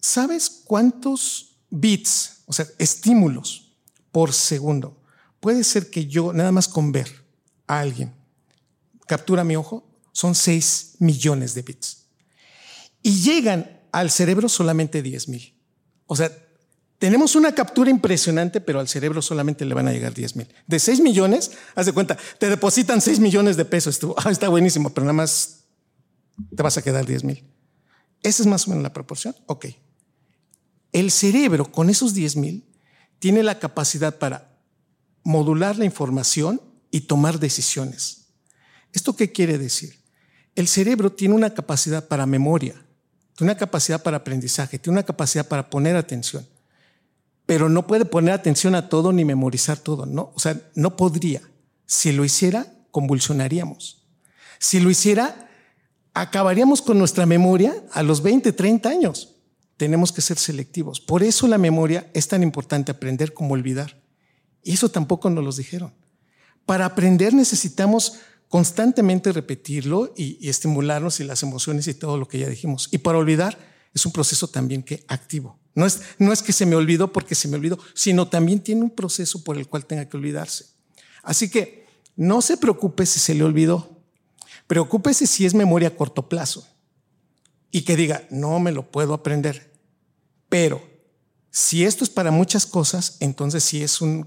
¿Sabes 0.01 0.63
cuántos 0.65 1.57
bits, 1.71 2.43
o 2.47 2.53
sea, 2.53 2.67
estímulos 2.79 3.73
por 4.11 4.33
segundo, 4.33 5.01
puede 5.41 5.65
ser 5.65 5.91
que 5.91 6.07
yo, 6.07 6.33
nada 6.33 6.53
más 6.53 6.69
con 6.69 6.93
ver 6.93 7.09
a 7.67 7.81
alguien, 7.81 8.15
captura 9.07 9.45
mi 9.45 9.57
ojo? 9.57 9.89
Son 10.13 10.35
6 10.35 10.97
millones 10.99 11.55
de 11.55 11.63
bits. 11.63 12.05
Y 13.03 13.21
llegan 13.23 13.81
al 13.91 14.11
cerebro 14.11 14.49
solamente 14.49 15.03
10 15.03 15.29
mil. 15.29 15.55
O 16.07 16.15
sea, 16.15 16.31
tenemos 16.99 17.35
una 17.35 17.53
captura 17.53 17.91
impresionante, 17.91 18.61
pero 18.61 18.79
al 18.79 18.87
cerebro 18.87 19.23
solamente 19.23 19.65
le 19.65 19.75
van 19.75 19.89
a 19.89 19.93
llegar 19.93 20.15
10 20.15 20.37
mil. 20.37 20.49
De 20.67 20.79
6 20.79 21.01
millones, 21.01 21.51
haz 21.75 21.87
de 21.87 21.93
cuenta, 21.93 22.17
te 22.39 22.49
depositan 22.49 23.01
6 23.01 23.19
millones 23.19 23.57
de 23.57 23.65
pesos. 23.65 23.99
Ah, 24.19 24.31
está 24.31 24.49
buenísimo, 24.49 24.91
pero 24.91 25.05
nada 25.05 25.15
más 25.15 25.62
te 26.55 26.63
vas 26.63 26.77
a 26.77 26.83
quedar 26.83 27.07
10 27.07 27.25
mil. 27.25 27.45
¿Esa 28.23 28.43
es 28.43 28.47
más 28.47 28.67
o 28.67 28.71
menos 28.71 28.83
la 28.83 28.93
proporción? 28.93 29.35
Ok. 29.47 29.67
El 30.93 31.11
cerebro 31.11 31.71
con 31.71 31.91
esos 31.91 32.15
10 32.15 32.37
mil 32.37 32.65
tiene 33.19 33.43
la 33.43 33.59
capacidad 33.59 34.19
para 34.19 34.59
modular 35.25 35.79
la 35.79 35.85
información 35.85 36.61
y 36.91 37.03
tomar 37.03 37.39
decisiones. 37.39 38.27
¿Esto 38.93 39.17
qué 39.17 39.33
quiere 39.33 39.59
decir? 39.59 40.01
El 40.55 40.69
cerebro 40.69 41.13
tiene 41.13 41.35
una 41.35 41.55
capacidad 41.55 42.07
para 42.09 42.27
memoria, 42.27 42.75
tiene 43.37 43.53
una 43.53 43.59
capacidad 43.59 44.03
para 44.03 44.19
aprendizaje, 44.19 44.79
tiene 44.79 44.99
una 44.99 45.07
capacidad 45.07 45.49
para 45.49 45.71
poner 45.71 45.97
atención 45.97 46.47
pero 47.47 47.69
no 47.69 47.87
puede 47.87 48.05
poner 48.05 48.35
atención 48.35 48.75
a 48.75 48.89
todo 48.89 49.13
ni 49.13 49.25
memorizar 49.25 49.79
todo, 49.79 50.07
¿no? 50.07 50.33
O 50.35 50.41
sea, 50.41 50.61
no 50.75 50.97
podría. 50.97 51.43
Si 51.87 52.13
lo 52.13 52.25
hiciera, 52.25 52.67
convulsionaríamos. 52.91 54.07
Si 54.59 54.81
lo 54.81 54.91
hiciera, 54.91 55.51
acabaríamos 56.15 56.83
con 56.83 56.99
nuestra 56.99 57.27
memoria 57.27 57.75
a 57.93 58.03
los 58.03 58.23
20, 58.23 58.53
30 58.53 58.89
años. 58.89 59.37
Tenemos 59.77 60.13
que 60.13 60.21
ser 60.21 60.39
selectivos. 60.39 61.01
Por 61.01 61.23
eso 61.23 61.47
la 61.49 61.59
memoria 61.59 62.11
es 62.15 62.29
tan 62.29 62.43
importante 62.43 62.93
aprender 62.93 63.35
como 63.35 63.55
olvidar. 63.55 64.01
Y 64.63 64.75
eso 64.75 64.91
tampoco 64.91 65.31
nos 65.31 65.45
lo 65.45 65.53
dijeron. 65.53 65.95
Para 66.67 66.87
aprender 66.87 67.35
necesitamos 67.35 68.19
constantemente 68.49 69.33
repetirlo 69.33 70.13
y, 70.17 70.39
y 70.41 70.49
estimularnos 70.51 71.21
y 71.21 71.25
las 71.25 71.43
emociones 71.43 71.89
y 71.89 71.95
todo 71.95 72.17
lo 72.17 72.29
que 72.29 72.39
ya 72.39 72.49
dijimos. 72.49 72.89
Y 72.93 72.99
para 72.99 73.19
olvidar 73.19 73.59
es 73.95 74.07
un 74.07 74.13
proceso 74.13 74.49
también 74.49 74.83
que 74.83 75.05
activo. 75.09 75.59
No 75.75 75.87
es, 75.87 76.03
no 76.19 76.33
es 76.33 76.43
que 76.43 76.53
se 76.53 76.67
me 76.67 76.77
olvidó 76.77 77.13
porque 77.13 77.35
se 77.35 77.49
me 77.49 77.57
olvidó, 77.57 77.79
sino 77.95 78.29
también 78.29 78.61
tiene 78.61 78.83
un 78.83 78.91
proceso 78.91 79.43
por 79.43 79.57
el 79.57 79.69
cual 79.69 79.87
tenga 79.87 80.09
que 80.09 80.17
olvidarse. 80.17 80.67
Así 81.23 81.51
que 81.51 81.87
no 82.17 82.43
se 82.43 82.57
preocupe 82.57 83.07
si 83.07 83.19
se 83.19 83.35
le 83.35 83.45
olvidó. 83.45 83.92
Preocúpese 84.73 85.27
si 85.27 85.45
es 85.45 85.53
memoria 85.53 85.89
a 85.89 85.91
corto 85.91 86.31
plazo 86.31 86.67
y 87.71 87.83
que 87.83 87.95
diga, 87.95 88.23
no 88.31 88.59
me 88.59 88.73
lo 88.73 88.91
puedo 88.91 89.13
aprender. 89.13 89.71
Pero 90.49 90.83
si 91.51 91.85
esto 91.85 92.05
es 92.05 92.09
para 92.09 92.31
muchas 92.31 92.65
cosas, 92.65 93.19
entonces 93.21 93.63
sí 93.63 93.83
es 93.83 94.01
un 94.01 94.27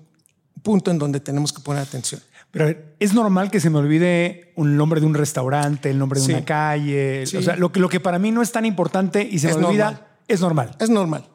punto 0.61 0.91
en 0.91 0.99
donde 0.99 1.19
tenemos 1.19 1.51
que 1.51 1.63
poner 1.63 1.81
atención. 1.81 2.21
Pero 2.51 2.77
es 2.99 3.15
normal 3.15 3.49
que 3.49 3.59
se 3.59 3.71
me 3.71 3.79
olvide 3.79 4.53
un 4.55 4.77
nombre 4.77 4.99
de 4.99 5.07
un 5.07 5.15
restaurante, 5.15 5.89
el 5.89 5.97
nombre 5.97 6.21
de 6.21 6.27
una 6.27 6.45
calle. 6.45 7.23
O 7.23 7.41
sea, 7.41 7.55
lo 7.55 7.71
que, 7.71 7.79
lo 7.79 7.89
que 7.89 7.99
para 7.99 8.19
mí 8.19 8.29
no 8.29 8.43
es 8.43 8.51
tan 8.51 8.67
importante 8.67 9.27
y 9.27 9.39
se 9.39 9.47
me 9.47 9.65
olvida, 9.65 10.19
es 10.27 10.41
normal. 10.41 10.75
Es 10.79 10.91
normal. 10.91 11.27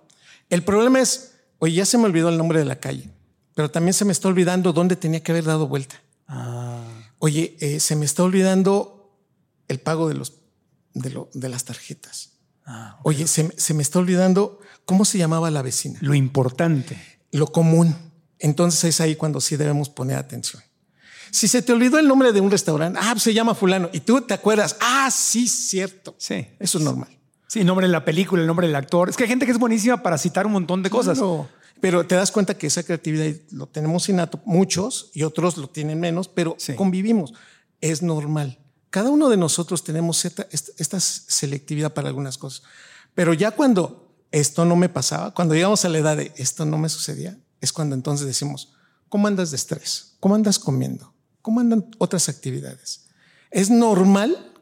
El 0.51 0.63
problema 0.63 1.01
es, 1.01 1.35
oye, 1.59 1.75
ya 1.75 1.85
se 1.85 1.99
me 1.99 2.05
olvidó 2.05 2.29
el 2.29 2.39
nombre 2.39 2.61
de 2.61 2.65
la 2.65 2.77
calle, 2.77 3.11
pero 3.57 3.73
también 3.73 3.93
se 3.93 4.05
me 4.05 4.13
está 4.13 4.29
olvidando 4.29 4.73
dónde 4.73 4.95
tenía 4.95 5.21
que 5.21 5.33
haber 5.33 5.47
dado 5.47 5.67
vuelta. 5.67 6.01
Ah. 6.29 6.85
Oye, 7.19 7.57
eh, 7.59 7.81
se 7.81 7.97
me 7.97 8.05
está 8.05 8.23
olvidando 8.23 9.00
el 9.71 9.79
pago 9.79 10.09
de, 10.09 10.14
los, 10.14 10.35
de, 10.95 11.49
las 11.49 11.64
tarjetas. 11.64 12.33
Ah, 12.66 12.99
oye, 13.05 13.27
se, 13.27 13.51
se 13.57 13.73
me 13.73 13.83
está 13.83 14.01
olvidando 14.01 14.59
cómo 14.85 15.05
se 15.05 15.16
llamaba 15.16 15.51
la 15.51 15.62
vecina. 15.62 15.99
Lo 16.03 16.14
importante. 16.14 17.01
Lo 17.31 17.47
común. 17.47 17.95
Entonces 18.41 18.85
es 18.85 19.01
ahí 19.01 19.14
cuando 19.14 19.41
sí 19.41 19.57
debemos 19.57 19.89
poner 19.89 20.16
atención. 20.16 20.62
Si 21.31 21.47
se 21.47 21.62
te 21.62 21.73
olvidó 21.73 21.99
el 22.01 22.09
nombre 22.09 22.33
de 22.33 22.41
un 22.41 22.51
restaurante, 22.51 22.99
ah, 23.01 23.11
pues 23.12 23.23
se 23.23 23.33
llama 23.33 23.55
fulano, 23.55 23.89
y 23.93 24.01
tú 24.01 24.21
te 24.23 24.35
acuerdas, 24.35 24.77
ah, 24.81 25.09
sí, 25.12 25.47
cierto. 25.47 26.16
Sí. 26.18 26.49
Eso 26.59 26.79
es 26.79 26.85
normal. 26.85 27.09
Sí, 27.47 27.61
el 27.61 27.66
nombre 27.66 27.87
de 27.87 27.93
la 27.93 28.05
película, 28.05 28.43
el 28.43 28.49
nombre 28.49 28.66
del 28.66 28.77
actor. 28.77 29.09
Es 29.09 29.16
que 29.16 29.25
hay 29.25 29.29
gente 29.29 29.47
que 29.47 29.53
es 29.53 29.59
buenísima 29.59 30.03
para 30.03 30.18
citar 30.18 30.47
un 30.47 30.53
montón 30.53 30.83
de 30.83 30.91
cosas. 30.91 31.21
pero 31.81 32.05
te 32.07 32.16
das 32.16 32.33
cuenta 32.33 32.55
que 32.55 32.66
esa 32.66 32.83
creatividad 32.83 33.33
lo 33.53 33.66
tenemos 33.66 34.09
innato, 34.09 34.41
muchos 34.45 35.11
y 35.14 35.23
otros 35.23 35.57
lo 35.57 35.68
tienen 35.68 36.01
menos, 36.01 36.27
pero 36.27 36.57
convivimos. 36.77 37.33
Es 37.81 38.03
normal. 38.03 38.60
Cada 38.91 39.11
uno 39.11 39.28
de 39.28 39.36
nosotros 39.36 39.84
tenemos 39.84 40.24
esta, 40.24 41.01
selectividad 41.01 41.95
para 41.95 42.09
algunas 42.09 42.36
cosas. 42.36 42.62
Pero 43.14 43.32
ya 43.34 43.53
cuando 43.53 44.14
esto 44.32 44.64
no 44.64 44.76
me 44.76 44.88
pasaba, 44.88 45.32
cuando 45.32 45.55
llegamos 45.55 45.84
a 45.84 45.88
la 45.88 45.99
edad 45.99 46.16
de 46.16 46.32
esto 46.36 46.64
no 46.64 46.76
me 46.76 46.88
sucedía, 46.88 47.38
es 47.61 47.72
cuando 47.72 47.95
entonces 47.95 48.26
decimos, 48.26 48.72
¿cómo 49.09 49.28
andas 49.28 49.51
de 49.51 49.57
estrés? 49.57 50.16
¿Cómo 50.18 50.34
andas 50.34 50.59
comiendo? 50.59 51.14
¿Cómo 51.41 51.61
andan 51.61 51.88
otras 51.99 52.28
actividades? 52.28 53.07
Es 53.51 53.70
normal 53.70 54.53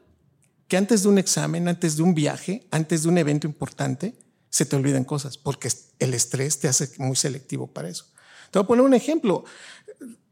que 0.67 0.77
antes 0.77 1.03
de 1.03 1.09
un 1.09 1.17
examen, 1.17 1.67
antes 1.67 1.97
de 1.97 2.03
un 2.03 2.13
viaje, 2.13 2.67
antes 2.69 3.03
de 3.03 3.09
un 3.09 3.17
evento 3.17 3.47
importante, 3.47 4.15
se 4.51 4.65
te 4.65 4.75
olviden 4.75 5.03
cosas, 5.03 5.37
porque 5.37 5.69
el 5.99 6.13
estrés 6.13 6.59
te 6.59 6.67
hace 6.67 6.91
muy 6.97 7.15
selectivo 7.15 7.67
para 7.67 7.89
eso. 7.89 8.05
Te 8.51 8.59
voy 8.59 8.63
a 8.63 8.67
poner 8.67 8.85
un 8.85 8.93
ejemplo. 8.93 9.43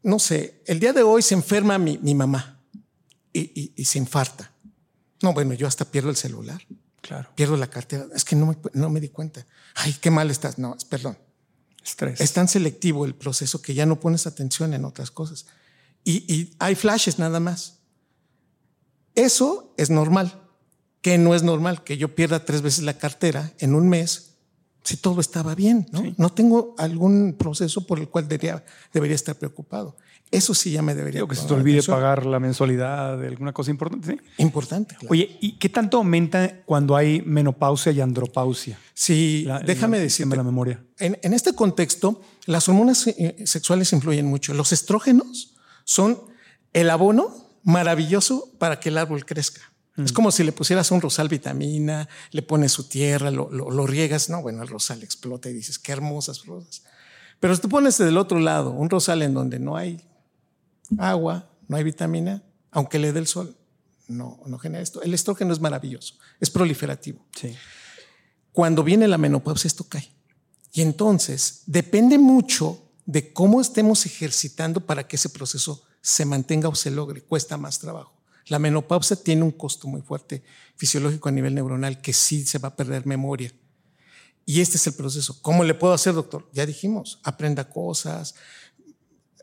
No 0.03 0.19
sé, 0.19 0.61
el 0.65 0.79
día 0.79 0.93
de 0.93 1.03
hoy 1.03 1.21
se 1.21 1.35
enferma 1.35 1.77
mi, 1.77 1.97
mamá 2.15 2.56
y, 3.75 3.85
se 3.85 3.97
infarta. 3.97 4.51
No, 5.21 5.33
bueno, 5.33 5.53
yo 5.53 5.67
hasta 5.67 5.85
pierdo 5.85 6.09
el 6.09 6.15
celular. 6.15 6.61
Claro. 7.01 7.29
Pierdo 7.35 7.57
la 7.57 7.69
cartera. 7.69 8.05
Es 8.15 8.25
que 8.25 8.35
no 8.35 8.47
me, 8.47 8.57
no 8.73 8.89
me 8.89 8.99
di 8.99 9.09
cuenta. 9.09 9.45
Ay, 9.75 9.95
qué 10.01 10.11
mal 10.11 10.29
estás. 10.29 10.57
No, 10.57 10.75
perdón. 10.89 11.17
Estrés. 11.83 12.19
Es 12.19 12.33
tan 12.33 12.47
selectivo 12.47 13.05
el 13.05 13.15
proceso 13.15 13.61
que 13.61 13.73
ya 13.73 13.85
no 13.85 13.99
pones 13.99 14.27
atención 14.27 14.73
en 14.73 14.85
otras 14.85 15.11
cosas. 15.11 15.45
Y, 16.03 16.31
y 16.33 16.55
hay 16.59 16.75
flashes 16.75 17.19
nada 17.19 17.39
más. 17.39 17.79
Eso 19.15 19.73
es 19.77 19.89
normal. 19.89 20.43
Que 21.01 21.17
no 21.17 21.33
es 21.33 21.43
normal 21.43 21.83
que 21.83 21.97
yo 21.97 22.13
pierda 22.13 22.43
tres 22.43 22.61
veces 22.61 22.83
la 22.83 22.97
cartera 22.97 23.53
en 23.59 23.73
un 23.73 23.87
mes 23.87 24.27
si 24.87 24.95
todo 24.95 25.19
estaba 25.19 25.53
bien, 25.53 25.85
¿no? 25.91 26.01
No 26.15 26.29
tengo 26.29 26.73
algún 26.77 27.35
proceso 27.37 27.85
por 27.85 27.99
el 27.99 28.07
cual 28.07 28.29
debería, 28.29 28.63
debería 28.93 29.15
estar 29.15 29.35
preocupado. 29.35 29.97
Eso 30.29 30.53
sí 30.53 30.71
ya 30.71 30.81
me 30.81 30.93
debería. 30.93 31.25
Que 31.25 31.35
se 31.35 31.47
te 31.47 31.53
olvide 31.53 31.81
pagar 31.83 32.25
la 32.25 32.39
mensualidad 32.39 33.17
de 33.17 33.27
alguna 33.27 33.53
cosa 33.53 33.71
importante. 33.71 34.11
¿sí? 34.11 34.19
Importante. 34.37 34.97
Oye, 35.07 35.37
¿y 35.39 35.53
qué 35.53 35.69
tanto 35.69 35.97
aumenta 35.97 36.61
cuando 36.65 36.95
hay 36.95 37.21
menopausia 37.21 37.91
y 37.93 38.01
andropausia? 38.01 38.77
Sí, 38.93 39.47
déjame 39.65 39.99
decirte. 39.99 40.35
la 40.35 40.43
memoria. 40.43 40.83
En, 40.99 41.17
en, 41.21 41.33
este 41.33 41.53
contexto, 41.53 42.21
las 42.45 42.67
hormonas 42.67 43.07
eh, 43.07 43.35
sexuales 43.45 43.93
influyen 43.93 44.25
mucho. 44.25 44.53
Los 44.53 44.73
estrógenos 44.73 45.55
son 45.85 46.19
el 46.73 46.89
abono 46.89 47.47
maravilloso 47.63 48.51
para 48.59 48.79
que 48.79 48.89
el 48.89 48.97
árbol 48.97 49.25
crezca. 49.25 49.61
Es 49.97 50.11
mm. 50.11 50.15
como 50.15 50.31
si 50.31 50.43
le 50.43 50.51
pusieras 50.51 50.91
un 50.91 51.01
rosal 51.01 51.27
vitamina, 51.27 52.07
le 52.31 52.41
pones 52.41 52.71
su 52.71 52.87
tierra, 52.87 53.31
lo, 53.31 53.87
riegas. 53.87 54.29
No, 54.29 54.41
bueno, 54.41 54.61
el 54.61 54.67
rosal 54.67 55.03
explota 55.03 55.49
y 55.49 55.53
dices, 55.53 55.79
qué 55.79 55.91
hermosas 55.91 56.45
rosas. 56.45 56.83
Pero 57.39 57.55
si 57.55 57.61
tú 57.61 57.69
pones 57.69 57.97
del 57.97 58.17
otro 58.17 58.39
lado 58.39 58.71
un 58.71 58.89
rosal 58.89 59.21
en 59.21 59.33
donde 59.33 59.59
no 59.59 59.75
hay 59.75 60.06
agua, 60.97 61.49
no 61.67 61.77
hay 61.77 61.83
vitamina, 61.83 62.43
aunque 62.71 62.99
le 62.99 63.11
dé 63.11 63.19
el 63.19 63.27
sol, 63.27 63.55
no, 64.07 64.39
no 64.45 64.57
genera 64.57 64.83
esto. 64.83 65.01
El 65.01 65.13
estrógeno 65.13 65.53
es 65.53 65.59
maravilloso, 65.59 66.15
es 66.39 66.49
proliferativo. 66.49 67.25
Sí. 67.35 67.55
Cuando 68.51 68.83
viene 68.83 69.07
la 69.07 69.17
menopausia, 69.17 69.67
esto 69.67 69.83
cae. 69.83 70.09
Y 70.71 70.81
entonces 70.81 71.63
depende 71.65 72.17
mucho 72.17 72.91
de 73.05 73.33
cómo 73.33 73.61
estemos 73.61 74.05
ejercitando 74.05 74.85
para 74.85 75.07
que 75.07 75.15
ese 75.15 75.29
proceso 75.29 75.83
se 76.01 76.25
mantenga 76.25 76.69
o 76.69 76.75
se 76.75 76.91
logre, 76.91 77.21
cuesta 77.21 77.57
más 77.57 77.79
trabajo. 77.79 78.13
La 78.47 78.59
menopausia 78.59 79.15
tiene 79.15 79.43
un 79.43 79.51
costo 79.51 79.87
muy 79.87 80.01
fuerte 80.01 80.43
fisiológico 80.75 81.29
a 81.29 81.31
nivel 81.31 81.55
neuronal 81.55 82.01
que 82.01 82.13
sí 82.13 82.45
se 82.45 82.59
va 82.59 82.69
a 82.69 82.75
perder 82.75 83.05
memoria. 83.05 83.51
Y 84.45 84.61
este 84.61 84.77
es 84.77 84.87
el 84.87 84.93
proceso. 84.93 85.41
¿Cómo 85.41 85.65
le 85.65 85.73
puedo 85.73 85.93
hacer, 85.93 86.13
doctor? 86.13 86.49
Ya 86.53 86.65
dijimos, 86.65 87.19
aprenda 87.23 87.69
cosas, 87.69 88.35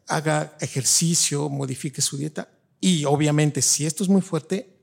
haga 0.07 0.57
ejercicio, 0.61 1.48
modifique 1.48 2.02
su 2.02 2.16
dieta 2.16 2.48
y 2.80 3.05
obviamente 3.05 3.62
si 3.62 3.86
esto 3.86 4.02
es 4.02 4.09
muy 4.09 4.20
fuerte, 4.20 4.74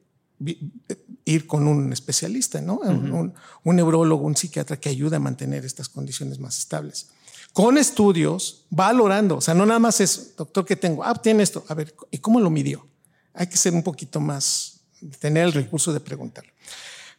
ir 1.25 1.47
con 1.47 1.67
un 1.67 1.93
especialista, 1.93 2.61
¿no? 2.61 2.79
un, 2.79 3.33
un, 3.63 3.75
neurólogo, 3.75 4.25
un 4.25 4.35
psiquiatra 4.35 4.79
que 4.79 4.89
ayude 4.89 5.15
a 5.17 5.19
mantener 5.19 5.65
estas 5.65 5.87
condiciones 5.87 6.39
más 6.39 6.57
estables. 6.57 7.09
Con 7.53 7.77
estudios, 7.77 8.65
valorando, 8.69 9.37
o 9.37 9.41
sea, 9.41 9.53
no 9.53 9.65
nada 9.65 9.79
más 9.79 9.99
es, 9.99 10.35
doctor, 10.35 10.65
¿qué 10.65 10.75
tengo? 10.75 11.03
Ah, 11.03 11.13
tiene 11.13 11.43
esto. 11.43 11.65
A 11.67 11.73
ver, 11.73 11.93
¿y 12.09 12.17
cómo 12.19 12.39
lo 12.39 12.49
midió? 12.49 12.87
Hay 13.33 13.47
que 13.47 13.57
ser 13.57 13.73
un 13.73 13.83
poquito 13.83 14.19
más, 14.19 14.79
tener 15.19 15.45
el 15.45 15.53
recurso 15.53 15.93
de 15.93 15.99
preguntar. 15.99 16.45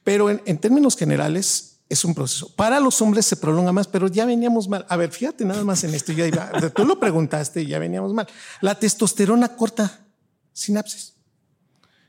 Pero 0.03 0.31
en, 0.31 0.43
en 0.47 0.59
términos 0.59 0.97
generales, 0.97 1.72
es 1.93 2.07
un 2.07 2.15
proceso. 2.15 2.49
Para 2.57 2.81
los 2.81 3.03
hombres 3.03 3.27
se 3.27 3.37
prolonga 3.37 3.71
más, 3.71 3.87
pero 3.87 4.09
ya 4.09 4.25
veníamos 4.25 4.67
mal. 4.67 4.87
A 4.89 4.97
ver, 4.97 5.11
fíjate 5.11 5.45
nada 5.45 5.63
más 5.63 5.85
en 5.85 5.95
esto. 5.95 6.11
Ya 6.13 6.51
tú 6.71 6.87
lo 6.87 6.99
preguntaste 6.99 7.61
y 7.61 7.67
ya 7.67 7.79
veníamos 7.79 8.15
mal. 8.15 8.27
La 8.63 8.79
testosterona 8.79 9.57
corta 9.57 10.07
sinapsis. 10.55 11.13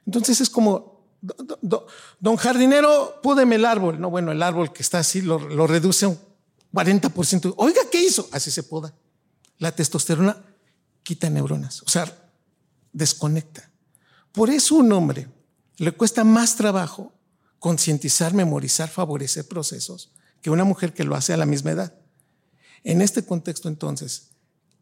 Entonces 0.05 0.39
es 0.39 0.49
como, 0.49 1.05
don 2.19 2.37
jardinero, 2.37 3.19
púdeme 3.21 3.55
el 3.55 3.65
árbol. 3.65 3.99
No, 3.99 4.09
bueno, 4.09 4.31
el 4.31 4.41
árbol 4.41 4.71
que 4.71 4.83
está 4.83 4.99
así 4.99 5.21
lo, 5.21 5.37
reduce 5.67 6.05
a 6.05 6.09
un 6.09 6.19
40%. 6.73 7.53
Oiga, 7.57 7.81
¿qué 7.91 8.01
hizo? 8.01 8.29
Así 8.31 8.49
se 8.49 8.63
poda. 8.63 8.93
La 9.59 9.73
testosterona 9.73 10.37
quita 11.03 11.29
neuronas, 11.29 11.83
o 11.83 11.89
sea, 11.89 12.05
desconecta. 12.93 13.69
Por 14.31 14.49
eso 14.49 14.75
un 14.75 14.93
hombre 14.93 15.27
le 15.75 15.91
cuesta 15.91 16.23
más 16.23 16.55
trabajo 16.55 17.11
concientizar, 17.63 18.33
memorizar, 18.33 18.89
favorecer 18.89 19.47
procesos 19.47 20.11
que 20.41 20.49
una 20.49 20.65
mujer 20.65 20.93
que 20.93 21.05
lo 21.05 21.15
hace 21.15 21.31
a 21.31 21.37
la 21.37 21.45
misma 21.45 21.71
edad. 21.71 21.93
En 22.83 23.01
este 23.01 23.23
contexto, 23.23 23.69
entonces, 23.69 24.31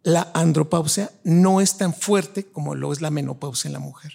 la 0.02 0.32
andropausia 0.34 1.12
no 1.24 1.62
es 1.62 1.78
tan 1.78 1.94
fuerte 1.94 2.48
como 2.48 2.74
lo 2.74 2.92
es 2.92 3.00
la 3.00 3.12
menopausia 3.12 3.68
en 3.70 3.74
la 3.74 3.80
mujer. 3.80 4.14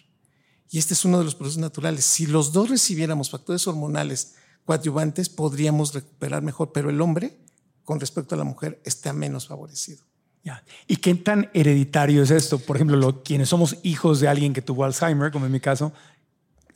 Y 0.69 0.79
este 0.79 0.95
es 0.95 1.05
uno 1.05 1.19
de 1.21 1.25
los 1.25 1.37
procesos 1.37 1.61
naturales. 1.61 2.05
Si 2.05 2.27
los 2.27 2.51
dos 2.51 2.69
recibiéramos 2.69 3.31
factores 3.31 3.69
hormonales 3.69 4.35
coadyuvantes, 4.65 5.29
podríamos 5.29 5.95
recuperar 5.95 6.43
mejor, 6.43 6.73
pero 6.73 6.91
el 6.91 7.01
hombre, 7.01 7.39
con 7.85 8.01
respecto 8.01 8.35
a 8.35 8.39
la 8.39 8.43
mujer, 8.43 8.81
está 8.85 9.13
menos 9.13 9.47
favorecido. 9.47 10.03
¿Y 10.89 10.97
qué 10.97 11.15
tan 11.15 11.51
hereditario 11.55 12.21
es 12.23 12.31
esto? 12.31 12.59
Por 12.59 12.77
ejemplo, 12.77 13.23
quienes 13.23 13.49
somos 13.49 13.77
hijos 13.85 14.19
de 14.21 14.27
alguien 14.29 14.53
que 14.53 14.63
tuvo 14.63 14.85
Alzheimer, 14.85 15.31
como 15.31 15.47
en 15.47 15.53
mi 15.53 15.61
caso, 15.61 15.93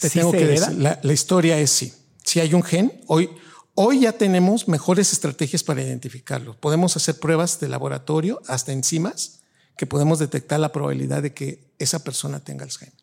te 0.00 0.10
tengo 0.10 0.32
que 0.32 0.46
decir, 0.46 0.72
la, 0.76 0.98
la, 1.02 1.12
historia 1.12 1.58
es 1.58 1.70
sí. 1.70 1.92
Si 2.24 2.40
hay 2.40 2.54
un 2.54 2.62
gen, 2.62 3.00
hoy, 3.06 3.30
hoy 3.74 4.00
ya 4.00 4.12
tenemos 4.12 4.66
mejores 4.66 5.12
estrategias 5.12 5.62
para 5.62 5.82
identificarlo. 5.82 6.56
Podemos 6.58 6.96
hacer 6.96 7.18
pruebas 7.18 7.60
de 7.60 7.68
laboratorio, 7.68 8.40
hasta 8.46 8.72
enzimas, 8.72 9.40
que 9.76 9.86
podemos 9.86 10.18
detectar 10.18 10.60
la 10.60 10.72
probabilidad 10.72 11.22
de 11.22 11.32
que 11.32 11.70
esa 11.78 12.04
persona 12.04 12.40
tenga 12.40 12.64
Alzheimer. 12.64 12.94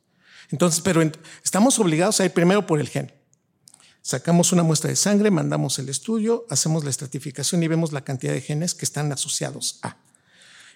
Entonces, 0.52 0.82
pero 0.82 1.02
estamos 1.44 1.80
obligados 1.80 2.20
a 2.20 2.26
ir 2.26 2.32
primero 2.32 2.66
por 2.66 2.80
el 2.80 2.88
gen. 2.88 3.12
Sacamos 4.02 4.54
una 4.54 4.64
muestra 4.64 4.90
de 4.90 4.96
sangre, 4.96 5.32
mandamos 5.32 5.80
el 5.80 5.90
estudio, 5.90 6.46
hacemos 6.50 6.84
la 6.84 6.90
estratificación 6.90 7.62
y 7.64 7.68
vemos 7.68 7.92
la 7.92 8.02
cantidad 8.02 8.32
de 8.32 8.42
genes 8.42 8.74
que 8.74 8.86
están 8.86 9.12
asociados 9.12 9.80
a. 9.82 9.98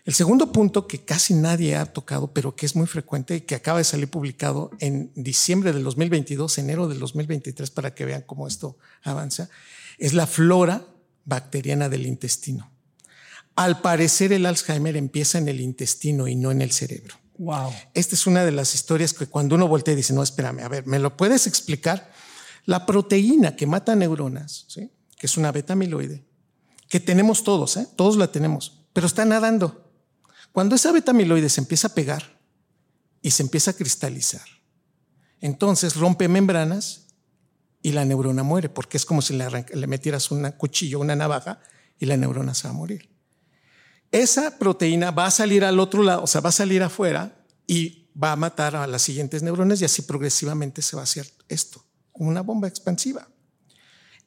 El 0.03 0.13
segundo 0.13 0.51
punto 0.51 0.87
que 0.87 1.03
casi 1.05 1.35
nadie 1.35 1.75
ha 1.75 1.85
tocado, 1.85 2.33
pero 2.33 2.55
que 2.55 2.65
es 2.65 2.75
muy 2.75 2.87
frecuente 2.87 3.35
y 3.35 3.41
que 3.41 3.55
acaba 3.55 3.77
de 3.77 3.83
salir 3.83 4.09
publicado 4.09 4.71
en 4.79 5.11
diciembre 5.15 5.73
del 5.73 5.83
2022, 5.83 6.57
enero 6.57 6.87
del 6.87 6.99
2023, 6.99 7.69
para 7.69 7.93
que 7.93 8.05
vean 8.05 8.23
cómo 8.25 8.47
esto 8.47 8.77
avanza, 9.03 9.49
es 9.99 10.13
la 10.13 10.25
flora 10.25 10.85
bacteriana 11.25 11.87
del 11.87 12.07
intestino. 12.07 12.71
Al 13.55 13.81
parecer 13.81 14.33
el 14.33 14.45
Alzheimer 14.47 14.95
empieza 14.97 15.37
en 15.37 15.47
el 15.47 15.61
intestino 15.61 16.27
y 16.27 16.35
no 16.35 16.51
en 16.51 16.61
el 16.61 16.71
cerebro. 16.71 17.15
Wow. 17.37 17.71
Esta 17.93 18.15
es 18.15 18.25
una 18.25 18.43
de 18.43 18.51
las 18.51 18.73
historias 18.73 19.13
que 19.13 19.27
cuando 19.27 19.55
uno 19.55 19.67
voltea 19.67 19.93
y 19.93 19.97
dice, 19.97 20.13
no, 20.13 20.23
espérame, 20.23 20.59
a 20.59 20.67
ver, 20.67 20.87
¿me 20.87 20.99
lo 20.99 21.15
puedes 21.15 21.47
explicar? 21.47 22.11
La 22.65 22.85
proteína 22.85 23.55
que 23.55 23.67
mata 23.67 23.95
neuronas, 23.95 24.65
¿sí? 24.67 24.91
que 25.17 25.27
es 25.27 25.37
una 25.37 25.51
beta 25.51 25.73
amiloide, 25.73 26.23
que 26.87 26.99
tenemos 26.99 27.43
todos, 27.43 27.77
¿eh? 27.77 27.87
todos 27.95 28.17
la 28.17 28.31
tenemos, 28.31 28.85
pero 28.93 29.07
está 29.07 29.25
nadando. 29.25 29.90
Cuando 30.51 30.75
esa 30.75 30.91
beta 30.91 31.11
amiloide 31.11 31.49
se 31.49 31.61
empieza 31.61 31.87
a 31.87 31.93
pegar 31.93 32.39
y 33.21 33.31
se 33.31 33.43
empieza 33.43 33.71
a 33.71 33.75
cristalizar, 33.75 34.45
entonces 35.39 35.95
rompe 35.95 36.27
membranas 36.27 37.07
y 37.81 37.91
la 37.93 38.05
neurona 38.05 38.43
muere, 38.43 38.69
porque 38.69 38.97
es 38.97 39.05
como 39.05 39.21
si 39.21 39.33
le, 39.33 39.47
le 39.73 39.87
metieras 39.87 40.29
un 40.31 40.49
cuchillo, 40.51 40.99
una 40.99 41.15
navaja, 41.15 41.61
y 41.99 42.05
la 42.05 42.17
neurona 42.17 42.53
se 42.53 42.67
va 42.67 42.71
a 42.71 42.77
morir 42.77 43.11
esa 44.11 44.57
proteína 44.57 45.11
va 45.11 45.25
a 45.25 45.31
salir 45.31 45.63
al 45.63 45.79
otro 45.79 46.03
lado, 46.03 46.23
o 46.23 46.27
sea, 46.27 46.41
va 46.41 46.49
a 46.49 46.53
salir 46.53 46.83
afuera 46.83 47.45
y 47.65 48.09
va 48.21 48.33
a 48.33 48.35
matar 48.35 48.75
a 48.75 48.85
las 48.85 49.01
siguientes 49.01 49.41
neuronas 49.41 49.81
y 49.81 49.85
así 49.85 50.01
progresivamente 50.01 50.81
se 50.81 50.95
va 50.95 51.01
a 51.01 51.03
hacer 51.03 51.31
esto, 51.47 51.83
una 52.13 52.41
bomba 52.41 52.67
expansiva. 52.67 53.27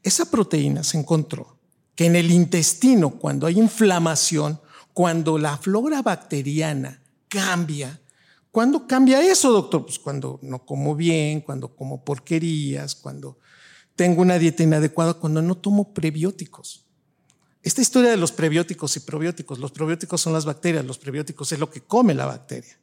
Esa 0.02 0.30
proteína 0.30 0.82
se 0.82 0.98
encontró 0.98 1.58
que 1.94 2.06
en 2.06 2.16
el 2.16 2.30
intestino, 2.30 3.10
cuando 3.10 3.46
hay 3.46 3.58
inflamación, 3.58 4.60
cuando 4.94 5.36
la 5.38 5.58
flora 5.58 6.00
bacteriana 6.00 7.02
cambia, 7.28 8.00
¿cuándo 8.52 8.86
cambia 8.86 9.20
eso, 9.20 9.50
doctor? 9.52 9.84
Pues 9.84 9.98
cuando 9.98 10.38
no 10.40 10.64
como 10.64 10.94
bien, 10.94 11.40
cuando 11.40 11.74
como 11.74 12.04
porquerías, 12.04 12.94
cuando 12.94 13.38
tengo 13.96 14.22
una 14.22 14.38
dieta 14.38 14.62
inadecuada, 14.62 15.14
cuando 15.14 15.42
no 15.42 15.56
tomo 15.56 15.92
prebióticos. 15.92 16.84
Esta 17.62 17.80
historia 17.82 18.10
de 18.10 18.16
los 18.16 18.30
prebióticos 18.30 18.96
y 18.96 19.00
probióticos, 19.00 19.58
los 19.58 19.72
probióticos 19.72 20.20
son 20.20 20.32
las 20.32 20.44
bacterias, 20.44 20.84
los 20.84 20.98
prebióticos 20.98 21.50
es 21.50 21.58
lo 21.58 21.70
que 21.70 21.80
come 21.80 22.14
la 22.14 22.26
bacteria. 22.26 22.78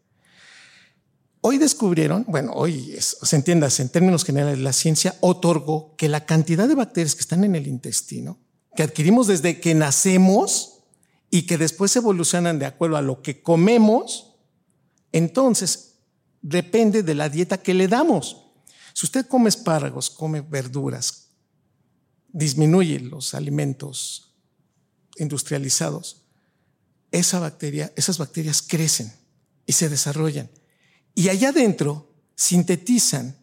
Hoy 1.40 1.58
descubrieron, 1.58 2.26
bueno, 2.28 2.52
hoy 2.54 2.96
se 3.00 3.36
entienda, 3.36 3.70
en 3.78 3.90
términos 3.90 4.26
generales, 4.26 4.60
la 4.60 4.74
ciencia 4.74 5.16
otorgó 5.22 5.96
que 5.96 6.10
la 6.10 6.26
cantidad 6.26 6.68
de 6.68 6.76
bacterias 6.76 7.16
que 7.16 7.22
están 7.22 7.44
en 7.44 7.56
el 7.56 7.68
intestino, 7.68 8.38
que 8.76 8.84
adquirimos 8.84 9.28
desde 9.28 9.60
que 9.60 9.74
nacemos 9.74 10.81
y 11.32 11.44
que 11.44 11.58
después 11.58 11.96
evolucionan 11.96 12.60
de 12.60 12.66
acuerdo 12.66 12.98
a 12.98 13.02
lo 13.02 13.22
que 13.24 13.42
comemos, 13.42 14.36
entonces 15.14 15.96
depende 16.42 17.02
de 17.02 17.16
la 17.16 17.30
dieta 17.30 17.58
que 17.58 17.74
le 17.74 17.88
damos. 17.88 18.46
Si 18.94 19.06
usted 19.06 19.26
come 19.26 19.50
espárragos, 19.50 20.10
come 20.10 20.42
verduras, 20.42 21.30
disminuye 22.28 23.00
los 23.00 23.34
alimentos 23.34 24.36
industrializados, 25.18 26.26
esa 27.12 27.40
bacteria, 27.40 27.94
esas 27.96 28.18
bacterias 28.18 28.62
crecen 28.62 29.12
y 29.66 29.74
se 29.74 29.90
desarrollan. 29.90 30.50
Y 31.16 31.30
allá 31.30 31.50
adentro 31.50 32.14
sintetizan 32.36 33.38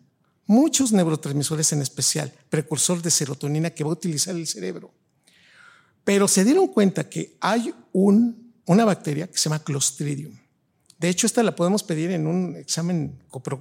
muchos 0.46 0.92
neurotransmisores 0.92 1.72
en 1.72 1.82
especial, 1.82 2.32
precursor 2.50 3.00
de 3.00 3.10
serotonina 3.10 3.70
que 3.70 3.84
va 3.84 3.90
a 3.90 3.94
utilizar 3.94 4.34
el 4.34 4.46
cerebro. 4.46 4.92
Pero 6.04 6.26
se 6.26 6.44
dieron 6.44 6.68
cuenta 6.68 7.08
que 7.08 7.36
hay 7.40 7.74
un, 7.92 8.52
una 8.66 8.84
bacteria 8.84 9.26
que 9.26 9.36
se 9.38 9.48
llama 9.48 9.62
Clostridium. 9.62 10.36
De 10.98 11.08
hecho, 11.08 11.26
esta 11.26 11.42
la 11.42 11.54
podemos 11.54 11.82
pedir 11.82 12.10
en 12.10 12.26
un 12.26 12.56
examen 12.56 13.18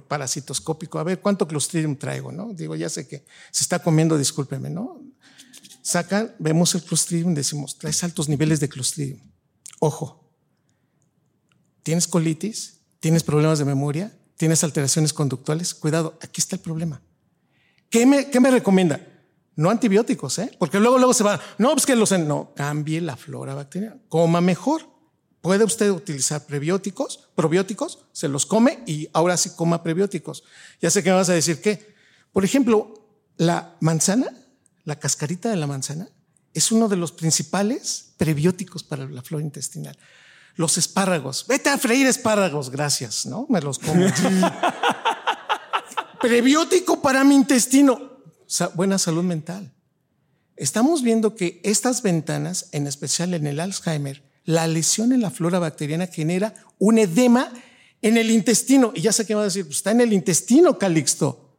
parasitoscópico. 0.08 0.98
A 0.98 1.04
ver 1.04 1.20
cuánto 1.20 1.46
Clostridium 1.46 1.96
traigo, 1.96 2.32
¿no? 2.32 2.52
Digo, 2.52 2.74
ya 2.74 2.88
sé 2.88 3.06
que 3.06 3.24
se 3.52 3.62
está 3.62 3.78
comiendo, 3.78 4.18
discúlpeme, 4.18 4.70
¿no? 4.70 5.00
sacan, 5.88 6.34
vemos 6.38 6.74
el 6.74 6.82
Clostridium, 6.82 7.32
decimos, 7.32 7.78
traes 7.78 8.04
altos 8.04 8.28
niveles 8.28 8.60
de 8.60 8.68
Clostridium. 8.68 9.20
Ojo, 9.78 10.30
¿tienes 11.82 12.06
colitis? 12.06 12.80
¿Tienes 13.00 13.22
problemas 13.22 13.58
de 13.58 13.64
memoria? 13.64 14.14
¿Tienes 14.36 14.62
alteraciones 14.64 15.14
conductuales? 15.14 15.74
Cuidado, 15.74 16.18
aquí 16.20 16.42
está 16.42 16.56
el 16.56 16.62
problema. 16.62 17.00
¿Qué 17.88 18.04
me, 18.04 18.28
qué 18.28 18.38
me 18.38 18.50
recomienda? 18.50 19.00
No 19.58 19.70
antibióticos, 19.70 20.38
¿eh? 20.38 20.50
Porque 20.58 20.80
luego, 20.80 20.96
luego 20.96 21.12
se 21.12 21.24
va, 21.24 21.38
no, 21.58 21.72
pues 21.72 21.84
que 21.84 21.94
los, 21.94 22.10
no, 22.18 22.52
cambie 22.54 23.00
la 23.00 23.16
flora 23.16 23.54
bacteriana, 23.54 23.98
coma 24.08 24.40
mejor. 24.40 24.82
Puede 25.40 25.64
usted 25.64 25.90
utilizar 25.90 26.46
prebióticos, 26.46 27.28
probióticos, 27.34 28.06
se 28.12 28.28
los 28.28 28.46
come 28.46 28.82
y 28.86 29.08
ahora 29.12 29.36
sí 29.36 29.50
coma 29.54 29.82
prebióticos. 29.82 30.42
Ya 30.80 30.90
sé 30.90 31.02
que 31.02 31.10
me 31.10 31.16
vas 31.16 31.28
a 31.28 31.34
decir 31.34 31.60
que, 31.60 31.94
por 32.32 32.44
ejemplo, 32.44 32.94
la 33.36 33.76
manzana 33.80 34.32
la 34.88 34.98
cascarita 34.98 35.50
de 35.50 35.56
la 35.56 35.66
manzana 35.66 36.08
es 36.54 36.72
uno 36.72 36.88
de 36.88 36.96
los 36.96 37.12
principales 37.12 38.14
prebióticos 38.16 38.82
para 38.82 39.04
la 39.04 39.20
flora 39.20 39.44
intestinal. 39.44 39.94
Los 40.54 40.78
espárragos. 40.78 41.44
Vete 41.46 41.68
a 41.68 41.76
freír 41.76 42.06
espárragos, 42.06 42.70
gracias, 42.70 43.26
¿no? 43.26 43.44
Me 43.50 43.60
los 43.60 43.78
como. 43.78 44.06
Prebiótico 46.22 47.02
para 47.02 47.22
mi 47.22 47.34
intestino. 47.34 48.07
Buena 48.74 48.98
salud 48.98 49.22
mental. 49.22 49.72
Estamos 50.56 51.02
viendo 51.02 51.34
que 51.34 51.60
estas 51.62 52.02
ventanas, 52.02 52.68
en 52.72 52.86
especial 52.86 53.34
en 53.34 53.46
el 53.46 53.60
Alzheimer, 53.60 54.22
la 54.44 54.66
lesión 54.66 55.12
en 55.12 55.20
la 55.20 55.30
flora 55.30 55.58
bacteriana 55.58 56.06
genera 56.06 56.54
un 56.78 56.98
edema 56.98 57.52
en 58.02 58.16
el 58.16 58.30
intestino. 58.30 58.92
Y 58.94 59.02
ya 59.02 59.12
sé 59.12 59.26
que 59.26 59.34
va 59.34 59.42
a 59.42 59.44
decir, 59.44 59.64
pues 59.64 59.76
está 59.76 59.90
en 59.90 60.00
el 60.00 60.12
intestino, 60.12 60.78
Calixto. 60.78 61.56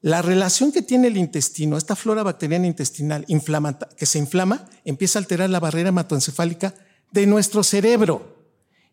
La 0.00 0.22
relación 0.22 0.72
que 0.72 0.82
tiene 0.82 1.08
el 1.08 1.16
intestino, 1.16 1.76
esta 1.76 1.96
flora 1.96 2.22
bacteriana 2.22 2.66
intestinal 2.66 3.26
que 3.96 4.06
se 4.06 4.18
inflama, 4.18 4.68
empieza 4.84 5.18
a 5.18 5.22
alterar 5.22 5.50
la 5.50 5.60
barrera 5.60 5.88
hematoencefálica 5.88 6.74
de 7.12 7.26
nuestro 7.26 7.62
cerebro. 7.62 8.36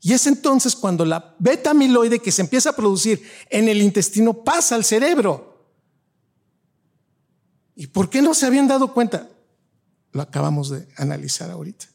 Y 0.02 0.14
es 0.14 0.28
entonces 0.28 0.76
cuando 0.76 1.06
la 1.06 1.36
beta 1.40 1.72
amiloide 1.72 2.20
que 2.20 2.32
se 2.32 2.42
empieza 2.42 2.72
a 2.72 2.76
producir 2.76 3.22
en 3.50 3.70
el 3.70 3.82
intestino 3.82 4.44
pasa 4.44 4.76
al 4.76 4.84
cerebro. 4.84 5.53
¿Y 7.76 7.88
por 7.88 8.10
qué 8.10 8.22
no 8.22 8.34
se 8.34 8.46
habían 8.46 8.68
dado 8.68 8.94
cuenta? 8.94 9.30
Lo 10.12 10.22
acabamos 10.22 10.70
de 10.70 10.88
analizar 10.98 11.50
ahorita. 11.50 11.86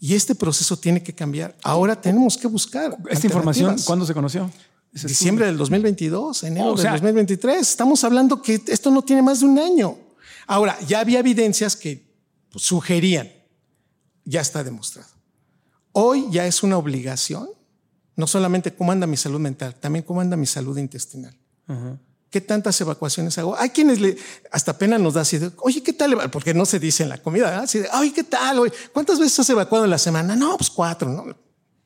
Y 0.00 0.14
este 0.14 0.34
proceso 0.34 0.76
tiene 0.76 1.02
que 1.02 1.14
cambiar. 1.14 1.56
Ahora 1.62 2.00
tenemos 2.00 2.36
que 2.36 2.46
buscar. 2.46 2.96
Esta 3.10 3.26
información. 3.26 3.76
¿cuándo 3.84 4.06
se 4.06 4.14
conoció? 4.14 4.50
Diciembre 4.92 5.46
del 5.46 5.56
2022, 5.56 6.44
enero 6.44 6.72
O 6.72 6.76
sea- 6.76 6.92
del 6.92 7.00
2023. 7.00 7.60
Estamos 7.60 8.04
hablando 8.04 8.40
que 8.40 8.62
esto 8.68 8.90
no 8.90 9.02
tiene 9.02 9.22
más 9.22 9.40
de 9.40 9.46
un 9.46 9.58
año. 9.58 9.98
Ahora, 10.46 10.78
ya 10.86 11.00
había 11.00 11.18
evidencias 11.18 11.76
que 11.76 12.08
pues, 12.50 12.64
sugerían, 12.64 13.28
ya 14.24 14.40
está 14.40 14.64
demostrado. 14.64 15.08
Hoy 15.92 16.26
ya 16.30 16.46
es 16.46 16.62
una 16.62 16.78
obligación, 16.78 17.48
no 18.16 18.26
solamente 18.26 18.72
cómo 18.72 18.92
anda 18.92 19.06
mi 19.06 19.16
salud 19.16 19.40
mental, 19.40 19.74
también 19.74 20.04
cómo 20.04 20.20
anda 20.20 20.36
mi 20.36 20.46
salud 20.46 20.78
intestinal. 20.78 21.36
¿Qué 22.30 22.42
tantas 22.42 22.78
evacuaciones 22.80 23.38
hago? 23.38 23.56
Hay 23.56 23.70
quienes 23.70 24.00
le, 24.00 24.16
hasta 24.50 24.76
pena 24.76 24.98
nos 24.98 25.14
da 25.14 25.22
así 25.22 25.38
de, 25.38 25.50
oye, 25.58 25.82
¿qué 25.82 25.94
tal? 25.94 26.30
Porque 26.30 26.52
no 26.52 26.66
se 26.66 26.78
dice 26.78 27.02
en 27.02 27.08
la 27.08 27.18
comida, 27.18 27.46
¿verdad? 27.46 27.64
Así 27.64 27.78
de, 27.78 27.88
oye, 27.98 28.12
¿qué 28.12 28.24
tal? 28.24 28.58
Oye, 28.58 28.72
¿Cuántas 28.92 29.18
veces 29.18 29.38
has 29.40 29.50
evacuado 29.50 29.84
en 29.84 29.90
la 29.90 29.98
semana? 29.98 30.36
No, 30.36 30.56
pues 30.58 30.68
cuatro, 30.68 31.08
no, 31.08 31.34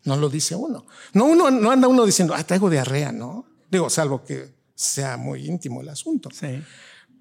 no 0.04 0.16
lo 0.16 0.28
dice 0.28 0.56
uno. 0.56 0.84
No, 1.12 1.26
uno, 1.26 1.50
no 1.50 1.70
anda 1.70 1.86
uno 1.86 2.04
diciendo, 2.04 2.34
ah, 2.36 2.42
traigo 2.42 2.68
diarrea, 2.68 3.12
¿no? 3.12 3.46
Digo, 3.70 3.88
salvo 3.88 4.24
que 4.24 4.52
sea 4.74 5.16
muy 5.16 5.46
íntimo 5.46 5.80
el 5.80 5.88
asunto. 5.88 6.28
Sí. 6.32 6.60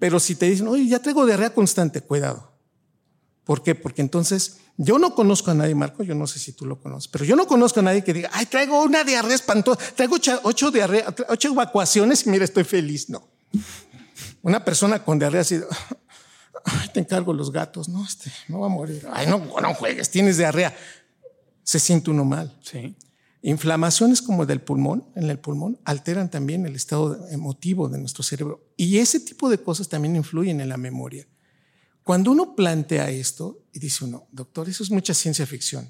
Pero 0.00 0.18
si 0.18 0.34
te 0.34 0.46
dicen, 0.46 0.66
oye, 0.66 0.88
ya 0.88 0.98
traigo 0.98 1.24
diarrea 1.24 1.54
constante, 1.54 2.00
cuidado. 2.00 2.51
¿Por 3.44 3.62
qué? 3.62 3.74
Porque 3.74 4.02
entonces 4.02 4.58
yo 4.76 4.98
no 4.98 5.14
conozco 5.14 5.50
a 5.50 5.54
nadie, 5.54 5.74
Marco, 5.74 6.02
yo 6.02 6.14
no 6.14 6.26
sé 6.26 6.38
si 6.38 6.52
tú 6.52 6.64
lo 6.64 6.80
conoces, 6.80 7.08
pero 7.08 7.24
yo 7.24 7.36
no 7.36 7.46
conozco 7.46 7.80
a 7.80 7.82
nadie 7.82 8.02
que 8.02 8.14
diga, 8.14 8.30
ay, 8.32 8.46
traigo 8.46 8.82
una 8.82 9.04
diarrea 9.04 9.34
espantosa, 9.34 9.80
traigo 9.94 10.16
ocho, 10.44 10.70
diarrea, 10.70 11.14
ocho 11.28 11.48
evacuaciones 11.48 12.26
y 12.26 12.30
mira, 12.30 12.44
estoy 12.44 12.64
feliz. 12.64 13.08
No. 13.10 13.28
Una 14.42 14.64
persona 14.64 15.04
con 15.04 15.18
diarrea 15.18 15.42
así, 15.42 15.60
ay, 16.64 16.88
te 16.94 17.00
encargo 17.00 17.32
los 17.32 17.52
gatos, 17.52 17.88
no, 17.88 18.04
este, 18.04 18.32
no 18.48 18.60
va 18.60 18.66
a 18.66 18.70
morir. 18.70 19.06
Ay, 19.12 19.26
no, 19.26 19.38
no 19.38 19.74
juegues, 19.74 20.10
tienes 20.10 20.38
diarrea. 20.38 20.74
Se 21.64 21.78
siente 21.78 22.10
uno 22.10 22.24
mal. 22.24 22.56
Sí. 22.62 22.96
Inflamaciones 23.42 24.22
como 24.22 24.46
del 24.46 24.60
pulmón, 24.60 25.04
en 25.16 25.28
el 25.28 25.38
pulmón, 25.38 25.80
alteran 25.84 26.30
también 26.30 26.64
el 26.64 26.76
estado 26.76 27.28
emotivo 27.28 27.88
de 27.88 27.98
nuestro 27.98 28.22
cerebro. 28.22 28.64
Y 28.76 28.98
ese 28.98 29.18
tipo 29.18 29.50
de 29.50 29.58
cosas 29.58 29.88
también 29.88 30.14
influyen 30.14 30.60
en 30.60 30.68
la 30.68 30.76
memoria. 30.76 31.26
Cuando 32.04 32.32
uno 32.32 32.56
plantea 32.56 33.10
esto 33.10 33.60
y 33.72 33.78
dice 33.78 34.04
uno, 34.04 34.26
doctor, 34.32 34.68
eso 34.68 34.82
es 34.82 34.90
mucha 34.90 35.14
ciencia 35.14 35.46
ficción. 35.46 35.88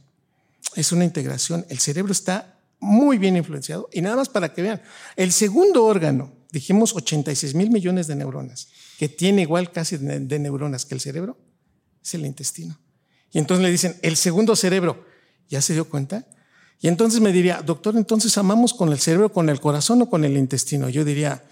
Es 0.75 0.93
una 0.93 1.05
integración. 1.05 1.67
El 1.69 1.79
cerebro 1.79 2.13
está 2.13 2.59
muy 2.83 3.17
bien 3.17 3.37
influenciado. 3.37 3.89
Y 3.93 4.03
nada 4.03 4.17
más 4.17 4.29
para 4.29 4.53
que 4.53 4.61
vean, 4.61 4.83
el 5.17 5.33
segundo 5.33 5.85
órgano, 5.85 6.33
dijimos 6.51 6.95
86 6.95 7.55
mil 7.55 7.71
millones 7.71 8.09
de 8.09 8.17
neuronas, 8.17 8.69
que 8.99 9.09
tiene 9.09 9.43
igual 9.43 9.73
casi 9.73 9.97
de, 9.97 10.39
neuronas 10.39 10.85
que 10.85 10.95
el 10.95 11.01
cerebro, 11.01 11.39
es 12.03 12.15
el 12.15 12.27
intestino. 12.27 12.79
Y 13.31 13.39
entonces 13.39 13.65
le 13.65 13.71
dicen, 13.71 13.97
el 14.03 14.17
segundo 14.17 14.57
cerebro, 14.57 15.07
¿ya 15.49 15.63
se 15.63 15.73
dio 15.73 15.89
cuenta? 15.89 16.27
Y 16.81 16.89
entonces 16.89 17.21
me 17.21 17.33
diría, 17.33 17.63
doctor, 17.63 17.97
entonces 17.97 18.37
amamos 18.37 18.75
con 18.75 18.91
el 18.91 18.99
cerebro, 18.99 19.33
con 19.33 19.49
el 19.49 19.61
corazón 19.61 20.03
o 20.03 20.11
con 20.11 20.25
el 20.25 20.37
intestino. 20.37 20.89
Yo 20.89 21.05
diría, 21.05 21.45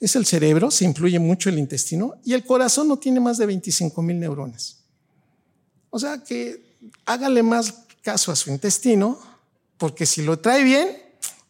es 0.00 0.16
el 0.16 0.26
cerebro, 0.26 0.70
se 0.70 0.84
influye 0.84 1.18
mucho 1.18 1.48
el 1.48 1.58
intestino 1.58 2.14
y 2.24 2.34
el 2.34 2.44
corazón 2.44 2.88
no 2.88 2.98
tiene 2.98 3.20
más 3.20 3.38
de 3.38 3.46
25 3.46 4.00
mil 4.02 4.18
neuronas. 4.20 4.84
O 5.90 5.98
sea 5.98 6.22
que 6.22 6.78
hágale 7.04 7.42
más 7.42 7.86
caso 8.02 8.30
a 8.30 8.36
su 8.36 8.50
intestino, 8.50 9.18
porque 9.76 10.06
si 10.06 10.22
lo 10.22 10.38
trae 10.38 10.62
bien, 10.62 10.88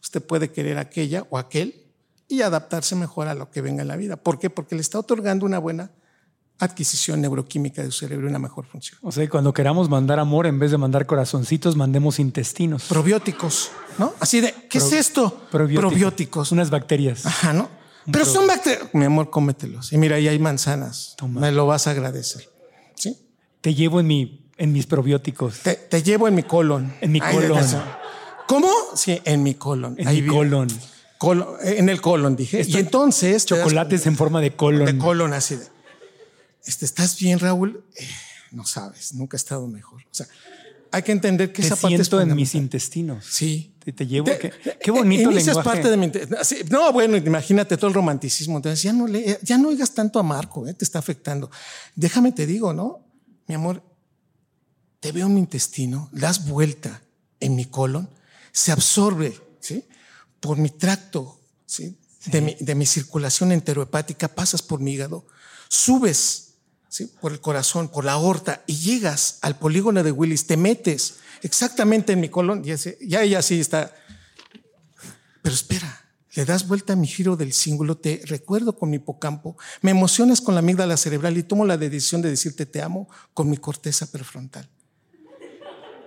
usted 0.03 0.23
puede 0.23 0.51
querer 0.51 0.79
aquella 0.79 1.27
o 1.31 1.39
aquel 1.39 1.85
y 2.29 2.43
adaptarse 2.43 2.95
mejor 2.95 3.29
a 3.29 3.35
lo 3.35 3.51
que 3.51 3.61
venga 3.61 3.83
en 3.83 3.89
la 3.89 3.97
vida. 3.97 4.17
¿Por 4.17 4.39
qué? 4.39 4.51
Porque 4.51 4.75
le 4.75 4.81
está 4.81 4.99
otorgando 4.99 5.47
una 5.47 5.59
buena 5.59 5.91
adquisición 6.59 7.21
neuroquímica 7.21 7.83
de 7.83 7.91
su 7.91 8.01
cerebro 8.01 8.27
y 8.27 8.31
una 8.31 8.39
mejor 8.39 8.67
función. 8.67 8.99
O 9.03 9.13
sea, 9.13 9.29
cuando 9.29 9.53
queramos 9.53 9.89
mandar 9.89 10.19
amor, 10.19 10.47
en 10.47 10.59
vez 10.59 10.71
de 10.71 10.79
mandar 10.79 11.07
corazoncitos, 11.07 11.77
mandemos 11.77 12.19
intestinos. 12.19 12.85
Probióticos, 12.85 13.71
¿no? 13.99 14.13
Así 14.19 14.41
de, 14.41 14.55
¿qué 14.69 14.79
es 14.79 14.93
esto? 14.93 15.47
Probióticos. 15.51 16.51
Unas 16.53 16.71
bacterias. 16.71 17.25
Ajá, 17.25 17.53
¿no? 17.53 17.78
Pero 18.11 18.25
son 18.25 18.47
bacterias. 18.47 18.89
Mi 18.95 19.05
amor, 19.05 19.31
cómetelos. 19.31 19.93
Y 19.93 19.99
mira, 19.99 20.17
ahí 20.17 20.29
hay 20.29 20.39
manzanas. 20.39 21.15
Toma. 21.17 21.41
Me 21.41 21.53
lo 21.53 21.67
vas 21.67 21.87
a 21.87 21.91
agradecer. 21.91 22.49
¿Sí? 22.95 23.17
Te 23.61 23.75
llevo 23.75 24.01
en, 24.01 24.07
mi, 24.07 24.49
en 24.57 24.73
mis 24.73 24.87
probióticos. 24.87 25.61
Te, 25.61 25.75
te 25.75 26.03
llevo 26.03 26.29
en 26.29 26.35
mi 26.35 26.43
colon. 26.43 26.95
En 27.01 27.13
mi 27.13 27.21
Ay, 27.23 27.35
colon. 27.37 27.65
¿Cómo? 28.47 28.71
Sí, 28.95 29.21
en 29.25 29.43
mi 29.43 29.55
colon. 29.55 29.95
En 29.99 30.09
Ahí 30.09 30.23
mi 30.23 30.29
colon. 30.29 30.69
Colon, 31.19 31.49
En 31.63 31.89
el 31.89 32.01
colon, 32.01 32.37
dije. 32.37 32.61
Esto- 32.61 32.77
y 32.77 32.81
entonces. 32.81 33.33
das 33.33 33.47
Chocolates 33.47 34.07
en 34.07 34.17
forma 34.17 34.41
de 34.41 34.55
colon. 34.55 34.87
De 34.87 34.97
colon, 34.99 35.33
así 35.33 35.57
de. 35.57 35.67
Este, 36.65 36.85
¿Estás 36.85 37.19
bien, 37.19 37.39
Raúl? 37.39 37.85
Eh, 37.97 38.07
no 38.53 38.65
sabes, 38.65 39.15
nunca 39.15 39.37
he 39.37 39.39
estado 39.39 39.67
mejor. 39.67 40.03
O 40.03 40.15
sea, 40.15 40.27
hay 40.93 41.03
que 41.03 41.13
entender 41.13 41.53
que 41.53 41.63
Te 41.63 41.67
esa 41.69 41.77
parte 41.77 41.97
es 41.97 42.09
siento 42.09 42.21
en 42.21 42.35
mis 42.35 42.55
intestinos. 42.55 43.25
Sí. 43.29 43.75
Te, 43.89 43.93
te 43.95 44.07
llevo. 44.07 44.27
Te- 44.27 44.39
qué, 44.39 44.53
qué 44.83 44.91
bonito 44.91 45.31
lenguaje. 45.31 45.63
parte 45.63 45.89
de 45.89 45.97
mi 45.97 46.13
No, 46.69 46.93
bueno, 46.93 47.17
imagínate 47.17 47.79
todo 47.79 47.89
el 47.89 47.95
romanticismo. 47.95 48.57
Entonces 48.59 48.83
ya 48.83 48.93
no 48.93 49.07
le, 49.07 49.39
ya 49.43 49.57
no 49.57 49.69
oigas 49.69 49.95
tanto 49.95 50.19
a 50.19 50.23
Marco, 50.23 50.67
eh, 50.69 50.75
te 50.75 50.85
está 50.85 50.99
afectando. 50.99 51.51
Déjame 51.95 52.33
te 52.33 52.45
digo, 52.45 52.75
¿no? 52.75 53.01
Mi 53.47 53.55
amor, 53.55 53.83
te 55.01 55.11
veo 55.11 55.27
en 55.27 55.33
mi 55.35 55.41
intestino, 55.41 56.11
das 56.13 56.47
vuelta 56.47 57.01
en 57.41 57.55
mi 57.57 57.65
colon, 57.65 58.11
se 58.53 58.73
absorbe, 58.73 59.41
¿sí? 59.61 59.85
Por 60.41 60.59
mi 60.59 60.69
tracto, 60.69 61.41
¿sí? 61.65 61.97
De, 62.27 62.43
mi, 62.43 62.57
de 62.61 62.75
mi 62.75 62.85
circulación 62.85 63.53
enterohepática, 63.53 64.29
pasas 64.29 64.61
por 64.61 64.81
mi 64.81 64.93
hígado, 64.93 65.25
subes, 65.69 66.57
¿sí? 66.91 67.11
Por 67.23 67.33
el 67.33 67.41
corazón, 67.41 67.89
por 67.89 68.05
la 68.05 68.13
aorta 68.13 68.63
y 68.67 68.77
llegas 68.77 69.39
al 69.41 69.57
polígono 69.59 70.03
de 70.03 70.13
Willis, 70.13 70.47
te 70.47 70.59
metes 70.59 71.15
exactamente 71.43 72.13
en 72.13 72.21
mi 72.21 72.29
colon 72.29 72.63
y 72.65 72.75
ya 73.09 73.23
ella 73.23 73.43
sí 73.43 73.61
está. 73.61 73.93
Pero 75.43 75.55
espera, 75.55 76.05
le 76.35 76.45
das 76.45 76.67
vuelta 76.69 76.93
a 76.93 76.97
mi 76.97 77.07
giro 77.07 77.37
del 77.37 77.53
símbolo, 77.53 77.97
te 77.97 78.23
recuerdo 78.27 78.77
con 78.77 78.91
mi 78.91 78.97
hipocampo, 78.97 79.57
me 79.83 79.91
emocionas 79.91 80.41
con 80.41 80.55
la 80.55 80.61
amígdala 80.61 80.97
cerebral 80.97 81.37
y 81.39 81.43
tomo 81.43 81.65
la 81.65 81.77
decisión 81.79 82.21
de 82.23 82.31
decirte 82.31 82.67
te 82.67 82.83
amo 82.83 83.09
con 83.35 83.49
mi 83.49 83.57
corteza 83.57 84.11
prefrontal. 84.11 84.69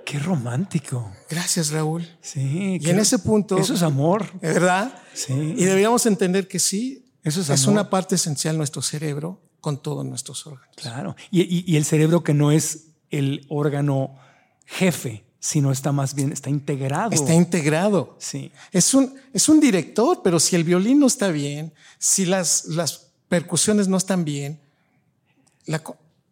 Qué 0.05 0.19
romántico. 0.19 1.11
Gracias, 1.29 1.69
Raúl. 1.71 2.05
Sí. 2.21 2.77
Y 2.81 2.89
en 2.89 2.99
ese 2.99 3.19
punto. 3.19 3.57
Eso 3.57 3.73
es 3.73 3.81
amor. 3.81 4.25
¿Verdad? 4.41 4.93
Sí. 5.13 5.31
Y 5.33 5.63
deberíamos 5.63 6.05
entender 6.05 6.47
que 6.47 6.59
sí, 6.59 7.05
Eso 7.23 7.39
es 7.41 7.49
es 7.49 7.63
amor. 7.63 7.73
una 7.73 7.89
parte 7.89 8.15
esencial 8.15 8.55
de 8.55 8.57
nuestro 8.57 8.81
cerebro 8.81 9.41
con 9.61 9.81
todos 9.81 10.03
nuestros 10.05 10.45
órganos. 10.47 10.75
Claro. 10.75 11.15
Y, 11.29 11.41
y- 11.43 11.63
y 11.65 11.77
el 11.77 11.85
cerebro 11.85 12.23
que 12.23 12.33
no 12.33 12.51
es 12.51 12.87
el 13.09 13.45
órgano 13.47 14.17
jefe, 14.77 15.23
sino 15.39 15.71
está 15.71 15.91
más 15.91 16.13
bien, 16.13 16.31
está 16.31 16.49
integrado. 16.49 17.11
Está 17.11 17.33
integrado. 17.33 18.15
Sí. 18.19 18.51
Es 18.71 18.93
un, 18.93 19.13
es 19.33 19.49
un 19.49 19.59
director, 19.59 20.21
pero 20.23 20.39
si 20.39 20.55
el 20.55 20.63
violín 20.63 20.99
no 20.99 21.07
está 21.07 21.29
bien, 21.29 21.73
si 21.97 22.25
las, 22.25 22.65
las 22.65 23.07
percusiones 23.27 23.87
no 23.87 23.97
están 23.97 24.23
bien, 24.23 24.59
la 25.65 25.81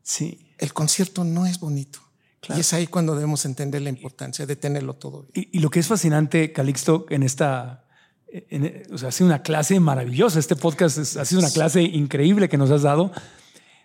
Sí. 0.04 0.40
el 0.58 0.74
concierto 0.74 1.24
no 1.24 1.46
es 1.46 1.60
bonito. 1.60 2.00
Claro. 2.42 2.58
Y 2.58 2.62
es 2.62 2.74
ahí 2.74 2.88
cuando 2.88 3.14
debemos 3.16 3.44
entender 3.46 3.82
la 3.82 3.90
importancia 3.90 4.46
de 4.46 4.56
tenerlo 4.56 4.94
todo 4.96 5.24
bien. 5.34 5.50
Y, 5.52 5.58
y 5.58 5.62
lo 5.62 5.70
que 5.70 5.80
es 5.82 5.88
fascinante, 5.88 6.54
Calixto, 6.54 7.06
en 7.10 7.24
esta, 7.24 7.84
en- 8.32 8.84
o 8.94 8.98
sea, 8.98 9.10
ha 9.10 9.12
sido 9.12 9.28
una 9.28 9.42
clase 9.44 9.80
maravillosa. 9.80 10.40
Este 10.40 10.56
podcast 10.56 10.98
es- 10.98 11.18
ha 11.18 11.26
sido 11.26 11.42
una 11.42 11.52
clase 11.52 11.82
increíble 11.82 12.48
que 12.48 12.58
nos 12.58 12.72
has 12.72 12.84
dado. 12.84 13.12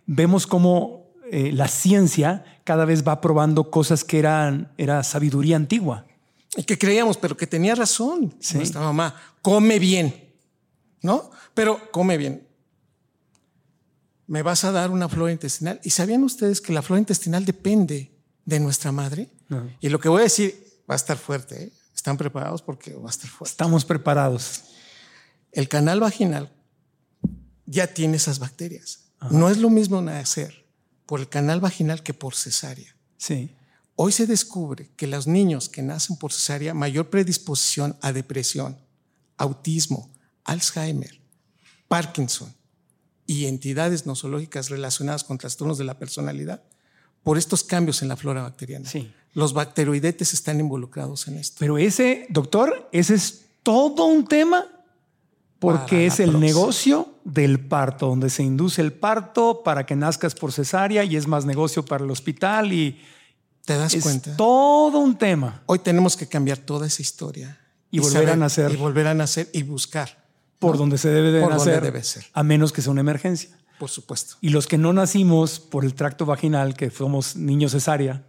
Vemos 0.07 0.47
cómo 0.47 1.11
eh, 1.31 1.51
la 1.53 1.67
ciencia 1.69 2.45
cada 2.65 2.85
vez 2.85 3.07
va 3.07 3.21
probando 3.21 3.71
cosas 3.71 4.05
que 4.05 4.19
eran 4.19 4.73
era 4.79 5.03
sabiduría 5.03 5.57
antigua. 5.57 6.07
Y 6.57 6.65
que 6.65 6.79
creíamos, 6.79 7.17
pero 7.17 7.37
que 7.37 7.47
tenía 7.47 7.75
razón 7.75 8.35
Sí. 8.41 8.57
nuestra 8.57 8.81
mamá. 8.81 9.15
Come 9.43 9.79
bien, 9.79 10.33
¿no? 11.03 11.31
Pero 11.53 11.91
come 11.91 12.17
bien. 12.17 12.47
Me 14.27 14.43
vas 14.43 14.65
a 14.65 14.73
dar 14.73 14.91
una 14.91 15.09
flora 15.09 15.33
intestinal. 15.33 15.81
¿Y 15.85 15.91
sabían 15.91 16.23
ustedes 16.23 16.61
que 16.61 16.73
la 16.73 16.81
flora 16.83 17.01
intestinal 17.01 17.45
depende 17.45 18.11
de 18.45 18.61
nuestra 18.61 18.91
madre? 18.93 19.29
No. 19.49 19.69
Y 19.81 19.89
lo 19.91 19.99
que 20.01 20.09
voy 20.09 20.21
a 20.21 20.25
decir 20.25 20.65
va 20.89 20.95
a 20.95 20.97
estar 20.97 21.19
fuerte. 21.19 21.65
¿eh? 21.65 21.73
¿Están 21.95 22.17
preparados? 22.17 22.63
Porque 22.63 22.95
va 22.95 23.09
a 23.09 23.11
estar 23.11 23.29
fuerte. 23.29 23.53
Estamos 23.53 23.85
preparados. 23.85 24.63
El 25.53 25.69
canal 25.69 26.01
vaginal 26.01 26.51
ya 27.67 27.87
tiene 27.89 28.17
esas 28.17 28.39
bacterias. 28.39 29.01
No 29.31 29.49
es 29.51 29.59
lo 29.59 29.71
mismo 29.71 30.01
nacer 30.01 30.64
por 31.07 31.21
el 31.21 31.29
canal 31.29 31.61
vaginal 31.61 32.03
que 32.03 32.15
por 32.15 32.35
cesárea. 32.35 32.95
Sí. 33.17 33.55
Hoy 33.97 34.13
se 34.13 34.27
descubre 34.27 34.91
que 34.97 35.07
los 35.07 35.27
niños 35.27 35.69
que 35.69 35.83
nacen 35.83 36.17
por 36.17 36.33
cesárea, 36.33 36.75
mayor 36.75 37.11
predisposición 37.11 37.97
a 38.01 38.13
depresión, 38.13 38.77
autismo, 39.37 40.11
Alzheimer, 40.45 41.21
Parkinson 41.89 42.53
y 43.27 43.47
entidades 43.47 44.07
nosológicas 44.07 44.69
relacionadas 44.69 45.25
con 45.25 45.39
trastornos 45.39 45.79
de 45.79 45.85
la 45.85 45.99
personalidad 45.99 46.63
por 47.23 47.39
estos 47.39 47.65
cambios 47.65 48.03
en 48.03 48.09
la 48.09 48.17
flora 48.17 48.43
bacteriana. 48.43 48.89
Sí. 48.89 49.13
Los 49.33 49.53
bacteroidetes 49.53 50.33
están 50.35 50.61
involucrados 50.61 51.27
en 51.29 51.39
esto. 51.39 51.57
Pero 51.59 51.79
ese, 51.79 52.27
doctor, 52.29 52.89
ese 52.93 53.15
es 53.15 53.43
todo 53.63 54.05
un 54.05 54.27
tema 54.27 54.67
porque 55.59 56.07
es 56.07 56.21
el 56.21 56.31
próxima. 56.31 56.47
negocio 56.47 57.09
del 57.25 57.59
parto, 57.61 58.09
donde 58.09 58.29
se 58.31 58.43
induce 58.43 58.83
el 58.83 58.93
parto 58.93 59.63
para 59.65 59.87
que 59.87 59.97
nazcas 59.97 60.35
por 60.35 60.53
cesárea 60.53 61.05
y 61.05 61.17
es 61.17 61.27
más 61.27 61.45
negocio 61.47 61.85
para 61.85 62.05
el 62.05 62.11
hospital 62.11 62.73
y 62.73 63.01
¿Te 63.65 63.77
das 63.79 63.95
es 63.95 64.03
cuenta? 64.03 64.37
todo 64.37 64.99
un 64.99 65.17
tema. 65.17 65.63
Hoy 65.67 65.79
tenemos 65.79 66.17
que 66.17 66.27
cambiar 66.27 66.59
toda 66.59 66.87
esa 66.87 67.01
historia. 67.01 67.59
Y 67.91 68.01
volver 68.01 68.29
a 68.31 68.37
nacer. 68.37 68.73
Y 68.73 68.77
volver 68.77 69.07
a 69.07 69.15
nacer 69.15 69.49
y 69.53 69.63
buscar. 69.63 70.23
Por 70.59 70.77
donde 70.77 70.99
se 70.99 71.09
debe 71.09 71.31
de 71.31 71.41
Por 71.41 71.51
donde 71.55 71.67
nacer, 71.73 71.83
debe 71.83 72.03
ser. 72.05 72.27
a 72.33 72.43
menos 72.43 72.73
que 72.73 72.83
sea 72.83 72.91
una 72.93 73.01
emergencia. 73.01 73.51
Por 73.79 73.89
supuesto. 73.91 74.37
Y 74.41 74.51
los 74.51 74.67
que 74.67 74.77
no 74.79 74.93
nacimos 74.93 75.61
por 75.61 75.85
el 75.85 75.95
tracto 75.95 76.27
vaginal, 76.27 76.75
que 76.77 76.91
somos 76.91 77.37
niños 77.37 77.73
cesárea, 77.73 78.23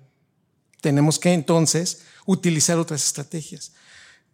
Tenemos 0.81 1.17
que 1.17 1.33
entonces 1.33 2.03
utilizar 2.27 2.77
otras 2.77 3.03
estrategias. 3.03 3.73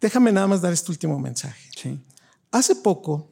Déjame 0.00 0.32
nada 0.32 0.46
más 0.46 0.60
dar 0.60 0.72
este 0.72 0.90
último 0.92 1.18
mensaje. 1.18 1.68
sí. 1.76 1.98
Hace 2.52 2.76
poco 2.76 3.28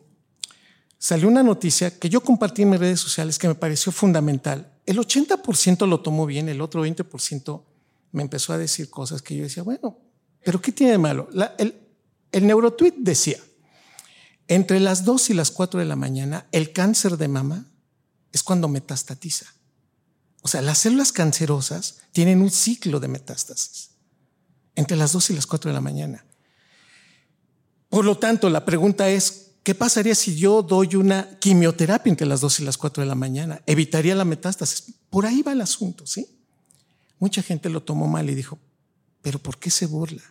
salió 0.99 1.29
una 1.29 1.43
noticia 1.43 1.99
que 1.99 2.09
yo 2.09 2.23
compartí 2.23 2.63
en 2.63 2.71
mis 2.71 2.81
redes 2.81 3.01
sociales 3.01 3.39
que 3.39 3.49
me 3.49 3.55
pareció 3.55 3.93
fundamental. 3.93 4.73
El 4.87 4.99
80% 4.99 5.87
lo 5.87 6.01
tomó 6.01 6.27
bien, 6.27 6.49
el 6.49 6.61
otro 6.61 6.85
20% 6.85 7.63
me 8.13 8.23
empezó 8.23 8.53
a 8.53 8.59
decir 8.59 8.91
cosas 8.91 9.23
que 9.23 9.37
yo 9.37 9.45
decía, 9.45 9.63
bueno, 9.63 9.99
pero 10.45 10.61
¿qué 10.61 10.73
tiene 10.73 10.93
de 10.93 10.99
malo? 10.99 11.29
El, 11.59 11.75
el 12.33 12.47
neurotweet 12.47 12.95
decía, 12.97 13.39
entre 14.49 14.81
las 14.81 15.05
2 15.05 15.31
y 15.31 15.35
las 15.35 15.51
4 15.51 15.81
de 15.81 15.87
la 15.87 15.97
mañana, 15.97 16.47
el 16.51 16.73
cáncer 16.73 17.17
de 17.17 17.29
mama 17.29 17.67
es 18.33 18.43
cuando 18.43 18.69
metastatiza. 18.69 19.47
O 20.43 20.49
sea, 20.49 20.63
las 20.63 20.79
células 20.79 21.13
cancerosas 21.13 21.99
tienen 22.13 22.41
un 22.41 22.51
ciclo 22.51 23.01
de 23.01 23.09
metástasis 23.09 23.91
entre 24.75 24.97
las 24.97 25.13
2 25.13 25.31
y 25.31 25.35
las 25.35 25.47
4 25.47 25.71
de 25.71 25.75
la 25.75 25.81
mañana. 25.81 26.25
Por 27.91 28.05
lo 28.05 28.17
tanto, 28.17 28.49
la 28.49 28.65
pregunta 28.65 29.11
es, 29.11 29.51
¿qué 29.63 29.75
pasaría 29.75 30.15
si 30.15 30.37
yo 30.37 30.63
doy 30.63 30.95
una 30.95 31.39
quimioterapia 31.41 32.09
entre 32.09 32.27
las 32.27 32.41
2 32.41 32.61
y 32.61 32.65
las 32.65 32.79
4 32.79 33.03
de 33.03 33.09
la 33.09 33.17
mañana? 33.17 33.61
¿Evitaría 33.67 34.15
la 34.15 34.25
metástasis? 34.25 34.95
Por 35.11 35.27
ahí 35.27 35.43
va 35.43 35.53
el 35.53 35.61
asunto, 35.61 36.07
¿sí? 36.07 36.27
Mucha 37.19 37.43
gente 37.43 37.69
lo 37.69 37.83
tomó 37.83 38.07
mal 38.07 38.31
y 38.31 38.35
dijo, 38.35 38.59
pero 39.21 39.39
¿por 39.39 39.59
qué 39.59 39.71
se 39.71 39.87
burla? 39.87 40.23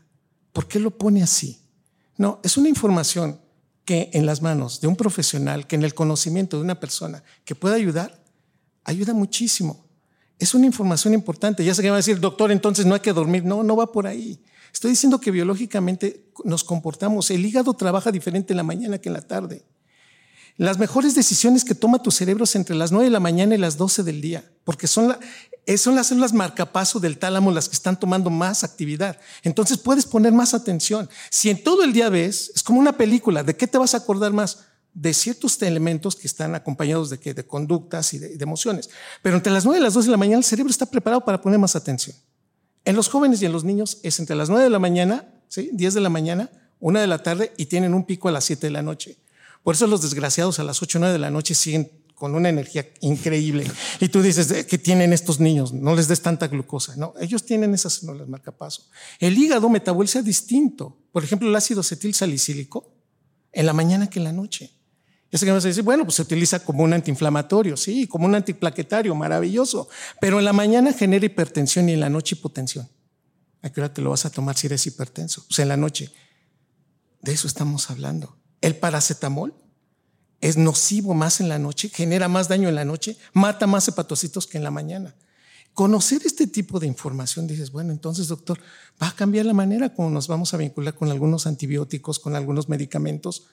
¿Por 0.54 0.68
qué 0.68 0.80
lo 0.80 0.90
pone 0.90 1.22
así? 1.22 1.60
No, 2.18 2.40
es 2.44 2.58
una 2.58 2.70
información 2.70 3.40
que 3.86 4.10
en 4.14 4.26
las 4.26 4.42
manos 4.42 4.82
de 4.82 4.88
un 4.88 4.96
profesional, 4.96 5.68
que 5.68 5.76
en 5.76 5.84
el 5.84 5.94
conocimiento 5.94 6.58
de 6.58 6.64
una 6.64 6.80
persona 6.80 7.24
que 7.44 7.56
pueda 7.56 7.76
ayudar, 7.76 8.24
ayuda 8.84 9.14
muchísimo. 9.14 9.86
Es 10.38 10.54
una 10.54 10.66
información 10.66 11.14
importante. 11.14 11.66
Ya 11.66 11.76
sé 11.76 11.82
que 11.82 11.90
va 11.90 11.98
a 11.98 11.98
decir, 11.98 12.20
doctor, 12.20 12.52
entonces 12.52 12.86
no 12.86 12.94
hay 12.94 13.02
que 13.02 13.14
dormir. 13.14 13.44
No, 13.44 13.64
no 13.64 13.76
va 13.76 13.92
por 13.92 14.08
ahí. 14.08 14.40
Estoy 14.74 14.92
diciendo 14.92 15.20
que 15.20 15.32
biológicamente 15.32 16.32
nos 16.44 16.64
comportamos. 16.64 17.30
El 17.32 17.46
hígado 17.46 17.74
trabaja 17.74 18.12
diferente 18.12 18.54
en 18.54 18.58
la 18.58 18.64
mañana 18.64 18.98
que 19.00 19.10
en 19.10 19.14
la 19.14 19.22
tarde. 19.22 19.64
Las 20.58 20.78
mejores 20.78 21.16
decisiones 21.16 21.64
que 21.64 21.74
toma 21.76 22.02
tu 22.04 22.12
cerebro 22.12 22.44
es 22.44 22.56
entre 22.56 22.76
las 22.76 22.92
9 22.92 23.06
de 23.06 23.12
la 23.12 23.22
mañana 23.22 23.56
y 23.56 23.58
las 23.58 23.78
12 23.78 24.04
del 24.04 24.20
día, 24.20 24.44
porque 24.66 24.88
son, 24.88 25.08
la- 25.08 25.20
son 25.78 25.96
las 25.96 26.08
células 26.08 26.34
marcapaso 26.34 27.00
del 27.00 27.18
tálamo 27.18 27.50
las 27.52 27.70
que 27.70 27.76
están 27.76 27.98
tomando 27.98 28.30
más 28.30 28.66
actividad. 28.66 29.18
Entonces 29.44 29.78
puedes 29.78 30.06
poner 30.06 30.34
más 30.34 30.54
atención. 30.54 31.10
Si 31.30 31.50
en 31.50 31.64
todo 31.64 31.84
el 31.84 31.94
día 31.94 32.10
ves, 32.10 32.52
es 32.54 32.62
como 32.62 32.80
una 32.80 32.92
película, 32.98 33.42
¿de 33.44 33.56
qué 33.56 33.68
te 33.68 33.78
vas 33.78 33.94
a 33.94 33.98
acordar 33.98 34.34
más? 34.34 34.66
De 34.94 35.14
ciertos 35.14 35.62
elementos 35.62 36.16
que 36.18 36.28
están 36.28 36.56
acompañados 36.56 37.10
de 37.10 37.46
conductas 37.48 38.14
y 38.14 38.18
de, 38.18 38.36
de 38.36 38.44
emociones. 38.44 38.90
Pero 39.22 39.38
entre 39.38 39.54
las 39.54 39.64
9 39.64 39.80
y 39.80 39.84
las 39.84 39.94
12 39.94 40.08
de 40.08 40.12
la 40.12 40.18
mañana 40.18 40.40
el 40.40 40.44
cerebro 40.44 40.72
está 40.72 40.86
preparado 40.88 41.24
para 41.24 41.40
poner 41.42 41.58
más 41.60 41.76
atención. 41.78 42.18
En 42.90 42.96
los 42.96 43.08
jóvenes 43.08 43.40
y 43.40 43.46
en 43.46 43.52
los 43.52 43.64
niños 43.64 44.00
es 44.02 44.18
entre 44.18 44.36
las 44.36 44.50
9 44.50 44.64
de 44.64 44.72
la 44.72 44.80
mañana, 44.80 45.32
¿sí? 45.48 45.70
10 45.74 45.94
de 45.94 46.02
la 46.02 46.10
mañana, 46.10 46.50
1 46.80 47.00
de 47.00 47.06
la 47.06 47.22
tarde 47.22 47.54
y 47.56 47.68
tienen 47.68 47.94
un 47.94 48.04
pico 48.04 48.30
a 48.30 48.32
las 48.32 48.46
7 48.46 48.66
de 48.66 48.72
la 48.72 48.82
noche. 48.82 49.20
Por 49.62 49.76
eso 49.76 49.86
los 49.86 50.02
desgraciados 50.02 50.58
a 50.58 50.64
las 50.64 50.82
8 50.82 50.98
o 50.98 51.02
9 51.02 51.14
de 51.14 51.20
la 51.20 51.30
noche 51.30 51.54
siguen 51.54 51.92
con 52.16 52.34
una 52.34 52.50
energía 52.50 52.90
increíble. 53.02 53.70
Y 54.00 54.10
tú 54.10 54.24
dices, 54.24 54.50
"¿Eh, 54.50 54.66
¿qué 54.66 54.80
tienen 54.80 55.14
estos 55.14 55.40
niños? 55.40 55.72
No 55.72 55.94
les 55.96 56.08
des 56.08 56.20
tanta 56.24 56.48
glucosa. 56.48 56.96
No, 56.96 57.14
ellos 57.22 57.46
tienen 57.46 57.76
esas 57.76 57.94
células 57.94 58.28
marcapaso. 58.28 58.88
El 59.20 59.38
hígado 59.38 59.70
metaboliza 59.70 60.24
distinto. 60.24 60.98
Por 61.12 61.24
ejemplo, 61.24 61.48
el 61.48 61.56
ácido 61.56 61.82
acetil 61.82 62.16
salicílico 62.16 62.92
en 63.52 63.68
la 63.68 63.74
mañana 63.74 64.10
que 64.10 64.18
en 64.18 64.24
la 64.24 64.34
noche. 64.34 64.72
Ya 65.32 65.38
sé 65.38 65.46
que 65.46 65.52
vas 65.52 65.64
a 65.64 65.68
decir, 65.68 65.84
bueno, 65.84 66.06
pues 66.06 66.16
se 66.16 66.24
utiliza 66.24 66.64
como 66.64 66.84
un 66.84 66.94
antiinflamatorio, 66.94 67.78
sí, 67.78 68.08
como 68.08 68.26
un 68.26 68.34
antiplaquetario, 68.34 69.14
maravilloso. 69.14 69.88
Pero 70.20 70.40
en 70.40 70.46
la 70.46 70.54
mañana 70.54 70.92
genera 70.92 71.26
hipertensión 71.26 71.88
y 71.90 71.94
en 71.94 72.00
la 72.00 72.10
noche 72.10 72.36
hipotensión. 72.36 72.90
¿A 73.62 73.70
qué 73.70 73.82
hora 73.82 73.94
te 73.94 74.02
lo 74.02 74.10
vas 74.10 74.26
a 74.26 74.32
tomar 74.32 74.58
si 74.58 74.68
eres 74.68 74.88
hipertenso? 74.88 75.46
Pues 75.48 75.60
en 75.60 75.68
la 75.68 75.78
noche. 75.78 76.12
De 77.22 77.34
eso 77.34 77.48
estamos 77.48 77.90
hablando. 77.92 78.38
El 78.62 78.76
paracetamol 78.76 79.54
es 80.42 80.58
nocivo 80.58 81.14
más 81.14 81.42
en 81.42 81.50
la 81.50 81.60
noche, 81.60 81.90
genera 81.90 82.28
más 82.28 82.48
daño 82.48 82.70
en 82.70 82.76
la 82.76 82.86
noche, 82.86 83.18
mata 83.34 83.68
más 83.68 83.88
hepatocitos 83.88 84.48
que 84.48 84.58
en 84.58 84.64
la 84.64 84.72
mañana. 84.72 85.16
Conocer 85.74 86.22
este 86.26 86.48
tipo 86.48 86.80
de 86.80 86.88
información, 86.88 87.46
dices, 87.46 87.72
bueno, 87.72 87.92
entonces, 87.92 88.28
doctor, 88.28 88.60
va 89.02 89.10
a 89.10 89.16
cambiar 89.16 89.46
la 89.46 89.54
manera 89.54 89.94
como 89.94 90.10
nos 90.10 90.28
vamos 90.28 90.54
a 90.54 90.58
vincular 90.58 90.96
con 90.96 91.10
algunos 91.12 91.46
antibióticos, 91.46 92.20
con 92.20 92.36
algunos 92.36 92.68
medicamentos. 92.68 93.48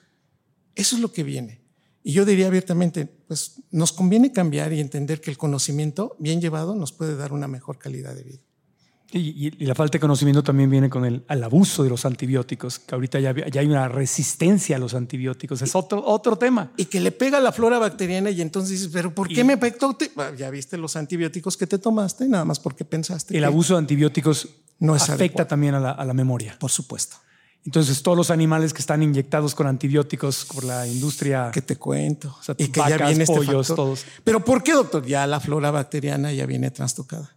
Eso 0.75 0.95
es 0.95 1.01
lo 1.01 1.11
que 1.11 1.23
viene. 1.23 1.66
Y 2.07 2.13
yo 2.13 2.23
diría 2.23 2.47
abiertamente, 2.47 3.05
pues 3.05 3.61
nos 3.71 3.91
conviene 3.91 4.31
cambiar 4.31 4.71
y 4.71 4.79
entender 4.79 5.19
que 5.19 5.29
el 5.29 5.37
conocimiento 5.37 6.15
bien 6.19 6.39
llevado 6.39 6.73
nos 6.73 6.93
puede 6.93 7.17
dar 7.17 7.33
una 7.33 7.49
mejor 7.49 7.77
calidad 7.79 8.15
de 8.15 8.23
vida. 8.23 8.39
Y, 9.11 9.51
la 9.65 9.75
falta 9.75 9.97
de 9.97 9.99
conocimiento 9.99 10.41
también 10.41 10.69
viene 10.69 10.89
con 10.89 11.03
el 11.03 11.25
al 11.27 11.43
abuso 11.43 11.83
de 11.83 11.89
los 11.89 12.05
antibióticos, 12.05 12.79
que 12.79 12.95
ahorita 12.95 13.19
ya, 13.19 13.33
ya 13.49 13.59
hay 13.59 13.67
una 13.67 13.89
resistencia 13.89 14.77
a 14.77 14.79
los 14.79 14.93
antibióticos. 14.93 15.61
Es 15.61 15.75
otro, 15.75 16.01
otro 16.05 16.37
tema. 16.37 16.71
Y 16.77 16.85
que 16.85 17.01
le 17.01 17.11
pega 17.11 17.41
la 17.41 17.51
flora 17.51 17.77
bacteriana 17.77 18.29
y 18.29 18.41
entonces 18.41 18.71
dices, 18.71 18.89
pero 18.93 19.13
¿por 19.13 19.27
qué 19.27 19.41
Y- 19.41 19.43
me 19.43 19.53
afectó? 19.53 19.97
Bueno, 20.15 20.33
Ya 20.37 20.49
viste 20.49 20.77
los 20.77 20.95
antibióticos 20.95 21.57
que 21.57 21.67
te 21.67 21.77
tomaste, 21.77 22.25
nada 22.29 22.45
más 22.45 22.57
porque 22.59 22.85
pensaste. 22.85 23.33
El 23.35 23.41
que- 23.41 23.45
abuso 23.47 23.73
de 23.73 23.79
antibióticos 23.79 24.47
No 24.79 24.95
es 24.95 25.01
afecta 25.03 25.15
adecuado. 25.23 25.47
también 25.47 25.75
a 25.75 25.79
la, 25.81 25.91
a 25.91 26.05
la 26.05 26.13
memoria. 26.13 26.55
Por 26.57 26.71
supuesto. 26.71 27.17
Entonces, 27.67 28.01
todos 28.01 28.15
los 28.15 28.31
animales 28.31 28.73
que 28.73 28.79
están 28.79 29.03
inyectados 29.03 29.53
con 29.53 29.67
antibióticos 29.67 30.45
por 30.45 30.63
la 30.63 30.87
industria. 30.87 31.51
Que 31.51 31.61
te 31.61 31.75
cuento. 31.75 32.33
sea, 32.41 32.55
y 32.57 32.69
que 32.69 32.79
ya 32.79 32.95
viene 32.95 33.25
este 33.25 33.35
pollos, 33.35 33.67
factor. 33.67 33.75
todos. 33.75 34.05
Pero 34.23 34.39
¿por 34.39 34.63
qué, 34.63 34.71
doctor? 34.71 35.05
Ya 35.05 35.27
la 35.27 35.41
flora 35.41 35.69
bacteriana 35.69 36.31
ya 36.31 36.45
viene 36.45 36.71
trastocada. 36.71 37.35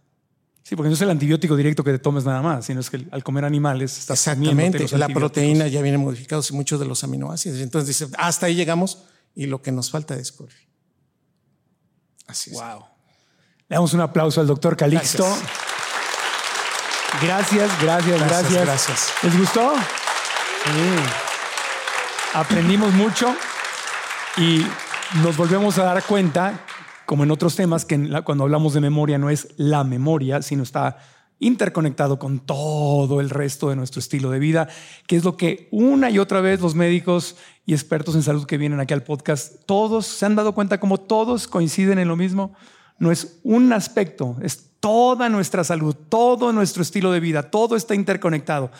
Sí, 0.63 0.77
porque 0.77 0.87
no 0.87 0.95
es 0.95 1.01
el 1.01 1.09
antibiótico 1.09 1.57
directo 1.57 1.83
que 1.83 1.91
te 1.91 1.99
tomes 1.99 2.23
nada 2.23 2.41
más, 2.41 2.65
sino 2.65 2.79
es 2.79 2.89
que 2.89 3.05
al 3.11 3.25
comer 3.25 3.43
animales 3.43 3.97
estás 3.97 4.25
Exactamente. 4.25 4.79
los 4.79 4.93
La 4.93 5.09
proteína 5.09 5.67
ya 5.67 5.81
viene 5.81 5.97
modificada 5.97 6.41
y 6.49 6.53
muchos 6.53 6.79
de 6.79 6.85
los 6.85 7.03
aminoácidos. 7.03 7.59
Entonces 7.59 7.89
dice, 7.89 8.07
hasta 8.17 8.45
ahí 8.45 8.55
llegamos 8.55 8.99
y 9.35 9.47
lo 9.47 9.61
que 9.61 9.73
nos 9.73 9.91
falta 9.91 10.15
descubrir. 10.15 10.55
Así 12.27 12.51
es. 12.51 12.55
Wow. 12.55 12.85
Le 13.67 13.75
damos 13.75 13.93
un 13.93 13.99
aplauso 13.99 14.39
al 14.39 14.47
doctor 14.47 14.77
Calixto. 14.77 15.25
Gracias, 17.21 17.69
gracias, 17.81 17.81
gracias. 17.81 18.17
Gracias, 18.21 18.65
gracias. 18.65 19.13
¿Les 19.23 19.37
gustó? 19.37 19.73
Sí. 20.63 20.71
Aprendimos 22.33 22.93
mucho 22.93 23.35
y 24.37 24.65
nos 25.23 25.35
volvemos 25.35 25.77
a 25.77 25.83
dar 25.83 26.03
cuenta, 26.03 26.65
como 27.05 27.23
en 27.23 27.31
otros 27.31 27.55
temas, 27.55 27.83
que 27.83 28.09
cuando 28.23 28.43
hablamos 28.43 28.73
de 28.73 28.81
memoria 28.81 29.17
no 29.17 29.29
es 29.29 29.49
la 29.57 29.83
memoria, 29.83 30.41
sino 30.41 30.63
está 30.63 30.97
interconectado 31.39 32.19
con 32.19 32.39
todo 32.39 33.19
el 33.19 33.29
resto 33.31 33.69
de 33.69 33.75
nuestro 33.75 33.99
estilo 33.99 34.29
de 34.29 34.39
vida, 34.39 34.69
que 35.07 35.15
es 35.17 35.23
lo 35.23 35.35
que 35.35 35.67
una 35.71 36.09
y 36.11 36.19
otra 36.19 36.39
vez 36.39 36.61
los 36.61 36.75
médicos 36.75 37.35
y 37.65 37.73
expertos 37.73 38.15
en 38.15 38.23
salud 38.23 38.45
que 38.45 38.57
vienen 38.57 38.79
aquí 38.79 38.93
al 38.93 39.03
podcast, 39.03 39.65
todos 39.65 40.05
se 40.05 40.25
han 40.25 40.35
dado 40.35 40.53
cuenta 40.53 40.79
como 40.79 40.99
todos 40.99 41.47
coinciden 41.47 41.97
en 41.97 42.07
lo 42.07 42.15
mismo. 42.15 42.53
No 42.99 43.11
es 43.11 43.39
un 43.43 43.73
aspecto, 43.73 44.37
es 44.43 44.69
toda 44.79 45.27
nuestra 45.29 45.63
salud, 45.63 45.95
todo 45.95 46.53
nuestro 46.53 46.83
estilo 46.83 47.11
de 47.11 47.19
vida, 47.19 47.49
todo 47.49 47.75
está 47.75 47.95
interconectado. 47.95 48.71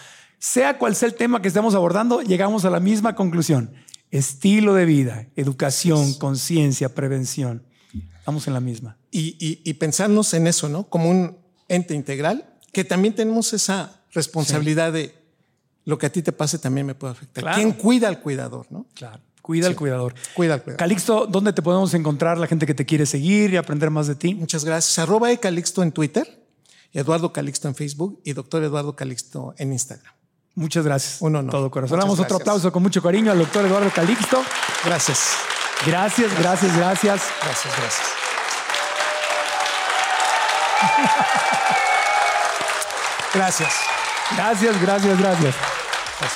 Sea 0.44 0.80
cual 0.80 0.96
sea 0.96 1.08
el 1.08 1.14
tema 1.14 1.40
que 1.40 1.50
estemos 1.50 1.76
abordando, 1.76 2.22
llegamos 2.24 2.66
a 2.66 2.72
la 2.72 2.80
misma 2.80 3.14
conclusión. 3.14 3.70
Estilo 4.10 4.74
de 4.74 4.86
vida, 4.86 5.28
educación, 5.36 6.16
conciencia, 6.16 6.96
prevención. 6.96 7.64
Estamos 8.18 8.48
en 8.48 8.54
la 8.56 8.60
misma. 8.60 8.98
y, 9.12 9.36
y- 9.46 9.62
y 9.64 9.74
pensarnos 9.76 10.34
en 10.34 10.48
eso, 10.48 10.68
¿no? 10.68 10.86
Como 10.90 11.10
un 11.12 11.38
ente 11.68 11.94
integral, 11.94 12.58
que 12.74 12.84
también 12.84 13.14
tenemos 13.14 13.54
esa 13.54 14.02
responsabilidad 14.14 14.92
de 14.94 15.14
lo 15.86 15.98
que 15.98 16.06
a 16.08 16.12
ti 16.12 16.22
te 16.24 16.32
pase 16.32 16.58
también 16.58 16.88
me 16.88 16.96
puede 16.96 17.12
afectar. 17.14 17.44
Claro. 17.44 17.58
¿Quién 17.58 17.72
cuida 17.74 18.08
al 18.08 18.22
cuidador, 18.22 18.66
no? 18.72 18.88
Claro. 18.96 19.22
Cuida 19.44 19.68
al 19.68 19.76
cuidador. 19.76 20.16
Cuida 20.34 20.54
al 20.56 20.64
cuidador. 20.64 20.80
Calixto, 20.80 21.28
¿dónde 21.28 21.52
te 21.54 21.62
podemos 21.62 21.94
encontrar 21.94 22.38
la 22.40 22.48
gente 22.48 22.66
que 22.66 22.74
te 22.74 22.86
quiere 22.86 23.06
seguir 23.06 23.54
y 23.54 23.58
aprender 23.58 23.90
más 23.92 24.08
de 24.08 24.16
ti? 24.16 24.34
Muchas 24.34 24.64
gracias. 24.66 24.98
Arroba 25.00 25.36
Calixto 25.38 25.84
en 25.84 25.92
Twitter, 25.92 26.48
Eduardo 26.94 27.32
Calixto 27.34 27.68
en 27.68 27.76
Facebook 27.76 28.22
y 28.24 28.34
doctor 28.34 28.64
Eduardo 28.64 28.96
Calixto 28.96 29.54
en 29.58 29.74
Instagram. 29.74 30.14
Muchas 30.56 30.86
gracias. 30.86 31.22
Un 31.22 31.36
honor. 31.36 31.52
Todo 31.52 31.72
corazón. 31.72 31.98
Muchas 31.98 32.10
Damos 32.10 32.20
otro 32.20 32.38
aplauso 32.38 32.72
con 32.72 32.84
mucho 32.84 33.02
cariño 33.02 33.32
al 33.32 33.40
doctor 33.40 33.66
Eduardo 33.66 33.90
Calixto. 33.92 34.44
Gracias. 34.86 35.38
Gracias, 35.86 36.38
gracias, 36.40 36.78
gracias. 36.78 37.22
Gracias, 37.42 37.78
gracias. 37.78 38.08
Gracias. 43.34 43.74
Gracias, 44.36 44.82
gracias, 44.82 45.18
gracias. 45.18 45.81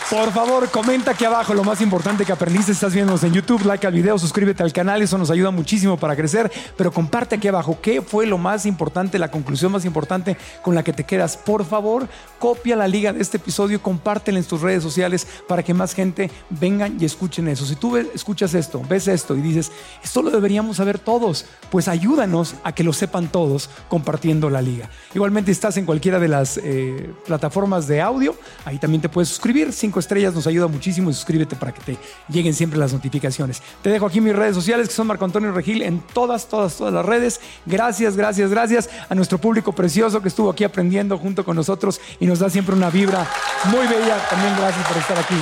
Por 0.09 0.31
favor, 0.31 0.69
comenta 0.69 1.11
aquí 1.11 1.25
abajo 1.25 1.53
lo 1.53 1.63
más 1.63 1.79
importante 1.79 2.25
que 2.25 2.31
aprendiste. 2.31 2.71
Estás 2.71 2.93
viéndonos 2.93 3.23
en 3.23 3.33
YouTube, 3.33 3.63
like 3.65 3.85
al 3.85 3.93
video, 3.93 4.17
suscríbete 4.17 4.63
al 4.63 4.73
canal, 4.73 5.01
eso 5.01 5.17
nos 5.17 5.29
ayuda 5.29 5.51
muchísimo 5.51 5.97
para 5.97 6.15
crecer. 6.15 6.51
Pero 6.75 6.91
comparte 6.91 7.35
aquí 7.35 7.47
abajo 7.47 7.77
qué 7.81 8.01
fue 8.01 8.25
lo 8.25 8.37
más 8.39 8.65
importante, 8.65 9.19
la 9.19 9.29
conclusión 9.29 9.71
más 9.71 9.85
importante 9.85 10.37
con 10.63 10.73
la 10.73 10.83
que 10.83 10.93
te 10.93 11.03
quedas. 11.03 11.37
Por 11.37 11.65
favor, 11.65 12.07
copia 12.39 12.75
la 12.75 12.87
liga 12.87 13.13
de 13.13 13.21
este 13.21 13.37
episodio, 13.37 13.81
compártela 13.81 14.39
en 14.39 14.45
tus 14.45 14.61
redes 14.61 14.81
sociales 14.81 15.27
para 15.47 15.61
que 15.61 15.73
más 15.73 15.93
gente 15.93 16.31
venga 16.49 16.87
y 16.87 17.05
escuchen 17.05 17.47
eso. 17.47 17.65
Si 17.65 17.75
tú 17.75 17.97
escuchas 17.97 18.55
esto, 18.55 18.81
ves 18.87 19.07
esto 19.07 19.35
y 19.35 19.41
dices, 19.41 19.71
esto 20.03 20.23
lo 20.23 20.31
deberíamos 20.31 20.77
saber 20.77 20.97
todos, 20.97 21.45
pues 21.69 21.87
ayúdanos 21.87 22.55
a 22.63 22.71
que 22.71 22.83
lo 22.83 22.93
sepan 22.93 23.27
todos 23.27 23.69
compartiendo 23.87 24.49
la 24.49 24.61
liga. 24.61 24.89
Igualmente 25.13 25.51
estás 25.51 25.77
en 25.77 25.85
cualquiera 25.85 26.19
de 26.19 26.27
las 26.27 26.57
eh, 26.57 27.13
plataformas 27.25 27.87
de 27.87 28.01
audio, 28.01 28.35
ahí 28.65 28.79
también 28.79 29.01
te 29.01 29.09
puedes 29.09 29.29
suscribir. 29.29 29.74
Cinco 29.75 29.99
estrellas 29.99 30.33
nos 30.33 30.47
ayuda 30.47 30.67
muchísimo 30.67 31.09
y 31.09 31.13
suscríbete 31.13 31.55
para 31.57 31.73
que 31.73 31.81
te 31.81 31.97
lleguen 32.29 32.53
siempre 32.53 32.79
las 32.79 32.93
notificaciones. 32.93 33.61
Te 33.81 33.89
dejo 33.89 34.05
aquí 34.05 34.21
mis 34.21 34.35
redes 34.35 34.55
sociales 34.55 34.87
que 34.87 34.93
son 34.93 35.05
Marco 35.05 35.25
Antonio 35.25 35.51
Regil 35.51 35.81
en 35.81 35.99
todas, 35.99 36.47
todas, 36.47 36.77
todas 36.77 36.93
las 36.93 37.05
redes. 37.05 37.41
Gracias, 37.65 38.15
gracias, 38.15 38.49
gracias 38.49 38.89
a 39.09 39.15
nuestro 39.15 39.37
público 39.37 39.73
precioso 39.73 40.21
que 40.21 40.29
estuvo 40.29 40.49
aquí 40.49 40.63
aprendiendo 40.63 41.17
junto 41.17 41.43
con 41.43 41.57
nosotros 41.57 41.99
y 42.21 42.25
nos 42.25 42.39
da 42.39 42.49
siempre 42.49 42.73
una 42.73 42.89
vibra 42.89 43.27
muy 43.65 43.85
bella. 43.87 44.17
También 44.29 44.55
gracias 44.55 44.87
por 44.87 44.97
estar 44.97 45.17
aquí. 45.17 45.35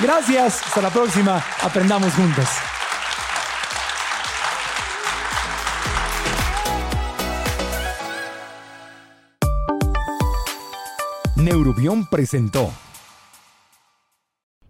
Gracias, 0.00 0.62
hasta 0.66 0.82
la 0.82 0.90
próxima. 0.90 1.42
Aprendamos 1.62 2.12
juntos. 2.12 2.46
Neurobión 11.36 12.06
presentó. 12.06 12.70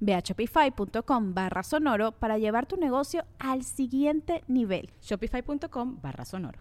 Ve 0.00 0.14
a 0.14 0.20
shopify.com 0.20 1.34
barra 1.34 1.62
sonoro 1.62 2.12
para 2.12 2.38
llevar 2.38 2.66
tu 2.66 2.76
negocio 2.76 3.24
al 3.38 3.62
siguiente 3.64 4.42
nivel. 4.48 4.90
Shopify.com 5.00 6.00
barra 6.00 6.24
sonoro. 6.24 6.60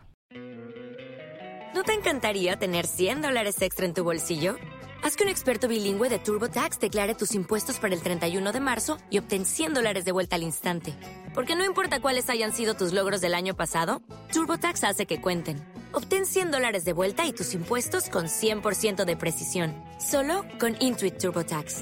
¿No 1.74 1.84
te 1.84 1.94
encantaría 1.94 2.56
tener 2.56 2.86
100 2.86 3.24
dólares 3.24 3.62
extra 3.62 3.86
en 3.86 3.94
tu 3.94 4.04
bolsillo? 4.04 4.56
Haz 5.04 5.18
que 5.18 5.24
un 5.24 5.30
experto 5.30 5.68
bilingüe 5.68 6.08
de 6.08 6.18
TurboTax 6.18 6.80
declare 6.80 7.14
tus 7.14 7.34
impuestos 7.34 7.78
para 7.78 7.94
el 7.94 8.02
31 8.02 8.54
de 8.54 8.60
marzo 8.62 8.98
y 9.10 9.18
obtén 9.18 9.46
100 9.46 9.74
dólares 9.74 10.06
de 10.06 10.14
vuelta 10.14 10.36
al 10.36 10.44
instante. 10.44 10.94
Porque 11.34 11.56
no 11.56 11.66
importa 11.66 12.00
cuáles 12.00 12.30
hayan 12.30 12.54
sido 12.54 12.76
tus 12.76 12.94
logros 12.94 13.20
del 13.20 13.34
año 13.34 13.56
pasado, 13.56 14.02
TurboTax 14.32 14.84
hace 14.84 15.06
que 15.06 15.20
cuenten. 15.20 15.58
Obtén 15.92 16.26
100 16.26 16.52
dólares 16.52 16.86
de 16.86 16.94
vuelta 16.94 17.26
y 17.26 17.34
tus 17.34 17.54
impuestos 17.54 18.08
con 18.10 18.26
100% 18.28 19.04
de 19.04 19.18
precisión. 19.18 19.74
Solo 20.00 20.46
con 20.60 20.78
Intuit 20.80 21.18
TurboTax. 21.18 21.82